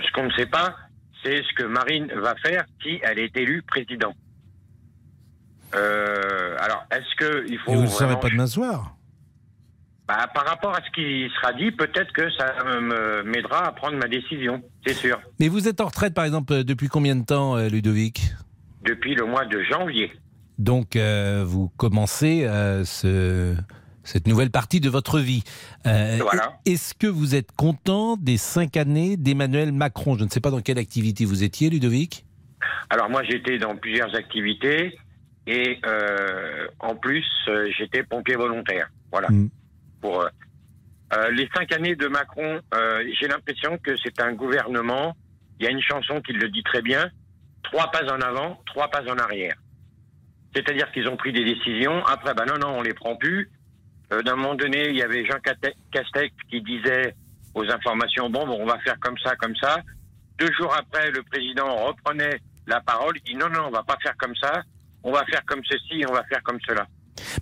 Ce 0.01 0.12
qu'on 0.14 0.26
ne 0.26 0.32
sait 0.34 0.45
pas, 0.47 0.76
c'est 1.24 1.38
ce 1.43 1.53
que 1.55 1.64
Marine 1.64 2.12
va 2.16 2.36
faire 2.43 2.64
si 2.82 2.99
elle 3.03 3.20
est 3.20 3.36
élue 3.38 3.62
président. 3.62 4.14
Euh, 5.76 6.56
alors, 6.60 6.86
est-ce 6.92 7.16
que 7.18 7.46
il 7.50 7.58
faut 7.60 7.72
Et 7.72 7.76
vous 7.76 7.82
ne 7.82 7.86
le 7.86 7.92
vraiment- 7.92 8.10
saurez 8.12 8.20
pas 8.20 8.30
demain 8.30 8.48
soir 8.48 8.96
bah, 10.08 10.28
par 10.34 10.44
rapport 10.48 10.76
à 10.76 10.80
ce 10.84 10.90
qui 10.92 11.30
sera 11.36 11.54
dit, 11.54 11.72
peut-être 11.72 12.12
que 12.14 12.32
ça 12.32 12.56
m'aidera 13.26 13.68
à 13.68 13.72
prendre 13.72 13.96
ma 13.98 14.08
décision, 14.08 14.64
c'est 14.84 14.96
sûr. 14.96 15.20
Mais 15.40 15.48
vous 15.50 15.68
êtes 15.68 15.82
en 15.82 15.86
retraite 15.86 16.16
par 16.16 16.26
exemple 16.26 16.52
euh, 16.54 16.64
depuis 16.64 16.88
combien 16.88 17.16
de 17.16 17.24
temps, 17.24 17.56
euh, 17.56 17.70
Ludovic? 17.70 18.34
Depuis 18.84 19.14
le 19.14 19.26
mois 19.26 19.46
de 19.46 19.62
janvier. 19.64 20.12
Donc, 20.58 20.96
euh, 20.96 21.44
vous 21.46 21.70
commencez 21.78 22.44
euh, 22.46 22.84
ce- 22.86 23.56
cette 24.04 24.28
nouvelle 24.28 24.50
partie 24.50 24.80
de 24.80 24.90
votre 24.90 25.20
vie. 25.20 25.44
Euh, 25.86 26.18
Voilà. 26.22 26.54
Est-ce 26.66 26.96
que 26.96 27.06
vous 27.06 27.36
êtes 27.36 27.52
content 27.52 28.18
des 28.18 28.38
cinq 28.38 28.78
années 28.78 29.16
d'Emmanuel 29.16 29.72
Macron? 29.74 30.18
Je 30.18 30.24
ne 30.24 30.30
sais 30.30 30.40
pas 30.42 30.50
dans 30.50 30.62
quelle 30.62 30.80
activité 30.80 31.24
vous 31.24 31.44
étiez, 31.44 31.70
Ludovic. 31.70 32.26
Alors 32.90 33.12
moi, 33.12 33.22
j'étais 33.30 33.60
dans 33.60 33.76
plusieurs 33.76 34.16
activités 34.16 34.98
et 35.50 35.80
euh, 35.84 36.68
en 36.80 36.95
plus, 36.95 37.26
euh, 37.47 37.72
j'étais 37.76 38.04
pompier 38.04 38.36
volontaire. 38.36 38.88
Voilà. 39.12 39.30
Pour 40.00 40.22
euh, 40.22 41.32
les 41.32 41.50
cinq 41.56 41.72
années 41.72 41.95
de 41.95 42.08
Macron, 42.08 42.62
j'ai 43.20 43.28
l'impression 43.28 43.80
que 43.80 43.97
c'est 43.97 44.22
un 44.22 44.34
gouvernement. 44.34 45.18
Il 45.60 45.66
y 45.66 45.68
a 45.68 45.72
une 45.72 45.82
chanson 45.82 46.22
qui 46.22 46.34
le 46.34 46.50
dit 46.50 46.62
très 46.62 46.84
bien 46.84 47.10
trois 47.64 47.89
pas 47.91 48.04
en 48.14 48.22
avant, 48.22 48.62
trois 48.68 48.89
pas 48.89 49.02
en 49.12 49.18
arrière. 49.18 49.56
C'est-à-dire 50.56 50.91
qu'ils 50.91 51.08
ont 51.08 51.18
pris 51.18 51.34
des 51.34 51.43
décisions. 51.43 52.06
Après, 52.06 52.34
ben 52.36 52.45
non, 52.45 52.58
non, 52.60 52.78
on 52.78 52.82
les 52.84 52.93
prend 52.93 53.16
plus. 53.16 53.50
D'un 54.12 54.36
moment 54.36 54.56
donné, 54.56 54.89
il 54.89 54.95
y 54.95 55.04
avait 55.04 55.26
Jean 55.26 55.39
Castex 55.39 56.36
qui 56.50 56.62
disait 56.62 57.16
aux 57.56 57.70
informations 57.70 58.30
bon, 58.30 58.45
bon, 58.45 58.58
on 58.60 58.66
va 58.66 58.78
faire 58.80 59.00
comme 59.00 59.18
ça, 59.18 59.36
comme 59.36 59.56
ça. 59.56 59.80
Deux 60.38 60.52
jours 60.54 60.74
après, 60.76 61.10
le 61.12 61.24
président 61.24 61.76
reprenait 61.76 62.39
la 62.68 62.82
parole. 62.82 63.18
Il 63.18 63.34
dit 63.34 63.36
non, 63.36 63.50
non, 63.50 63.66
on 63.68 63.72
va 63.72 63.84
pas 63.84 63.97
faire 64.02 64.16
comme 64.18 64.36
ça. 64.36 64.64
On 65.04 65.12
va 65.12 65.24
faire 65.26 65.43
comme 65.45 65.62
ceci, 65.64 66.04
on 66.10 66.14
va 66.14 66.24
faire 66.26 66.41
comme 66.43 66.60
cela. 66.68 66.88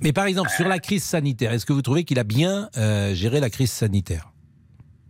Mais 0.01 0.13
par 0.13 0.25
exemple, 0.25 0.49
sur 0.49 0.67
la 0.67 0.79
crise 0.79 1.03
sanitaire, 1.03 1.51
est-ce 1.53 1.65
que 1.65 1.73
vous 1.73 1.81
trouvez 1.81 2.03
qu'il 2.03 2.19
a 2.19 2.23
bien 2.23 2.69
euh, 2.77 3.13
géré 3.13 3.39
la 3.39 3.49
crise 3.49 3.71
sanitaire? 3.71 4.29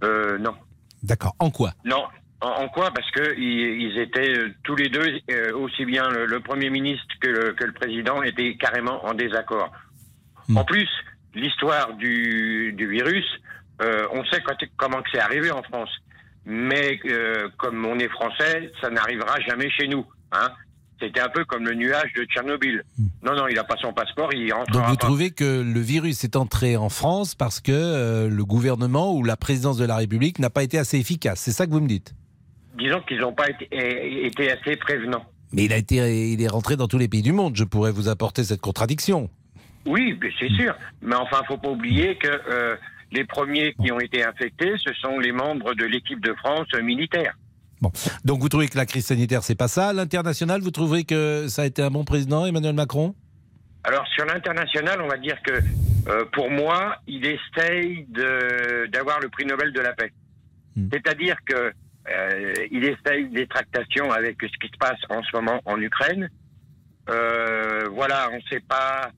Euh, 0.04 0.38
non. 0.38 0.54
D'accord. 1.04 1.36
En 1.40 1.50
quoi? 1.52 1.72
Non. 1.86 2.04
En, 2.42 2.50
en 2.50 2.68
quoi? 2.70 2.92
Parce 2.92 3.10
que 3.12 3.36
ils, 3.40 3.98
étaient 4.00 4.38
euh, 4.38 4.50
tous 4.64 4.76
les 4.76 4.90
deux, 4.90 5.20
aussi 5.56 5.86
bien 5.86 6.08
le, 6.10 6.26
le 6.26 6.40
Premier 6.40 6.70
ministre 6.70 7.06
que 7.22 7.28
le, 7.30 7.54
que 7.54 7.64
le 7.66 7.74
Président, 7.74 8.22
étaient 8.24 8.56
carrément 8.58 9.04
en 9.06 9.14
désaccord. 9.14 9.72
En 10.56 10.64
plus, 10.64 10.88
l'histoire 11.34 11.94
du, 11.96 12.74
du 12.74 12.88
virus, 12.88 13.26
euh, 13.82 14.08
on 14.14 14.24
sait 14.26 14.42
quand- 14.42 14.56
comment 14.78 15.02
que 15.02 15.10
c'est 15.12 15.20
arrivé 15.20 15.52
en 15.52 15.64
France. 15.64 15.90
Mais 16.46 17.00
comme 17.58 17.86
on 17.86 18.00
est 18.00 18.08
français, 18.08 18.72
ça 18.82 18.90
n'arrivera 18.90 19.38
jamais 19.42 19.70
chez 19.72 19.88
nous. 19.88 20.06
Hein 20.32 20.50
c'était 21.00 21.20
un 21.20 21.30
peu 21.30 21.46
comme 21.46 21.66
le 21.66 21.74
nuage 21.74 22.12
de 22.14 22.24
Tchernobyl. 22.26 22.84
Non, 23.24 23.36
non, 23.36 23.48
il 23.48 23.56
n'a 23.56 23.64
pas 23.64 23.76
son 23.78 23.94
passeport, 23.94 24.34
il 24.34 24.52
rentre. 24.54 24.72
Donc 24.72 24.86
vous 24.86 24.96
trouvez 24.96 25.32
que 25.32 25.62
le 25.62 25.80
virus 25.80 26.24
est 26.24 26.36
entré 26.36 26.78
en 26.78 26.90
France 26.90 27.36
parce 27.36 27.60
que 27.60 27.72
euh, 27.72 28.30
le 28.30 28.46
gouvernement 28.46 29.14
ou 29.14 29.24
la 29.24 29.38
présidence 29.38 29.78
de 29.78 29.86
la 29.86 29.98
République 29.98 30.40
n'a 30.40 30.50
pas 30.50 30.64
été 30.64 30.78
assez 30.78 30.98
efficace. 30.98 31.40
C'est 31.40 31.52
ça 31.52 31.66
que 31.66 31.72
vous 31.72 31.82
me 31.82 31.88
dites? 31.88 32.16
Disons 32.78 33.02
qu'ils 33.02 33.20
n'ont 33.20 33.34
pas 33.34 33.50
été, 33.50 33.68
été 34.26 34.52
assez 34.52 34.76
prévenants. 34.76 35.26
Mais 35.54 35.64
il 35.66 35.74
a 35.74 35.78
été, 35.78 36.32
il 36.32 36.42
est 36.42 36.48
rentré 36.48 36.76
dans 36.76 36.88
tous 36.88 36.98
les 36.98 37.08
pays 37.08 37.22
du 37.22 37.32
monde. 37.32 37.56
Je 37.56 37.64
pourrais 37.64 37.92
vous 37.92 38.10
apporter 38.10 38.44
cette 38.44 38.62
contradiction. 38.62 39.30
Oui, 39.86 40.20
c'est 40.40 40.50
sûr. 40.50 40.76
Mais 41.02 41.16
enfin, 41.16 41.42
faut 41.48 41.58
pas 41.58 41.70
oublier 41.70 42.18
que 42.18 42.28
euh, 42.28 42.76
les 43.12 43.24
premiers 43.24 43.74
qui 43.82 43.92
ont 43.92 44.00
été 44.00 44.24
infectés, 44.24 44.74
ce 44.78 44.94
sont 44.94 45.20
les 45.20 45.32
membres 45.32 45.74
de 45.74 45.86
l'équipe 45.86 46.20
de 46.20 46.34
France 46.34 46.68
euh, 46.74 46.82
militaire. 47.82 48.20
Donc 48.26 48.42
vous 48.42 48.50
trouvez 48.50 48.68
que 48.68 48.78
la 48.78 48.86
crise 48.86 49.06
sanitaire, 49.06 49.44
c'est 49.44 49.56
pas 49.56 49.68
ça? 49.68 49.94
L'international, 49.94 50.62
vous 50.62 50.72
trouvez 50.72 51.04
que 51.04 51.48
ça 51.48 51.64
a 51.64 51.66
été 51.66 51.82
un 51.82 51.92
bon 51.92 52.04
président, 52.04 52.46
Emmanuel 52.46 52.74
Macron? 52.74 53.16
Alors 53.84 54.06
sur 54.08 54.26
l'international, 54.26 55.02
on 55.02 55.08
va 55.08 55.18
dire 55.18 55.38
que 55.44 55.54
euh, 56.10 56.26
pour 56.34 56.50
moi, 56.50 56.98
il 57.08 57.26
essaye 57.26 58.06
d'avoir 58.92 59.20
le 59.20 59.30
prix 59.30 59.46
Nobel 59.46 59.72
de 59.72 59.80
la 59.82 59.94
paix. 59.94 60.12
C'est-à-dire 60.92 61.38
que 61.46 61.74
euh, 62.10 62.54
il 62.72 62.84
essaye 62.86 63.30
des 63.30 63.48
tractations 63.48 64.12
avec 64.12 64.38
ce 64.42 64.48
qui 64.60 64.68
se 64.72 64.78
passe 64.80 65.00
en 65.10 65.24
ce 65.24 65.36
moment 65.36 65.60
en 65.66 65.82
Ukraine. 65.82 66.30
Euh, 67.10 67.90
voilà, 67.92 68.30
on 68.32 68.36
ne 68.36 68.42
sait 68.50 68.60
pas. 68.60 69.12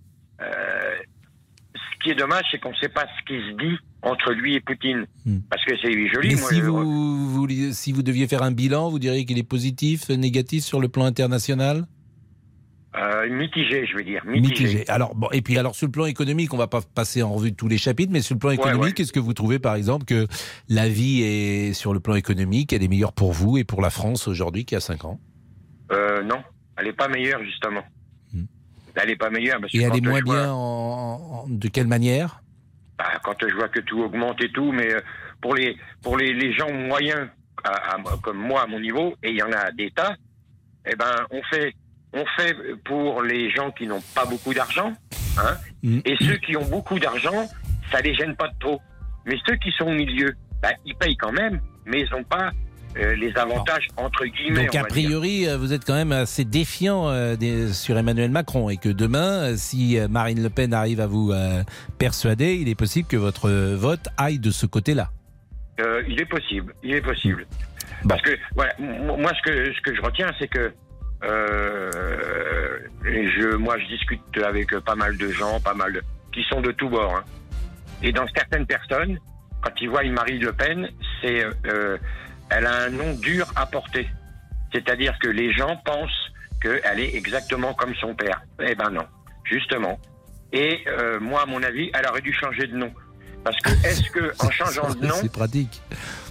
Ce 1.99 2.03
qui 2.03 2.11
est 2.11 2.15
dommage, 2.15 2.43
c'est 2.51 2.59
qu'on 2.59 2.71
ne 2.71 2.75
sait 2.75 2.89
pas 2.89 3.05
ce 3.19 3.25
qui 3.25 3.39
se 3.51 3.57
dit 3.57 3.77
entre 4.01 4.31
lui 4.31 4.55
et 4.55 4.61
Poutine, 4.61 5.05
parce 5.49 5.63
que 5.65 5.73
c'est 5.81 5.91
joli. 6.07 6.29
Mais 6.29 6.35
moi, 6.39 6.49
si 6.49 6.55
je- 6.55 6.61
vous, 6.63 7.29
vous- 7.29 7.71
si 7.73 7.91
vous 7.91 8.01
deviez 8.03 8.27
faire 8.27 8.43
un 8.43 8.51
bilan, 8.51 8.89
vous 8.89 8.99
diriez 8.99 9.25
qu'il 9.25 9.37
est 9.37 9.43
positif, 9.43 10.09
négatif 10.09 10.63
sur 10.63 10.79
le 10.79 10.87
plan 10.87 11.03
international? 11.05 11.85
Euh, 12.95 13.29
mitigé, 13.29 13.85
je 13.85 13.95
veux 13.97 14.03
dire, 14.03 14.23
mitigé. 14.25 14.63
Mitigé. 14.63 14.89
Alors, 14.89 15.13
bon, 15.13 15.27
et 15.31 15.41
puis 15.43 15.57
alors 15.59 15.75
sur 15.75 15.85
le 15.85 15.91
plan 15.91 16.05
économique, 16.07 16.53
on 16.55 16.57
va 16.57 16.65
pas 16.67 16.81
passer 16.81 17.21
en 17.21 17.31
revue 17.33 17.53
tous 17.53 17.67
les 17.67 17.77
chapitres, 17.77 18.11
mais 18.11 18.21
sur 18.21 18.33
le 18.33 18.39
plan 18.39 18.49
économique, 18.49 18.97
ouais. 18.97 19.01
est-ce 19.03 19.13
que 19.13 19.19
vous 19.19 19.33
trouvez 19.35 19.59
par 19.59 19.75
exemple 19.75 20.05
que 20.05 20.25
la 20.69 20.89
vie 20.89 21.21
est 21.21 21.73
sur 21.73 21.93
le 21.93 21.99
plan 21.99 22.15
économique, 22.15 22.73
elle 22.73 22.81
est 22.81 22.87
meilleure 22.87 23.13
pour 23.13 23.31
vous 23.31 23.57
et 23.59 23.63
pour 23.63 23.81
la 23.81 23.91
France 23.91 24.27
aujourd'hui 24.27 24.65
qu'il 24.65 24.75
y 24.75 24.77
a 24.77 24.81
5 24.81 25.05
ans? 25.05 25.19
Euh, 25.91 26.23
non, 26.23 26.37
elle 26.77 26.85
n'est 26.85 26.93
pas 26.93 27.07
meilleure 27.07 27.43
justement. 27.43 27.83
Elle 28.95 29.09
n'est 29.09 29.15
pas 29.15 29.29
meilleure 29.29 29.59
parce 29.59 29.71
que. 29.71 29.77
Et 29.77 29.81
elle 29.83 29.95
est 29.95 30.01
moins 30.01 30.21
vois- 30.25 30.35
bien 30.35 30.51
en, 30.51 30.55
en- 30.57 31.45
de 31.47 31.67
quelle 31.67 31.87
manière? 31.87 32.41
Bah, 32.97 33.05
quand 33.23 33.35
je 33.41 33.55
vois 33.55 33.69
que 33.69 33.79
tout 33.79 34.01
augmente 34.01 34.41
et 34.43 34.51
tout, 34.51 34.71
mais 34.71 34.93
euh, 34.93 34.99
pour 35.41 35.55
les 35.55 35.77
pour 36.01 36.17
les, 36.17 36.33
les 36.33 36.53
gens 36.53 36.71
moyens 36.71 37.27
à- 37.63 37.95
à- 37.95 38.17
comme 38.21 38.37
moi 38.37 38.63
à 38.63 38.67
mon 38.67 38.79
niveau, 38.79 39.15
et 39.23 39.29
il 39.29 39.37
y 39.37 39.43
en 39.43 39.51
a 39.51 39.71
des 39.71 39.89
tas, 39.91 40.15
eh 40.85 40.95
ben 40.95 41.11
on 41.31 41.41
fait 41.43 41.73
on 42.13 42.25
fait 42.37 42.55
pour 42.85 43.21
les 43.21 43.51
gens 43.51 43.71
qui 43.71 43.85
n'ont 43.87 44.01
pas 44.15 44.25
beaucoup 44.25 44.53
d'argent, 44.53 44.91
hein, 45.37 45.55
Hmm. 45.83 45.99
et 46.03 46.15
ceux 46.25 46.35
qui 46.37 46.57
ont 46.57 46.65
beaucoup 46.65 46.99
d'argent, 46.99 47.47
ça 47.91 48.01
les 48.01 48.13
gêne 48.15 48.35
pas 48.35 48.47
de 48.49 48.59
trop. 48.59 48.81
Mais 49.25 49.35
ceux 49.47 49.55
qui 49.57 49.71
sont 49.77 49.85
au 49.85 49.93
milieu, 49.93 50.33
bah, 50.61 50.69
ils 50.85 50.95
payent 50.95 51.15
quand 51.15 51.31
même, 51.31 51.61
mais 51.85 52.01
ils 52.01 52.09
n'ont 52.11 52.23
pas 52.23 52.51
euh, 52.97 53.15
les 53.15 53.35
avantages 53.37 53.87
entre 53.97 54.25
guillemets. 54.25 54.65
Donc 54.65 54.69
on 54.73 54.77
a 54.77 54.81
dire. 54.81 54.87
priori, 54.87 55.47
euh, 55.47 55.57
vous 55.57 55.73
êtes 55.73 55.85
quand 55.85 55.93
même 55.93 56.11
assez 56.11 56.43
défiant 56.45 57.09
euh, 57.09 57.35
des- 57.35 57.71
sur 57.73 57.97
Emmanuel 57.97 58.31
Macron 58.31 58.69
et 58.69 58.77
que 58.77 58.89
demain, 58.89 59.55
si 59.57 59.97
Marine 60.09 60.41
Le 60.41 60.49
Pen 60.49 60.73
arrive 60.73 60.99
à 61.01 61.07
vous 61.07 61.31
euh, 61.31 61.63
persuader, 61.97 62.55
il 62.55 62.67
est 62.69 62.75
possible 62.75 63.07
que 63.07 63.17
votre 63.17 63.49
vote 63.75 64.07
aille 64.17 64.39
de 64.39 64.51
ce 64.51 64.65
côté-là. 64.65 65.09
Il 66.07 66.19
est 66.19 66.25
possible, 66.25 66.73
il 66.83 66.93
est 66.95 67.01
possible. 67.01 67.45
Parce 68.07 68.21
que 68.21 68.31
voilà, 68.55 68.73
moi 68.79 69.31
ce 69.33 69.41
que 69.49 69.73
ce 69.73 69.81
que 69.81 69.95
je 69.95 70.01
retiens, 70.01 70.29
c'est 70.39 70.47
que 70.49 70.73
je 73.05 73.55
moi 73.55 73.77
je 73.79 73.85
discute 73.87 74.21
avec 74.43 74.77
pas 74.79 74.95
mal 74.95 75.15
de 75.17 75.29
gens, 75.31 75.59
pas 75.61 75.73
mal 75.73 75.93
de 75.93 76.01
qui 76.33 76.43
sont 76.49 76.61
de 76.61 76.71
tous 76.71 76.89
bords. 76.89 77.15
hein. 77.15 77.23
Et 78.03 78.11
dans 78.11 78.25
certaines 78.35 78.65
personnes, 78.65 79.19
quand 79.61 79.71
ils 79.81 79.89
voient 79.89 80.03
une 80.03 80.13
Marie 80.13 80.39
Le 80.39 80.53
Pen, 80.53 80.89
c'est 81.21 81.43
elle 82.49 82.65
a 82.65 82.73
un 82.83 82.89
nom 82.89 83.13
dur 83.13 83.47
à 83.55 83.65
porter. 83.65 84.07
C'est-à-dire 84.73 85.17
que 85.21 85.27
les 85.29 85.51
gens 85.53 85.75
pensent 85.85 86.31
qu'elle 86.61 86.99
est 86.99 87.15
exactement 87.15 87.73
comme 87.73 87.95
son 87.95 88.13
père. 88.15 88.41
Eh 88.61 88.75
ben 88.75 88.89
non, 88.91 89.05
justement. 89.43 89.99
Et 90.51 90.79
euh, 90.87 91.19
moi, 91.19 91.43
à 91.43 91.45
mon 91.45 91.61
avis, 91.63 91.89
elle 91.93 92.05
aurait 92.07 92.21
dû 92.21 92.33
changer 92.33 92.67
de 92.67 92.75
nom. 92.75 92.91
Parce 93.43 93.57
que 93.61 93.69
est-ce 93.87 94.09
que 94.11 94.33
en 94.45 94.49
changeant 94.59 94.93
de 94.93 95.05
nom, 95.05 95.15
C'est 95.21 95.31
pratique. 95.31 95.81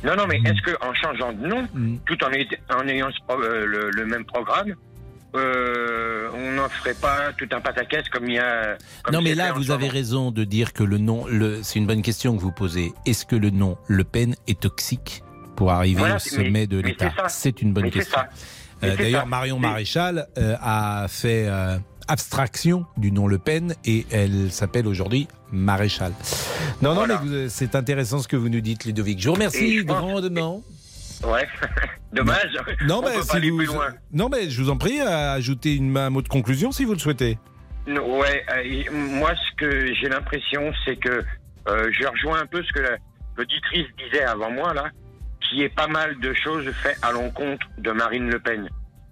non, 0.05 0.15
non, 0.17 0.27
mais 0.27 0.37
est-ce 0.45 0.61
qu'en 0.73 0.93
changeant 0.95 1.33
de 1.33 1.47
nom, 1.47 1.67
tout 2.05 2.23
en, 2.25 2.31
est- 2.33 2.59
en 2.71 2.87
ayant 2.87 3.09
euh, 3.31 3.65
le, 3.67 3.91
le 3.91 4.05
même 4.07 4.25
programme, 4.27 4.75
euh, 5.35 6.29
on 6.35 6.53
n'en 6.53 6.69
ferait 6.69 6.95
pas 6.95 7.33
tout 7.37 7.49
un 7.53 7.61
pataquès 7.61 8.09
comme 8.11 8.27
il 8.29 8.35
y 8.35 8.39
a. 8.39 8.77
comme 9.03 9.15
Non, 9.15 9.23
mais 9.23 9.35
là, 9.35 9.53
vous 9.53 9.71
avez 9.71 9.89
raison 9.89 10.31
de 10.31 10.45
dire 10.45 10.73
que 10.73 10.83
le 10.83 10.99
nom, 10.99 11.27
le, 11.27 11.63
c'est 11.63 11.79
une 11.79 11.87
bonne 11.87 12.03
question 12.03 12.37
que 12.37 12.41
vous 12.41 12.53
posez. 12.53 12.93
Est-ce 13.07 13.25
que 13.27 13.37
le 13.37 13.51
nom 13.51 13.77
Le 13.89 14.05
Pen 14.05 14.35
est 14.47 14.61
toxique? 14.61 15.23
Pour 15.59 15.73
arriver 15.73 15.99
Voilà, 15.99 16.17
au 16.17 16.19
sommet 16.21 16.51
mais- 16.51 16.67
de 16.69 16.79
l'État 16.79 17.11
c'est 17.27 17.63
une 17.63 17.73
bonne 17.73 17.83
Mais 17.85 17.91
question. 17.91 18.21
Euh, 18.85 18.95
D'ailleurs. 18.97 19.27
Marion 19.27 19.59
Maréchal 19.59 20.29
euh, 20.39 20.55
a 20.63 21.07
fait 21.09 21.47
euh, 21.49 21.77
abstraction 22.07 22.87
du 22.97 23.11
nom 23.11 23.27
Le 23.27 23.39
Pen 23.39 23.75
et 23.85 24.07
elle 24.13 24.53
s'appelle 24.53 24.87
aujourd'hui 24.87 25.27
Maréchal. 25.51 26.13
Non, 26.81 26.95
non, 26.95 27.07
mais 27.25 27.49
c'est 27.49 27.75
intéressant 27.75 28.21
ce 28.21 28.29
que 28.29 28.37
vous 28.37 28.49
nous 28.49 28.61
dites, 28.61 28.85
Ludovic. 28.85 29.19
Je 29.21 29.27
vous 29.27 29.35
remercie 29.35 29.79
je 29.79 29.83
grandement. 29.83 30.63
Ouais, 31.25 31.49
dommage. 32.13 32.57
Non, 32.87 32.99
on 32.99 33.03
mais 33.03 33.15
peut 33.17 33.23
si 33.23 33.27
pas 33.29 33.35
aller 33.39 33.51
vous- 33.51 33.57
plus 33.57 33.67
loin. 33.67 33.89
Non, 34.13 34.29
mais 34.29 34.49
je 34.51 34.63
vous 34.63 34.71
en 34.71 34.77
prie, 34.77 35.01
à 35.01 35.33
ajouter 35.33 35.75
une, 35.75 35.97
un 35.97 36.11
mot 36.11 36.23
de 36.23 36.29
conclusion 36.29 36.71
si 36.71 36.85
vous 36.85 36.93
le 36.93 37.01
souhaitez. 37.01 37.37
Non, 37.89 38.21
Ouais, 38.21 38.45
moi, 38.93 39.33
ce 39.35 39.57
que 39.57 39.93
j'ai 40.01 40.09
l'impression, 40.09 40.71
c'est 40.85 40.95
que 40.97 41.25
je 41.67 42.07
rejoins 42.07 42.43
un 42.43 42.47
peu 42.47 42.63
ce 42.63 42.73
que 42.73 42.79
la- 42.81 42.97
l'auditrice 43.37 43.87
disait 43.99 44.23
avant 44.23 44.53
moi, 44.53 44.73
là, 44.73 44.85
qui 45.49 45.63
est 45.63 45.69
pas 45.69 45.87
mal 45.87 46.19
de 46.21 46.33
choses 46.35 46.71
faites 46.83 46.99
à 47.03 47.13
l'encontre 47.13 47.67
de 47.79 47.91
Marine 47.93 48.31
Le 48.31 48.39
Pen. 48.39 48.69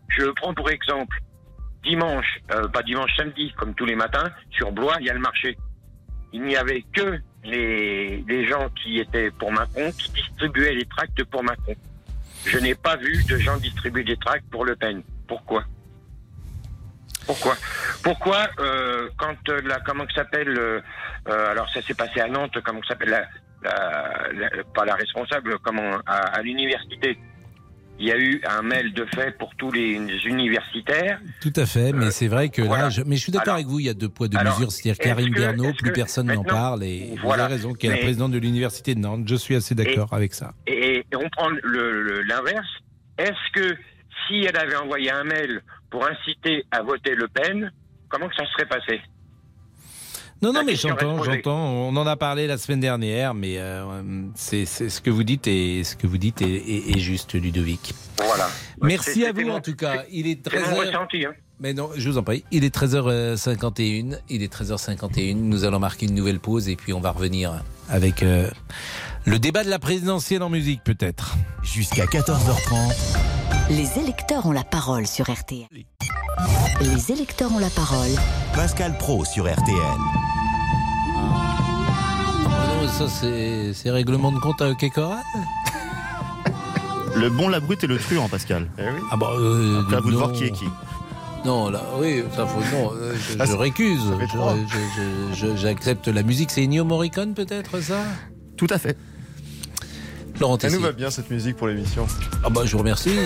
Je 0.08 0.26
prends 0.26 0.54
pour 0.54 0.70
exemple, 0.70 1.18
dimanche, 1.82 2.40
euh, 2.52 2.68
pas 2.68 2.82
dimanche, 2.82 3.10
samedi, 3.16 3.52
comme 3.56 3.74
tous 3.74 3.86
les 3.86 3.96
matins, 3.96 4.30
sur 4.50 4.72
Blois, 4.72 4.96
il 5.00 5.06
y 5.06 5.10
a 5.10 5.14
le 5.14 5.20
marché. 5.20 5.56
Il 6.32 6.42
n'y 6.42 6.56
avait 6.56 6.82
que 6.92 7.18
les, 7.44 8.24
les 8.28 8.46
gens 8.46 8.68
qui 8.82 8.98
étaient 8.98 9.30
pour 9.30 9.52
Macron 9.52 9.92
qui 9.92 10.10
distribuaient 10.10 10.74
les 10.74 10.84
tracts 10.84 11.24
pour 11.24 11.42
Macron. 11.42 11.74
Je 12.44 12.58
n'ai 12.58 12.74
pas 12.74 12.96
vu 12.96 13.24
de 13.24 13.38
gens 13.38 13.56
distribuer 13.56 14.04
des 14.04 14.16
tracts 14.16 14.48
pour 14.50 14.64
Le 14.64 14.76
Pen. 14.76 15.02
Pourquoi? 15.26 15.64
Pourquoi? 17.26 17.56
Pourquoi 18.04 18.48
euh, 18.60 19.08
quand 19.18 19.48
la 19.48 19.80
comment 19.80 20.06
que 20.06 20.12
s'appelle 20.12 20.56
euh, 20.56 20.80
euh, 21.28 21.50
alors 21.50 21.68
ça 21.70 21.82
s'est 21.82 21.94
passé 21.94 22.20
à 22.20 22.28
Nantes 22.28 22.56
comment 22.64 22.80
que 22.80 22.86
s'appelle 22.86 23.10
la, 23.10 23.26
la- 23.62 24.28
la- 24.34 24.64
pas 24.74 24.84
la 24.84 24.94
responsable 24.94 25.58
comment 25.62 25.96
à, 26.06 26.16
à 26.38 26.42
l'université 26.42 27.18
il 27.98 28.06
y 28.08 28.12
a 28.12 28.18
eu 28.18 28.42
un 28.46 28.60
mail 28.60 28.92
de 28.92 29.06
fait 29.14 29.30
pour 29.38 29.54
tous 29.56 29.72
les 29.72 29.94
universitaires 30.26 31.18
Tout 31.40 31.52
à 31.56 31.64
fait, 31.64 31.92
mais 31.94 32.10
c'est 32.10 32.28
vrai 32.28 32.50
que 32.50 32.60
là, 32.60 32.90
je, 32.90 33.00
mais 33.00 33.16
je 33.16 33.22
suis 33.22 33.32
d'accord 33.32 33.54
avec 33.54 33.66
vous, 33.66 33.80
il 33.80 33.86
y 33.86 33.88
a 33.88 33.94
deux 33.94 34.10
poids, 34.10 34.28
deux 34.28 34.36
alors, 34.36 34.52
mesures. 34.58 34.70
C'est-à-dire 34.70 35.02
Karine 35.02 35.32
que- 35.34 35.40
Bernot, 35.40 35.64
est-ce 35.70 35.76
plus 35.78 35.92
personne 35.92 36.26
n'en 36.26 36.42
parle 36.44 36.84
et 36.84 37.14
Voilà. 37.22 37.44
vous 37.44 37.44
avez 37.46 37.54
raison, 37.54 37.72
qui 37.72 37.86
est 37.86 37.90
la 37.90 37.96
présidente 37.96 38.32
de 38.32 38.38
l'université 38.38 38.94
de 38.94 39.00
Nantes. 39.00 39.22
Je 39.26 39.34
suis 39.34 39.54
assez 39.54 39.74
d'accord 39.74 40.12
avec 40.12 40.34
ça. 40.34 40.52
et, 40.66 40.98
et 40.98 41.16
on 41.16 41.26
prend 41.30 41.48
l'inverse 42.28 42.68
est-ce 43.18 43.52
que 43.54 43.74
si 44.28 44.44
elle 44.44 44.58
avait 44.58 44.76
envoyé 44.76 45.10
un 45.10 45.24
mail 45.24 45.62
pour 45.90 46.06
inciter 46.06 46.64
à 46.70 46.82
voter 46.82 47.14
Le 47.14 47.28
Pen 47.28 47.72
comment 48.10 48.28
que 48.28 48.34
ça 48.36 48.44
serait 48.52 48.66
passé? 48.66 49.00
Non, 50.42 50.52
non, 50.52 50.62
mais 50.64 50.76
j'entends, 50.76 51.22
j'entends. 51.22 51.58
On 51.58 51.96
en 51.96 52.06
a 52.06 52.16
parlé 52.16 52.46
la 52.46 52.58
semaine 52.58 52.80
dernière, 52.80 53.32
mais 53.34 53.54
euh, 53.58 53.84
c'est 54.34 54.66
c'est 54.66 54.90
ce 54.90 55.00
que 55.00 55.10
vous 55.10 55.24
dites 55.24 55.46
et 55.46 55.82
ce 55.82 55.96
que 55.96 56.06
vous 56.06 56.18
dites 56.18 56.42
est, 56.42 56.46
est- 56.56 56.90
est 56.94 56.98
juste, 56.98 57.34
Ludovic. 57.34 57.94
voilà 58.18 58.48
Merci 58.82 59.24
à 59.24 59.28
C'était 59.28 59.42
vous 59.42 59.48
mon- 59.48 59.54
en 59.56 59.60
tout 59.60 59.74
cas. 59.74 60.02
Il 60.10 60.26
est 60.26 60.40
c'est 60.46 60.60
mon 60.60 60.76
13h. 60.76 60.86
ressenti 60.88 61.24
hein. 61.24 61.32
Mais 61.58 61.72
non, 61.72 61.88
je 61.96 62.10
vous 62.10 62.18
en 62.18 62.22
prie. 62.22 62.44
Il 62.50 62.64
est 62.64 62.74
13h51. 62.74 64.18
Il 64.28 64.42
est 64.42 64.52
13h51. 64.52 65.34
Nous 65.36 65.64
allons 65.64 65.78
marquer 65.78 66.04
une 66.04 66.14
nouvelle 66.14 66.38
pause 66.38 66.68
et 66.68 66.76
puis 66.76 66.92
on 66.92 67.00
va 67.00 67.12
revenir 67.12 67.62
avec 67.88 68.22
euh, 68.22 68.50
le 69.24 69.38
débat 69.38 69.64
de 69.64 69.70
la 69.70 69.78
présidentielle 69.78 70.42
en 70.42 70.50
musique 70.50 70.84
peut-être. 70.84 71.34
Jusqu'à 71.62 72.04
14h30. 72.04 72.94
Les 73.70 73.98
électeurs 73.98 74.44
ont 74.44 74.52
la 74.52 74.64
parole 74.64 75.06
sur 75.06 75.30
RTL. 75.32 75.66
Les 76.82 77.10
électeurs 77.10 77.50
ont 77.52 77.58
la 77.58 77.70
parole. 77.70 78.10
Pascal 78.54 78.96
Pro 78.98 79.24
sur 79.24 79.50
RTL. 79.50 80.25
Ça 82.88 83.06
c'est 83.08 83.90
règlement 83.90 84.32
de 84.32 84.38
compte 84.38 84.62
à 84.62 84.68
Hockey 84.70 84.90
Coral 84.90 85.18
Le 87.14 87.28
bon, 87.30 87.48
la 87.48 87.60
brute 87.60 87.82
et 87.84 87.86
le 87.86 87.98
truand, 87.98 88.28
Pascal. 88.28 88.68
Ah 89.10 89.16
bah, 89.16 89.30
euh, 89.38 89.80
Après, 89.82 89.96
à 89.96 90.00
vous 90.00 90.10
de 90.10 90.16
voir 90.16 90.32
qui 90.32 90.44
est 90.44 90.50
qui. 90.50 90.64
Non, 91.44 91.70
là, 91.70 91.82
oui, 91.98 92.24
ça 92.34 92.46
faut 92.46 92.60
non. 92.76 92.92
euh, 92.94 93.14
Je, 93.14 93.36
Ah, 93.38 93.44
je 93.44 93.52
récuse. 93.54 94.00
Je- 94.20 95.34
je- 95.34 95.56
J'accepte 95.56 96.08
la 96.08 96.22
musique. 96.22 96.50
C'est 96.50 96.62
Ennio 96.64 96.84
Morricone 96.84 97.34
peut-être 97.34 97.80
ça? 97.80 97.98
Tout 98.56 98.66
à 98.70 98.78
fait. 98.78 98.96
Laurent 100.40 100.58
Ça 100.60 100.68
nous 100.70 100.80
va 100.80 100.92
bien 100.92 101.10
cette 101.10 101.30
musique 101.30 101.56
pour 101.56 101.66
l'émission. 101.68 102.06
Ah 102.44 102.50
bah 102.50 102.62
je 102.64 102.72
vous 102.72 102.78
remercie. 102.78 103.16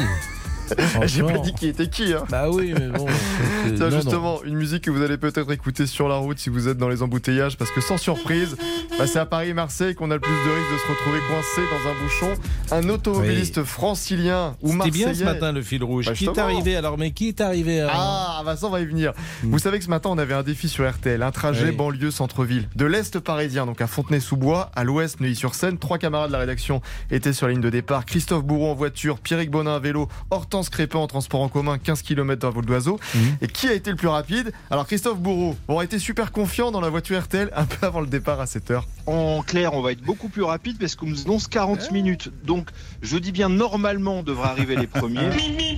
J'ai 1.05 1.23
pas 1.23 1.39
dit 1.39 1.53
qui 1.55 1.69
était 1.69 1.89
qui. 1.89 2.13
Hein. 2.13 2.25
Bah 2.31 2.49
oui, 2.51 2.73
mais 2.79 2.89
bon. 2.89 3.07
c'est- 3.65 3.75
Tiens, 3.75 3.89
non. 3.91 3.97
justement, 3.97 4.43
une 4.45 4.55
musique 4.57 4.85
que 4.85 4.91
vous 4.91 5.03
allez 5.03 5.17
peut-être 5.19 5.51
écouter 5.53 5.87
sur 5.87 6.09
la 6.09 6.17
route 6.17 6.39
si 6.39 6.51
vous 6.51 6.69
êtes 6.69 6.79
dans 6.79 6.89
les 6.89 7.03
embouteillages, 7.03 7.57
parce 7.57 7.71
que 7.71 7.81
sans 7.81 7.97
surprise, 7.99 8.57
bah, 8.99 9.07
c'est 9.07 9.19
à 9.19 9.27
Paris-Marseille 9.27 9.95
qu'on 9.95 10.11
a 10.11 10.15
le 10.15 10.21
plus 10.21 10.31
de 10.31 10.51
risques 10.51 10.73
de 10.73 10.79
se 10.79 10.87
retrouver 10.93 11.19
coincé 11.29 11.61
dans 11.71 11.91
un 11.91 12.03
bouchon. 12.03 12.41
Un 12.73 12.89
automobiliste 12.89 13.65
francilien 13.65 14.57
ou 14.63 14.73
marseillais. 14.73 15.05
bien 15.07 15.15
ce 15.15 15.25
matin 15.25 15.53
le 15.53 15.63
fil 15.63 15.83
rouge. 15.83 16.07
Bah, 16.07 16.13
qui 16.13 16.25
est 16.27 16.39
arrivé 16.39 16.77
alors 16.77 16.99
Mais 16.99 17.11
qui 17.13 17.29
est 17.29 17.41
arrivé 17.41 17.81
alors 17.81 17.93
Ah, 17.95 18.43
Vincent 18.45 18.71
va 18.71 18.81
y 18.81 18.87
venir. 18.87 19.13
Vous 19.43 19.59
savez 19.59 19.79
que 19.79 19.85
ce 19.85 19.91
matin, 19.91 20.11
on 20.13 20.19
avait 20.19 20.35
un 20.35 20.43
défi 20.43 20.69
sur 20.69 20.89
RTL, 20.89 21.23
un 21.23 21.31
trajet 21.31 21.71
Oui. 21.71 21.77
banlieue-centre-ville. 21.77 22.69
De 22.77 22.85
l'Est 22.87 23.19
parisien, 23.19 23.67
donc 23.67 23.81
à 23.81 23.87
Fontenay-sous-Bois, 23.87 24.71
à 24.75 24.85
l'Ouest, 24.85 25.21
Neuilly-sur-Seine. 25.21 25.79
Trois 25.79 25.99
camarades 25.99 26.29
de 26.29 26.33
la 26.33 26.39
rédaction 26.41 26.81
étaient 27.11 27.33
sur 27.33 27.47
la 27.47 27.53
ligne 27.53 27.63
de 27.63 27.71
départ. 27.71 28.05
Christophe 28.05 28.45
Bourreau 28.45 28.71
en 28.71 28.75
voiture, 28.75 29.19
Pierrick 29.19 29.51
Bonin 29.51 29.75
à 29.75 29.79
vélo, 29.79 30.09
Hortense 30.31 30.60
Crépin 30.69 30.99
en 30.99 31.07
transport 31.07 31.41
en 31.41 31.49
commun, 31.49 31.79
15 31.79 32.03
km 32.03 32.41
d'un 32.43 32.51
vol 32.51 32.67
d'oiseau. 32.67 33.01
Mhm. 33.15 33.21
Et 33.41 33.47
qui 33.47 33.69
a 33.69 33.73
été 33.73 33.91
le 33.91 33.97
plus 33.97 34.09
rapide? 34.09 34.53
Alors 34.71 34.87
Christophe 34.87 35.19
Bourreau 35.19 35.57
aura 35.69 35.85
été 35.85 35.99
super 35.99 36.33
confiant 36.33 36.71
dans 36.71 36.81
la 36.81 36.91
voiture 36.91 37.19
RTL 37.21 37.51
un 37.57 37.65
peu 37.65 37.87
avant 37.87 38.01
le 38.01 38.07
départ 38.07 38.41
à 38.41 38.45
7h. 38.45 38.83
En 39.07 39.43
clair, 39.43 39.75
on 39.75 39.81
va 39.83 39.93
être 39.93 40.03
beaucoup 40.03 40.29
plus 40.29 40.43
rapide 40.43 40.77
parce 40.79 40.95
qu'on 40.97 41.07
nous 41.07 41.23
annonce 41.23 41.47
40 41.49 41.91
minutes. 41.93 42.31
Donc, 42.45 42.69
je 43.03 43.17
dis 43.17 43.33
bien 43.33 43.49
normalement, 43.49 44.19
on 44.19 44.23
devrait 44.23 44.49
arriver 44.49 44.77
les 44.77 44.87
premiers. 44.87 45.21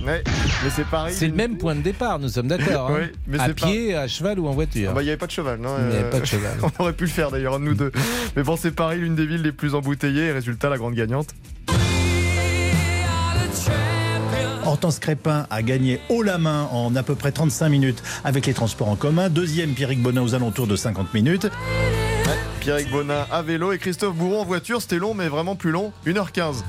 Ouais, 0.05 0.21
mais 0.63 0.69
c'est 0.69 0.85
pareil. 0.85 1.13
C'est 1.15 1.27
le 1.27 1.33
même 1.33 1.57
point 1.57 1.75
de 1.75 1.81
départ, 1.81 2.19
nous 2.19 2.27
sommes 2.27 2.47
d'accord. 2.47 2.89
hein. 2.91 3.07
Oui, 3.27 3.39
à 3.39 3.47
pas- 3.47 3.53
pied, 3.53 3.95
à 3.95 4.07
cheval 4.07 4.37
ou 4.39 4.47
en 4.47 4.51
voiture. 4.51 4.89
Ah 4.91 4.93
bah, 4.95 5.01
Il 5.01 5.05
n'y 5.05 5.11
avait 5.11 5.17
pas 5.17 5.27
de 5.27 5.31
cheval, 5.31 5.59
non 5.61 5.69
Il 5.79 5.85
n'y 5.85 5.95
avait 5.95 6.03
Euh, 6.05 6.09
pas 6.09 6.19
de 6.19 6.25
cheval. 6.25 6.57
On 6.79 6.83
aurait 6.83 6.93
pu 6.93 7.05
le 7.05 7.09
faire 7.09 7.31
d'ailleurs, 7.31 7.57
nous 7.59 7.73
deux. 7.73 7.91
Mais 8.35 8.43
bon, 8.43 8.57
c'est 8.57 8.71
Paris, 8.71 8.97
l'une 8.97 9.15
des 9.15 9.25
villes 9.25 9.41
les 9.43 9.51
plus 9.53 9.75
embouteillées. 9.75 10.25
Et 10.25 10.31
résultat, 10.33 10.67
la 10.69 10.77
grande 10.77 10.93
gagnante. 10.95 11.29
Hortense 14.73 14.97
Crépin 14.97 15.45
a 15.51 15.61
gagné 15.61 16.01
haut 16.09 16.23
la 16.23 16.39
main 16.39 16.67
en 16.71 16.95
à 16.95 17.03
peu 17.03 17.13
près 17.13 17.31
35 17.31 17.69
minutes 17.69 18.01
avec 18.23 18.47
les 18.47 18.55
transports 18.55 18.89
en 18.89 18.95
commun. 18.95 19.29
Deuxième, 19.29 19.75
Pierrick 19.75 20.01
Bonin 20.01 20.23
aux 20.23 20.33
alentours 20.33 20.65
de 20.65 20.75
50 20.75 21.13
minutes. 21.13 21.47
Pierrick 22.59 22.89
Bonin 22.89 23.27
à 23.31 23.43
vélo 23.43 23.71
et 23.71 23.77
Christophe 23.77 24.15
Bourreau 24.15 24.39
en 24.39 24.45
voiture. 24.45 24.81
C'était 24.81 24.97
long, 24.97 25.13
mais 25.13 25.27
vraiment 25.27 25.55
plus 25.55 25.69
long. 25.69 25.93
1h15. 26.07 26.63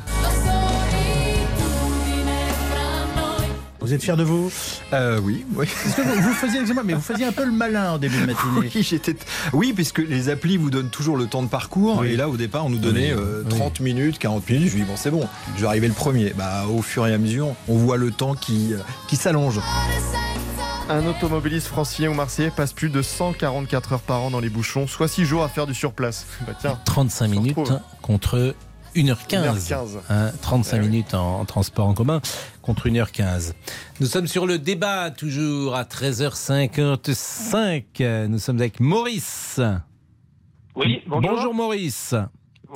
Vous 3.85 3.93
êtes 3.93 4.03
fier 4.03 4.17
de 4.17 4.23
vous? 4.25 4.51
Euh, 4.95 5.21
oui, 5.23 5.45
oui. 5.55 5.67
Que 5.95 6.01
vous, 6.01 6.23
vous 6.23 6.33
faisiez, 6.33 6.61
mais 6.85 6.95
vous 6.95 7.01
faisiez 7.03 7.27
un 7.27 7.33
peu 7.33 7.45
le 7.45 7.53
malin 7.53 7.93
en 7.93 7.99
début 7.99 8.17
de 8.19 8.27
matinée. 8.27 8.41
Oui, 8.75 8.83
j'étais. 8.83 9.15
Oui, 9.53 9.73
puisque 9.75 9.99
les 9.99 10.31
applis 10.31 10.57
vous 10.57 10.71
donnent 10.71 10.89
toujours 10.89 11.19
le 11.19 11.27
temps 11.27 11.43
de 11.43 11.49
parcours. 11.49 11.99
Oui. 12.01 12.13
Et 12.13 12.17
là, 12.17 12.31
au 12.31 12.39
départ, 12.39 12.65
on 12.65 12.71
nous 12.71 12.79
donnait 12.79 13.13
Oui. 13.13 13.21
euh, 13.21 13.43
Oui. 13.45 13.51
30 13.59 13.81
minutes, 13.81 14.19
40 14.19 14.49
minutes. 14.49 14.71
Je 14.71 14.77
me 14.77 14.81
dis, 14.85 14.87
bon, 14.87 14.97
c'est 14.97 15.11
bon, 15.11 15.29
je 15.57 15.61
vais 15.61 15.67
arriver 15.67 15.89
le 15.89 15.93
premier. 15.93 16.33
Bah, 16.35 16.65
au 16.67 16.81
fur 16.81 17.07
et 17.07 17.13
à 17.13 17.19
mesure, 17.19 17.49
on 17.69 17.75
voit 17.77 17.99
le 17.99 18.11
temps 18.11 18.35
qui, 18.35 18.73
euh, 18.73 18.79
qui 19.07 19.17
s'allonge. 19.17 19.61
Un 20.89 21.07
automobiliste 21.07 21.67
francilien 21.67 22.09
ou 22.11 22.15
marseillais 22.15 22.51
passe 22.51 22.73
plus 22.73 22.89
de 22.89 23.03
144 23.03 23.93
heures 23.93 24.01
par 24.01 24.23
an 24.23 24.31
dans 24.31 24.41
les 24.41 24.49
bouchons, 24.51 24.87
soit 24.87 25.09
6 25.09 25.27
jours 25.27 25.43
à 25.45 25.49
faire 25.51 25.67
du 25.67 25.75
surplace. 25.75 26.25
Bah 26.47 26.53
tiens, 26.59 26.79
35 26.87 27.29
minutes 27.29 27.59
contre 28.03 28.55
1h15. 28.95 29.17
1h15. 29.29 29.77
Hein, 30.11 30.31
35 30.43 30.77
Eh 30.77 30.81
oui. 30.81 30.87
minutes 30.89 31.15
en, 31.15 31.41
en 31.41 31.45
transport 31.47 31.87
en 31.89 31.95
commun 31.95 32.21
contre 32.65 32.89
1h15. 32.89 33.53
Nous 34.01 34.07
sommes 34.07 34.27
sur 34.27 34.47
le 34.47 34.59
débat, 34.59 35.11
toujours 35.11 35.77
à 35.77 35.83
13h55. 35.85 38.27
Nous 38.29 38.39
sommes 38.39 38.59
avec 38.59 38.81
Maurice. 38.81 39.61
Oui, 40.75 41.03
bonjour. 41.07 41.53
Maurice. 41.53 42.15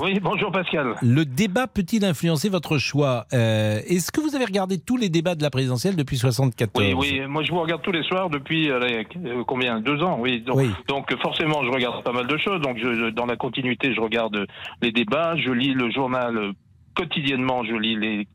Oui, 0.02 0.20
bonjour 0.22 0.52
Pascal. 0.52 0.94
Le 1.02 1.24
débat 1.24 1.66
peut-il 1.66 2.04
influencer 2.04 2.50
votre 2.50 2.78
choix 2.78 3.26
Euh, 3.32 3.80
Est-ce 3.86 4.12
que 4.12 4.20
vous 4.20 4.36
avez 4.36 4.44
regardé 4.44 4.78
tous 4.78 4.96
les 4.96 5.08
débats 5.08 5.34
de 5.34 5.42
la 5.42 5.50
présidentielle 5.50 5.96
depuis 5.96 6.16
74 6.18 6.84
Oui, 6.84 6.94
oui, 6.94 7.20
moi 7.26 7.42
je 7.42 7.50
vous 7.50 7.58
regarde 7.60 7.82
tous 7.82 7.90
les 7.90 8.04
soirs 8.04 8.30
depuis 8.30 8.70
allez, 8.70 9.04
euh, 9.24 9.42
combien? 9.44 9.80
Deux 9.80 10.00
ans, 10.02 10.18
oui. 10.20 10.40
Donc, 10.42 10.56
Oui. 10.56 10.70
donc, 10.86 11.10
euh, 11.10 11.16
forcément, 11.20 11.64
je 11.64 11.70
regarde 11.70 12.04
pas 12.04 12.12
mal 12.12 12.28
de 12.28 12.36
choses. 12.36 12.60
Donc 12.60 12.76
je, 12.78 13.10
dans 13.10 13.26
la 13.26 13.34
continuité, 13.36 13.92
je 13.94 14.00
regarde 14.00 14.36
euh, 14.36 14.46
les 14.82 14.92
débats, 14.92 15.34
je 15.36 15.50
lis 15.50 15.72
le 15.74 15.90
journal 15.90 16.36
euh, 16.36 16.52
quotidiennement, 16.94 17.64
je 17.64 17.74
lis 17.74 17.96
les, 17.96 18.28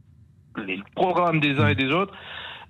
les 0.66 0.80
programmes 0.95 1.39
des 1.39 1.58
uns 1.60 1.68
et 1.70 1.76
des 1.76 1.91
autres. 1.91 2.14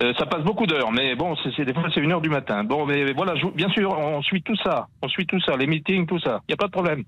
Euh, 0.01 0.11
ça 0.17 0.25
passe 0.25 0.41
beaucoup 0.43 0.65
d'heures, 0.65 0.91
mais 0.91 1.15
bon, 1.15 1.35
c'est 1.55 1.65
des 1.65 1.73
fois 1.73 1.83
c'est 1.93 2.01
une 2.01 2.11
heure 2.11 2.21
du 2.21 2.29
matin. 2.29 2.63
Bon, 2.63 2.85
mais 2.85 3.13
voilà, 3.13 3.35
je- 3.35 3.45
bien 3.47 3.69
sûr, 3.69 3.91
on 3.97 4.21
suit 4.23 4.41
tout 4.41 4.55
ça, 4.63 4.87
on 5.01 5.07
suit 5.07 5.25
tout 5.27 5.39
ça, 5.41 5.55
les 5.55 5.67
meetings, 5.67 6.05
tout 6.07 6.19
ça. 6.19 6.41
Il 6.47 6.51
y 6.51 6.53
a 6.53 6.57
pas 6.57 6.65
de 6.67 6.71
problème. 6.71 7.03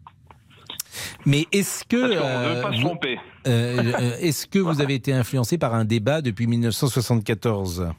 Mais 1.25 1.45
est-ce 1.51 1.83
que 1.83 1.99
Parce 1.99 2.15
qu'on 2.21 2.39
ne 2.49 2.55
veut 2.55 2.61
pas 2.61 2.71
se 2.71 2.77
vous- 2.77 2.87
tromper. 2.87 3.19
euh, 3.47 3.77
euh, 3.99 4.11
est-ce 4.21 4.47
que 4.47 4.59
vous 4.59 4.81
avez 4.81 4.93
été 4.93 5.11
influencé 5.13 5.57
par 5.57 5.73
un 5.73 5.83
débat 5.83 6.21
depuis 6.21 6.47
1974 6.47 7.89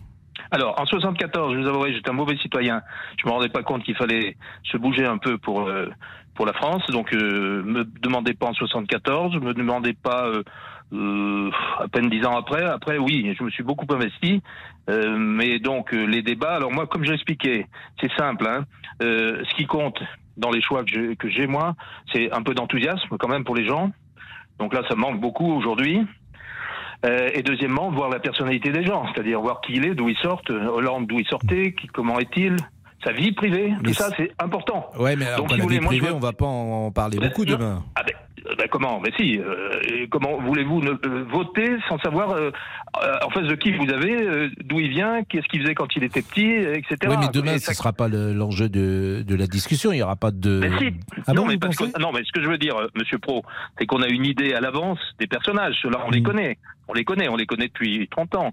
Alors, 0.52 0.80
en 0.80 0.86
74, 0.86 1.54
je 1.54 1.58
vous 1.60 1.66
avouerai, 1.66 1.92
j'étais 1.92 2.08
un 2.10 2.14
mauvais 2.14 2.36
citoyen. 2.38 2.80
Je 3.22 3.26
me 3.26 3.32
rendais 3.32 3.48
pas 3.48 3.62
compte 3.62 3.82
qu'il 3.82 3.96
fallait 3.96 4.36
se 4.70 4.76
bouger 4.76 5.04
un 5.04 5.18
peu 5.18 5.36
pour 5.38 5.68
euh, 5.68 5.88
pour 6.36 6.46
la 6.46 6.52
France. 6.52 6.82
Donc, 6.90 7.12
euh, 7.12 7.62
me 7.64 7.84
demandez 8.02 8.34
pas 8.34 8.46
en 8.46 8.54
74, 8.54 9.34
me 9.40 9.52
demandez 9.54 9.92
pas 9.94 10.26
euh, 10.26 10.42
euh, 10.92 11.50
à 11.78 11.88
peine 11.88 12.08
dix 12.08 12.24
ans 12.24 12.36
après. 12.36 12.64
Après, 12.64 12.98
oui, 12.98 13.34
je 13.38 13.42
me 13.44 13.50
suis 13.50 13.62
beaucoup 13.62 13.86
investi. 13.92 14.42
Euh, 14.88 15.16
mais 15.18 15.58
donc, 15.58 15.92
euh, 15.92 16.04
les 16.04 16.22
débats. 16.22 16.54
Alors 16.54 16.72
moi, 16.72 16.86
comme 16.86 17.04
je 17.04 17.10
l'expliquais, 17.10 17.66
c'est 18.00 18.12
simple. 18.16 18.46
Hein. 18.46 18.64
Euh, 19.02 19.42
ce 19.48 19.54
qui 19.56 19.66
compte 19.66 20.00
dans 20.36 20.50
les 20.50 20.60
choix 20.60 20.84
que 20.84 21.28
j'ai- 21.28 21.46
moi, 21.46 21.74
c'est 22.12 22.32
un 22.32 22.42
peu 22.42 22.54
d'enthousiasme 22.54 23.16
quand 23.18 23.28
même 23.28 23.44
pour 23.44 23.56
les 23.56 23.66
gens. 23.66 23.90
Donc 24.58 24.74
là, 24.74 24.82
ça 24.88 24.94
manque 24.94 25.20
beaucoup 25.20 25.52
aujourd'hui. 25.52 26.06
Euh, 27.04 27.28
et 27.34 27.42
deuxièmement, 27.42 27.90
voir 27.90 28.08
la 28.08 28.20
personnalité 28.20 28.70
des 28.70 28.84
gens, 28.84 29.06
c'est-à-dire 29.12 29.40
voir 29.40 29.60
qui 29.60 29.74
il 29.74 29.86
est, 29.86 29.94
d'où 29.94 30.08
il 30.08 30.16
sort, 30.16 30.42
Hollande 30.48 31.06
d'où 31.06 31.18
il 31.18 31.26
sortait, 31.26 31.74
comment 31.92 32.18
est-il, 32.18 32.56
sa 33.06 33.12
vie 33.12 33.32
privée, 33.32 33.72
Mais 33.82 33.88
tout 33.90 33.94
ça 33.94 34.10
c'est 34.16 34.32
important. 34.40 34.90
Ouais, 34.98 35.14
mais 35.16 35.26
alors, 35.26 35.38
Donc, 35.40 35.50
si 35.50 35.52
la 35.52 35.56
vie 35.58 35.62
voulez, 35.62 35.80
moi, 35.80 35.92
je 35.94 35.98
privée, 36.00 36.12
on 36.14 36.18
va 36.18 36.32
pas 36.32 36.46
en 36.46 36.90
parler 36.90 37.18
beaucoup 37.18 37.44
Non. 37.44 37.52
demain. 37.56 37.84
Ah 37.94 38.02
ben, 38.06 38.12
euh, 38.48 38.54
ben 38.58 38.66
comment? 38.70 39.00
Mais 39.00 39.10
si. 39.16 39.38
euh, 39.38 40.06
comment 40.10 40.40
voulez-vous 40.40 40.80
euh, 40.82 41.24
voter 41.32 41.76
sans 41.88 41.98
savoir 41.98 42.30
euh, 42.32 42.50
en 43.24 43.30
face 43.30 43.46
de 43.46 43.54
qui 43.54 43.72
vous 43.72 43.88
avez, 43.92 44.48
d'où 44.64 44.80
il 44.80 44.90
vient, 44.90 45.22
qu'est-ce 45.24 45.46
qu'il 45.48 45.60
faisait 45.62 45.74
quand 45.74 45.88
il 45.96 46.04
était 46.04 46.22
petit, 46.22 46.46
etc. 46.50 46.96
Oui, 47.08 47.16
mais 47.20 47.28
demain, 47.32 47.54
ce 47.58 47.66
ça- 47.66 47.72
ne 47.72 47.76
sera 47.76 47.92
pas 47.92 48.08
le- 48.08 48.32
l'enjeu 48.32 48.68
de, 48.68 49.22
de 49.26 49.34
la 49.34 49.46
discussion. 49.46 49.92
Il 49.92 49.96
n'y 49.96 50.02
aura 50.02 50.16
pas 50.16 50.30
de. 50.30 50.60
Mais 50.60 50.70
si. 50.78 50.94
Ah 51.26 51.32
non, 51.32 51.42
bon, 51.42 51.48
mais 51.48 51.58
parce 51.58 51.76
que, 51.76 52.00
non, 52.00 52.10
mais 52.12 52.22
ce 52.24 52.32
que 52.32 52.42
je 52.42 52.48
veux 52.48 52.58
dire, 52.58 52.74
Monsieur 52.96 53.18
Pro, 53.18 53.42
c'est 53.78 53.86
qu'on 53.86 54.02
a 54.02 54.08
une 54.08 54.24
idée 54.26 54.52
à 54.54 54.60
l'avance 54.60 54.98
des 55.18 55.26
personnages. 55.26 55.74
Ceux-là, 55.82 55.98
on 56.06 56.10
les 56.10 56.20
Mm. 56.20 56.24
connaît. 56.24 56.58
On 56.88 56.92
les 56.94 57.04
connaît. 57.04 57.28
On 57.28 57.36
les 57.36 57.46
connaît 57.46 57.66
depuis 57.68 58.06
30 58.10 58.34
ans. 58.36 58.52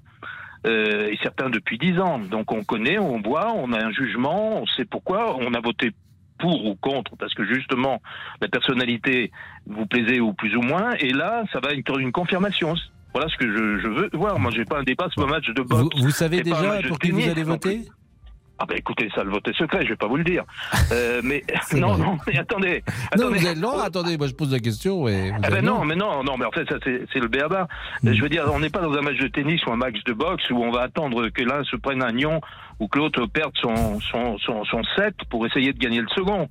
Euh, 0.65 1.09
et 1.09 1.17
certains 1.21 1.49
depuis 1.49 1.77
10 1.77 1.99
ans. 1.99 2.19
Donc 2.19 2.51
on 2.51 2.63
connaît, 2.63 2.97
on 2.97 3.21
voit, 3.21 3.51
on 3.53 3.73
a 3.73 3.85
un 3.85 3.91
jugement, 3.91 4.61
on 4.61 4.65
sait 4.65 4.85
pourquoi. 4.85 5.35
On 5.39 5.53
a 5.53 5.59
voté 5.59 5.91
pour 6.39 6.65
ou 6.65 6.75
contre, 6.75 7.15
parce 7.17 7.33
que 7.33 7.45
justement, 7.45 8.01
la 8.41 8.47
personnalité 8.47 9.31
vous 9.67 9.85
plaisait 9.85 10.19
ou 10.19 10.33
plus 10.33 10.55
ou 10.55 10.61
moins. 10.61 10.93
Et 10.99 11.11
là, 11.11 11.43
ça 11.51 11.59
va 11.59 11.71
être 11.73 11.99
une 11.99 12.11
confirmation. 12.11 12.75
Voilà 13.13 13.29
ce 13.29 13.37
que 13.37 13.47
je, 13.47 13.79
je 13.79 13.87
veux 13.87 14.09
voir. 14.13 14.39
Moi, 14.39 14.51
j'ai 14.55 14.65
pas 14.65 14.79
un 14.79 14.83
débat, 14.83 15.07
c'est 15.09 15.21
pas 15.21 15.27
un 15.27 15.31
match 15.31 15.47
de 15.47 15.61
boxe. 15.61 15.95
Vous, 15.95 16.03
vous 16.03 16.11
savez 16.11 16.41
déjà 16.41 16.81
pour 16.87 16.99
qui 16.99 17.11
vous 17.11 17.29
allez 17.29 17.43
voter? 17.43 17.81
Ah 18.59 18.65
ben 18.67 18.77
écoutez, 18.77 19.09
ça 19.15 19.23
le 19.23 19.31
vote 19.31 19.47
est 19.47 19.57
secret, 19.57 19.83
je 19.83 19.89
vais 19.89 19.95
pas 19.95 20.07
vous 20.07 20.17
le 20.17 20.23
dire. 20.23 20.43
Euh, 20.91 21.21
mais 21.23 21.43
non, 21.73 21.93
vrai. 21.93 22.05
non, 22.05 22.17
mais 22.27 22.37
attendez. 22.37 22.83
Non, 23.17 23.25
attendez. 23.25 23.39
vous 23.39 23.47
êtes 23.47 23.57
non, 23.57 23.79
attendez, 23.79 24.17
moi 24.17 24.27
je 24.27 24.33
pose 24.33 24.51
la 24.51 24.59
question. 24.59 25.07
Et 25.07 25.31
vous 25.31 25.37
Ah 25.43 25.49
ben 25.49 25.65
non, 25.65 25.83
mais 25.83 25.95
non, 25.95 26.23
non, 26.23 26.37
mais 26.37 26.45
en 26.45 26.51
fait 26.51 26.67
ça 26.69 26.77
c'est 26.83 27.19
le 27.19 27.27
béaba. 27.27 27.67
Je 28.03 28.21
veux 28.21 28.29
dire, 28.29 28.45
on 28.53 28.59
n'est 28.59 28.69
pas 28.69 28.81
dans 28.81 28.93
un 28.93 29.01
match 29.01 29.17
de 29.17 29.27
tennis 29.27 29.65
ou 29.65 29.71
un 29.71 29.75
match 29.75 30.03
de 30.05 30.13
boxe 30.13 30.49
où 30.51 30.63
on 30.63 30.71
va 30.71 30.81
attendre 30.81 31.29
que 31.29 31.41
l'un 31.41 31.63
se 31.63 31.75
prenne 31.75 32.03
un 32.03 32.11
nion 32.11 32.41
ou 32.79 32.87
que 32.87 32.99
l'autre 32.99 33.25
perde 33.25 33.53
son, 33.59 33.99
son, 33.99 34.37
son, 34.37 34.63
son 34.65 34.83
set 34.95 35.15
pour 35.29 35.45
essayer 35.47 35.73
de 35.73 35.79
gagner 35.79 36.01
le 36.01 36.09
second. 36.09 36.47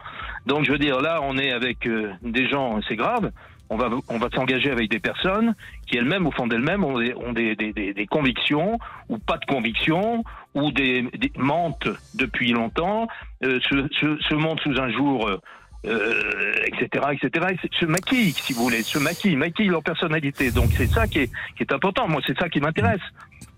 Donc 0.47 0.65
je 0.65 0.73
veux 0.73 0.79
dire, 0.79 1.01
là 1.01 1.21
on 1.23 1.39
est 1.39 1.53
avec 1.53 1.87
euh, 1.87 2.13
des 2.23 2.49
gens, 2.49 2.81
c'est 2.89 2.97
grave. 2.97 3.31
On 3.71 3.77
va, 3.79 3.89
on 4.09 4.19
va 4.19 4.29
s'engager 4.35 4.71
avec 4.71 4.91
des 4.91 4.99
personnes 4.99 5.55
qui 5.87 5.97
elles-mêmes, 5.97 6.27
au 6.27 6.31
fond 6.31 6.47
d'elles-mêmes, 6.47 6.85
ont, 6.85 6.99
des, 6.99 7.15
ont 7.15 7.33
des, 7.33 7.57
des, 7.57 7.73
des 7.73 8.07
convictions 8.07 8.79
ou 9.09 9.17
pas 9.17 9.39
de 9.39 9.47
convictions 9.47 10.25
ou 10.55 10.71
des, 10.73 11.03
des 11.03 11.33
mentent 11.37 11.89
depuis 12.15 12.53
longtemps, 12.53 13.09
euh, 13.45 13.59
se, 13.61 13.89
se, 13.99 14.19
se 14.23 14.35
montrent 14.35 14.63
sous 14.63 14.79
un 14.81 14.91
jour 14.91 15.29
euh, 15.29 15.41
euh, 15.85 16.53
etc., 16.67 17.07
etc., 17.13 17.47
et 17.51 17.77
se 17.77 17.87
maquillent, 17.87 18.33
si 18.33 18.53
vous 18.53 18.63
voulez, 18.63 18.83
se 18.83 18.99
maquillent, 18.99 19.37
maquillent 19.37 19.69
leur 19.69 19.83
personnalité. 19.83 20.51
Donc 20.53 20.71
c'est 20.77 20.87
ça 20.87 21.09
qui 21.09 21.21
est, 21.21 21.31
qui 21.57 21.65
est 21.65 21.73
important. 21.73 22.07
Moi, 22.09 22.21
c'est 22.27 22.39
ça 22.39 22.49
qui 22.49 22.61
m'intéresse. 22.61 23.01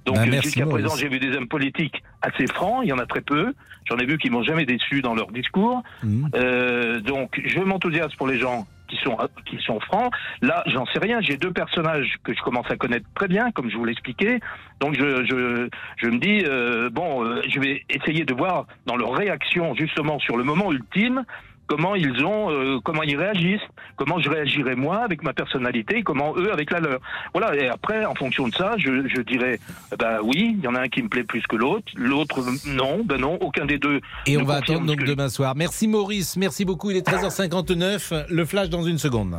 Donc 0.06 0.16
Bah, 0.16 0.22
euh, 0.26 0.40
jusqu'à 0.40 0.66
présent, 0.66 0.96
j'ai 0.96 1.08
vu 1.08 1.18
des 1.18 1.36
hommes 1.36 1.48
politiques 1.48 2.02
assez 2.22 2.46
francs. 2.46 2.80
Il 2.82 2.88
y 2.88 2.92
en 2.92 2.98
a 2.98 3.06
très 3.06 3.20
peu. 3.20 3.52
J'en 3.90 3.98
ai 3.98 4.06
vu 4.06 4.16
qui 4.16 4.30
m'ont 4.30 4.42
jamais 4.42 4.64
déçu 4.64 5.02
dans 5.02 5.14
leur 5.14 5.30
discours. 5.32 5.82
Mhm. 6.02 6.30
Euh, 6.34 7.00
donc, 7.00 7.40
je 7.44 7.60
m'enthousiasme 7.60 8.16
pour 8.16 8.26
les 8.26 8.38
gens 8.38 8.66
qui 8.88 8.96
sont 8.96 9.16
qui 9.46 9.58
sont 9.58 9.80
francs. 9.80 10.12
Là, 10.42 10.62
j'en 10.66 10.86
sais 10.86 10.98
rien. 10.98 11.20
J'ai 11.20 11.36
deux 11.36 11.52
personnages 11.52 12.16
que 12.24 12.34
je 12.34 12.40
commence 12.42 12.70
à 12.70 12.76
connaître 12.76 13.06
très 13.14 13.28
bien, 13.28 13.50
comme 13.52 13.70
je 13.70 13.76
vous 13.76 13.84
l'expliquais. 13.84 14.40
Donc, 14.80 14.94
je 14.98 15.24
je 15.24 15.68
je 15.96 16.06
me 16.08 16.18
dis 16.18 16.44
euh, 16.46 16.90
bon, 16.90 17.24
euh, 17.24 17.42
je 17.48 17.60
vais 17.60 17.82
essayer 17.88 18.24
de 18.24 18.34
voir 18.34 18.66
dans 18.86 18.96
leur 18.96 19.14
réaction 19.14 19.74
justement 19.74 20.18
sur 20.18 20.36
le 20.36 20.44
moment 20.44 20.72
ultime 20.72 21.24
comment 21.66 21.94
ils 21.94 22.24
ont, 22.24 22.50
euh, 22.50 22.78
comment 22.84 23.02
ils 23.02 23.16
réagissent, 23.16 23.60
comment 23.96 24.18
je 24.20 24.28
réagirais 24.28 24.74
moi 24.76 24.98
avec 25.04 25.22
ma 25.22 25.32
personnalité, 25.32 25.98
et 25.98 26.02
comment 26.02 26.34
eux 26.36 26.52
avec 26.52 26.70
la 26.70 26.80
leur. 26.80 27.00
Voilà. 27.32 27.54
Et 27.56 27.68
après, 27.68 28.04
en 28.04 28.14
fonction 28.14 28.48
de 28.48 28.54
ça, 28.54 28.74
je, 28.78 29.06
je 29.08 29.20
dirais, 29.22 29.58
ben 29.98 30.18
oui, 30.22 30.54
il 30.58 30.64
y 30.64 30.68
en 30.68 30.74
a 30.74 30.80
un 30.80 30.88
qui 30.88 31.02
me 31.02 31.08
plaît 31.08 31.24
plus 31.24 31.42
que 31.46 31.56
l'autre, 31.56 31.86
l'autre 31.96 32.42
non, 32.66 33.02
ben 33.04 33.20
non, 33.20 33.38
aucun 33.40 33.64
des 33.66 33.78
deux. 33.78 34.00
Et 34.26 34.36
on 34.36 34.44
va 34.44 34.56
attendre 34.56 34.86
donc 34.86 34.98
que- 35.00 35.04
demain 35.04 35.28
soir. 35.28 35.54
Merci 35.56 35.88
Maurice, 35.88 36.36
merci 36.36 36.64
beaucoup. 36.64 36.90
Il 36.90 36.96
est 36.96 37.06
13h59. 37.06 38.26
Le 38.28 38.44
flash 38.44 38.68
dans 38.68 38.82
une 38.82 38.98
seconde. 38.98 39.36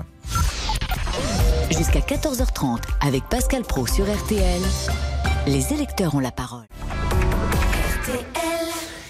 Jusqu'à 1.72 2.00
14h30 2.00 2.82
avec 3.02 3.24
Pascal 3.30 3.64
Pro 3.64 3.86
sur 3.88 4.06
RTL. 4.06 4.62
Les 5.48 5.74
électeurs 5.74 6.16
ont 6.16 6.20
la 6.20 6.32
parole. 6.32 6.66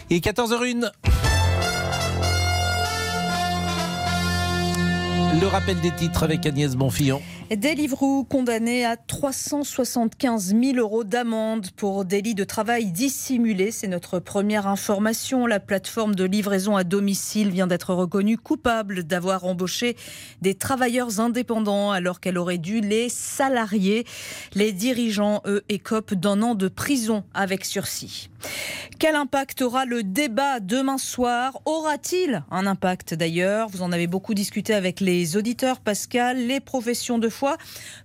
Et 0.09 0.19
14h01. 0.19 0.89
Le 5.41 5.47
rappel 5.47 5.79
des 5.81 5.91
titres 5.91 6.23
avec 6.23 6.45
Agnès 6.45 6.75
Bonfillon. 6.75 7.21
Deliveroo 7.51 8.23
condamné 8.23 8.85
à 8.85 8.95
375 8.95 10.55
000 10.55 10.77
euros 10.77 11.03
d'amende 11.03 11.71
pour 11.71 12.05
délit 12.05 12.35
de 12.35 12.45
travail 12.45 12.91
dissimulé. 12.91 13.71
C'est 13.71 13.87
notre 13.89 14.19
première 14.19 14.65
information. 14.65 15.45
La 15.45 15.59
plateforme 15.59 16.15
de 16.15 16.23
livraison 16.23 16.77
à 16.77 16.85
domicile 16.85 17.49
vient 17.49 17.67
d'être 17.67 17.93
reconnue 17.93 18.37
coupable 18.37 19.03
d'avoir 19.03 19.43
embauché 19.43 19.97
des 20.41 20.55
travailleurs 20.55 21.19
indépendants 21.19 21.91
alors 21.91 22.21
qu'elle 22.21 22.37
aurait 22.37 22.57
dû 22.57 22.79
les 22.79 23.09
salarier. 23.09 24.05
Les 24.53 24.71
dirigeants, 24.71 25.41
eux, 25.45 25.63
écopent 25.67 26.13
d'un 26.13 26.41
an 26.43 26.55
de 26.55 26.69
prison 26.69 27.25
avec 27.33 27.65
sursis. 27.65 28.29
Quel 28.97 29.15
impact 29.15 29.61
aura 29.61 29.85
le 29.85 30.03
débat 30.03 30.61
demain 30.61 30.97
soir? 30.97 31.59
Aura-t-il 31.65 32.43
un 32.49 32.65
impact 32.65 33.13
d'ailleurs? 33.13 33.67
Vous 33.67 33.81
en 33.81 33.91
avez 33.91 34.07
beaucoup 34.07 34.33
discuté 34.33 34.73
avec 34.73 35.01
les 35.01 35.35
auditeurs, 35.35 35.81
Pascal. 35.81 36.37
Les 36.37 36.61
professions 36.61 37.19
de 37.19 37.27
foi 37.27 37.57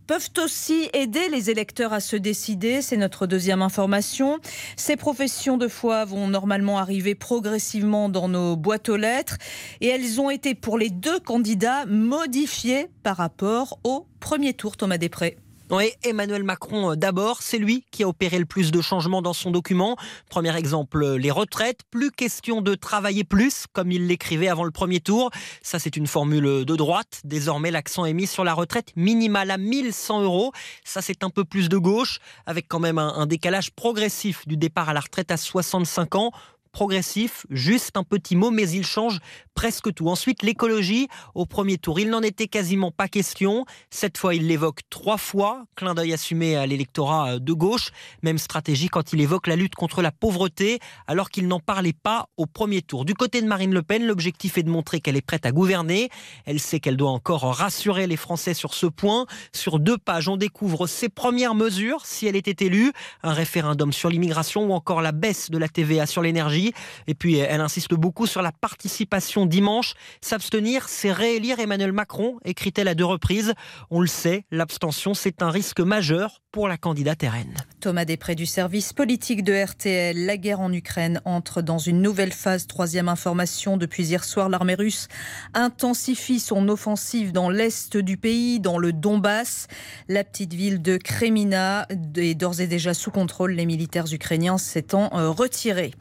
peuvent 0.09 0.31
aussi 0.43 0.91
aider 0.93 1.29
les 1.31 1.49
électeurs 1.49 1.93
à 1.93 2.01
se 2.01 2.17
décider. 2.17 2.83
C'est 2.83 2.97
notre 2.97 3.27
deuxième 3.27 3.63
information. 3.63 4.41
Ces 4.77 4.97
professions 4.97 5.57
de 5.57 5.69
foi 5.69 6.05
vont 6.05 6.27
normalement 6.27 6.79
arriver 6.79 7.15
progressivement 7.15 8.09
dans 8.09 8.29
nos 8.29 8.57
boîtes 8.57 8.89
aux 8.89 8.97
lettres 8.97 9.39
et 9.81 9.87
elles 9.87 10.21
ont 10.21 10.31
été 10.31 10.55
pour 10.57 10.77
les 10.77 10.91
deux 10.91 11.21
candidats 11.21 11.87
modifiées 11.87 12.89
par 13.03 13.17
rapport 13.17 13.79
au 13.85 14.07
premier 14.19 14.55
tour, 14.55 14.77
Thomas 14.77 14.99
Després. 14.99 15.37
Oui, 15.73 15.93
Emmanuel 16.03 16.43
Macron 16.43 16.91
euh, 16.91 16.97
d'abord, 16.97 17.43
c'est 17.43 17.59
lui 17.59 17.85
qui 17.93 18.03
a 18.03 18.09
opéré 18.09 18.41
le 18.41 18.45
plus 18.45 18.73
de 18.73 18.81
changements 18.81 19.23
dans 19.23 19.33
son 19.33 19.53
document. 19.53 19.97
Premier 20.29 20.57
exemple, 20.57 21.01
euh, 21.05 21.17
les 21.17 21.31
retraites. 21.31 21.83
Plus 21.93 22.11
question 22.11 22.61
de 22.61 22.75
travailler 22.75 23.23
plus, 23.23 23.67
comme 23.73 23.93
il 23.93 24.09
l'écrivait 24.09 24.49
avant 24.49 24.65
le 24.65 24.73
premier 24.73 24.99
tour. 24.99 25.31
Ça, 25.63 25.79
c'est 25.79 25.97
une 25.97 26.09
formule 26.09 26.65
de 26.65 26.77
droite. 26.77 27.21
Désormais, 27.23 27.71
l'accent 27.71 28.05
est 28.05 28.13
mis 28.15 28.27
sur 28.27 28.43
la 28.43 28.53
retraite 28.53 28.91
minimale 28.97 29.53
à 29.53 29.59
1100 29.59 30.23
euros. 30.23 30.51
Ça, 30.85 31.03
c'est 31.03 31.23
un 31.23 31.31
peu 31.31 31.45
plus 31.45 31.69
de 31.69 31.79
gauche, 31.79 32.19
avec 32.47 32.67
quand 32.67 32.81
même 32.81 32.99
un 32.99 33.27
décalage 33.27 33.71
progressif 33.71 34.49
du 34.49 34.57
départ 34.57 34.89
à 34.89 34.93
la 34.93 35.01
retraite 35.01 35.31
à 35.31 35.37
65 35.37 36.17
ans 36.17 36.33
progressif, 36.73 37.47
juste 37.51 37.97
un 37.97 38.05
petit 38.05 38.37
mot, 38.37 38.51
mais 38.51 38.69
il 38.71 38.85
change 38.85 39.19
presque 39.55 39.93
tout. 39.93 40.09
Ensuite, 40.09 40.43
l'écologie, 40.43 41.09
au 41.35 41.47
premier 41.47 41.77
tour, 41.79 42.01
il 42.01 42.11
n'en 42.11 42.23
était 42.23 42.47
quasiment 42.47 42.91
pas 42.91 43.09
question. 43.09 43.67
Cette 43.91 44.17
fois, 44.17 44.35
il 44.35 44.47
l'évoque 44.47 44.81
trois 44.89 45.19
fois, 45.19 45.65
clin 45.77 45.95
d'œil 45.95 46.13
assumé 46.13 46.57
à 46.57 46.67
l'électorat 46.67 47.33
euh, 47.33 47.39
de 47.39 47.53
gauche. 47.53 47.91
Même 48.23 48.39
stratégie 48.39 48.89
quand 48.89 49.13
il 49.13 49.21
évoque 49.21 49.47
la 49.47 49.57
lutte 49.57 49.75
contre 49.75 50.03
la 50.03 50.13
pauvreté, 50.13 50.79
alors 51.07 51.31
qu'il 51.31 51.49
n'en 51.49 51.61
parlait 51.61 51.93
pas 51.93 52.29
au 52.37 52.47
premier 52.47 52.83
tour. 52.83 53.05
Du 53.05 53.15
côté 53.15 53.43
de 53.43 53.47
Marine 53.47 53.75
Le 53.75 53.83
Pen, 53.83 54.07
l'objectif 54.07 54.57
est 54.59 54.63
de 54.63 54.71
montrer 54.71 55.01
qu'elle 55.01 55.17
est 55.17 55.27
prête 55.27 55.47
à 55.47 55.53
gouverner. 55.53 56.09
Elle 56.47 56.61
sait 56.61 56.81
qu'elle 56.81 56.97
doit 56.97 57.11
encore 57.11 57.43
rassurer 57.43 58.07
les 58.07 58.17
Français 58.17 58.55
sur 58.55 58.75
ce 58.75 58.87
point. 58.87 59.27
Sur 59.53 59.79
deux 59.79 59.99
pages, 59.99 60.29
on 60.29 60.37
découvre 60.37 60.87
ses 60.87 61.09
premières 61.09 61.55
mesures, 61.55 62.07
si 62.07 62.27
elle 62.27 62.37
était 62.37 62.65
élue, 62.65 62.93
un 63.23 63.33
référendum 63.33 63.93
sur 63.93 64.09
l'immigration 64.09 64.67
ou 64.67 64.73
encore 64.73 65.03
la 65.03 65.13
baisse 65.13 65.51
de 65.51 65.59
la 65.59 65.69
TVA 65.69 66.07
sur 66.07 66.23
l'énergie. 66.23 66.60
Et 67.07 67.15
puis, 67.15 67.37
elle 67.37 67.61
insiste 67.61 67.95
beaucoup 67.95 68.27
sur 68.27 68.43
la 68.43 68.53
participation 68.53 69.47
dimanche. 69.47 69.95
S'abstenir, 70.21 70.89
c'est 70.89 71.13
réélire 71.13 71.61
Emmanuel 71.61 71.93
Macron, 71.93 72.39
écrit-elle 72.45 72.89
à 72.89 72.95
deux 72.95 73.05
reprises. 73.05 73.55
On 73.91 74.01
le 74.01 74.07
sait, 74.07 74.45
l'abstention, 74.51 75.15
c'est 75.15 75.43
un 75.43 75.51
risque 75.51 75.81
majeur 75.81 76.41
pour 76.53 76.67
la 76.67 76.77
candidate 76.77 77.23
RN. 77.23 77.55
Thomas 77.81 78.05
Després 78.05 78.35
du 78.35 78.47
service 78.47 78.93
politique 78.93 79.45
de 79.45 79.53
RTL. 79.53 80.27
La 80.27 80.37
guerre 80.37 80.61
en 80.61 80.73
Ukraine 80.73 81.21
entre 81.25 81.63
dans 81.63 81.79
une 81.79 82.03
nouvelle 82.03 82.33
phase. 82.33 82.67
Troisième 82.67 83.09
information. 83.09 83.77
Depuis 83.77 84.09
hier 84.09 84.25
soir, 84.25 84.49
l'armée 84.49 84.75
russe 84.75 85.07
intensifie 85.55 86.41
son 86.41 86.69
offensive 86.69 87.33
dans 87.33 87.51
l'est 87.51 87.97
du 87.97 88.17
pays, 88.17 88.59
dans 88.59 88.79
le 88.79 88.93
Donbass. 88.93 89.69
La 90.09 90.25
petite 90.25 90.53
ville 90.55 90.83
de 90.83 90.97
Kremina 90.97 91.87
est 92.17 92.35
d'ores 92.35 92.61
et 92.61 92.67
déjà 92.67 92.95
sous 92.95 93.11
contrôle. 93.13 93.53
Les 93.53 93.67
militaires 93.67 94.13
ukrainiens 94.13 94.59
s'étant 94.59 95.11
euh, 95.15 95.31
retirés. 95.31 95.93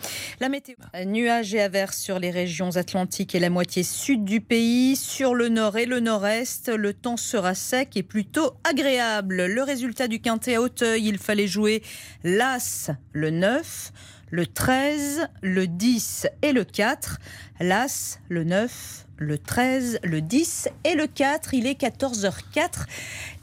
Météo. 0.50 0.76
Nuages 1.06 1.54
et 1.54 1.62
averses 1.62 1.98
sur 1.98 2.20
les 2.20 2.32
régions 2.32 2.76
atlantiques 2.76 3.36
et 3.36 3.40
la 3.40 3.50
moitié 3.50 3.84
sud 3.84 4.26
du 4.26 4.42
pays. 4.42 4.96
Sur 4.96 5.36
le 5.36 5.50
nord 5.50 5.78
et 5.78 5.86
le 5.86 6.00
nord-est, 6.00 6.70
le 6.70 6.94
temps 6.94 7.18
sera 7.18 7.56
sec 7.56 7.96
et 7.96 8.04
plutôt 8.04 8.54
agréable. 8.70 9.46
Le 9.46 9.64
résultat 9.64 10.08
du 10.08 10.20
quintet 10.20 10.56
à 10.56 10.62
Hauteuil, 10.62 11.08
il 11.08 11.18
fallait 11.18 11.48
jouer 11.48 11.84
l'As 12.24 12.92
le 13.14 13.30
9, 13.30 13.92
le 14.32 14.46
13, 14.46 15.28
le 15.42 15.68
10 15.68 16.28
et 16.42 16.52
le 16.52 16.64
4. 16.64 17.20
L'As, 17.60 18.20
le 18.30 18.44
9, 18.44 19.06
le 19.20 19.38
13, 19.38 20.00
le 20.04 20.22
10 20.22 20.70
et 20.86 20.96
le 20.96 21.06
4. 21.08 21.54
Il 21.54 21.68
est 21.68 21.80
14h04. 21.80 22.86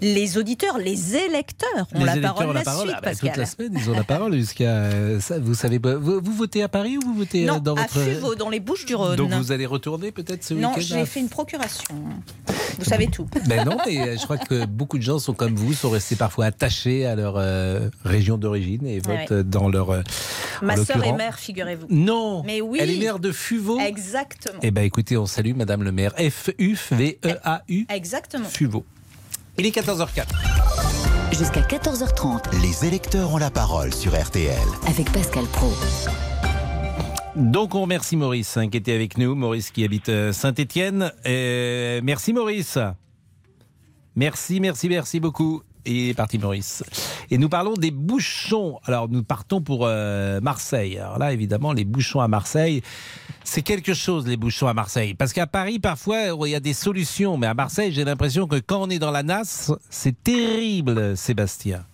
Les 0.01 0.37
auditeurs, 0.39 0.79
les 0.79 1.17
électeurs 1.17 1.69
ont 1.95 2.01
Les 2.01 2.05
la 2.07 2.13
électeurs 2.13 2.35
parole 2.35 2.49
ont 2.51 2.53
la 2.53 2.59
la 2.61 2.65
parole. 2.65 2.87
suite, 2.87 2.95
Ah 2.99 3.01
bah, 3.03 3.11
Pascal. 3.11 3.31
toute 3.31 3.39
la 3.39 3.47
semaine, 3.47 3.73
ils 3.81 3.91
ont 3.91 3.95
la 3.95 4.05
parole 4.05 4.35
jusqu'à. 4.35 4.65
euh, 4.71 5.21
Vous 5.41 5.55
savez, 5.55 5.79
vous, 5.79 6.21
vous 6.21 6.33
votez 6.33 6.63
à 6.63 6.69
Paris 6.69 6.99
ou 6.99 7.01
vous 7.07 7.15
votez 7.15 7.45
euh, 7.45 7.53
Non, 7.53 7.59
dans 7.59 7.75
à 7.75 7.83
votre. 7.83 8.01
Fuveau, 8.01 8.35
dans 8.35 8.51
les 8.51 8.61
Bouches-du-Rhône. 8.61 9.17
Donc 9.17 9.33
vous 9.33 9.53
allez 9.53 9.67
retourner 9.67 10.13
peut-être 10.13 10.45
ce 10.45 10.55
Non, 10.55 10.71
week-end 10.71 10.81
j'ai 10.81 11.01
à- 11.01 11.07
fait 11.07 11.21
une 11.21 11.29
procuration. 11.29 11.95
Vous 12.79 12.85
savez 12.85 13.07
tout. 13.09 13.27
Ben 13.47 13.65
non, 13.65 13.77
mais 13.87 13.99
euh, 14.01 14.17
je 14.19 14.25
crois 14.25 14.39
que 14.39 14.67
beaucoup 14.67 14.99
de 14.99 15.03
gens 15.03 15.19
sont 15.19 15.33
comme 15.35 15.55
vous, 15.55 15.73
sont 15.73 15.91
restés 15.91 16.17
parfois 16.17 16.47
attachés 16.47 17.07
à 17.07 17.15
leur 17.15 17.35
euh, 17.37 17.89
région 18.05 18.37
d'origine 18.39 18.87
et 18.87 18.99
votent 19.01 19.31
Ouais. 19.31 19.45
dans 19.45 19.69
leur. 19.69 19.91
euh, 19.91 20.03
Ma 20.63 20.77
sœur 20.77 21.03
est 21.05 21.13
mère, 21.13 21.39
figurez-vous. 21.39 21.87
Non 21.91 22.43
Mais 22.45 22.61
oui. 22.61 22.79
Elle 22.83 22.91
est 22.91 22.99
maire 22.99 23.19
de 23.19 23.31
Fuveau 23.33 23.79
Exactement. 23.81 24.59
Eh 24.63 24.71
ben 24.71 24.83
écoutez, 24.83 25.17
on 25.17 25.27
salue 25.27 25.53
Madame 25.67 25.83
le 25.83 25.91
maire. 25.91 26.13
F-U-V-E-A-U. 26.17 27.87
Exactement. 27.89 28.45
Fuveau. 28.45 28.85
Il 29.59 29.67
est 29.67 29.77
14h04. 29.77 30.27
Jusqu'à 31.37 31.63
14h30 31.63 32.63
Les 32.63 32.87
électeurs 32.87 33.33
ont 33.35 33.39
la 33.39 33.51
parole 33.51 33.93
sur 33.93 34.13
RTL. 34.17 34.57
avec 34.87 35.11
Pascal 35.11 35.45
Pro. 35.47 35.73
Donc 37.35 37.75
on 37.75 37.81
remercie 37.83 38.15
Maurice 38.17 38.57
hein, 38.57 38.69
qui 38.69 38.77
était 38.77 38.95
avec 38.95 39.19
nous, 39.19 39.35
Maurice 39.35 39.73
qui 39.73 39.83
habite 39.83 40.09
Saint-Étienne. 40.31 41.11
merci 41.25 42.33
Maurice. 42.33 42.79
Merci, 44.15 44.61
merci, 44.61 44.89
merci 44.89 45.19
beaucoup. 45.19 45.63
Et 45.85 45.93
il 45.93 46.09
est 46.11 46.15
parti 46.15 46.37
Maurice. 46.39 46.83
Et 47.31 47.39
nous 47.39 47.49
parlons 47.49 47.75
des 47.75 47.93
bouchons. 47.93 48.79
Alors 48.85 49.09
nous 49.09 49.23
partons 49.23 49.61
pour 49.61 49.87
euh, 49.87 50.41
Marseille. 50.41 50.99
Alors 50.99 51.19
là 51.19 51.33
évidemment 51.33 51.73
les 51.73 51.85
bouchons 51.85 52.21
à 52.21 52.29
Marseille, 52.29 52.83
c'est 53.47 53.63
quelque 53.63 53.95
chose 53.95 54.27
les 54.27 54.37
bouchons 54.37 54.67
à 54.69 54.75
Marseille. 54.75 55.15
Parce 55.15 55.33
qu'à 55.33 55.47
Paris 55.47 55.79
parfois 55.79 56.19
il 56.47 56.51
y 56.51 56.55
a 56.55 56.61
des 56.61 56.73
solutions, 56.75 57.37
mais 57.39 57.47
à 57.47 57.55
Marseille 57.55 57.93
j'ai 57.93 58.05
l'impression 58.05 58.47
que 58.47 58.57
quand 58.57 58.83
on 58.83 58.91
est 58.91 58.99
dans 58.99 59.11
la 59.11 59.23
nasse, 59.23 59.73
c'est 59.89 60.23
terrible 60.23 61.17
Sébastien. 61.17 61.85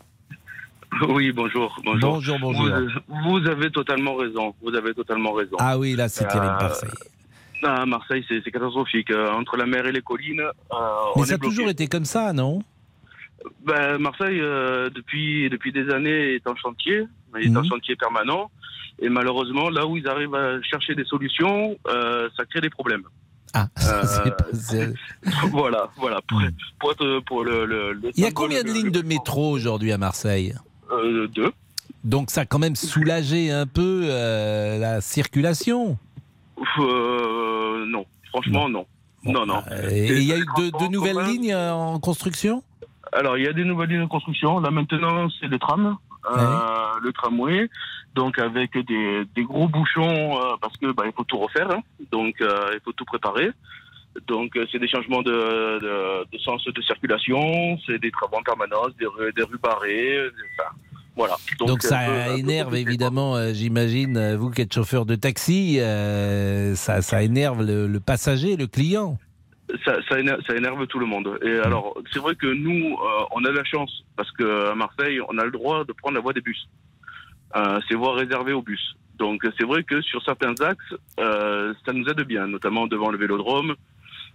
Oui, 1.08 1.32
bonjour. 1.32 1.74
Bonjour, 1.84 2.12
Bonjour, 2.14 2.38
bonjour. 2.38 2.68
Vous, 3.08 3.40
vous 3.40 3.48
avez 3.48 3.70
totalement 3.70 4.14
raison. 4.14 4.54
Vous 4.62 4.74
avez 4.74 4.92
totalement 4.92 5.32
raison. 5.32 5.56
Ah 5.58 5.78
oui 5.78 5.94
là 5.96 6.08
c'est 6.08 6.26
terrible 6.26 6.46
Euh, 6.46 6.60
Marseille. 6.62 6.90
À 7.64 7.86
Marseille, 7.86 8.24
c'est 8.28 8.50
catastrophique. 8.50 9.10
Euh, 9.10 9.30
entre 9.32 9.56
la 9.56 9.66
mer 9.66 9.86
et 9.86 9.92
les 9.92 10.02
collines, 10.02 10.40
euh, 10.40 10.50
on 11.14 11.20
Mais 11.20 11.26
ça 11.26 11.32
est 11.34 11.36
a 11.36 11.38
toujours 11.38 11.68
été 11.70 11.86
comme 11.86 12.04
ça, 12.04 12.32
non? 12.32 12.60
Ben, 13.64 13.98
Marseille, 13.98 14.40
euh, 14.40 14.90
depuis, 14.90 15.48
depuis 15.48 15.72
des 15.72 15.88
années, 15.90 16.34
est 16.34 16.46
en 16.48 16.56
chantier. 16.56 17.04
Il 17.40 17.46
est 17.52 17.56
en 17.56 17.62
Mhm. 17.62 17.68
chantier 17.68 17.94
permanent. 17.96 18.50
Et 19.00 19.08
malheureusement, 19.08 19.68
là 19.70 19.86
où 19.86 19.96
ils 19.96 20.06
arrivent 20.08 20.34
à 20.34 20.60
chercher 20.62 20.94
des 20.94 21.04
solutions, 21.04 21.76
euh, 21.88 22.28
ça 22.36 22.44
crée 22.44 22.60
des 22.60 22.70
problèmes. 22.70 23.02
Ah, 23.54 23.66
Euh, 23.86 24.30
pas- 24.30 24.46
voilà, 25.50 25.90
voilà. 25.96 26.20
Pour, 26.28 26.40
pour, 26.78 26.92
être- 26.92 27.20
pour 27.26 27.44
le, 27.44 27.64
le- 27.66 27.92
le 27.92 28.10
Il 28.16 28.22
y 28.22 28.26
a 28.26 28.30
combien 28.30 28.62
de 28.62 28.70
lignes 28.72 28.90
de 28.90 29.02
métro 29.02 29.50
aujourd'hui 29.50 29.92
à 29.92 29.98
Marseille? 29.98 30.54
Euh, 30.90 31.26
Deux. 31.28 31.52
Donc 32.04 32.30
ça 32.30 32.40
a 32.42 32.46
quand 32.46 32.58
même 32.58 32.74
soulagé 32.76 33.50
un 33.52 33.66
peu 33.66 34.02
euh, 34.04 34.78
la 34.78 35.00
circulation? 35.00 35.96
Euh, 36.78 37.84
non, 37.86 38.04
franchement, 38.30 38.68
non. 38.68 38.86
Non, 39.24 39.46
non. 39.46 39.62
Et 39.90 40.06
et 40.08 40.16
il 40.16 40.24
y 40.24 40.32
a 40.32 40.36
eu 40.38 40.44
de, 40.58 40.70
de 40.84 40.88
nouvelles 40.90 41.20
lignes 41.26 41.54
en 41.54 41.98
construction? 42.00 42.62
Alors, 43.12 43.36
il 43.38 43.44
y 43.44 43.48
a 43.48 43.52
des 43.52 43.64
nouvelles 43.64 43.90
lignes 43.90 44.02
de 44.02 44.06
construction. 44.08 44.58
Là, 44.58 44.70
maintenant, 44.70 45.28
c'est 45.40 45.46
le 45.46 45.58
tram. 45.58 45.96
Euh, 46.30 47.00
le 47.02 47.12
tramway, 47.12 47.68
donc 48.14 48.38
avec 48.38 48.72
des, 48.86 49.24
des 49.34 49.42
gros 49.42 49.68
bouchons 49.68 50.38
euh, 50.38 50.54
parce 50.60 50.76
que 50.76 50.92
bah, 50.92 51.04
il 51.06 51.12
faut 51.12 51.24
tout 51.24 51.38
refaire, 51.38 51.70
hein. 51.70 51.80
donc 52.10 52.40
euh, 52.40 52.70
il 52.74 52.80
faut 52.84 52.92
tout 52.92 53.04
préparer. 53.04 53.50
Donc 54.28 54.58
c'est 54.70 54.78
des 54.78 54.88
changements 54.88 55.22
de, 55.22 55.30
de, 55.32 56.30
de 56.30 56.38
sens 56.38 56.62
de 56.64 56.82
circulation, 56.82 57.78
c'est 57.86 57.98
des 57.98 58.10
travaux 58.10 58.36
en 58.36 58.42
permanence, 58.42 58.90
des, 59.00 59.06
rues- 59.06 59.32
des 59.32 59.42
rues 59.42 59.58
barrées, 59.62 60.18
enfin, 60.58 60.68
voilà. 61.16 61.36
Donc, 61.58 61.82
ça 61.82 62.00
peu- 62.06 62.38
énerve 62.38 62.74
évidemment, 62.76 63.36
euh, 63.36 63.52
j'imagine, 63.54 64.34
vous 64.34 64.50
qui 64.50 64.60
êtes 64.62 64.72
chauffeur 64.74 65.06
de 65.06 65.14
taxi, 65.14 65.78
euh, 65.80 66.74
ça, 66.74 67.00
ça 67.02 67.22
énerve 67.22 67.64
le, 67.64 67.86
le 67.86 68.00
passager, 68.00 68.56
le 68.56 68.66
client. 68.66 69.18
Ça, 69.84 69.96
ça, 70.08 70.18
énerve, 70.20 70.40
ça 70.46 70.54
énerve 70.56 70.86
tout 70.86 70.98
le 70.98 71.06
monde. 71.06 71.38
Et 71.42 71.56
alors, 71.58 71.94
c'est 72.12 72.18
vrai 72.18 72.34
que 72.34 72.46
nous, 72.46 72.94
euh, 72.94 73.24
on 73.32 73.44
a 73.44 73.50
de 73.50 73.56
la 73.56 73.64
chance 73.64 74.04
parce 74.16 74.30
qu'à 74.32 74.74
Marseille, 74.74 75.20
on 75.28 75.38
a 75.38 75.44
le 75.44 75.50
droit 75.50 75.84
de 75.84 75.92
prendre 75.92 76.14
la 76.14 76.20
voie 76.20 76.32
des 76.32 76.40
bus. 76.40 76.68
Euh, 77.56 77.80
c'est 77.88 77.94
voie 77.94 78.14
réservée 78.14 78.52
aux 78.52 78.62
bus. 78.62 78.96
Donc, 79.18 79.46
c'est 79.58 79.66
vrai 79.66 79.84
que 79.84 80.00
sur 80.00 80.22
certains 80.24 80.54
axes, 80.60 80.94
euh, 81.20 81.74
ça 81.84 81.92
nous 81.92 82.06
aide 82.06 82.22
bien, 82.22 82.46
notamment 82.46 82.86
devant 82.86 83.10
le 83.10 83.18
Vélodrome 83.18 83.74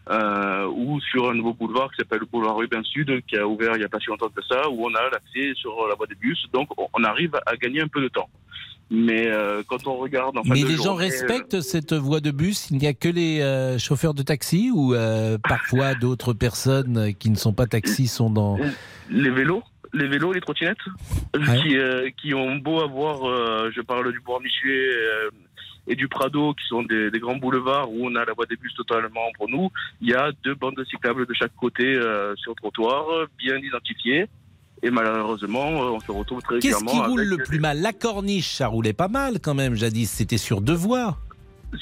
euh, 0.10 0.66
ou 0.68 1.02
sur 1.02 1.30
un 1.30 1.34
nouveau 1.34 1.54
boulevard 1.54 1.90
qui 1.92 1.98
s'appelle 1.98 2.20
le 2.20 2.26
boulevard 2.28 2.62
Urbain 2.62 2.84
Sud, 2.84 3.26
qui 3.26 3.38
a 3.38 3.46
ouvert 3.48 3.72
il 3.76 3.80
n'y 3.80 3.86
a 3.86 3.90
pas 3.90 4.00
si 4.00 4.08
longtemps 4.08 4.30
que 4.30 4.42
ça, 4.44 4.70
où 4.70 4.86
on 4.86 4.94
a 4.96 5.02
l'accès 5.10 5.54
sur 5.56 5.88
la 5.88 5.96
voie 5.96 6.08
des 6.08 6.16
bus. 6.16 6.46
Donc, 6.54 6.70
on- 6.78 6.88
on 6.94 7.04
arrive 7.04 7.36
à 7.46 7.56
gagner 7.58 7.82
un 7.82 7.88
peu 7.88 8.02
de 8.02 8.08
temps. 8.08 8.30
Mais 8.90 9.28
euh, 9.28 9.64
quand 9.68 9.86
on 9.88 9.98
regarde 9.98 10.38
en 10.38 10.44
Mais 10.46 10.64
les 10.64 10.78
gens 10.78 10.96
euh, 10.96 11.00
respectent 11.00 11.60
cette 11.60 11.94
voie 11.94 12.22
de 12.22 12.32
bus 12.32 12.70
Il 12.72 12.78
n'y 12.78 12.88
a 12.88 12.94
que 12.94 13.10
les 13.10 13.42
euh, 13.42 13.78
chauffeurs 13.78 14.14
de 14.14 14.24
taxi 14.24 14.72
ou 14.74 14.94
parfois 15.44 15.94
d'autres 16.02 16.34
personnes 16.34 17.14
qui 17.16 17.30
ne 17.30 17.36
sont 17.36 17.54
pas 17.54 17.68
taxis 17.68 18.08
sont 18.08 18.30
dans... 18.30 18.58
les 19.10 19.30
vélos, 19.30 19.64
les 19.94 20.08
vélos, 20.08 20.32
les 20.32 20.42
trottinettes, 20.42 20.78
qui, 21.34 21.78
qui 22.22 22.34
ont 22.34 22.56
beau 22.56 22.80
avoir, 22.80 23.72
je 23.72 23.82
parle 23.82 24.12
du 24.12 24.20
bois 24.22 24.40
Michuet 24.42 24.90
et 25.90 25.96
du 25.96 26.08
Prado, 26.08 26.54
qui 26.54 26.66
sont 26.68 26.84
des, 26.84 27.12
des 27.12 27.20
grands 27.20 27.38
boulevards 27.38 27.90
où 27.92 28.06
on 28.06 28.16
a 28.16 28.26
la 28.26 28.34
voie 28.34 28.46
des 28.46 28.58
bus 28.58 28.74
totalement 28.76 29.32
pour 29.38 29.50
nous. 29.50 29.70
Il 30.02 30.10
y 30.10 30.14
a 30.14 30.32
deux 30.44 30.56
bandes 30.56 30.82
cyclables 30.90 31.26
de 31.26 31.34
chaque 31.34 31.56
côté 31.56 31.94
sur 32.36 32.52
le 32.52 32.56
trottoir, 32.56 33.06
bien 33.38 33.58
identifiées. 33.58 34.28
Et 34.84 34.90
malheureusement, 34.92 35.70
euh, 35.72 35.92
on 35.96 36.00
se 36.00 36.12
retrouve 36.12 36.42
très 36.42 36.60
Qu'est-ce 36.60 36.84
qui 36.84 37.00
roule 37.00 37.20
avec 37.22 37.32
le 37.32 37.38
plus 37.44 37.60
mal? 37.60 37.82
La 37.82 37.94
corniche, 37.94 38.54
ça 38.54 38.68
roulait 38.68 38.94
pas 38.94 39.08
mal 39.08 39.40
quand 39.42 39.56
même, 39.56 39.76
jadis. 39.76 40.10
C'était 40.10 40.38
sur 40.38 40.62
deux 40.62 40.76
voies. 40.76 41.18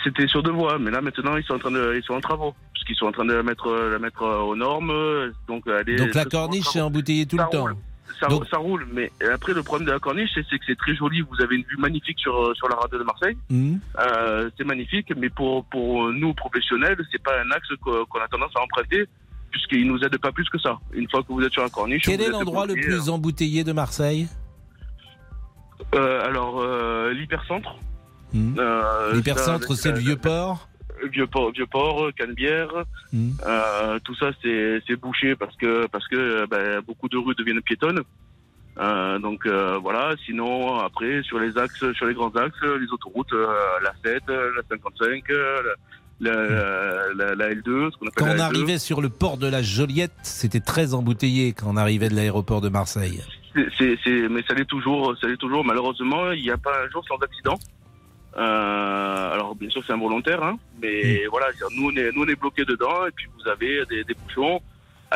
C'était 0.04 0.28
sur 0.28 0.42
deux 0.42 0.52
voies, 0.52 0.80
mais 0.80 0.90
là 0.92 1.00
maintenant 1.02 1.36
ils 1.38 1.44
sont 1.44 1.54
en 1.54 1.60
train 1.60 1.72
de, 1.72 1.94
ils 1.96 2.04
sont 2.04 2.14
en 2.16 2.22
travaux, 2.22 2.56
puisqu'ils 2.74 2.96
sont 2.96 3.06
en 3.06 3.12
train 3.12 3.26
de 3.26 3.34
la 3.34 3.44
mettre, 3.44 3.70
la 3.72 4.00
mettre 4.00 4.24
euh, 4.24 4.40
aux 4.40 4.56
normes. 4.56 4.90
euh, 4.90 5.32
Donc, 5.48 5.64
elle 5.68 5.90
est 5.90 5.98
Donc 5.98 6.16
la 6.16 6.26
corniche 6.26 6.64
travaux. 6.64 6.80
est 6.80 6.82
embouteillée 6.82 7.26
tout 7.28 7.38
Ça 7.38 7.44
le 7.44 7.50
temps. 7.58 7.68
Ça, 8.20 8.28
ça 8.50 8.58
roule, 8.58 8.88
mais 8.94 9.12
après 9.34 9.54
le 9.54 9.62
problème 9.62 9.88
de 9.88 9.92
la 9.92 10.00
corniche, 10.00 10.30
c'est 10.34 10.46
c'est 10.50 10.58
que 10.58 10.64
c'est 10.66 10.78
très 10.78 10.96
joli. 10.96 11.20
Vous 11.22 11.42
avez 11.42 11.58
une 11.58 11.64
vue 11.64 11.76
magnifique 11.78 12.18
sur 12.18 12.56
sur 12.56 12.70
la 12.70 12.78
rade 12.78 12.92
de 12.92 13.04
Marseille. 13.04 13.36
Euh, 14.00 14.50
c'est 14.58 14.64
magnifique, 14.64 15.12
mais 15.18 15.30
pour 15.30 15.66
pour 15.66 16.12
nous 16.14 16.34
professionnels, 16.34 16.98
c'est 17.12 17.22
pas 17.22 17.34
un 17.42 17.52
axe 17.52 17.68
qu'on 17.84 18.20
a 18.22 18.28
tendance 18.30 18.52
à 18.56 18.62
emprunter, 18.62 19.06
puisqu'il 19.56 19.88
nous 19.88 20.04
aide 20.04 20.18
pas 20.18 20.34
plus 20.34 20.50
que 20.50 20.60
ça. 20.60 20.78
Une 20.92 21.10
fois 21.10 21.24
que 21.24 21.32
vous 21.32 21.42
êtes 21.42 21.54
sur 21.54 21.64
la 21.64 21.70
corniche, 21.70 22.04
Quel 22.04 22.20
est 22.20 22.28
l'endroit 22.30 22.66
le 22.66 22.74
plus 22.74 23.10
embouteillé 23.10 23.64
de 23.64 23.72
Marseille 23.72 24.28
euh, 25.96 26.26
Alors 26.26 26.60
euh, 26.60 27.14
l'hypercentre. 27.14 27.78
Euh, 28.36 29.14
L'hypercentre, 29.14 29.74
c'est 29.78 29.94
le 29.94 30.00
vieux 30.00 30.18
port 30.18 30.68
euh, 31.02 31.08
Vieux 31.08 31.26
port, 31.28 31.52
vieux 31.52 31.68
port, 31.68 32.10
Canebière, 32.18 32.70
euh, 33.14 34.00
tout 34.04 34.16
ça 34.16 34.32
c'est 34.42 34.96
bouché 34.98 35.38
parce 35.38 35.56
que 35.56 35.88
parce 35.88 36.06
que 36.10 36.18
euh, 36.18 36.48
ben, 36.50 36.82
beaucoup 36.86 37.08
de 37.08 37.18
rues 37.18 37.36
deviennent 37.36 37.62
piétonnes. 37.62 38.02
Euh, 38.78 39.20
donc 39.20 39.46
euh, 39.46 39.78
voilà. 39.82 40.16
Sinon 40.26 40.80
après 40.80 41.24
sur 41.24 41.40
les 41.40 41.58
axes, 41.58 41.94
sur 41.94 42.08
les 42.08 42.14
grands 42.14 42.36
axes, 42.36 42.62
les 42.62 42.92
autoroutes, 42.92 43.32
euh, 43.32 43.48
la 43.82 43.94
7, 44.04 44.24
euh, 44.30 44.52
la 44.58 44.64
55, 44.70 45.24
la, 46.22 46.32
la, 46.34 47.14
la- 47.16 47.36
la 47.36 47.50
L2, 47.54 47.92
ce 47.92 47.98
qu'on 47.98 48.08
appelle 48.08 48.14
Quand 48.16 48.26
on 48.26 48.34
la 48.34 48.36
L2. 48.36 48.42
arrivait 48.42 48.78
sur 48.80 49.02
le 49.02 49.10
port 49.10 49.38
de 49.38 49.48
la 49.48 49.62
Joliette, 49.62 50.14
c'était 50.24 50.60
très 50.62 50.94
embouteillé 50.94 51.54
quand 51.54 51.68
on 51.70 51.78
arrivait 51.78 52.10
de 52.10 52.16
l'aéroport 52.16 52.62
de 52.62 52.70
Marseille. 52.70 53.22
C'est- 53.56 53.68
c'est- 53.78 53.98
c'est- 54.04 54.28
mais 54.30 54.42
ça 54.48 54.54
l'est 54.54 54.66
toujours, 54.66 55.16
ça 55.20 55.28
l'est 55.28 55.38
toujours. 55.38 55.64
Malheureusement, 55.66 56.32
il 56.32 56.42
n'y 56.44 56.50
a 56.52 56.58
pas 56.58 56.72
un 56.86 56.90
jour 56.90 57.04
sans 57.08 57.16
accident. 57.18 57.58
Euh, 58.38 59.32
alors 59.34 59.56
bien 59.56 59.70
sûr 59.70 59.82
c'est 59.88 59.94
involontaire, 59.94 60.44
hein, 60.44 60.58
mais 60.82 61.26
voilà, 61.28 61.48
nous 61.78 61.90
on 61.90 61.96
est, 61.96 62.12
nous 62.12 62.24
on 62.24 62.28
est 62.28 62.36
bloqués 62.38 62.66
dedans 62.66 63.06
et 63.08 63.12
puis 63.12 63.28
vous 63.34 63.50
avez 63.50 63.86
des, 63.86 64.04
des 64.04 64.14
bouchons. 64.14 64.60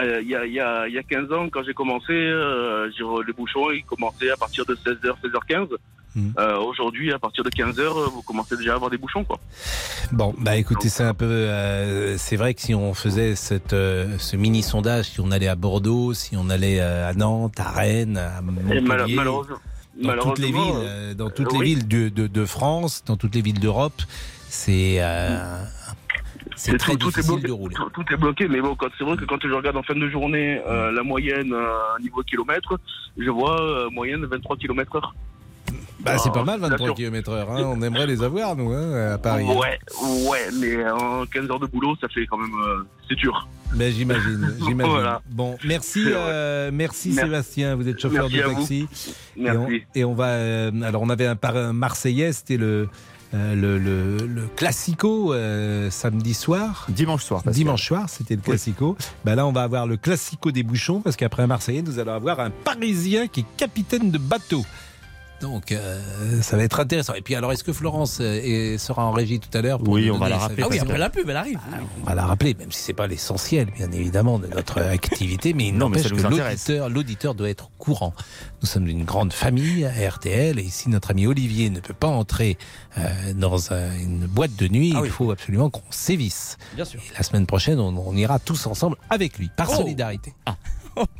Euh, 0.02 0.22
Il 0.22 0.30
y, 0.30 0.36
a, 0.36 0.46
y, 0.46 0.58
a, 0.62 0.88
il 0.88 0.94
y 0.94 0.98
a 0.98 1.04
15 1.04 1.30
ans, 1.34 1.50
quand 1.50 1.62
j'ai 1.66 1.74
commencé, 1.74 2.14
euh, 2.14 2.90
les 3.28 3.34
bouchons 3.34 3.72
ils 3.72 3.84
commençaient 3.84 4.32
à 4.32 4.38
partir 4.38 4.66
de 4.66 4.74
16h, 4.76 5.16
16h15. 5.22 5.68
Euh, 6.38 6.58
Aujourd'hui, 6.58 7.14
à 7.14 7.20
partir 7.20 7.44
de 7.44 7.50
15h, 7.50 8.10
vous 8.12 8.22
commencez 8.24 8.58
déjà 8.58 8.74
à 8.74 8.76
avoir 8.76 8.90
des 8.90 8.98
bouchons. 8.98 9.24
quoi. 9.24 9.40
Bon, 10.12 10.34
bah 10.38 10.56
écoutez, 10.58 10.90
c'est 10.90 11.04
un 11.04 11.14
peu. 11.14 11.26
euh, 11.26 12.18
c'est 12.18 12.36
vrai 12.36 12.54
que 12.54 12.62
si 12.62 12.74
on 12.74 12.94
faisait 12.94 13.36
cette, 13.36 13.74
euh, 13.74 14.18
ce 14.18 14.36
mini 14.36 14.64
sondage, 14.64 15.06
si 15.06 15.22
on 15.22 15.32
allait 15.32 15.48
à 15.48 15.56
Bordeaux, 15.56 16.14
si 16.14 16.36
on 16.36 16.50
allait 16.50 16.80
à 16.80 17.14
Nantes, 17.14 17.60
à 17.60 17.70
Rennes, 17.72 18.18
à 18.18 18.40
Et 18.40 18.42
mal- 18.42 18.82
Montpellier, 18.82 19.16
malheureusement, 19.16 19.58
dans 20.02 20.18
toutes 20.18 20.40
les 20.40 20.52
villes, 20.52 21.16
dans 21.18 21.30
toutes 21.30 21.52
les 21.54 21.60
oui. 21.60 21.66
villes 21.66 21.88
de, 21.88 22.10
de, 22.10 22.28
de 22.28 22.46
France, 22.46 23.04
dans 23.06 23.18
toutes 23.18 23.36
les 23.36 23.42
villes 23.42 23.60
d'Europe, 23.60 24.02
c'est 24.50 25.00
c'est 26.56 26.78
très 26.78 26.94
tout, 26.94 26.98
tout 26.98 27.08
est 27.08 27.12
difficile 27.22 27.32
bloqué, 27.36 27.48
de 27.48 27.52
rouler. 27.54 27.76
Tout, 27.76 27.90
tout 27.92 28.14
est 28.14 28.18
bloqué, 28.18 28.48
mais 28.50 28.60
bon, 28.60 28.76
c'est 28.98 29.04
vrai 29.06 29.16
que 29.16 29.24
quand 29.26 29.38
je 29.42 29.54
regarde 29.54 29.78
en 29.78 29.84
fin 29.84 29.96
de 29.96 30.10
journée 30.10 30.60
euh, 30.68 30.92
la 30.92 31.04
moyenne 31.04 31.54
euh, 31.54 31.70
niveau 32.02 32.22
kilomètre, 32.24 32.78
je 33.18 33.30
vois 33.30 33.62
euh, 33.62 33.90
moyenne 33.92 34.26
23 34.26 34.58
km 34.58 34.96
heure. 34.98 35.16
Bah, 36.00 36.18
c'est 36.18 36.32
pas 36.32 36.40
Ah, 36.42 36.46
mal, 36.46 36.60
23 36.62 36.78
bien 36.78 36.86
sûr. 36.88 36.96
km 36.96 37.30
heure. 37.32 37.52
hein. 37.52 37.64
On 37.66 37.82
aimerait 37.82 38.08
les 38.08 38.24
avoir, 38.24 38.56
nous, 38.56 38.72
hein, 38.72 39.14
à 39.14 39.18
Paris. 39.18 39.44
Ouais, 39.46 39.78
ouais, 40.30 40.48
mais 40.60 40.90
en 40.90 41.26
15 41.26 41.50
heures 41.52 41.60
de 41.60 41.68
boulot, 41.68 41.96
ça 42.00 42.08
fait 42.08 42.26
quand 42.26 42.38
même, 42.38 42.54
euh, 42.66 42.84
c'est 43.08 43.16
dur. 43.16 43.48
Ben, 43.76 43.92
j'imagine, 43.94 44.56
j'imagine. 44.66 44.92
Voilà. 44.94 45.22
Bon, 45.30 45.58
merci, 45.66 46.04
euh, 46.08 46.72
merci, 46.74 47.10
Merci. 47.10 47.22
Sébastien. 47.30 47.76
Vous 47.76 47.88
êtes 47.90 48.00
chauffeur 48.00 48.24
Merci 48.30 48.38
de 48.38 48.42
à 48.44 48.48
vous. 48.48 48.54
taxi. 48.56 48.88
Merci. 49.38 49.58
Et 49.58 49.58
on, 49.58 50.00
et 50.00 50.06
on 50.06 50.14
va. 50.16 50.28
euh, 50.28 50.72
alors, 50.84 51.02
on 51.02 51.10
avait 51.10 51.28
un, 51.28 51.38
un 51.42 51.74
Marseillais, 51.74 52.32
c'était 52.32 52.58
le, 52.58 52.88
euh, 53.36 53.54
le, 53.54 53.78
le, 53.78 54.26
le 54.26 54.48
Classico 54.56 55.34
euh, 55.34 55.92
samedi 55.92 56.34
soir. 56.34 56.88
Dimanche 56.90 57.26
soir. 57.26 57.44
Pascal. 57.44 57.54
Dimanche 57.54 57.86
soir, 57.86 58.10
c'était 58.10 58.36
le 58.38 58.42
Classico. 58.42 58.98
Ben 59.26 59.36
là, 59.36 59.46
on 59.46 59.52
va 59.52 59.64
avoir 59.64 59.86
le 59.86 59.98
Classico 59.98 60.52
des 60.52 60.64
bouchons 60.64 61.02
parce 61.02 61.18
qu'après 61.18 61.44
un 61.44 61.48
Marseillais, 61.48 61.82
nous 61.84 62.00
allons 62.00 62.14
avoir 62.14 62.40
un 62.40 62.50
Parisien 62.52 63.28
qui 63.28 63.42
est 63.42 63.46
capitaine 63.58 64.10
de 64.12 64.18
bateau. 64.18 64.64
Donc, 65.42 65.72
euh, 65.72 66.42
ça 66.42 66.58
va 66.58 66.64
être 66.64 66.80
intéressant. 66.80 67.14
Et 67.14 67.22
puis, 67.22 67.34
alors, 67.34 67.52
est-ce 67.54 67.64
que 67.64 67.72
Florence 67.72 68.18
euh, 68.20 68.42
est- 68.44 68.78
sera 68.78 69.06
en 69.06 69.12
régie 69.12 69.40
tout 69.40 69.56
à 69.58 69.62
l'heure 69.62 69.80
pour 69.80 69.94
Oui, 69.94 70.12
on 70.12 70.18
va 70.18 70.28
la 70.28 70.38
rappeler, 70.38 70.64
Ah 70.66 70.68
oui, 70.70 70.80
après 70.80 70.98
la 70.98 71.10
pub, 71.10 71.30
elle 71.30 71.38
arrive. 71.38 71.60
on 72.02 72.06
va 72.06 72.14
la 72.16 72.26
rappeler, 72.26 72.56
même 72.56 72.72
si 72.74 72.82
c'est 72.82 72.94
pas 72.94 73.08
l'essentiel, 73.08 73.68
bien 73.76 73.90
évidemment, 73.92 74.38
de 74.38 74.48
notre 74.48 74.80
activité, 74.82 75.54
mais 75.54 75.68
il 75.70 75.78
Non, 75.78 75.88
mais 75.90 76.04
ça 76.04 76.10
nous 76.10 76.18
l'auditeur, 76.22 76.90
l'auditeur 76.90 77.36
doit 77.36 77.50
être 77.50 77.66
au 77.68 77.72
courant. 77.84 78.14
Nous 78.62 78.68
sommes 78.68 78.88
une 78.88 79.06
grande 79.06 79.32
famille 79.32 79.86
à 79.86 80.10
RTL, 80.10 80.60
et 80.60 80.68
si 80.70 80.90
notre 80.90 81.12
ami 81.12 81.26
Olivier 81.26 81.70
ne 81.70 81.80
peut 81.80 81.94
pas 81.94 82.08
entrer 82.08 82.58
euh, 82.98 83.34
dans 83.34 83.72
un- 83.72 83.94
une 83.98 84.26
boîte 84.28 84.56
de 84.58 84.68
nuit, 84.68 84.94
il 85.04 85.10
faut 85.10 85.32
absolument 85.32 85.70
qu'on 85.70 85.82
sévisse. 85.90 86.58
Bien 86.76 86.84
sûr. 86.86 87.00
Et 87.00 87.18
la 87.18 87.24
semaine 87.24 87.46
prochaine, 87.46 87.80
on, 87.80 87.96
on 87.98 88.16
ira 88.16 88.40
tous 88.40 88.68
ensemble 88.68 88.98
avec 89.10 89.38
lui, 89.38 89.50
par 89.56 89.70
Oh. 89.72 89.76
solidarité, 89.78 90.34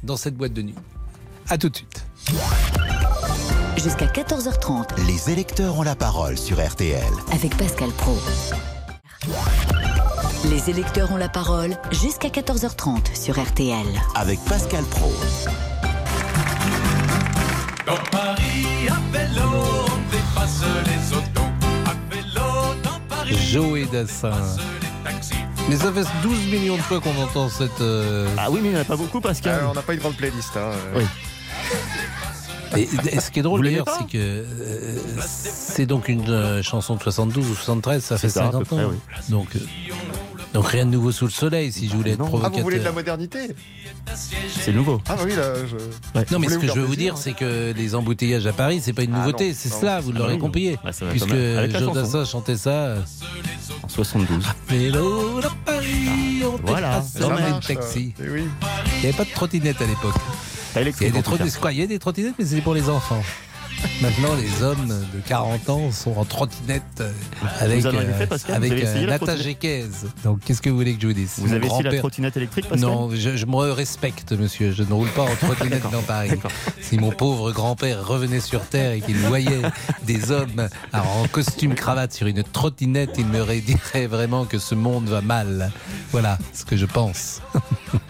dans 0.04 0.18
cette 0.18 0.36
boîte 0.36 0.54
de 0.54 0.62
nuit. 0.62 0.76
À 1.48 1.58
tout 1.58 1.70
de 1.70 1.76
suite. 1.78 2.06
Jusqu'à 3.84 4.08
14h30 4.08 5.06
Les 5.08 5.30
électeurs 5.32 5.78
ont 5.78 5.84
la 5.84 5.96
parole 5.96 6.38
sur 6.38 6.58
RTL. 6.66 7.02
avec 7.32 7.56
Pascal 7.58 7.90
Pro. 7.92 8.18
Les 10.50 10.70
électeurs 10.70 11.12
ont 11.12 11.18
la 11.18 11.30
parole 11.30 11.78
jusqu'à 11.92 12.30
14h30 12.30 13.16
sur 13.16 13.40
RTL. 13.42 13.86
Avec 14.16 14.40
Pascal 14.46 14.84
Pro. 14.86 15.12
Dans 17.86 17.94
Paris, 18.12 18.66
à 18.90 19.18
vélo, 19.18 19.50
on 19.86 20.12
dépasse 20.12 20.62
les 20.86 21.18
autos. 21.18 21.50
À 21.86 22.14
vélo, 22.14 22.76
dans 22.84 23.00
Paris, 23.16 23.36
Joey 23.38 23.86
Dassin. 23.86 24.32
taxis. 25.04 25.34
Mais 25.70 25.76
ça 25.78 25.92
fait 25.94 26.06
12 26.24 26.46
millions 26.48 26.76
de 26.78 26.82
fois 26.82 27.00
qu'on 27.00 27.16
entend 27.22 27.48
cette. 27.50 27.80
euh, 27.82 28.28
Ah 28.38 28.50
oui, 28.50 28.60
mais 28.62 28.70
il 28.70 28.74
n'y 28.74 28.78
en 28.78 28.82
a 28.82 28.86
pas 28.86 28.96
beaucoup, 28.98 29.22
Pascal. 29.22 29.60
Ah, 29.64 29.68
on 29.70 29.74
n'a 29.74 29.82
pas 29.82 29.94
une 29.94 30.00
grande 30.00 30.16
playlist. 30.16 30.56
hein. 30.58 30.72
Oui. 30.96 31.06
Et, 32.78 32.88
et 33.12 33.20
ce 33.20 33.32
qui 33.32 33.40
est 33.40 33.44
drôle 33.44 33.60
Vous 33.62 33.66
d'ailleurs, 33.66 33.86
c'est 33.98 34.06
que 34.08 34.18
euh, 34.18 34.98
c'est 35.26 35.86
donc 35.86 36.08
une 36.08 36.30
euh, 36.30 36.62
chanson 36.64 36.96
de 36.96 37.02
72 37.02 37.50
ou 37.50 37.56
73, 37.56 38.04
ça 38.04 38.18
fait 38.18 38.30
ça, 38.30 38.46
à 38.46 38.52
peu 38.52 38.58
50 38.60 38.68
près, 38.68 38.84
ans. 38.86 38.90
oui. 38.92 38.98
Donc, 39.30 39.48
euh, 39.56 39.60
donc 40.54 40.68
rien 40.68 40.86
de 40.86 40.92
nouveau 40.92 41.12
sous 41.12 41.26
le 41.26 41.32
soleil, 41.32 41.72
si 41.72 41.88
je 41.90 41.96
voulais 41.96 42.12
être 42.12 42.22
Ah, 42.22 42.26
provocateur. 42.26 42.58
vous 42.60 42.64
voulez 42.64 42.80
de 42.80 42.84
la 42.84 42.92
modernité 42.92 43.56
C'est 44.16 44.72
nouveau. 44.74 45.02
Ah 45.08 45.16
oui, 45.24 45.36
là, 45.36 45.54
je... 45.66 45.76
Non, 46.34 46.40
mais 46.40 46.48
Vous 46.48 46.54
ce 46.54 46.60
que 46.60 46.66
vous 46.68 46.74
je 46.76 46.80
veux 46.80 46.86
vous 46.86 46.96
dire, 46.96 47.18
c'est 47.18 47.34
que 47.34 47.74
les 47.76 47.96
embouteillages 47.96 48.46
à 48.48 48.54
Paris, 48.54 48.82
c'est 48.84 48.94
pas 48.94 49.04
une 49.04 49.14
Ah 49.14 49.20
nouveauté, 49.20 49.54
c'est 49.54 49.70
cela, 49.70 50.00
vous 50.00 50.12
Ah 50.16 50.20
l'aurez 50.20 50.34
oui. 50.34 50.40
compris. 50.40 50.76
Ah, 50.84 50.92
va 50.92 51.08
puisque 51.12 51.30
Joe. 51.30 51.94
Dassin 51.94 52.26
chantait 52.26 52.58
ça. 52.58 52.70
euh, 52.72 53.02
En 53.84 53.88
72. 53.90 54.46
Vélo 54.68 55.40
à 55.40 55.50
Paris, 55.66 56.42
on 56.44 56.56
Voilà, 56.66 57.04
dans 57.20 57.30
marche, 57.30 57.68
taxis. 57.68 58.14
eh. 58.20 58.24
Il 58.24 58.32
n'y 59.02 59.08
avait 59.08 59.14
pas 59.18 59.26
de 59.26 59.32
trottinette 59.32 59.82
à 59.82 59.86
l'époque. 59.86 60.16
Il 60.76 61.78
y 61.78 61.84
a 61.84 61.88
des 61.88 62.00
trottinettes, 62.00 62.36
mais 62.38 62.46
c'est 62.46 62.62
pour 62.62 62.74
les 62.74 62.90
enfants. 62.90 63.22
Maintenant, 64.02 64.36
les 64.36 64.64
hommes 64.64 64.88
de 64.88 65.20
40 65.28 65.70
ans 65.70 65.92
sont 65.92 66.16
en 66.18 66.26
trottinette 66.26 66.84
euh, 67.02 67.12
avec, 67.60 67.80
Vous 67.80 67.88
en 67.88 67.90
avez 67.90 68.08
euh, 68.08 68.18
fait, 68.18 68.28
Pascal? 68.28 68.56
Avec 68.56 68.72
Vous 68.72 68.78
avez 68.78 68.84
essayé 68.84 69.04
euh, 69.04 69.08
la 69.08 69.14
Nata 69.14 69.26
trottinette? 69.26 69.46
Géquez. 69.46 69.86
Donc, 70.24 70.40
qu'est-ce 70.46 70.62
que 70.62 70.70
vous 70.70 70.78
voulez 70.78 70.96
que 70.96 71.02
je 71.02 71.08
vous 71.08 71.14
dise? 71.14 71.34
Vous 71.38 71.48
Mon 71.48 71.54
avez 71.54 71.68
essayé 71.68 71.84
la 71.84 71.98
trottinette 71.98 72.38
électrique, 72.38 72.68
Pascal? 72.68 72.90
Non, 72.90 73.10
je, 73.14 73.36
je 73.36 73.46
me 73.46 73.56
respecte, 73.72 74.32
monsieur. 74.34 74.72
Je 74.72 74.84
ne 74.84 74.94
roule 74.94 75.10
pas 75.10 75.24
en 75.24 75.36
trottinette 75.42 75.90
dans 75.92 76.02
Paris. 76.02 76.32
Si 76.82 76.98
mon 76.98 77.12
pauvre 77.12 77.52
grand-père 77.52 78.06
revenait 78.06 78.40
sur 78.40 78.62
Terre 78.62 78.94
et 78.94 79.02
qu'il 79.02 79.18
voyait 79.18 79.62
des 80.04 80.32
hommes 80.32 80.70
en 80.94 81.28
costume 81.28 81.76
cravate 81.76 82.14
sur 82.14 82.28
une 82.28 82.44
trottinette, 82.44 83.16
il 83.18 83.26
me 83.26 83.60
dirait 83.60 84.08
vraiment 84.08 84.46
que 84.46 84.60
ce 84.60 84.76
monde 84.76 85.08
va 85.08 85.22
mal. 85.22 85.72
Voilà 86.12 86.38
ce 86.54 86.66
que 86.66 86.78
je 86.78 86.86
pense. 86.86 87.42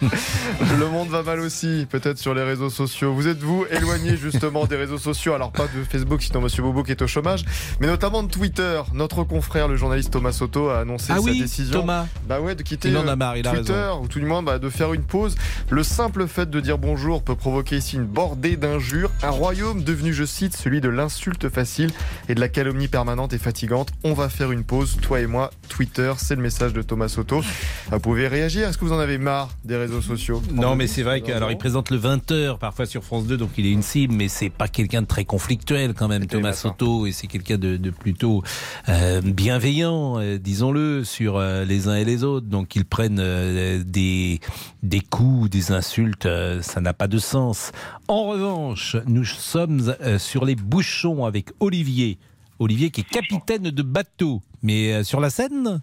Le 0.78 0.88
monde 0.88 1.08
va 1.08 1.22
mal 1.22 1.40
aussi, 1.40 1.86
peut-être 1.90 2.18
sur 2.18 2.34
les 2.34 2.42
réseaux 2.42 2.70
sociaux. 2.70 3.14
Vous 3.14 3.28
êtes-vous 3.28 3.66
éloigné 3.70 4.16
justement 4.16 4.66
des 4.66 4.76
réseaux 4.76 4.98
sociaux 4.98 5.34
Alors 5.34 5.50
pas 5.60 5.78
de 5.78 5.84
Facebook, 5.84 6.22
sinon 6.22 6.40
Monsieur 6.40 6.62
Bobo 6.62 6.82
qui 6.82 6.92
est 6.92 7.02
au 7.02 7.06
chômage, 7.06 7.44
mais 7.80 7.86
notamment 7.86 8.22
de 8.22 8.30
Twitter. 8.30 8.80
Notre 8.94 9.24
confrère, 9.24 9.68
le 9.68 9.76
journaliste 9.76 10.10
Thomas 10.10 10.32
Soto, 10.32 10.70
a 10.70 10.80
annoncé 10.80 11.08
Ah 11.10 11.16
sa 11.16 11.20
oui, 11.20 11.38
décision. 11.38 11.80
Thomas. 11.80 12.06
Bah 12.26 12.40
ouais, 12.40 12.54
de 12.54 12.62
quitter 12.62 12.88
Il 12.88 12.96
en 12.96 13.06
a 13.06 13.14
marre, 13.14 13.36
il 13.36 13.42
Twitter, 13.42 13.90
ou 14.00 14.08
tout 14.08 14.20
du 14.20 14.24
moins 14.24 14.42
bah, 14.42 14.58
de 14.58 14.70
faire 14.70 14.94
une 14.94 15.02
pause. 15.02 15.34
Le 15.68 15.82
simple 15.82 16.26
fait 16.28 16.48
de 16.48 16.60
dire 16.60 16.78
bonjour 16.78 17.22
peut 17.22 17.34
provoquer 17.34 17.76
ici 17.76 17.96
une 17.96 18.06
bordée 18.06 18.56
d'injures. 18.56 19.10
Un 19.22 19.30
royaume 19.30 19.82
devenu, 19.82 20.14
je 20.14 20.24
cite, 20.24 20.56
celui 20.56 20.80
de 20.80 20.88
l'insulte 20.88 21.50
facile 21.50 21.90
et 22.30 22.34
de 22.34 22.40
la 22.40 22.48
calomnie 22.48 22.88
permanente 22.88 23.34
et 23.34 23.38
fatigante. 23.38 23.90
On 24.02 24.14
va 24.14 24.30
faire 24.30 24.52
une 24.52 24.64
pause, 24.64 24.96
toi 25.02 25.20
et 25.20 25.26
moi. 25.26 25.50
Twitter, 25.68 26.12
c'est 26.16 26.36
le 26.36 26.42
message 26.42 26.72
de 26.72 26.80
Thomas 26.80 27.08
Soto. 27.08 27.42
Vous 27.90 28.00
pouvez 28.00 28.28
réagir. 28.28 28.68
Est-ce 28.68 28.78
que 28.78 28.84
vous 28.86 28.92
en 28.92 28.98
avez 28.98 29.18
marre 29.18 29.50
des 29.64 29.76
réseaux 29.76 30.00
sociaux? 30.00 30.42
Non, 30.52 30.74
mais 30.74 30.86
c'est 30.86 31.02
vrai 31.02 31.20
qu'alors 31.20 31.50
il 31.50 31.58
présente 31.58 31.90
le 31.90 31.98
20h 31.98 32.58
parfois 32.58 32.86
sur 32.86 33.04
France 33.04 33.26
2, 33.26 33.36
donc 33.36 33.50
il 33.58 33.66
est 33.66 33.72
une 33.72 33.82
cible, 33.82 34.14
mais 34.14 34.28
c'est 34.28 34.48
pas 34.50 34.68
quelqu'un 34.68 35.02
de 35.02 35.06
très 35.06 35.24
conflictuel 35.50 35.94
quand 35.94 36.06
même, 36.06 36.26
Thomas 36.26 36.52
Soto, 36.52 37.06
et 37.06 37.12
c'est 37.12 37.26
quelqu'un 37.26 37.58
de, 37.58 37.76
de 37.76 37.90
plutôt 37.90 38.44
euh, 38.88 39.20
bienveillant, 39.20 40.20
euh, 40.20 40.38
disons-le, 40.38 41.02
sur 41.02 41.38
euh, 41.38 41.64
les 41.64 41.88
uns 41.88 41.96
et 41.96 42.04
les 42.04 42.22
autres. 42.22 42.46
Donc 42.46 42.76
ils 42.76 42.84
prennent 42.84 43.20
des 43.84 44.38
des 44.84 45.00
coups, 45.00 45.50
des 45.50 45.72
insultes, 45.72 46.28
ça 46.60 46.80
n'a 46.80 46.92
pas 46.92 47.08
de 47.08 47.18
sens. 47.18 47.72
En 48.06 48.26
revanche, 48.26 48.96
nous 49.06 49.24
sommes 49.24 49.96
sur 50.18 50.44
les 50.44 50.54
bouchons 50.54 51.24
avec 51.24 51.48
Olivier. 51.58 52.18
Olivier 52.60 52.90
qui 52.90 53.00
est 53.00 53.10
capitaine 53.10 53.70
de 53.70 53.82
bateau, 53.82 54.42
mais 54.62 55.02
sur 55.02 55.18
la 55.18 55.30
scène. 55.30 55.80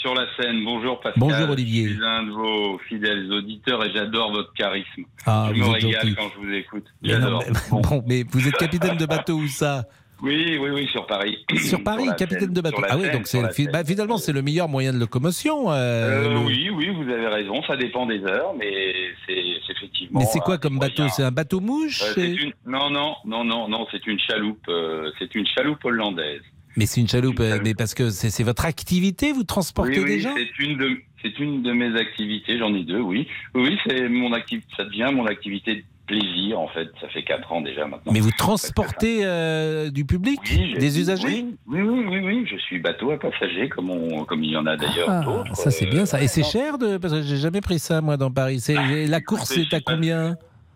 Sur 0.00 0.14
la 0.14 0.24
scène, 0.36 0.64
bonjour 0.64 0.98
Pascal. 1.00 1.20
Bonjour, 1.20 1.50
Olivier. 1.50 1.88
Je 1.88 1.92
suis 1.92 2.00
l'un 2.00 2.22
de 2.22 2.30
vos 2.30 2.78
fidèles 2.88 3.30
auditeurs 3.32 3.84
et 3.84 3.92
j'adore 3.92 4.32
votre 4.32 4.52
charisme. 4.54 5.04
Ah, 5.26 5.50
je 5.54 5.60
me 5.60 5.66
régale 5.66 6.14
quand 6.16 6.30
je 6.34 6.46
vous 6.46 6.52
écoute. 6.54 6.86
J'adore. 7.02 7.44
mais- 7.46 7.80
bon, 7.82 8.02
mais 8.06 8.24
vous 8.30 8.48
êtes 8.48 8.56
capitaine 8.56 8.96
de 8.96 9.04
bateau 9.06 9.34
où 9.34 9.46
ça? 9.46 9.84
Oui, 10.22 10.58
oui, 10.60 10.70
oui, 10.70 10.86
sur 10.92 11.06
Paris. 11.06 11.38
Sur 11.56 11.82
Paris, 11.82 12.06
capitaine 12.18 12.52
de 12.52 12.60
bateau. 12.60 12.82
Ah 12.88 12.96
oui, 12.98 13.10
donc 13.10 13.26
c'est 13.26 13.40
bah, 13.72 13.84
finalement 13.84 14.18
c'est 14.18 14.32
le 14.32 14.42
meilleur 14.42 14.68
moyen 14.68 14.92
de 14.92 14.98
locomotion. 14.98 15.70
euh, 15.70 15.74
Euh, 15.74 16.28
le- 16.34 16.38
oui, 16.46 16.68
oui, 16.70 16.88
vous 16.94 17.10
avez 17.10 17.26
raison, 17.26 17.62
ça 17.66 17.76
dépend 17.76 18.04
des 18.06 18.22
heures, 18.24 18.52
mais 18.58 18.92
c'est 19.26 19.42
effectivement. 19.70 20.20
Mais 20.20 20.26
c'est 20.26 20.40
quoi 20.40 20.54
un 20.54 20.58
comme 20.58 20.78
bateau? 20.78 21.08
C'est 21.08 21.22
un 21.24 21.30
bateau 21.30 21.60
mouche 21.60 22.02
Euh, 22.18 22.22
une... 22.36 22.52
Non, 22.66 22.90
non, 22.90 23.14
non, 23.24 23.44
non, 23.44 23.66
non, 23.68 23.86
c'est 23.90 24.06
une 24.06 24.18
chaloupe. 24.18 24.66
euh, 24.68 25.10
c'est 25.18 25.34
une 25.34 25.46
chaloupe 25.46 25.82
hollandaise. 25.84 26.42
Mais 26.80 26.86
c'est 26.86 27.02
une 27.02 27.08
chaloupe, 27.08 27.40
euh, 27.40 27.58
mais 27.62 27.74
parce 27.74 27.92
que 27.92 28.08
c'est 28.08 28.42
votre 28.42 28.64
activité, 28.64 29.32
vous 29.32 29.44
transportez 29.44 29.98
oui, 29.98 30.04
oui, 30.04 30.10
des 30.16 30.20
gens 30.20 30.34
c'est 30.34 30.64
une 30.64 30.78
de 30.78 30.96
c'est 31.22 31.38
une 31.38 31.62
de 31.62 31.72
mes 31.72 31.94
activités. 32.00 32.56
J'en 32.58 32.74
ai 32.74 32.82
deux, 32.84 33.00
oui. 33.00 33.28
Oui, 33.54 33.76
c'est 33.86 34.08
mon 34.08 34.32
activité. 34.32 34.66
Ça 34.78 34.84
devient 34.84 35.10
mon 35.12 35.26
activité 35.26 35.74
de 35.76 35.82
plaisir 36.06 36.58
en 36.58 36.68
fait. 36.68 36.88
Ça 37.02 37.08
fait 37.08 37.22
quatre 37.22 37.52
ans 37.52 37.60
déjà 37.60 37.86
maintenant. 37.86 38.10
Mais 38.12 38.20
vous 38.20 38.30
transportez 38.30 39.20
euh, 39.24 39.90
du 39.90 40.06
public 40.06 40.40
Oui, 40.50 40.74
Des 40.78 40.98
usagers 40.98 41.26
oui, 41.26 41.56
oui, 41.68 42.04
oui, 42.08 42.18
oui, 42.24 42.46
je 42.50 42.56
suis 42.56 42.78
bateau 42.78 43.10
à 43.10 43.18
passagers 43.18 43.68
comme, 43.68 43.90
on, 43.90 44.24
comme 44.24 44.42
il 44.42 44.52
y 44.52 44.56
en 44.56 44.64
a 44.64 44.78
d'ailleurs 44.78 45.10
Ah, 45.10 45.20
d'autres. 45.22 45.54
Ça 45.54 45.70
c'est 45.70 45.86
Euh, 45.86 45.90
bien 45.90 46.06
ça. 46.06 46.22
Et 46.22 46.28
c'est 46.28 46.42
cher 46.42 46.78
de 46.78 46.96
parce 46.96 47.12
que 47.12 47.20
j'ai 47.22 47.36
jamais 47.36 47.60
pris 47.60 47.78
ça 47.78 48.00
moi 48.00 48.16
dans 48.16 48.30
Paris. 48.30 48.60
C'est 48.60 49.06
la 49.06 49.20
course 49.20 49.52
c'est 49.54 49.74
à 49.74 49.80
pas. 49.82 49.96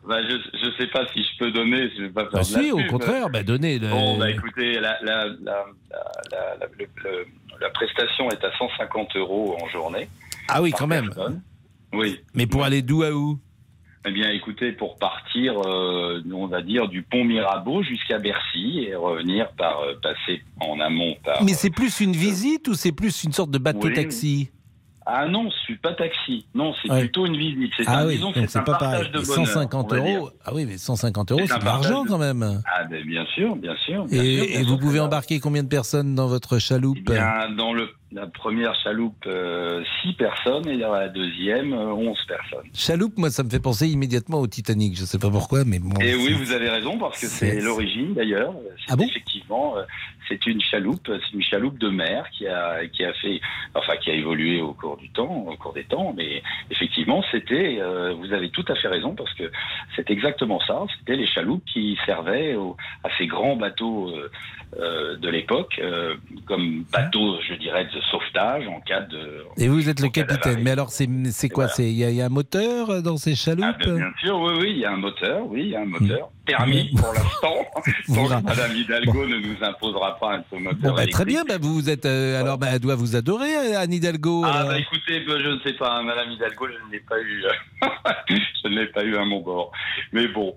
Bah, 0.06 0.18
je 0.28 0.66
ne 0.66 0.72
sais 0.78 0.86
pas 0.88 1.06
si 1.12 1.22
je 1.22 1.38
peux 1.38 1.50
donner, 1.50 1.90
je 1.96 2.02
vais 2.02 2.08
pas 2.10 2.22
faire 2.24 2.32
Bah 2.32 2.44
si, 2.44 2.70
au 2.72 2.84
contraire, 2.84 3.30
bah 3.30 3.42
donnez. 3.42 3.78
le- 3.78 3.88
Bon, 3.88 4.18
bah 4.18 4.30
écoutez, 4.30 4.74
la, 4.80 4.98
la, 5.02 5.26
la, 5.26 5.34
la, 5.42 5.64
la, 6.30 6.56
la- 6.60 6.66
le- 6.78 6.86
le- 7.04 7.26
la 7.60 7.70
prestation 7.70 8.28
est 8.30 8.44
à 8.44 8.50
150 8.58 9.16
euros 9.16 9.56
en 9.62 9.68
journée. 9.68 10.08
Ah 10.48 10.60
oui, 10.62 10.72
quand 10.72 10.86
même. 10.86 11.10
Oui. 11.92 12.20
Mais 12.34 12.46
pour 12.46 12.64
aller 12.64 12.82
d'où 12.82 13.02
à 13.02 13.12
où? 13.12 13.38
Eh 14.06 14.10
bien, 14.10 14.28
écoutez, 14.32 14.72
pour 14.72 14.98
partir, 14.98 15.54
euh, 15.66 16.20
on 16.34 16.46
va 16.46 16.60
dire, 16.60 16.88
du 16.88 17.02
pont 17.02 17.24
Mirabeau 17.24 17.82
jusqu'à 17.82 18.18
Bercy 18.18 18.84
et 18.88 18.94
revenir 18.94 19.50
par 19.52 19.80
euh, 19.80 19.94
passer 20.02 20.42
en 20.60 20.78
amont 20.80 21.16
par. 21.24 21.42
Mais 21.42 21.54
c'est 21.54 21.70
plus 21.70 22.00
une 22.00 22.12
visite 22.12 22.68
ou 22.68 22.74
c'est 22.74 22.92
plus 22.92 23.24
une 23.24 23.32
sorte 23.32 23.50
de 23.50 23.56
bateau 23.58 23.86
Oui. 23.88 23.94
Ah 25.06 25.26
non, 25.28 25.50
je 25.50 25.56
suis 25.64 25.76
pas 25.76 25.92
taxi. 25.92 26.46
Non, 26.54 26.72
c'est 26.80 26.90
Ouais. 26.90 27.00
plutôt 27.00 27.26
une 27.26 27.36
visite. 27.36 27.72
C'est 27.76 27.84
Ah 27.86 27.98
un, 28.00 28.06
oui, 28.06 28.14
disons 28.16 28.32
que 28.32 28.46
c'est 28.46 28.58
un 28.58 28.62
pas 28.62 28.72
partage 28.72 29.10
pareil. 29.10 29.22
de 29.22 29.26
bonheur. 29.26 29.46
150 29.46 29.92
on 29.92 29.94
va 29.96 30.00
dire. 30.00 30.16
euros, 30.18 30.30
ah 30.46 30.50
oui, 30.54 30.64
mais 30.66 30.78
150 30.78 31.32
euros, 31.32 31.40
C'est 31.46 31.58
de 31.58 31.64
l'argent 31.64 32.04
de- 32.04 32.08
quand 32.08 32.18
même. 32.18 32.62
Ah, 32.66 32.84
ben, 32.84 33.04
bien 33.06 33.26
sûr, 33.34 33.54
bien 33.56 33.76
sûr. 33.84 34.06
bien 34.06 34.22
Et, 34.22 34.34
sûr, 34.36 34.44
et 34.44 34.48
bien 34.60 34.62
vous 34.64 34.78
pouvez 34.78 35.00
embarquer 35.00 35.40
combien 35.40 35.62
de 35.62 35.68
personnes 35.68 36.14
dans 36.14 36.26
votre 36.26 36.58
chaloupe? 36.58 36.96
Eh 37.00 37.12
bien, 37.12 37.50
dans 37.56 37.72
le, 37.74 37.90
la 38.14 38.26
première 38.28 38.74
chaloupe, 38.76 39.28
6 40.02 40.12
personnes 40.14 40.68
et 40.68 40.76
la 40.76 41.08
deuxième, 41.08 41.72
euh, 41.72 41.92
11 41.92 42.16
personnes. 42.28 42.68
Chaloupe, 42.72 43.18
moi, 43.18 43.28
ça 43.30 43.42
me 43.42 43.50
fait 43.50 43.60
penser 43.60 43.88
immédiatement 43.88 44.38
au 44.40 44.46
Titanic. 44.46 44.96
Je 44.96 45.04
sais 45.04 45.18
pas 45.18 45.30
pourquoi, 45.30 45.64
mais 45.64 45.78
bon. 45.80 45.90
Et 46.00 46.14
oui, 46.14 46.32
vous 46.32 46.52
avez 46.52 46.70
raison, 46.70 46.96
parce 46.98 47.20
que 47.20 47.26
c'est- 47.26 47.60
l'origine 47.60 48.14
d'ailleurs. 48.14 48.54
Ah 48.88 48.96
bon? 48.96 49.04
Effectivement, 49.04 49.76
euh, 49.76 49.82
c'est 50.28 50.46
une 50.46 50.60
chaloupe, 50.60 51.06
c'est 51.10 51.34
une 51.34 51.42
chaloupe 51.42 51.78
de 51.78 51.88
mer 51.88 52.24
qui 52.30 52.46
a, 52.46 52.86
qui 52.86 53.04
a 53.04 53.12
fait, 53.14 53.40
enfin, 53.74 53.96
qui 53.96 54.10
a 54.10 54.14
évolué 54.14 54.60
au 54.60 54.72
cours 54.74 54.96
du 54.96 55.10
temps, 55.10 55.46
au 55.48 55.56
cours 55.56 55.72
des 55.72 55.84
temps, 55.84 56.14
mais 56.16 56.42
effectivement, 56.70 57.22
c'était, 57.32 57.78
euh, 57.80 58.14
vous 58.14 58.32
avez 58.32 58.50
tout 58.50 58.64
à 58.68 58.74
fait 58.76 58.88
raison, 58.88 59.14
parce 59.14 59.32
que 59.34 59.50
c'est 59.96 60.08
exactement 60.10 60.60
ça. 60.66 60.80
C'était 60.98 61.16
les 61.16 61.26
chaloupes 61.26 61.64
qui 61.72 61.98
servaient 62.06 62.54
au- 62.54 62.76
à 63.02 63.08
ces 63.18 63.26
grands 63.26 63.56
bateaux 63.56 64.10
euh, 64.10 64.30
euh, 64.80 65.16
de 65.16 65.28
l'époque, 65.28 65.78
euh, 65.80 66.16
comme 66.46 66.84
bateaux, 66.92 67.38
je 67.48 67.54
dirais, 67.54 67.84
de 67.84 68.00
sauvetage 68.10 68.66
en 68.68 68.80
cas 68.80 69.00
de. 69.02 69.44
Et 69.58 69.68
vous 69.68 69.88
êtes 69.88 70.00
le 70.00 70.08
capitaine. 70.08 70.60
Mais 70.62 70.70
alors, 70.70 70.90
c'est 70.90 71.48
quoi? 71.48 71.66
Y, 71.78 72.04
a- 72.04 72.10
il 72.10 72.16
y 72.16 72.22
a 72.22 72.26
un 72.26 72.28
moteur 72.28 73.02
dans 73.02 73.16
ces 73.16 73.34
chaloupes? 73.34 73.64
Ah, 73.68 73.76
ben, 73.84 73.96
bien 73.96 74.12
sûr, 74.22 74.38
oui, 74.40 74.52
oui, 74.60 74.70
il 74.72 74.78
y 74.78 74.84
a 74.84 74.92
un 74.92 74.96
moteur, 74.96 75.46
oui, 75.46 75.62
il 75.64 75.68
y 75.70 75.76
a 75.76 75.80
un 75.80 75.86
moteur. 75.86 76.30
Permis 76.46 76.90
pour 76.94 77.10
l'instant. 77.14 77.54
Donc. 78.08 78.44
Madame 78.44 78.76
Hidalgo 78.76 79.26
ne 79.26 79.38
nous 79.38 79.64
imposera 79.64 80.18
pas 80.18 80.34
un 80.34 80.58
moteur. 80.60 80.76
Bon, 80.90 80.94
bah, 80.94 81.06
très 81.06 81.24
bien. 81.24 81.42
Bah, 81.48 81.54
vous 81.58 81.88
êtes. 81.88 82.04
euh, 82.04 82.38
alors, 82.40 82.58
bah, 82.58 82.66
elle 82.72 82.80
doit 82.80 82.96
vous 82.96 83.16
adorer, 83.16 83.54
euh, 83.56 83.78
Anne 83.80 83.92
Hidalgo. 83.94 84.42
Ah, 84.44 84.64
bah 84.66 84.78
écoutez, 84.78 85.20
bah, 85.26 85.34
je 85.42 85.48
ne 85.48 85.58
sais 85.60 85.72
pas, 85.72 85.90
hein, 85.90 86.02
Madame 86.02 86.30
Hidalgo, 86.32 86.66
je 86.68 86.86
ne 86.86 86.92
l'ai 86.92 87.00
pas 87.00 87.18
eu. 87.18 87.44
euh, 87.44 87.88
je 88.28 88.68
ne 88.68 88.78
l'ai 88.80 88.86
pas 88.88 89.04
eu 89.04 89.16
à 89.16 89.24
mon 89.24 89.40
bord. 89.40 89.72
Mais 90.12 90.28
bon, 90.28 90.54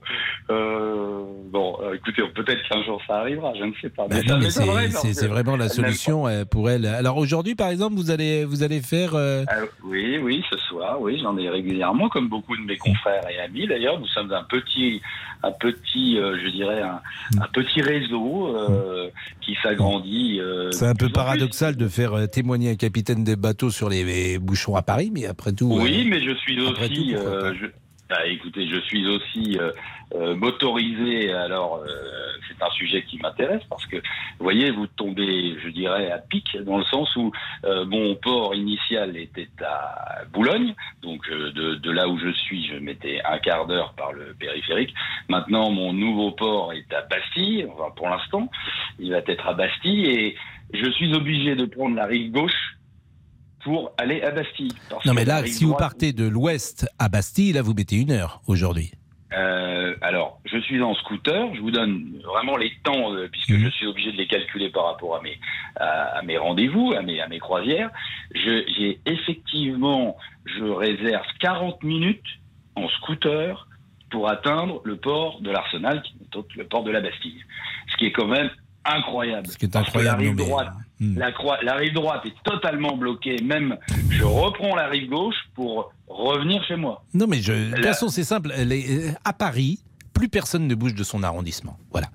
euh, 0.50 1.22
bon, 1.52 1.78
euh, 1.82 1.94
écoutez, 1.96 2.22
peut-être 2.36 2.68
qu'un 2.70 2.84
jour 2.84 3.02
ça 3.08 3.20
arrivera, 3.20 3.54
je 3.58 3.64
ne 3.64 3.74
sais 3.82 3.90
pas. 3.90 4.08
Mais 4.10 4.22
c'est- 4.50 5.28
vraiment 5.28 5.56
la 5.58 5.70
solution 5.70 6.28
euh, 6.28 6.46
pour 6.46 6.70
elle. 6.70 6.86
Alors 6.86 7.16
aujourd'hui, 7.18 7.37
par 7.56 7.70
exemple, 7.70 7.96
vous 7.96 8.12
allez 8.12 8.46
vous 8.46 8.64
allez 8.64 8.82
faire. 8.82 9.16
euh. 9.16 9.44
Euh, 9.52 9.66
oui, 9.84 10.18
oui, 10.22 10.44
ce 10.52 10.58
soir, 10.58 11.00
oui, 11.02 11.20
j'en 11.22 11.38
ai 11.38 11.50
régulièrement, 11.50 12.10
comme 12.10 12.28
beaucoup 12.30 12.56
de 12.58 12.62
mes 12.62 12.78
confrères 12.78 13.24
et 13.30 13.40
amis. 13.40 13.68
D'ailleurs, 13.68 14.00
nous 14.00 14.08
sommes 14.08 14.32
un 14.32 14.44
petit, 14.44 15.02
un 15.44 15.52
petit, 15.52 16.18
euh, 16.18 16.38
je 16.44 16.50
dirais, 16.50 16.82
un, 16.82 17.02
un 17.42 17.48
petit 17.54 17.82
réseau 17.82 18.48
euh, 18.56 19.10
qui 19.42 19.56
s'agrandit. 19.64 20.40
euh, 20.40 20.72
C'est 20.72 20.88
un 20.88 20.96
peu 20.96 21.10
paradoxal 21.10 21.76
de 21.76 21.88
faire 21.88 22.30
témoigner 22.30 22.72
un 22.72 22.76
capitaine 22.76 23.24
des 23.24 23.36
bateaux 23.36 23.70
sur 23.70 23.90
les, 23.90 24.04
les 24.04 24.40
bouchons 24.40 24.76
à 24.76 24.82
Paris, 24.82 25.12
mais 25.14 25.26
après 25.26 25.52
tout. 25.54 25.70
Oui, 25.72 26.02
euh, 26.06 26.10
mais 26.10 26.22
je 26.22 26.34
suis 26.36 26.60
aussi. 26.62 26.94
tout, 26.94 27.14
pourquoi 27.16 27.32
euh, 27.32 27.54
je- 27.62 27.68
bah, 28.10 28.26
écoutez, 28.26 28.68
je 28.70 28.80
suis 28.82 29.06
aussi 29.06 29.58
euh, 29.60 29.72
euh, 30.16 30.36
motorisé. 30.36 31.32
Alors, 31.34 31.78
euh, 31.78 31.88
c'est 32.48 32.64
un 32.64 32.70
sujet 32.72 33.04
qui 33.04 33.18
m'intéresse 33.20 33.64
parce 33.70 33.86
que, 33.86 33.98
vous 33.98 34.44
voyez, 34.44 34.72
vous 34.72 34.88
tombez, 34.88 35.58
je 35.64 35.70
dirais, 35.70 36.12
à 36.12 36.20
pic 36.20 36.58
dans 36.64 36.78
le 36.78 36.84
sens 36.86 37.14
où 37.16 37.32
euh, 37.66 37.86
mon 37.86 38.16
port 38.16 38.56
initial 38.56 39.18
était 39.18 39.50
à 39.66 40.24
Boulogne, 40.32 40.74
donc 41.02 41.28
euh, 41.30 41.52
de, 41.52 41.76
de 41.76 41.92
là 41.92 42.08
où 42.08 42.18
je 42.18 42.30
suis, 42.30 42.68
je 42.68 42.76
mettais 42.76 43.22
un 43.26 43.40
quart 43.40 43.68
d'heure 43.68 43.94
par 43.94 44.14
le 44.14 44.34
périphérique. 44.40 44.94
Maintenant, 45.30 45.72
mon 45.72 45.94
nouveau 45.94 46.32
port 46.32 46.74
est 46.74 46.92
à 46.94 47.02
Bastille. 47.02 47.68
Enfin, 47.72 47.92
pour 47.96 48.10
l'instant, 48.10 48.50
il 49.00 49.12
va 49.12 49.20
être 49.26 49.48
à 49.48 49.54
Bastille 49.54 50.06
et 50.06 50.36
je 50.74 50.90
suis 50.92 51.14
obligé 51.14 51.56
de 51.56 51.66
prendre 51.66 51.96
la 51.96 52.06
rive 52.06 52.32
gauche 52.32 52.78
pour 53.64 53.92
aller 53.98 54.22
à 54.22 54.32
Bastille. 54.32 54.72
Non, 55.06 55.14
mais 55.14 55.26
là, 55.26 55.46
si 55.46 55.66
vous 55.66 55.76
partez 55.76 56.14
de 56.14 56.26
l'ouest 56.26 56.88
à 57.00 57.10
Bastille, 57.10 57.54
là, 57.54 57.62
vous 57.62 57.74
mettez 57.74 57.98
une 57.98 58.12
heure 58.12 58.42
aujourd'hui. 58.48 58.92
Euh, 59.34 59.96
alors, 60.02 60.40
je 60.46 60.58
suis 60.60 60.82
en 60.82 60.94
scooter. 60.96 61.54
Je 61.56 61.60
vous 61.60 61.72
donne 61.72 62.22
vraiment 62.24 62.56
les 62.56 62.72
temps 62.84 63.14
euh, 63.14 63.28
puisque 63.30 63.50
Mhm. 63.50 63.66
je 63.66 63.70
suis 63.70 63.86
obligé 63.88 64.12
de 64.12 64.18
les 64.18 64.28
calculer 64.28 64.70
par 64.70 64.86
rapport 64.86 65.18
à 65.18 65.22
mes 65.22 65.38
à, 65.76 66.18
à 66.20 66.22
mes 66.22 66.38
rendez-vous, 66.38 66.94
à 66.98 67.02
mes 67.02 67.20
à 67.22 67.28
mes 67.28 67.40
croisières. 67.40 67.90
J'ai 68.34 69.00
effectivement, 69.06 70.18
je 70.46 70.64
réserve 70.64 71.26
40 71.40 71.84
minutes 71.84 72.24
en 72.76 72.88
scooter 72.90 73.68
pour 74.10 74.30
atteindre 74.30 74.82
le 74.86 74.96
port 74.96 75.42
de 75.42 75.52
l'Arsenal, 75.52 76.02
qui 76.04 76.14
est 76.22 76.56
le 76.58 76.66
port 76.66 76.84
de 76.84 76.92
la 76.92 77.02
Bastille. 77.02 77.44
Ce 77.92 77.98
qui 77.98 78.06
est 78.06 78.12
quand 78.14 78.28
même 78.28 78.50
incroyable. 78.86 79.48
Ce 79.48 79.58
qui 79.58 79.66
est 79.66 79.74
la 79.74 79.82
incroyable, 79.82 80.22
rive 80.22 80.36
droite, 80.38 80.72
Hmm. 81.00 81.18
la, 81.20 81.76
rive 81.76 81.94
droite 81.94 82.22
est 82.26 82.34
totalement 82.44 82.98
bloquée. 82.98 83.38
Même, 83.44 83.78
je 84.10 84.24
reprends 84.24 84.76
la 84.76 84.88
rive 84.88 85.10
gauche 85.10 85.36
pour 85.54 85.94
revenir 86.08 86.64
chez 86.68 86.76
moi. 86.76 87.04
Non, 87.14 87.28
mais 87.28 87.42
je, 87.42 87.54
de 87.54 87.76
toute 87.76 87.84
La- 87.86 87.94
façon, 87.94 88.08
c'est 88.10 88.24
simple. 88.24 88.52
Les- 88.66 89.12
à 89.24 89.34
Paris, 89.34 89.80
plus 90.14 90.28
personne 90.30 90.68
ne 90.68 90.74
bouge 90.76 90.96
de 90.96 91.04
son 91.04 91.22
arrondissement. 91.22 91.78
Voilà. 91.92 92.08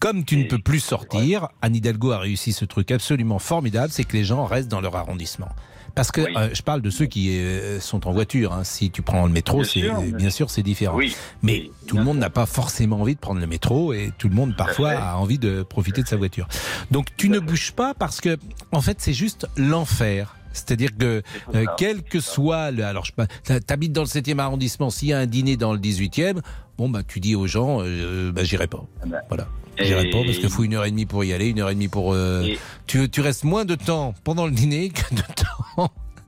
Comme 0.00 0.24
tu 0.24 0.36
ne 0.38 0.44
peux 0.44 0.58
plus 0.58 0.80
sortir, 0.80 1.48
Anne 1.62 1.76
Hidalgo 1.76 2.10
a 2.12 2.18
réussi 2.18 2.52
ce 2.52 2.64
truc 2.64 2.90
absolument 2.90 3.38
formidable, 3.38 3.90
c'est 3.92 4.04
que 4.04 4.16
les 4.16 4.24
gens 4.24 4.44
restent 4.44 4.68
dans 4.70 4.80
leur 4.80 4.96
arrondissement. 4.96 5.48
Parce 5.94 6.10
que 6.10 6.20
euh, 6.20 6.50
je 6.52 6.62
parle 6.62 6.82
de 6.82 6.90
ceux 6.90 7.06
qui 7.06 7.36
euh, 7.38 7.80
sont 7.80 8.06
en 8.06 8.12
voiture. 8.12 8.52
hein. 8.52 8.64
Si 8.64 8.90
tu 8.90 9.02
prends 9.02 9.26
le 9.26 9.32
métro, 9.32 9.58
Bien 9.58 9.64
c'est 9.66 9.80
sûr, 9.80 10.00
bien 10.02 10.30
sûr 10.30 10.50
c'est 10.50 10.62
différent. 10.62 10.96
Oui, 10.96 11.14
Mais 11.42 11.70
tout 11.86 11.96
le 11.96 12.04
monde 12.04 12.18
n'a 12.18 12.30
pas 12.30 12.46
forcément 12.46 13.00
envie 13.00 13.14
de 13.14 13.20
prendre 13.20 13.40
le 13.40 13.46
métro 13.46 13.92
et 13.92 14.12
tout 14.18 14.28
le 14.28 14.34
monde 14.34 14.56
parfois 14.56 14.90
a 14.90 15.16
envie 15.16 15.38
de 15.38 15.62
profiter 15.62 16.02
de 16.02 16.08
sa 16.08 16.16
voiture. 16.16 16.46
Donc 16.90 17.06
tu 17.16 17.28
ne 17.28 17.38
bouges 17.38 17.72
pas 17.72 17.94
parce 17.94 18.20
que 18.20 18.36
en 18.72 18.80
fait 18.80 18.96
c'est 19.00 19.12
juste 19.14 19.46
l'enfer. 19.56 20.36
C'est-à-dire 20.52 20.90
que 20.98 21.22
euh, 21.54 21.64
quel 21.78 22.02
que 22.02 22.18
soit 22.18 22.72
le, 22.72 22.84
alors 22.84 23.04
je 23.04 23.12
t'habites 23.60 23.92
dans 23.92 24.02
le 24.02 24.08
7e 24.08 24.38
arrondissement, 24.40 24.90
s'il 24.90 25.08
y 25.08 25.12
a 25.12 25.18
un 25.20 25.26
dîner 25.26 25.56
dans 25.56 25.72
le 25.72 25.78
18e, 25.78 26.40
bon 26.76 26.88
bah 26.88 27.02
tu 27.06 27.20
dis 27.20 27.36
aux 27.36 27.46
gens, 27.46 27.78
euh, 27.82 28.32
bah 28.32 28.42
j'irai 28.42 28.66
pas. 28.66 28.84
Voilà. 29.28 29.46
J'irai 29.78 30.10
pas 30.10 30.18
parce 30.26 30.38
qu'il 30.38 30.50
faut 30.50 30.64
une 30.64 30.74
heure 30.74 30.84
et 30.84 30.90
demie 30.90 31.06
pour 31.06 31.22
y 31.24 31.32
aller, 31.32 31.46
une 31.46 31.60
heure 31.60 31.70
et 31.70 31.74
demie 31.74 31.86
pour. 31.88 32.12
euh, 32.12 32.42
Et- 32.42 32.58
tu, 32.88 33.08
tu 33.08 33.20
restes 33.20 33.44
moins 33.44 33.64
de 33.64 33.76
temps 33.76 34.12
pendant 34.24 34.44
le 34.46 34.52
dîner 34.52 34.90
que 34.90 35.14
de 35.14 35.20
temps 35.22 35.59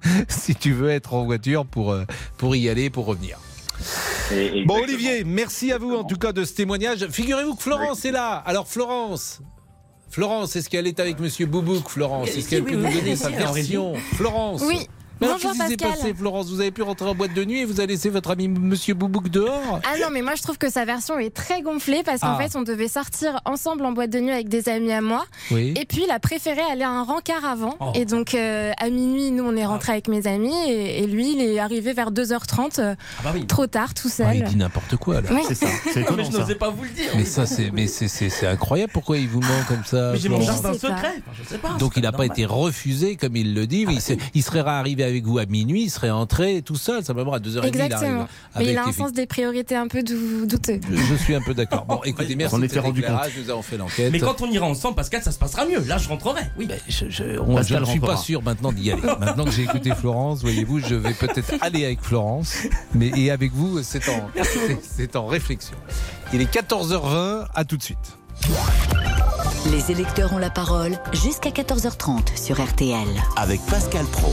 si 0.28 0.54
tu 0.54 0.72
veux 0.72 0.90
être 0.90 1.14
en 1.14 1.24
voiture 1.24 1.66
pour 1.66 1.92
euh, 1.92 2.04
pour 2.38 2.54
y 2.56 2.68
aller, 2.68 2.90
pour 2.90 3.06
revenir. 3.06 3.38
Et- 4.32 4.64
Bon. 4.64 4.80
Olivier, 4.82 5.24
merci 5.24 5.72
à 5.72 5.78
vous 5.78 5.94
en 5.94 6.04
tout 6.04 6.16
cas 6.16 6.32
de 6.32 6.44
ce 6.44 6.54
témoignage. 6.54 7.06
Figurez-vous 7.10 7.54
que 7.56 7.62
Florence 7.62 8.04
est 8.04 8.12
là. 8.12 8.42
Alors 8.46 8.68
Florence, 8.68 9.40
Florence, 10.10 10.56
est-ce 10.56 10.68
qu'elle 10.70 10.86
est 10.86 11.00
avec 11.00 11.18
Monsieur 11.20 11.46
Boubouk, 11.46 11.88
Florence? 11.88 12.28
Est-ce 12.28 12.48
qu'elle 12.48 12.64
peut 12.64 12.76
nous 12.76 12.92
donner 12.92 13.16
sa 13.16 13.30
version? 13.30 13.94
Florence 14.14 14.62
Oui. 14.66 14.86
Mais 15.22 15.26
alors, 15.28 15.38
Bonjour, 15.40 15.52
qu'est-ce 15.52 15.64
qui 15.64 15.70
s'est 15.70 15.76
passé, 15.90 16.14
Florence 16.14 16.48
Vous 16.50 16.60
avez 16.60 16.70
pu 16.70 16.82
rentrer 16.82 17.08
en 17.08 17.14
boîte 17.14 17.32
de 17.34 17.44
nuit 17.44 17.60
et 17.60 17.64
vous 17.64 17.80
avez 17.80 17.92
laissé 17.92 18.10
votre 18.10 18.30
ami 18.32 18.48
Monsieur 18.48 18.94
Boubouk 18.94 19.28
dehors 19.28 19.80
Ah 19.84 19.98
non, 20.00 20.08
mais 20.12 20.20
moi 20.22 20.34
je 20.36 20.42
trouve 20.42 20.58
que 20.58 20.68
sa 20.70 20.84
version 20.84 21.18
est 21.18 21.30
très 21.34 21.62
gonflée 21.62 22.02
parce 22.04 22.20
qu'en 22.20 22.34
Ah. 22.36 22.38
fait 22.42 22.56
on 22.56 22.62
devait 22.62 22.88
sortir 22.88 23.40
ensemble 23.44 23.84
en 23.86 23.92
boîte 23.92 24.10
de 24.10 24.18
nuit 24.20 24.32
avec 24.32 24.48
des 24.48 24.68
amis 24.68 24.92
à 24.92 25.00
moi. 25.00 25.24
Oui. 25.50 25.74
Et 25.80 25.84
puis 25.84 26.02
il 26.06 26.10
a 26.10 26.18
préféré 26.18 26.60
aller 26.70 26.82
à 26.82 26.90
un 26.90 27.02
rencard 27.04 27.44
avant. 27.44 27.76
Oh. 27.80 27.92
Et 27.94 28.04
donc 28.04 28.34
euh, 28.34 28.72
à 28.78 28.90
minuit, 28.90 29.30
nous 29.30 29.44
on 29.44 29.56
est 29.56 29.64
rentrés 29.66 29.92
avec 29.92 30.08
mes 30.08 30.26
amis 30.26 30.54
et, 30.68 31.02
et 31.02 31.06
lui 31.06 31.32
il 31.34 31.40
est 31.40 31.58
arrivé 31.58 31.92
vers 31.92 32.10
2h30, 32.10 32.80
euh, 32.80 32.94
trop 33.46 33.66
tard, 33.66 33.94
tout 33.94 34.08
seul. 34.08 34.26
Ah, 34.28 34.34
Il 34.34 34.44
dit 34.44 34.56
n'importe 34.56 34.96
quoi 34.96 35.20
là. 35.20 35.28
Oui. 35.30 35.40
C'est 35.46 35.54
ça, 35.54 35.66
c'est 35.92 36.10
Mais 36.16 36.24
je 36.24 36.30
n'osais 36.36 36.54
pas 36.56 36.70
vous 36.70 36.82
le 36.82 36.90
dire. 36.90 37.10
Mais 37.16 37.24
ça 37.24 37.46
c'est 37.46 37.70
mais 37.72 37.86
c'est 37.86 38.08
c'est 38.08 38.28
c'est 38.28 38.46
incroyable. 38.46 38.92
Pourquoi 38.92 39.18
il 39.18 39.28
vous 39.28 39.40
ment 39.40 39.46
comme 39.68 39.84
ça 39.84 40.10
Mais 40.12 40.18
j'ai 40.18 40.28
mon 40.28 40.40
secret. 40.40 40.72
Enfin, 40.82 41.12
je 41.42 41.48
sais 41.48 41.58
pas. 41.58 41.74
Donc 41.78 41.92
il 41.96 42.02
n'a 42.02 42.12
pas 42.12 42.18
normal. 42.18 42.32
été 42.38 42.44
refusé 42.44 43.16
comme 43.16 43.36
il 43.36 43.54
le 43.54 43.66
dit. 43.66 43.86
mais 43.86 43.94
il, 43.94 44.18
il 44.34 44.42
serait 44.42 44.60
arrivé 44.60 45.04
avec 45.12 45.24
vous 45.24 45.38
à 45.38 45.46
minuit, 45.46 45.84
il 45.84 45.90
serait 45.90 46.10
entré 46.10 46.62
tout 46.62 46.76
seul, 46.76 47.04
simplement 47.04 47.32
à 47.32 47.38
2h30 47.38 47.50
il 47.50 47.58
arrive. 47.58 47.74
Exactement. 47.82 48.28
Mais 48.56 48.60
avec 48.62 48.68
il 48.72 48.78
a 48.78 48.84
un 48.86 48.92
sens 48.92 49.12
des 49.12 49.26
priorités 49.26 49.76
un 49.76 49.88
peu 49.88 50.02
dou- 50.02 50.46
douteux. 50.46 50.80
Je 50.90 51.14
suis 51.14 51.34
un 51.34 51.40
peu 51.40 51.54
d'accord. 51.54 51.84
Bon, 51.86 52.00
écoutez, 52.04 52.34
merci 52.34 52.54
On 52.54 52.62
était 52.62 52.78
rendu 52.80 53.02
compte. 53.02 53.20
Nous 53.38 53.50
avons 53.50 53.62
fait 53.62 53.76
l'enquête. 53.76 54.10
Mais 54.12 54.18
quand 54.18 54.40
on 54.42 54.50
ira 54.50 54.66
ensemble, 54.66 54.96
Pascal, 54.96 55.22
ça 55.22 55.30
se 55.32 55.38
passera 55.38 55.64
mieux. 55.64 55.80
Là, 55.86 55.98
je 55.98 56.08
rentrerai. 56.08 56.42
Oui. 56.58 56.68
je, 56.88 57.38
On- 57.40 57.62
je 57.62 57.74
ne 57.76 57.84
suis 57.84 58.00
pas 58.00 58.16
sûr 58.16 58.42
maintenant 58.42 58.72
d'y 58.72 58.90
aller. 58.90 59.02
Maintenant 59.20 59.44
que 59.44 59.50
j'ai 59.52 59.62
écouté 59.62 59.92
Florence, 59.94 60.40
voyez-vous, 60.42 60.80
je 60.80 60.94
vais 60.94 61.14
peut-être 61.14 61.54
aller 61.60 61.84
avec 61.84 62.00
Florence, 62.02 62.56
mais 62.94 63.10
et 63.16 63.30
avec 63.30 63.52
vous, 63.52 63.82
c'est 63.82 64.08
en, 64.08 64.28
c'est 64.82 65.16
en 65.16 65.26
réflexion. 65.26 65.76
Il 66.32 66.40
est 66.40 66.52
14h20, 66.52 67.46
à 67.54 67.64
tout 67.64 67.76
de 67.76 67.82
suite. 67.82 67.98
Les 69.70 69.90
électeurs 69.92 70.32
ont 70.32 70.38
la 70.38 70.50
parole 70.50 70.98
jusqu'à 71.12 71.50
14h30 71.50 72.36
sur 72.42 72.60
RTL. 72.60 72.96
Avec 73.36 73.60
Pascal 73.66 74.04
Pro. 74.06 74.32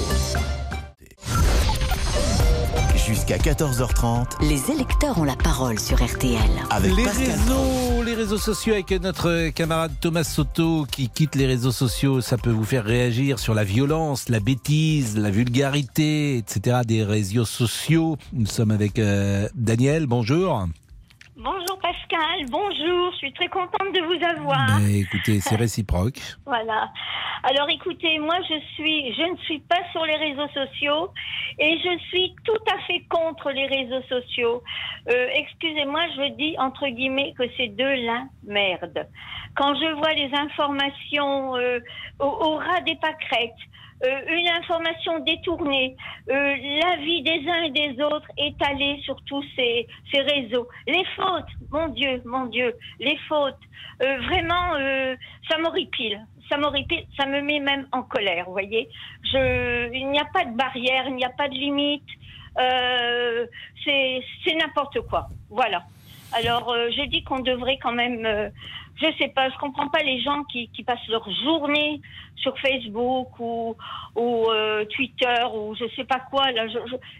Jusqu'à 3.10 3.38
14h30. 3.38 4.48
Les 4.48 4.70
électeurs 4.70 5.18
ont 5.18 5.24
la 5.24 5.36
parole 5.36 5.80
sur 5.80 5.98
RTL. 5.98 6.38
Avec 6.70 6.96
les 6.96 7.04
Pascal 7.04 7.26
réseaux, 7.26 8.04
les 8.04 8.14
réseaux 8.14 8.38
sociaux 8.38 8.74
avec 8.74 8.92
notre 8.92 9.50
camarade 9.50 9.92
Thomas 10.00 10.24
Soto 10.24 10.86
qui 10.92 11.10
quitte 11.10 11.34
les 11.34 11.48
réseaux 11.48 11.72
sociaux, 11.72 12.22
ça 12.22 12.38
peut 12.38 12.52
vous 12.52 12.66
faire 12.66 12.84
réagir 12.84 13.40
sur 13.40 13.56
la 13.56 13.64
violence, 13.64 14.30
la 14.30 14.40
bêtise, 14.40 15.18
la 15.18 15.32
vulgarité, 15.32 16.38
etc. 16.38 16.82
des 16.86 17.04
réseaux 17.04 17.46
sociaux. 17.46 18.16
Nous 18.32 18.46
sommes 18.46 18.70
avec 18.70 19.00
euh, 19.00 19.50
Daniel. 19.56 20.06
Bonjour. 20.06 20.68
Bonjour 21.42 21.80
Pascal, 21.82 22.48
bonjour, 22.50 23.14
je 23.14 23.18
suis 23.20 23.32
très 23.32 23.48
contente 23.48 23.94
de 23.94 24.02
vous 24.02 24.22
avoir. 24.26 24.78
Mais 24.82 25.00
écoutez, 25.00 25.40
c'est 25.40 25.56
réciproque. 25.56 26.20
Voilà. 26.46 26.92
Alors 27.44 27.70
écoutez, 27.70 28.20
moi 28.20 28.36
je 28.42 28.60
suis, 28.74 29.14
je 29.14 29.32
ne 29.32 29.38
suis 29.38 29.60
pas 29.60 29.80
sur 29.94 30.06
les 30.06 30.18
réseaux 30.18 30.50
sociaux 30.50 31.14
et 31.58 31.78
je 31.78 31.98
suis 32.10 32.36
tout 32.44 32.62
à 32.70 32.78
fait 32.80 33.06
contre 33.10 33.52
les 33.52 33.68
réseaux 33.68 34.02
sociaux. 34.10 34.62
Euh, 35.10 35.28
Excusez-moi, 35.34 36.02
je 36.18 36.36
dis 36.36 36.58
entre 36.60 36.86
guillemets 36.88 37.34
que 37.38 37.44
c'est 37.56 37.74
de 37.74 38.06
la 38.06 38.26
merde. 38.44 39.08
Quand 39.60 39.76
je 39.76 39.92
vois 40.00 40.14
les 40.14 40.32
informations 40.34 41.58
euh, 41.58 41.80
au, 42.18 42.28
au 42.28 42.56
ras 42.56 42.80
des 42.86 42.96
pâquerettes, 42.96 43.64
euh, 44.06 44.22
une 44.30 44.48
information 44.48 45.20
détournée, 45.20 45.98
euh, 46.30 46.56
l'avis 46.82 47.22
des 47.24 47.42
uns 47.50 47.64
et 47.64 47.72
des 47.72 48.02
autres 48.02 48.32
étalé 48.38 49.02
sur 49.04 49.22
tous 49.26 49.44
ces, 49.58 49.86
ces 50.10 50.22
réseaux. 50.22 50.70
Les 50.88 51.04
fautes, 51.18 51.52
mon 51.74 51.90
Dieu, 51.90 52.22
mon 52.24 52.46
Dieu, 52.46 52.74
les 53.02 53.18
fautes. 53.28 53.60
Euh, 54.02 54.18
vraiment, 54.22 54.76
euh, 54.76 55.18
ça 55.50 55.58
m'horripile. 55.58 56.26
Ça 56.48 56.56
m'horripile, 56.58 57.04
ça 57.20 57.26
me 57.26 57.42
met 57.42 57.60
même 57.60 57.86
en 57.92 58.04
colère, 58.04 58.46
vous 58.46 58.54
voyez. 58.54 58.88
Je, 59.24 59.92
il 59.94 60.10
n'y 60.10 60.20
a 60.20 60.30
pas 60.34 60.46
de 60.46 60.56
barrière, 60.56 61.04
il 61.08 61.16
n'y 61.16 61.26
a 61.26 61.36
pas 61.42 61.50
de 61.50 61.56
limite. 61.56 62.08
Euh, 62.58 63.46
c'est 63.84 64.56
n'importe 64.56 65.02
quoi. 65.02 65.28
Voilà. 65.50 65.84
Alors, 66.32 66.74
je 66.74 67.06
dis 67.08 67.24
qu'on 67.24 67.40
devrait 67.40 67.80
quand 67.82 67.92
même. 67.92 68.52
Je 69.02 69.08
sais 69.18 69.30
pas, 69.30 69.50
je 69.50 69.58
comprends 69.58 69.88
pas 69.88 70.04
les 70.04 70.22
gens 70.22 70.44
qui, 70.46 70.70
qui 70.70 70.84
passent 70.84 71.08
leur 71.08 71.28
journée 71.44 72.02
sur 72.36 72.58
Facebook 72.60 73.40
ou, 73.40 73.76
ou 74.16 74.50
euh, 74.50 74.86
Twitter 74.86 75.44
ou 75.54 75.76
je 75.76 75.86
sais 75.96 76.04
pas 76.04 76.20
quoi. 76.20 76.52
Là, 76.52 76.66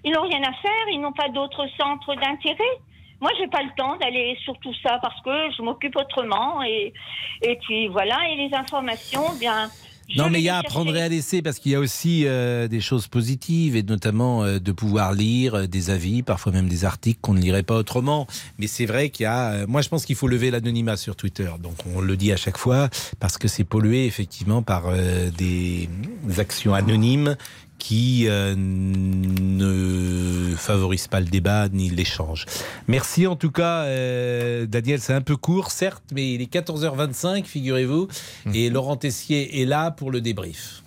ils 0.04 0.12
n'ont 0.12 0.24
rien 0.24 0.42
à 0.42 0.54
faire, 0.54 0.90
ils 0.92 1.00
n'ont 1.00 1.14
pas 1.14 1.30
d'autres 1.30 1.68
centres 1.80 2.16
d'intérêt. 2.16 2.78
Moi, 3.22 3.32
j'ai 3.38 3.48
pas 3.48 3.64
le 3.64 3.72
temps 3.76 3.98
d'aller 3.98 4.38
sur 4.44 4.58
tout 4.60 4.74
ça 4.82 4.98
parce 5.02 5.22
que 5.22 5.52
je 5.58 5.62
m'occupe 5.62 5.96
autrement 5.96 6.64
et 6.64 6.94
et 7.42 7.56
puis 7.58 7.88
voilà. 7.88 8.18
Et 8.30 8.36
les 8.36 8.56
informations, 8.56 9.34
bien. 9.40 9.70
Non, 10.16 10.30
mais 10.30 10.40
il 10.40 10.44
y 10.44 10.50
a 10.50 10.58
à 10.58 10.64
prendre 10.64 10.88
chercher. 10.88 11.00
et 11.02 11.04
à 11.04 11.10
laisser 11.10 11.42
parce 11.42 11.60
qu'il 11.60 11.72
y 11.72 11.76
a 11.76 11.80
aussi 11.80 12.24
euh, 12.26 12.68
des 12.68 12.82
choses 12.82 13.08
positives 13.08 13.76
et 13.76 13.84
notamment 13.84 14.44
euh, 14.44 14.60
de 14.60 14.72
pouvoir 14.72 15.14
lire 15.14 15.56
euh, 15.56 15.68
des 15.68 15.90
avis, 15.90 16.24
parfois 16.24 16.52
même 16.52 16.68
des 16.68 16.86
articles 16.86 17.20
qu'on 17.22 17.34
ne 17.34 17.42
lirait 17.42 17.64
pas 17.64 17.76
autrement. 17.76 18.28
Mais 18.58 18.68
c'est 18.68 18.86
vrai 18.86 19.10
qu'il 19.10 19.24
y 19.26 19.28
a. 19.28 19.52
euh, 19.52 19.66
moi, 19.68 19.82
je 19.82 19.90
pense 19.90 20.06
qu'il 20.06 20.16
faut 20.16 20.28
lever 20.28 20.52
l'anonymat 20.52 20.98
sur 20.98 21.16
Twitter. 21.16 21.50
Donc, 21.62 21.76
on 21.96 22.02
le 22.02 22.18
dit 22.18 22.32
à 22.32 22.38
chaque 22.38 22.58
fois 22.58 22.90
parce 23.20 23.38
que 23.38 23.48
c'est 23.48 23.64
pollué 23.64 24.06
effectivement 24.06 24.62
par 24.64 24.84
euh, 24.88 25.30
des 25.38 25.90
actions 26.38 26.74
anonymes 26.74 27.36
qui 27.80 28.28
euh, 28.28 28.54
ne 28.56 30.56
favorisent 30.56 31.08
pas 31.08 31.20
le 31.20 31.26
débat 31.26 31.70
ni 31.70 31.90
l'échange. 31.90 32.46
Merci 32.88 33.26
en 33.26 33.36
tout 33.36 33.50
cas, 33.50 33.86
euh, 33.86 34.68
Daniel. 34.68 35.00
C'est 35.00 35.14
un 35.14 35.22
peu 35.22 35.38
court, 35.38 35.72
certes, 35.72 36.04
mais 36.14 36.34
il 36.34 36.42
est 36.42 36.54
14h25, 36.54 37.46
figurez-vous. 37.46 38.08
Et 38.54 38.70
Laurent 38.70 38.98
Tessier 38.98 39.62
est 39.62 39.66
là 39.66 39.92
pour 39.92 40.12
le 40.12 40.22
débrief. 40.22 40.84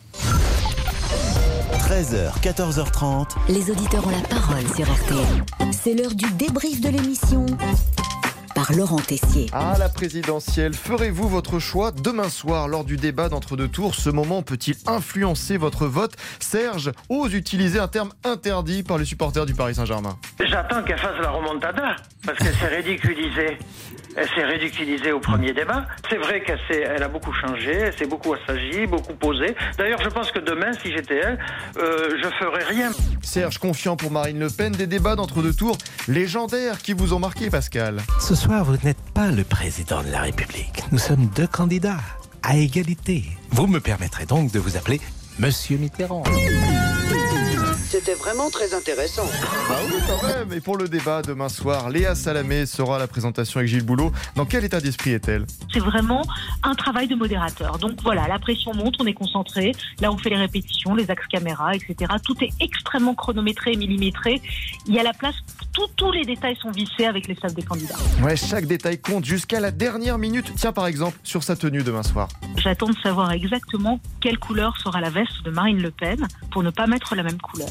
13h, 1.73 2.41
14h30. 2.41 3.31
Les 3.49 3.71
auditeurs 3.71 4.07
ont 4.07 4.11
la 4.11 4.29
parole 4.29 4.67
sur 4.77 4.91
RTL. 4.91 5.73
C'est 5.73 5.95
l'heure 5.95 6.15
du 6.15 6.31
débrief 6.33 6.81
de 6.81 6.89
l'émission 6.89 7.47
par 8.55 8.73
Laurent 8.73 8.99
Tessier. 8.99 9.47
À 9.53 9.79
la 9.79 9.89
présidentielle, 9.89 10.75
ferez-vous 10.75 11.29
votre 11.29 11.59
choix 11.59 11.91
demain 11.91 12.29
soir 12.29 12.69
lors 12.69 12.85
du 12.85 12.97
débat 12.97 13.29
d'entre-deux 13.29 13.69
tours 13.69 13.95
Ce 13.95 14.11
moment 14.11 14.43
peut-il 14.43 14.75
influencer 14.87 15.57
votre 15.57 15.87
vote? 15.87 16.13
Serge 16.41 16.93
ose 17.09 17.35
utiliser 17.35 17.79
un 17.79 17.89
terme 17.89 18.13
interdit 18.25 18.83
par 18.83 18.99
les 18.99 19.05
supporters 19.05 19.47
du 19.47 19.55
Paris 19.55 19.75
Saint-Germain. 19.75 20.19
J'attends 20.45 20.83
qu'elle 20.83 20.99
fasse 20.99 21.19
la 21.21 21.31
remontada, 21.31 21.97
parce 22.25 22.39
qu'elle 22.39 22.55
s'est 22.55 22.69
ridiculisée. 22.69 23.59
Elle 24.15 24.29
s'est 24.29 24.45
ridiculisée 24.45 25.13
au 25.13 25.21
premier 25.21 25.55
débat. 25.55 25.87
C'est 26.11 26.19
vrai 26.19 26.43
qu'elle 26.43 27.03
a 27.03 27.09
beaucoup 27.09 27.33
changé, 27.33 27.73
elle 27.73 27.97
s'est 27.97 28.07
beaucoup 28.07 28.35
assagie, 28.35 28.87
beaucoup 28.87 29.15
posée. 29.15 29.57
D'ailleurs, 29.79 30.03
je 30.03 30.11
pense 30.11 30.31
que 30.31 30.39
demain, 30.39 30.73
si 30.83 30.93
j'étais 30.93 31.17
elle, 31.17 31.39
euh, 31.79 32.19
je 32.23 32.29
ferais 32.39 32.65
rien. 32.65 32.91
Serge 33.23 33.57
confiant 33.59 33.97
pour 33.97 34.11
Marine 34.11 34.39
Le 34.39 34.51
Pen, 34.51 34.73
des 34.73 34.87
débats 34.87 35.17
d'entre-deux 35.17 35.55
tours 35.55 35.79
légendaires 36.09 36.79
qui 36.79 36.93
vous 36.93 37.15
ont 37.15 37.19
marqué, 37.19 37.49
Pascal. 37.49 38.01
Ce 38.21 38.35
soir, 38.43 38.65
vous 38.65 38.77
n'êtes 38.85 39.01
pas 39.15 39.31
le 39.31 39.45
président 39.45 40.03
de 40.03 40.11
la 40.11 40.23
République. 40.23 40.83
Nous 40.91 40.99
sommes 40.99 41.29
deux 41.37 41.47
candidats 41.47 42.01
à 42.43 42.57
égalité. 42.57 43.25
Vous 43.51 43.69
me 43.69 43.79
permettrez 43.79 44.27
donc 44.27 44.51
de 44.51 44.59
vous 44.59 44.77
appeler 44.77 45.01
Monsieur 45.39 45.79
Mitterrand. 45.79 46.25
C'était 48.05 48.19
vraiment 48.19 48.51
très 48.51 48.75
intéressant. 48.75 49.27
Bah 49.69 49.77
oui, 49.87 49.95
quand 50.09 50.27
même. 50.27 50.53
Et 50.53 50.61
pour 50.61 50.77
le 50.77 50.89
débat 50.89 51.23
demain 51.23 51.49
soir, 51.49 51.89
Léa 51.89 52.17
Salamé 52.17 52.67
sera 52.67 52.97
à 52.97 52.99
la 52.99 53.07
présentation 53.07 53.59
avec 53.61 53.71
Gilles 53.71 53.85
Boulot. 53.85 54.11
Dans 54.35 54.45
quel 54.45 54.65
état 54.65 54.81
d'esprit 54.81 55.13
est-elle? 55.13 55.47
C'est 55.73 55.79
vraiment 55.79 56.23
un 56.65 56.75
travail 56.75 57.07
de 57.07 57.15
modérateur. 57.15 57.79
Donc 57.79 58.03
voilà, 58.03 58.27
la 58.27 58.41
pression 58.41 58.75
monte, 58.75 58.97
on 58.99 59.07
est 59.07 59.15
concentré. 59.15 59.71
Là, 60.01 60.11
on 60.11 60.19
fait 60.19 60.31
les 60.31 60.37
répétitions, 60.37 60.97
les 60.97 61.09
axes 61.13 61.29
caméra, 61.29 61.77
etc. 61.77 61.95
Tout 62.25 62.35
est 62.43 62.51
extrêmement 62.59 63.15
chronométré 63.15 63.71
et 63.75 63.77
millimétré. 63.77 64.43
Il 64.89 64.95
y 64.95 64.99
a 64.99 65.05
la 65.05 65.13
place, 65.13 65.37
tout- 65.73 65.87
tous 65.95 66.11
les 66.11 66.25
détails 66.25 66.57
sont 66.61 66.73
vissés 66.73 67.05
avec 67.05 67.29
les 67.29 67.37
staffs 67.37 67.55
des 67.55 67.63
candidats. 67.63 67.95
Ouais, 68.21 68.35
chaque 68.35 68.67
détail 68.67 68.99
compte 69.01 69.25
jusqu'à 69.25 69.61
la 69.61 69.71
dernière 69.71 70.19
minute. 70.19 70.53
Tiens, 70.57 70.73
par 70.73 70.89
exemple, 70.89 71.17
sur 71.23 71.45
sa 71.45 71.55
tenue 71.55 71.85
demain 71.85 72.03
soir. 72.03 72.27
J'attends 72.57 72.89
de 72.91 72.97
savoir 73.01 73.31
exactement 73.31 74.01
quelle 74.21 74.39
couleur 74.41 74.77
sera 74.79 75.01
la 75.01 75.11
veste 75.11 75.45
de 75.45 75.53
Marine 75.53 75.81
Le 75.81 75.93
Pen 75.93 76.27
pour 76.51 76.65
ne 76.65 76.71
pas 76.71 76.89
mettre 76.89 77.15
la 77.15 77.23
même 77.23 77.41
couleur. 77.41 77.69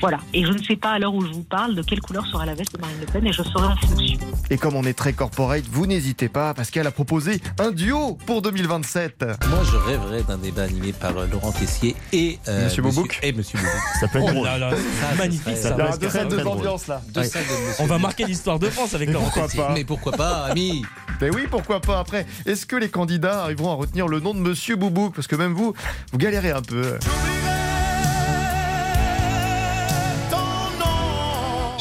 Voilà. 0.00 0.18
Et 0.34 0.44
je 0.44 0.52
ne 0.52 0.62
sais 0.62 0.76
pas 0.76 0.90
à 0.92 0.98
l'heure 0.98 1.14
où 1.14 1.22
je 1.24 1.30
vous 1.32 1.42
parle 1.42 1.74
de 1.74 1.82
quelle 1.82 2.00
couleur 2.00 2.26
sera 2.26 2.46
la 2.46 2.54
veste 2.54 2.74
de 2.74 2.80
Marine 2.80 2.96
Le 3.00 3.06
Pen 3.06 3.26
et 3.26 3.32
je 3.32 3.42
saurai 3.42 3.66
en 3.66 3.76
fonction. 3.76 4.18
Et 4.50 4.56
comme 4.58 4.74
on 4.76 4.84
est 4.84 4.94
très 4.94 5.12
corporate, 5.12 5.64
vous 5.70 5.86
n'hésitez 5.86 6.28
pas 6.28 6.54
parce 6.54 6.70
qu'elle 6.70 6.86
a 6.86 6.90
proposé 6.90 7.40
un 7.58 7.70
duo 7.70 8.18
pour 8.26 8.42
2027. 8.42 9.24
Moi, 9.48 9.58
je 9.70 9.76
rêverais 9.76 10.22
d'un 10.22 10.38
débat 10.38 10.62
animé 10.62 10.92
par 10.92 11.16
euh, 11.16 11.26
Laurent 11.30 11.52
Tessier 11.52 11.94
et 12.12 12.38
euh, 12.48 12.64
Monsieur 12.64 12.82
Boubouk. 12.82 13.18
et 13.22 13.32
Monsieur 13.32 13.58
Boubouk. 13.58 13.72
Ça 14.00 14.08
peut 14.08 14.18
être 14.18 14.26
Oh 14.28 14.32
drôle. 14.32 14.44
là 14.46 14.58
là, 14.58 14.70
Ça, 14.70 14.76
ça 15.10 15.14
magnifique, 15.16 15.56
serait- 15.56 15.76
ça. 15.76 15.96
Deux 15.98 16.06
ça 16.08 16.12
salles 16.12 16.26
de 16.28 16.30
serait 16.32 16.42
drôle. 16.44 16.58
ambiance 16.58 16.86
là. 16.86 17.02
Deux 17.08 17.22
salles 17.24 17.44
de 17.44 17.68
Monsieur 17.68 17.84
On 17.84 17.86
va 17.86 17.98
marquer 17.98 18.24
l'histoire 18.24 18.58
de 18.58 18.68
France 18.70 18.94
avec 18.94 19.10
Laurent 19.10 19.30
Tessier. 19.30 19.60
pas 19.60 19.72
Mais 19.74 19.84
pourquoi 19.84 20.12
pas, 20.12 20.44
ami 20.46 20.84
Mais 21.20 21.30
oui, 21.30 21.46
pourquoi 21.50 21.80
pas 21.80 21.98
après 21.98 22.26
Est-ce 22.46 22.66
que 22.66 22.76
les 22.76 22.88
candidats 22.88 23.42
arriveront 23.44 23.70
à 23.72 23.74
retenir 23.74 24.08
le 24.08 24.20
nom 24.20 24.34
de 24.34 24.40
Monsieur 24.40 24.76
Boubouk 24.76 25.14
Parce 25.14 25.26
que 25.26 25.36
même 25.36 25.52
vous, 25.52 25.74
vous 26.12 26.18
galérez 26.18 26.50
un 26.50 26.62
peu. 26.62 26.98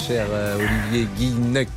Cher 0.10 0.26
euh, 0.32 0.58
Olivier 0.92 1.08
Guinec. 1.16 1.70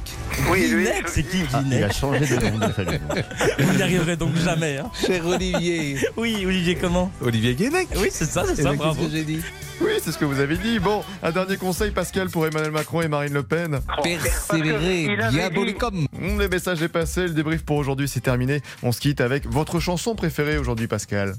Oui. 0.50 0.66
Guinec, 0.70 1.04
c'est 1.06 1.22
qui 1.22 1.42
Ah, 1.52 1.60
il 1.62 1.68
Guinec 1.68 1.84
a 1.84 1.92
changé 1.92 2.20
de 2.36 2.46
nom 2.48 2.66
de 2.66 2.72
famille. 2.72 3.00
Il 3.58 3.76
n'y 3.76 3.82
arriverait 3.82 4.16
donc 4.16 4.34
jamais. 4.36 4.78
hein. 4.78 4.90
Cher 4.98 5.26
Olivier. 5.26 5.98
Oui, 6.16 6.42
Olivier, 6.46 6.76
comment? 6.76 7.12
Olivier 7.20 7.54
Guinec. 7.54 7.88
Oui, 7.96 8.08
c'est 8.10 8.24
ça, 8.24 8.44
c'est 8.46 8.54
Eh 8.60 8.62
ça, 8.62 8.70
ben, 8.70 8.76
bravo. 8.76 8.94
Qu'est-ce 9.02 9.10
que 9.12 9.16
j'ai 9.18 9.24
dit? 9.24 9.40
Oui, 9.82 9.92
c'est 10.02 10.12
ce 10.12 10.18
que 10.18 10.24
vous 10.24 10.38
avez 10.40 10.56
dit. 10.56 10.78
Bon, 10.78 11.02
un 11.22 11.30
dernier 11.30 11.56
conseil, 11.56 11.90
Pascal, 11.90 12.28
pour 12.28 12.46
Emmanuel 12.46 12.70
Macron 12.70 13.02
et 13.02 13.08
Marine 13.08 13.32
Le 13.32 13.42
Pen. 13.42 13.80
Persévérer, 14.02 15.08
diabolicum. 15.30 16.06
Hum, 16.20 16.38
Le 16.38 16.48
message 16.48 16.82
est 16.82 16.88
passé, 16.88 17.22
le 17.22 17.30
débrief 17.30 17.64
pour 17.64 17.76
aujourd'hui, 17.76 18.08
c'est 18.08 18.20
terminé. 18.20 18.60
On 18.82 18.92
se 18.92 19.00
quitte 19.00 19.20
avec 19.20 19.46
votre 19.46 19.80
chanson 19.80 20.14
préférée 20.14 20.58
aujourd'hui, 20.58 20.86
Pascal. 20.86 21.34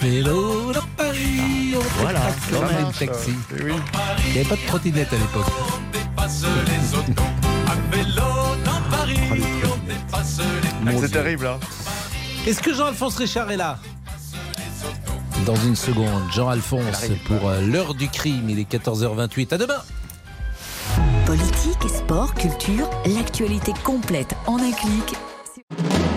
Vélo 0.00 0.72
dans 0.72 0.80
Paris. 0.96 1.74
on 1.76 1.80
Voilà, 2.02 2.20
quand 2.52 2.60
le 2.62 2.66
même. 2.84 2.92
taxi. 2.92 3.32
Eh 3.58 3.62
oui. 3.64 3.72
Il 4.26 4.32
n'y 4.32 4.38
avait 4.40 4.48
pas 4.48 4.56
de 4.56 4.66
trottinette 4.66 5.12
à 5.12 5.16
l'époque. 5.16 5.46
On 5.46 5.92
dépasse 5.98 6.44
les 6.66 6.98
autos. 6.98 7.22
À 7.66 7.96
vélo 7.96 8.56
dans 8.64 8.96
Paris, 8.96 9.18
on 9.64 9.86
dépasse 9.88 10.40
les 10.86 10.98
C'est 11.00 11.08
terrible, 11.12 11.46
hein 11.46 11.58
Est-ce 12.46 12.60
que 12.62 12.74
Jean-Alphonse 12.74 13.16
Richard 13.16 13.50
est 13.50 13.56
là? 13.56 13.78
Dans 15.46 15.56
une 15.56 15.74
seconde, 15.74 16.22
Jean-Alphonse 16.30 17.10
pour 17.26 17.48
euh, 17.48 17.60
l'heure 17.60 17.94
du 17.94 18.08
crime. 18.08 18.48
Il 18.48 18.58
est 18.60 18.70
14h28. 18.70 19.54
À 19.54 19.58
demain. 19.58 19.82
Politique, 21.26 21.88
sport, 21.88 22.34
culture, 22.34 22.88
l'actualité 23.06 23.72
complète 23.82 24.34
en 24.46 24.58
un 24.58 24.70
clic. 24.70 25.16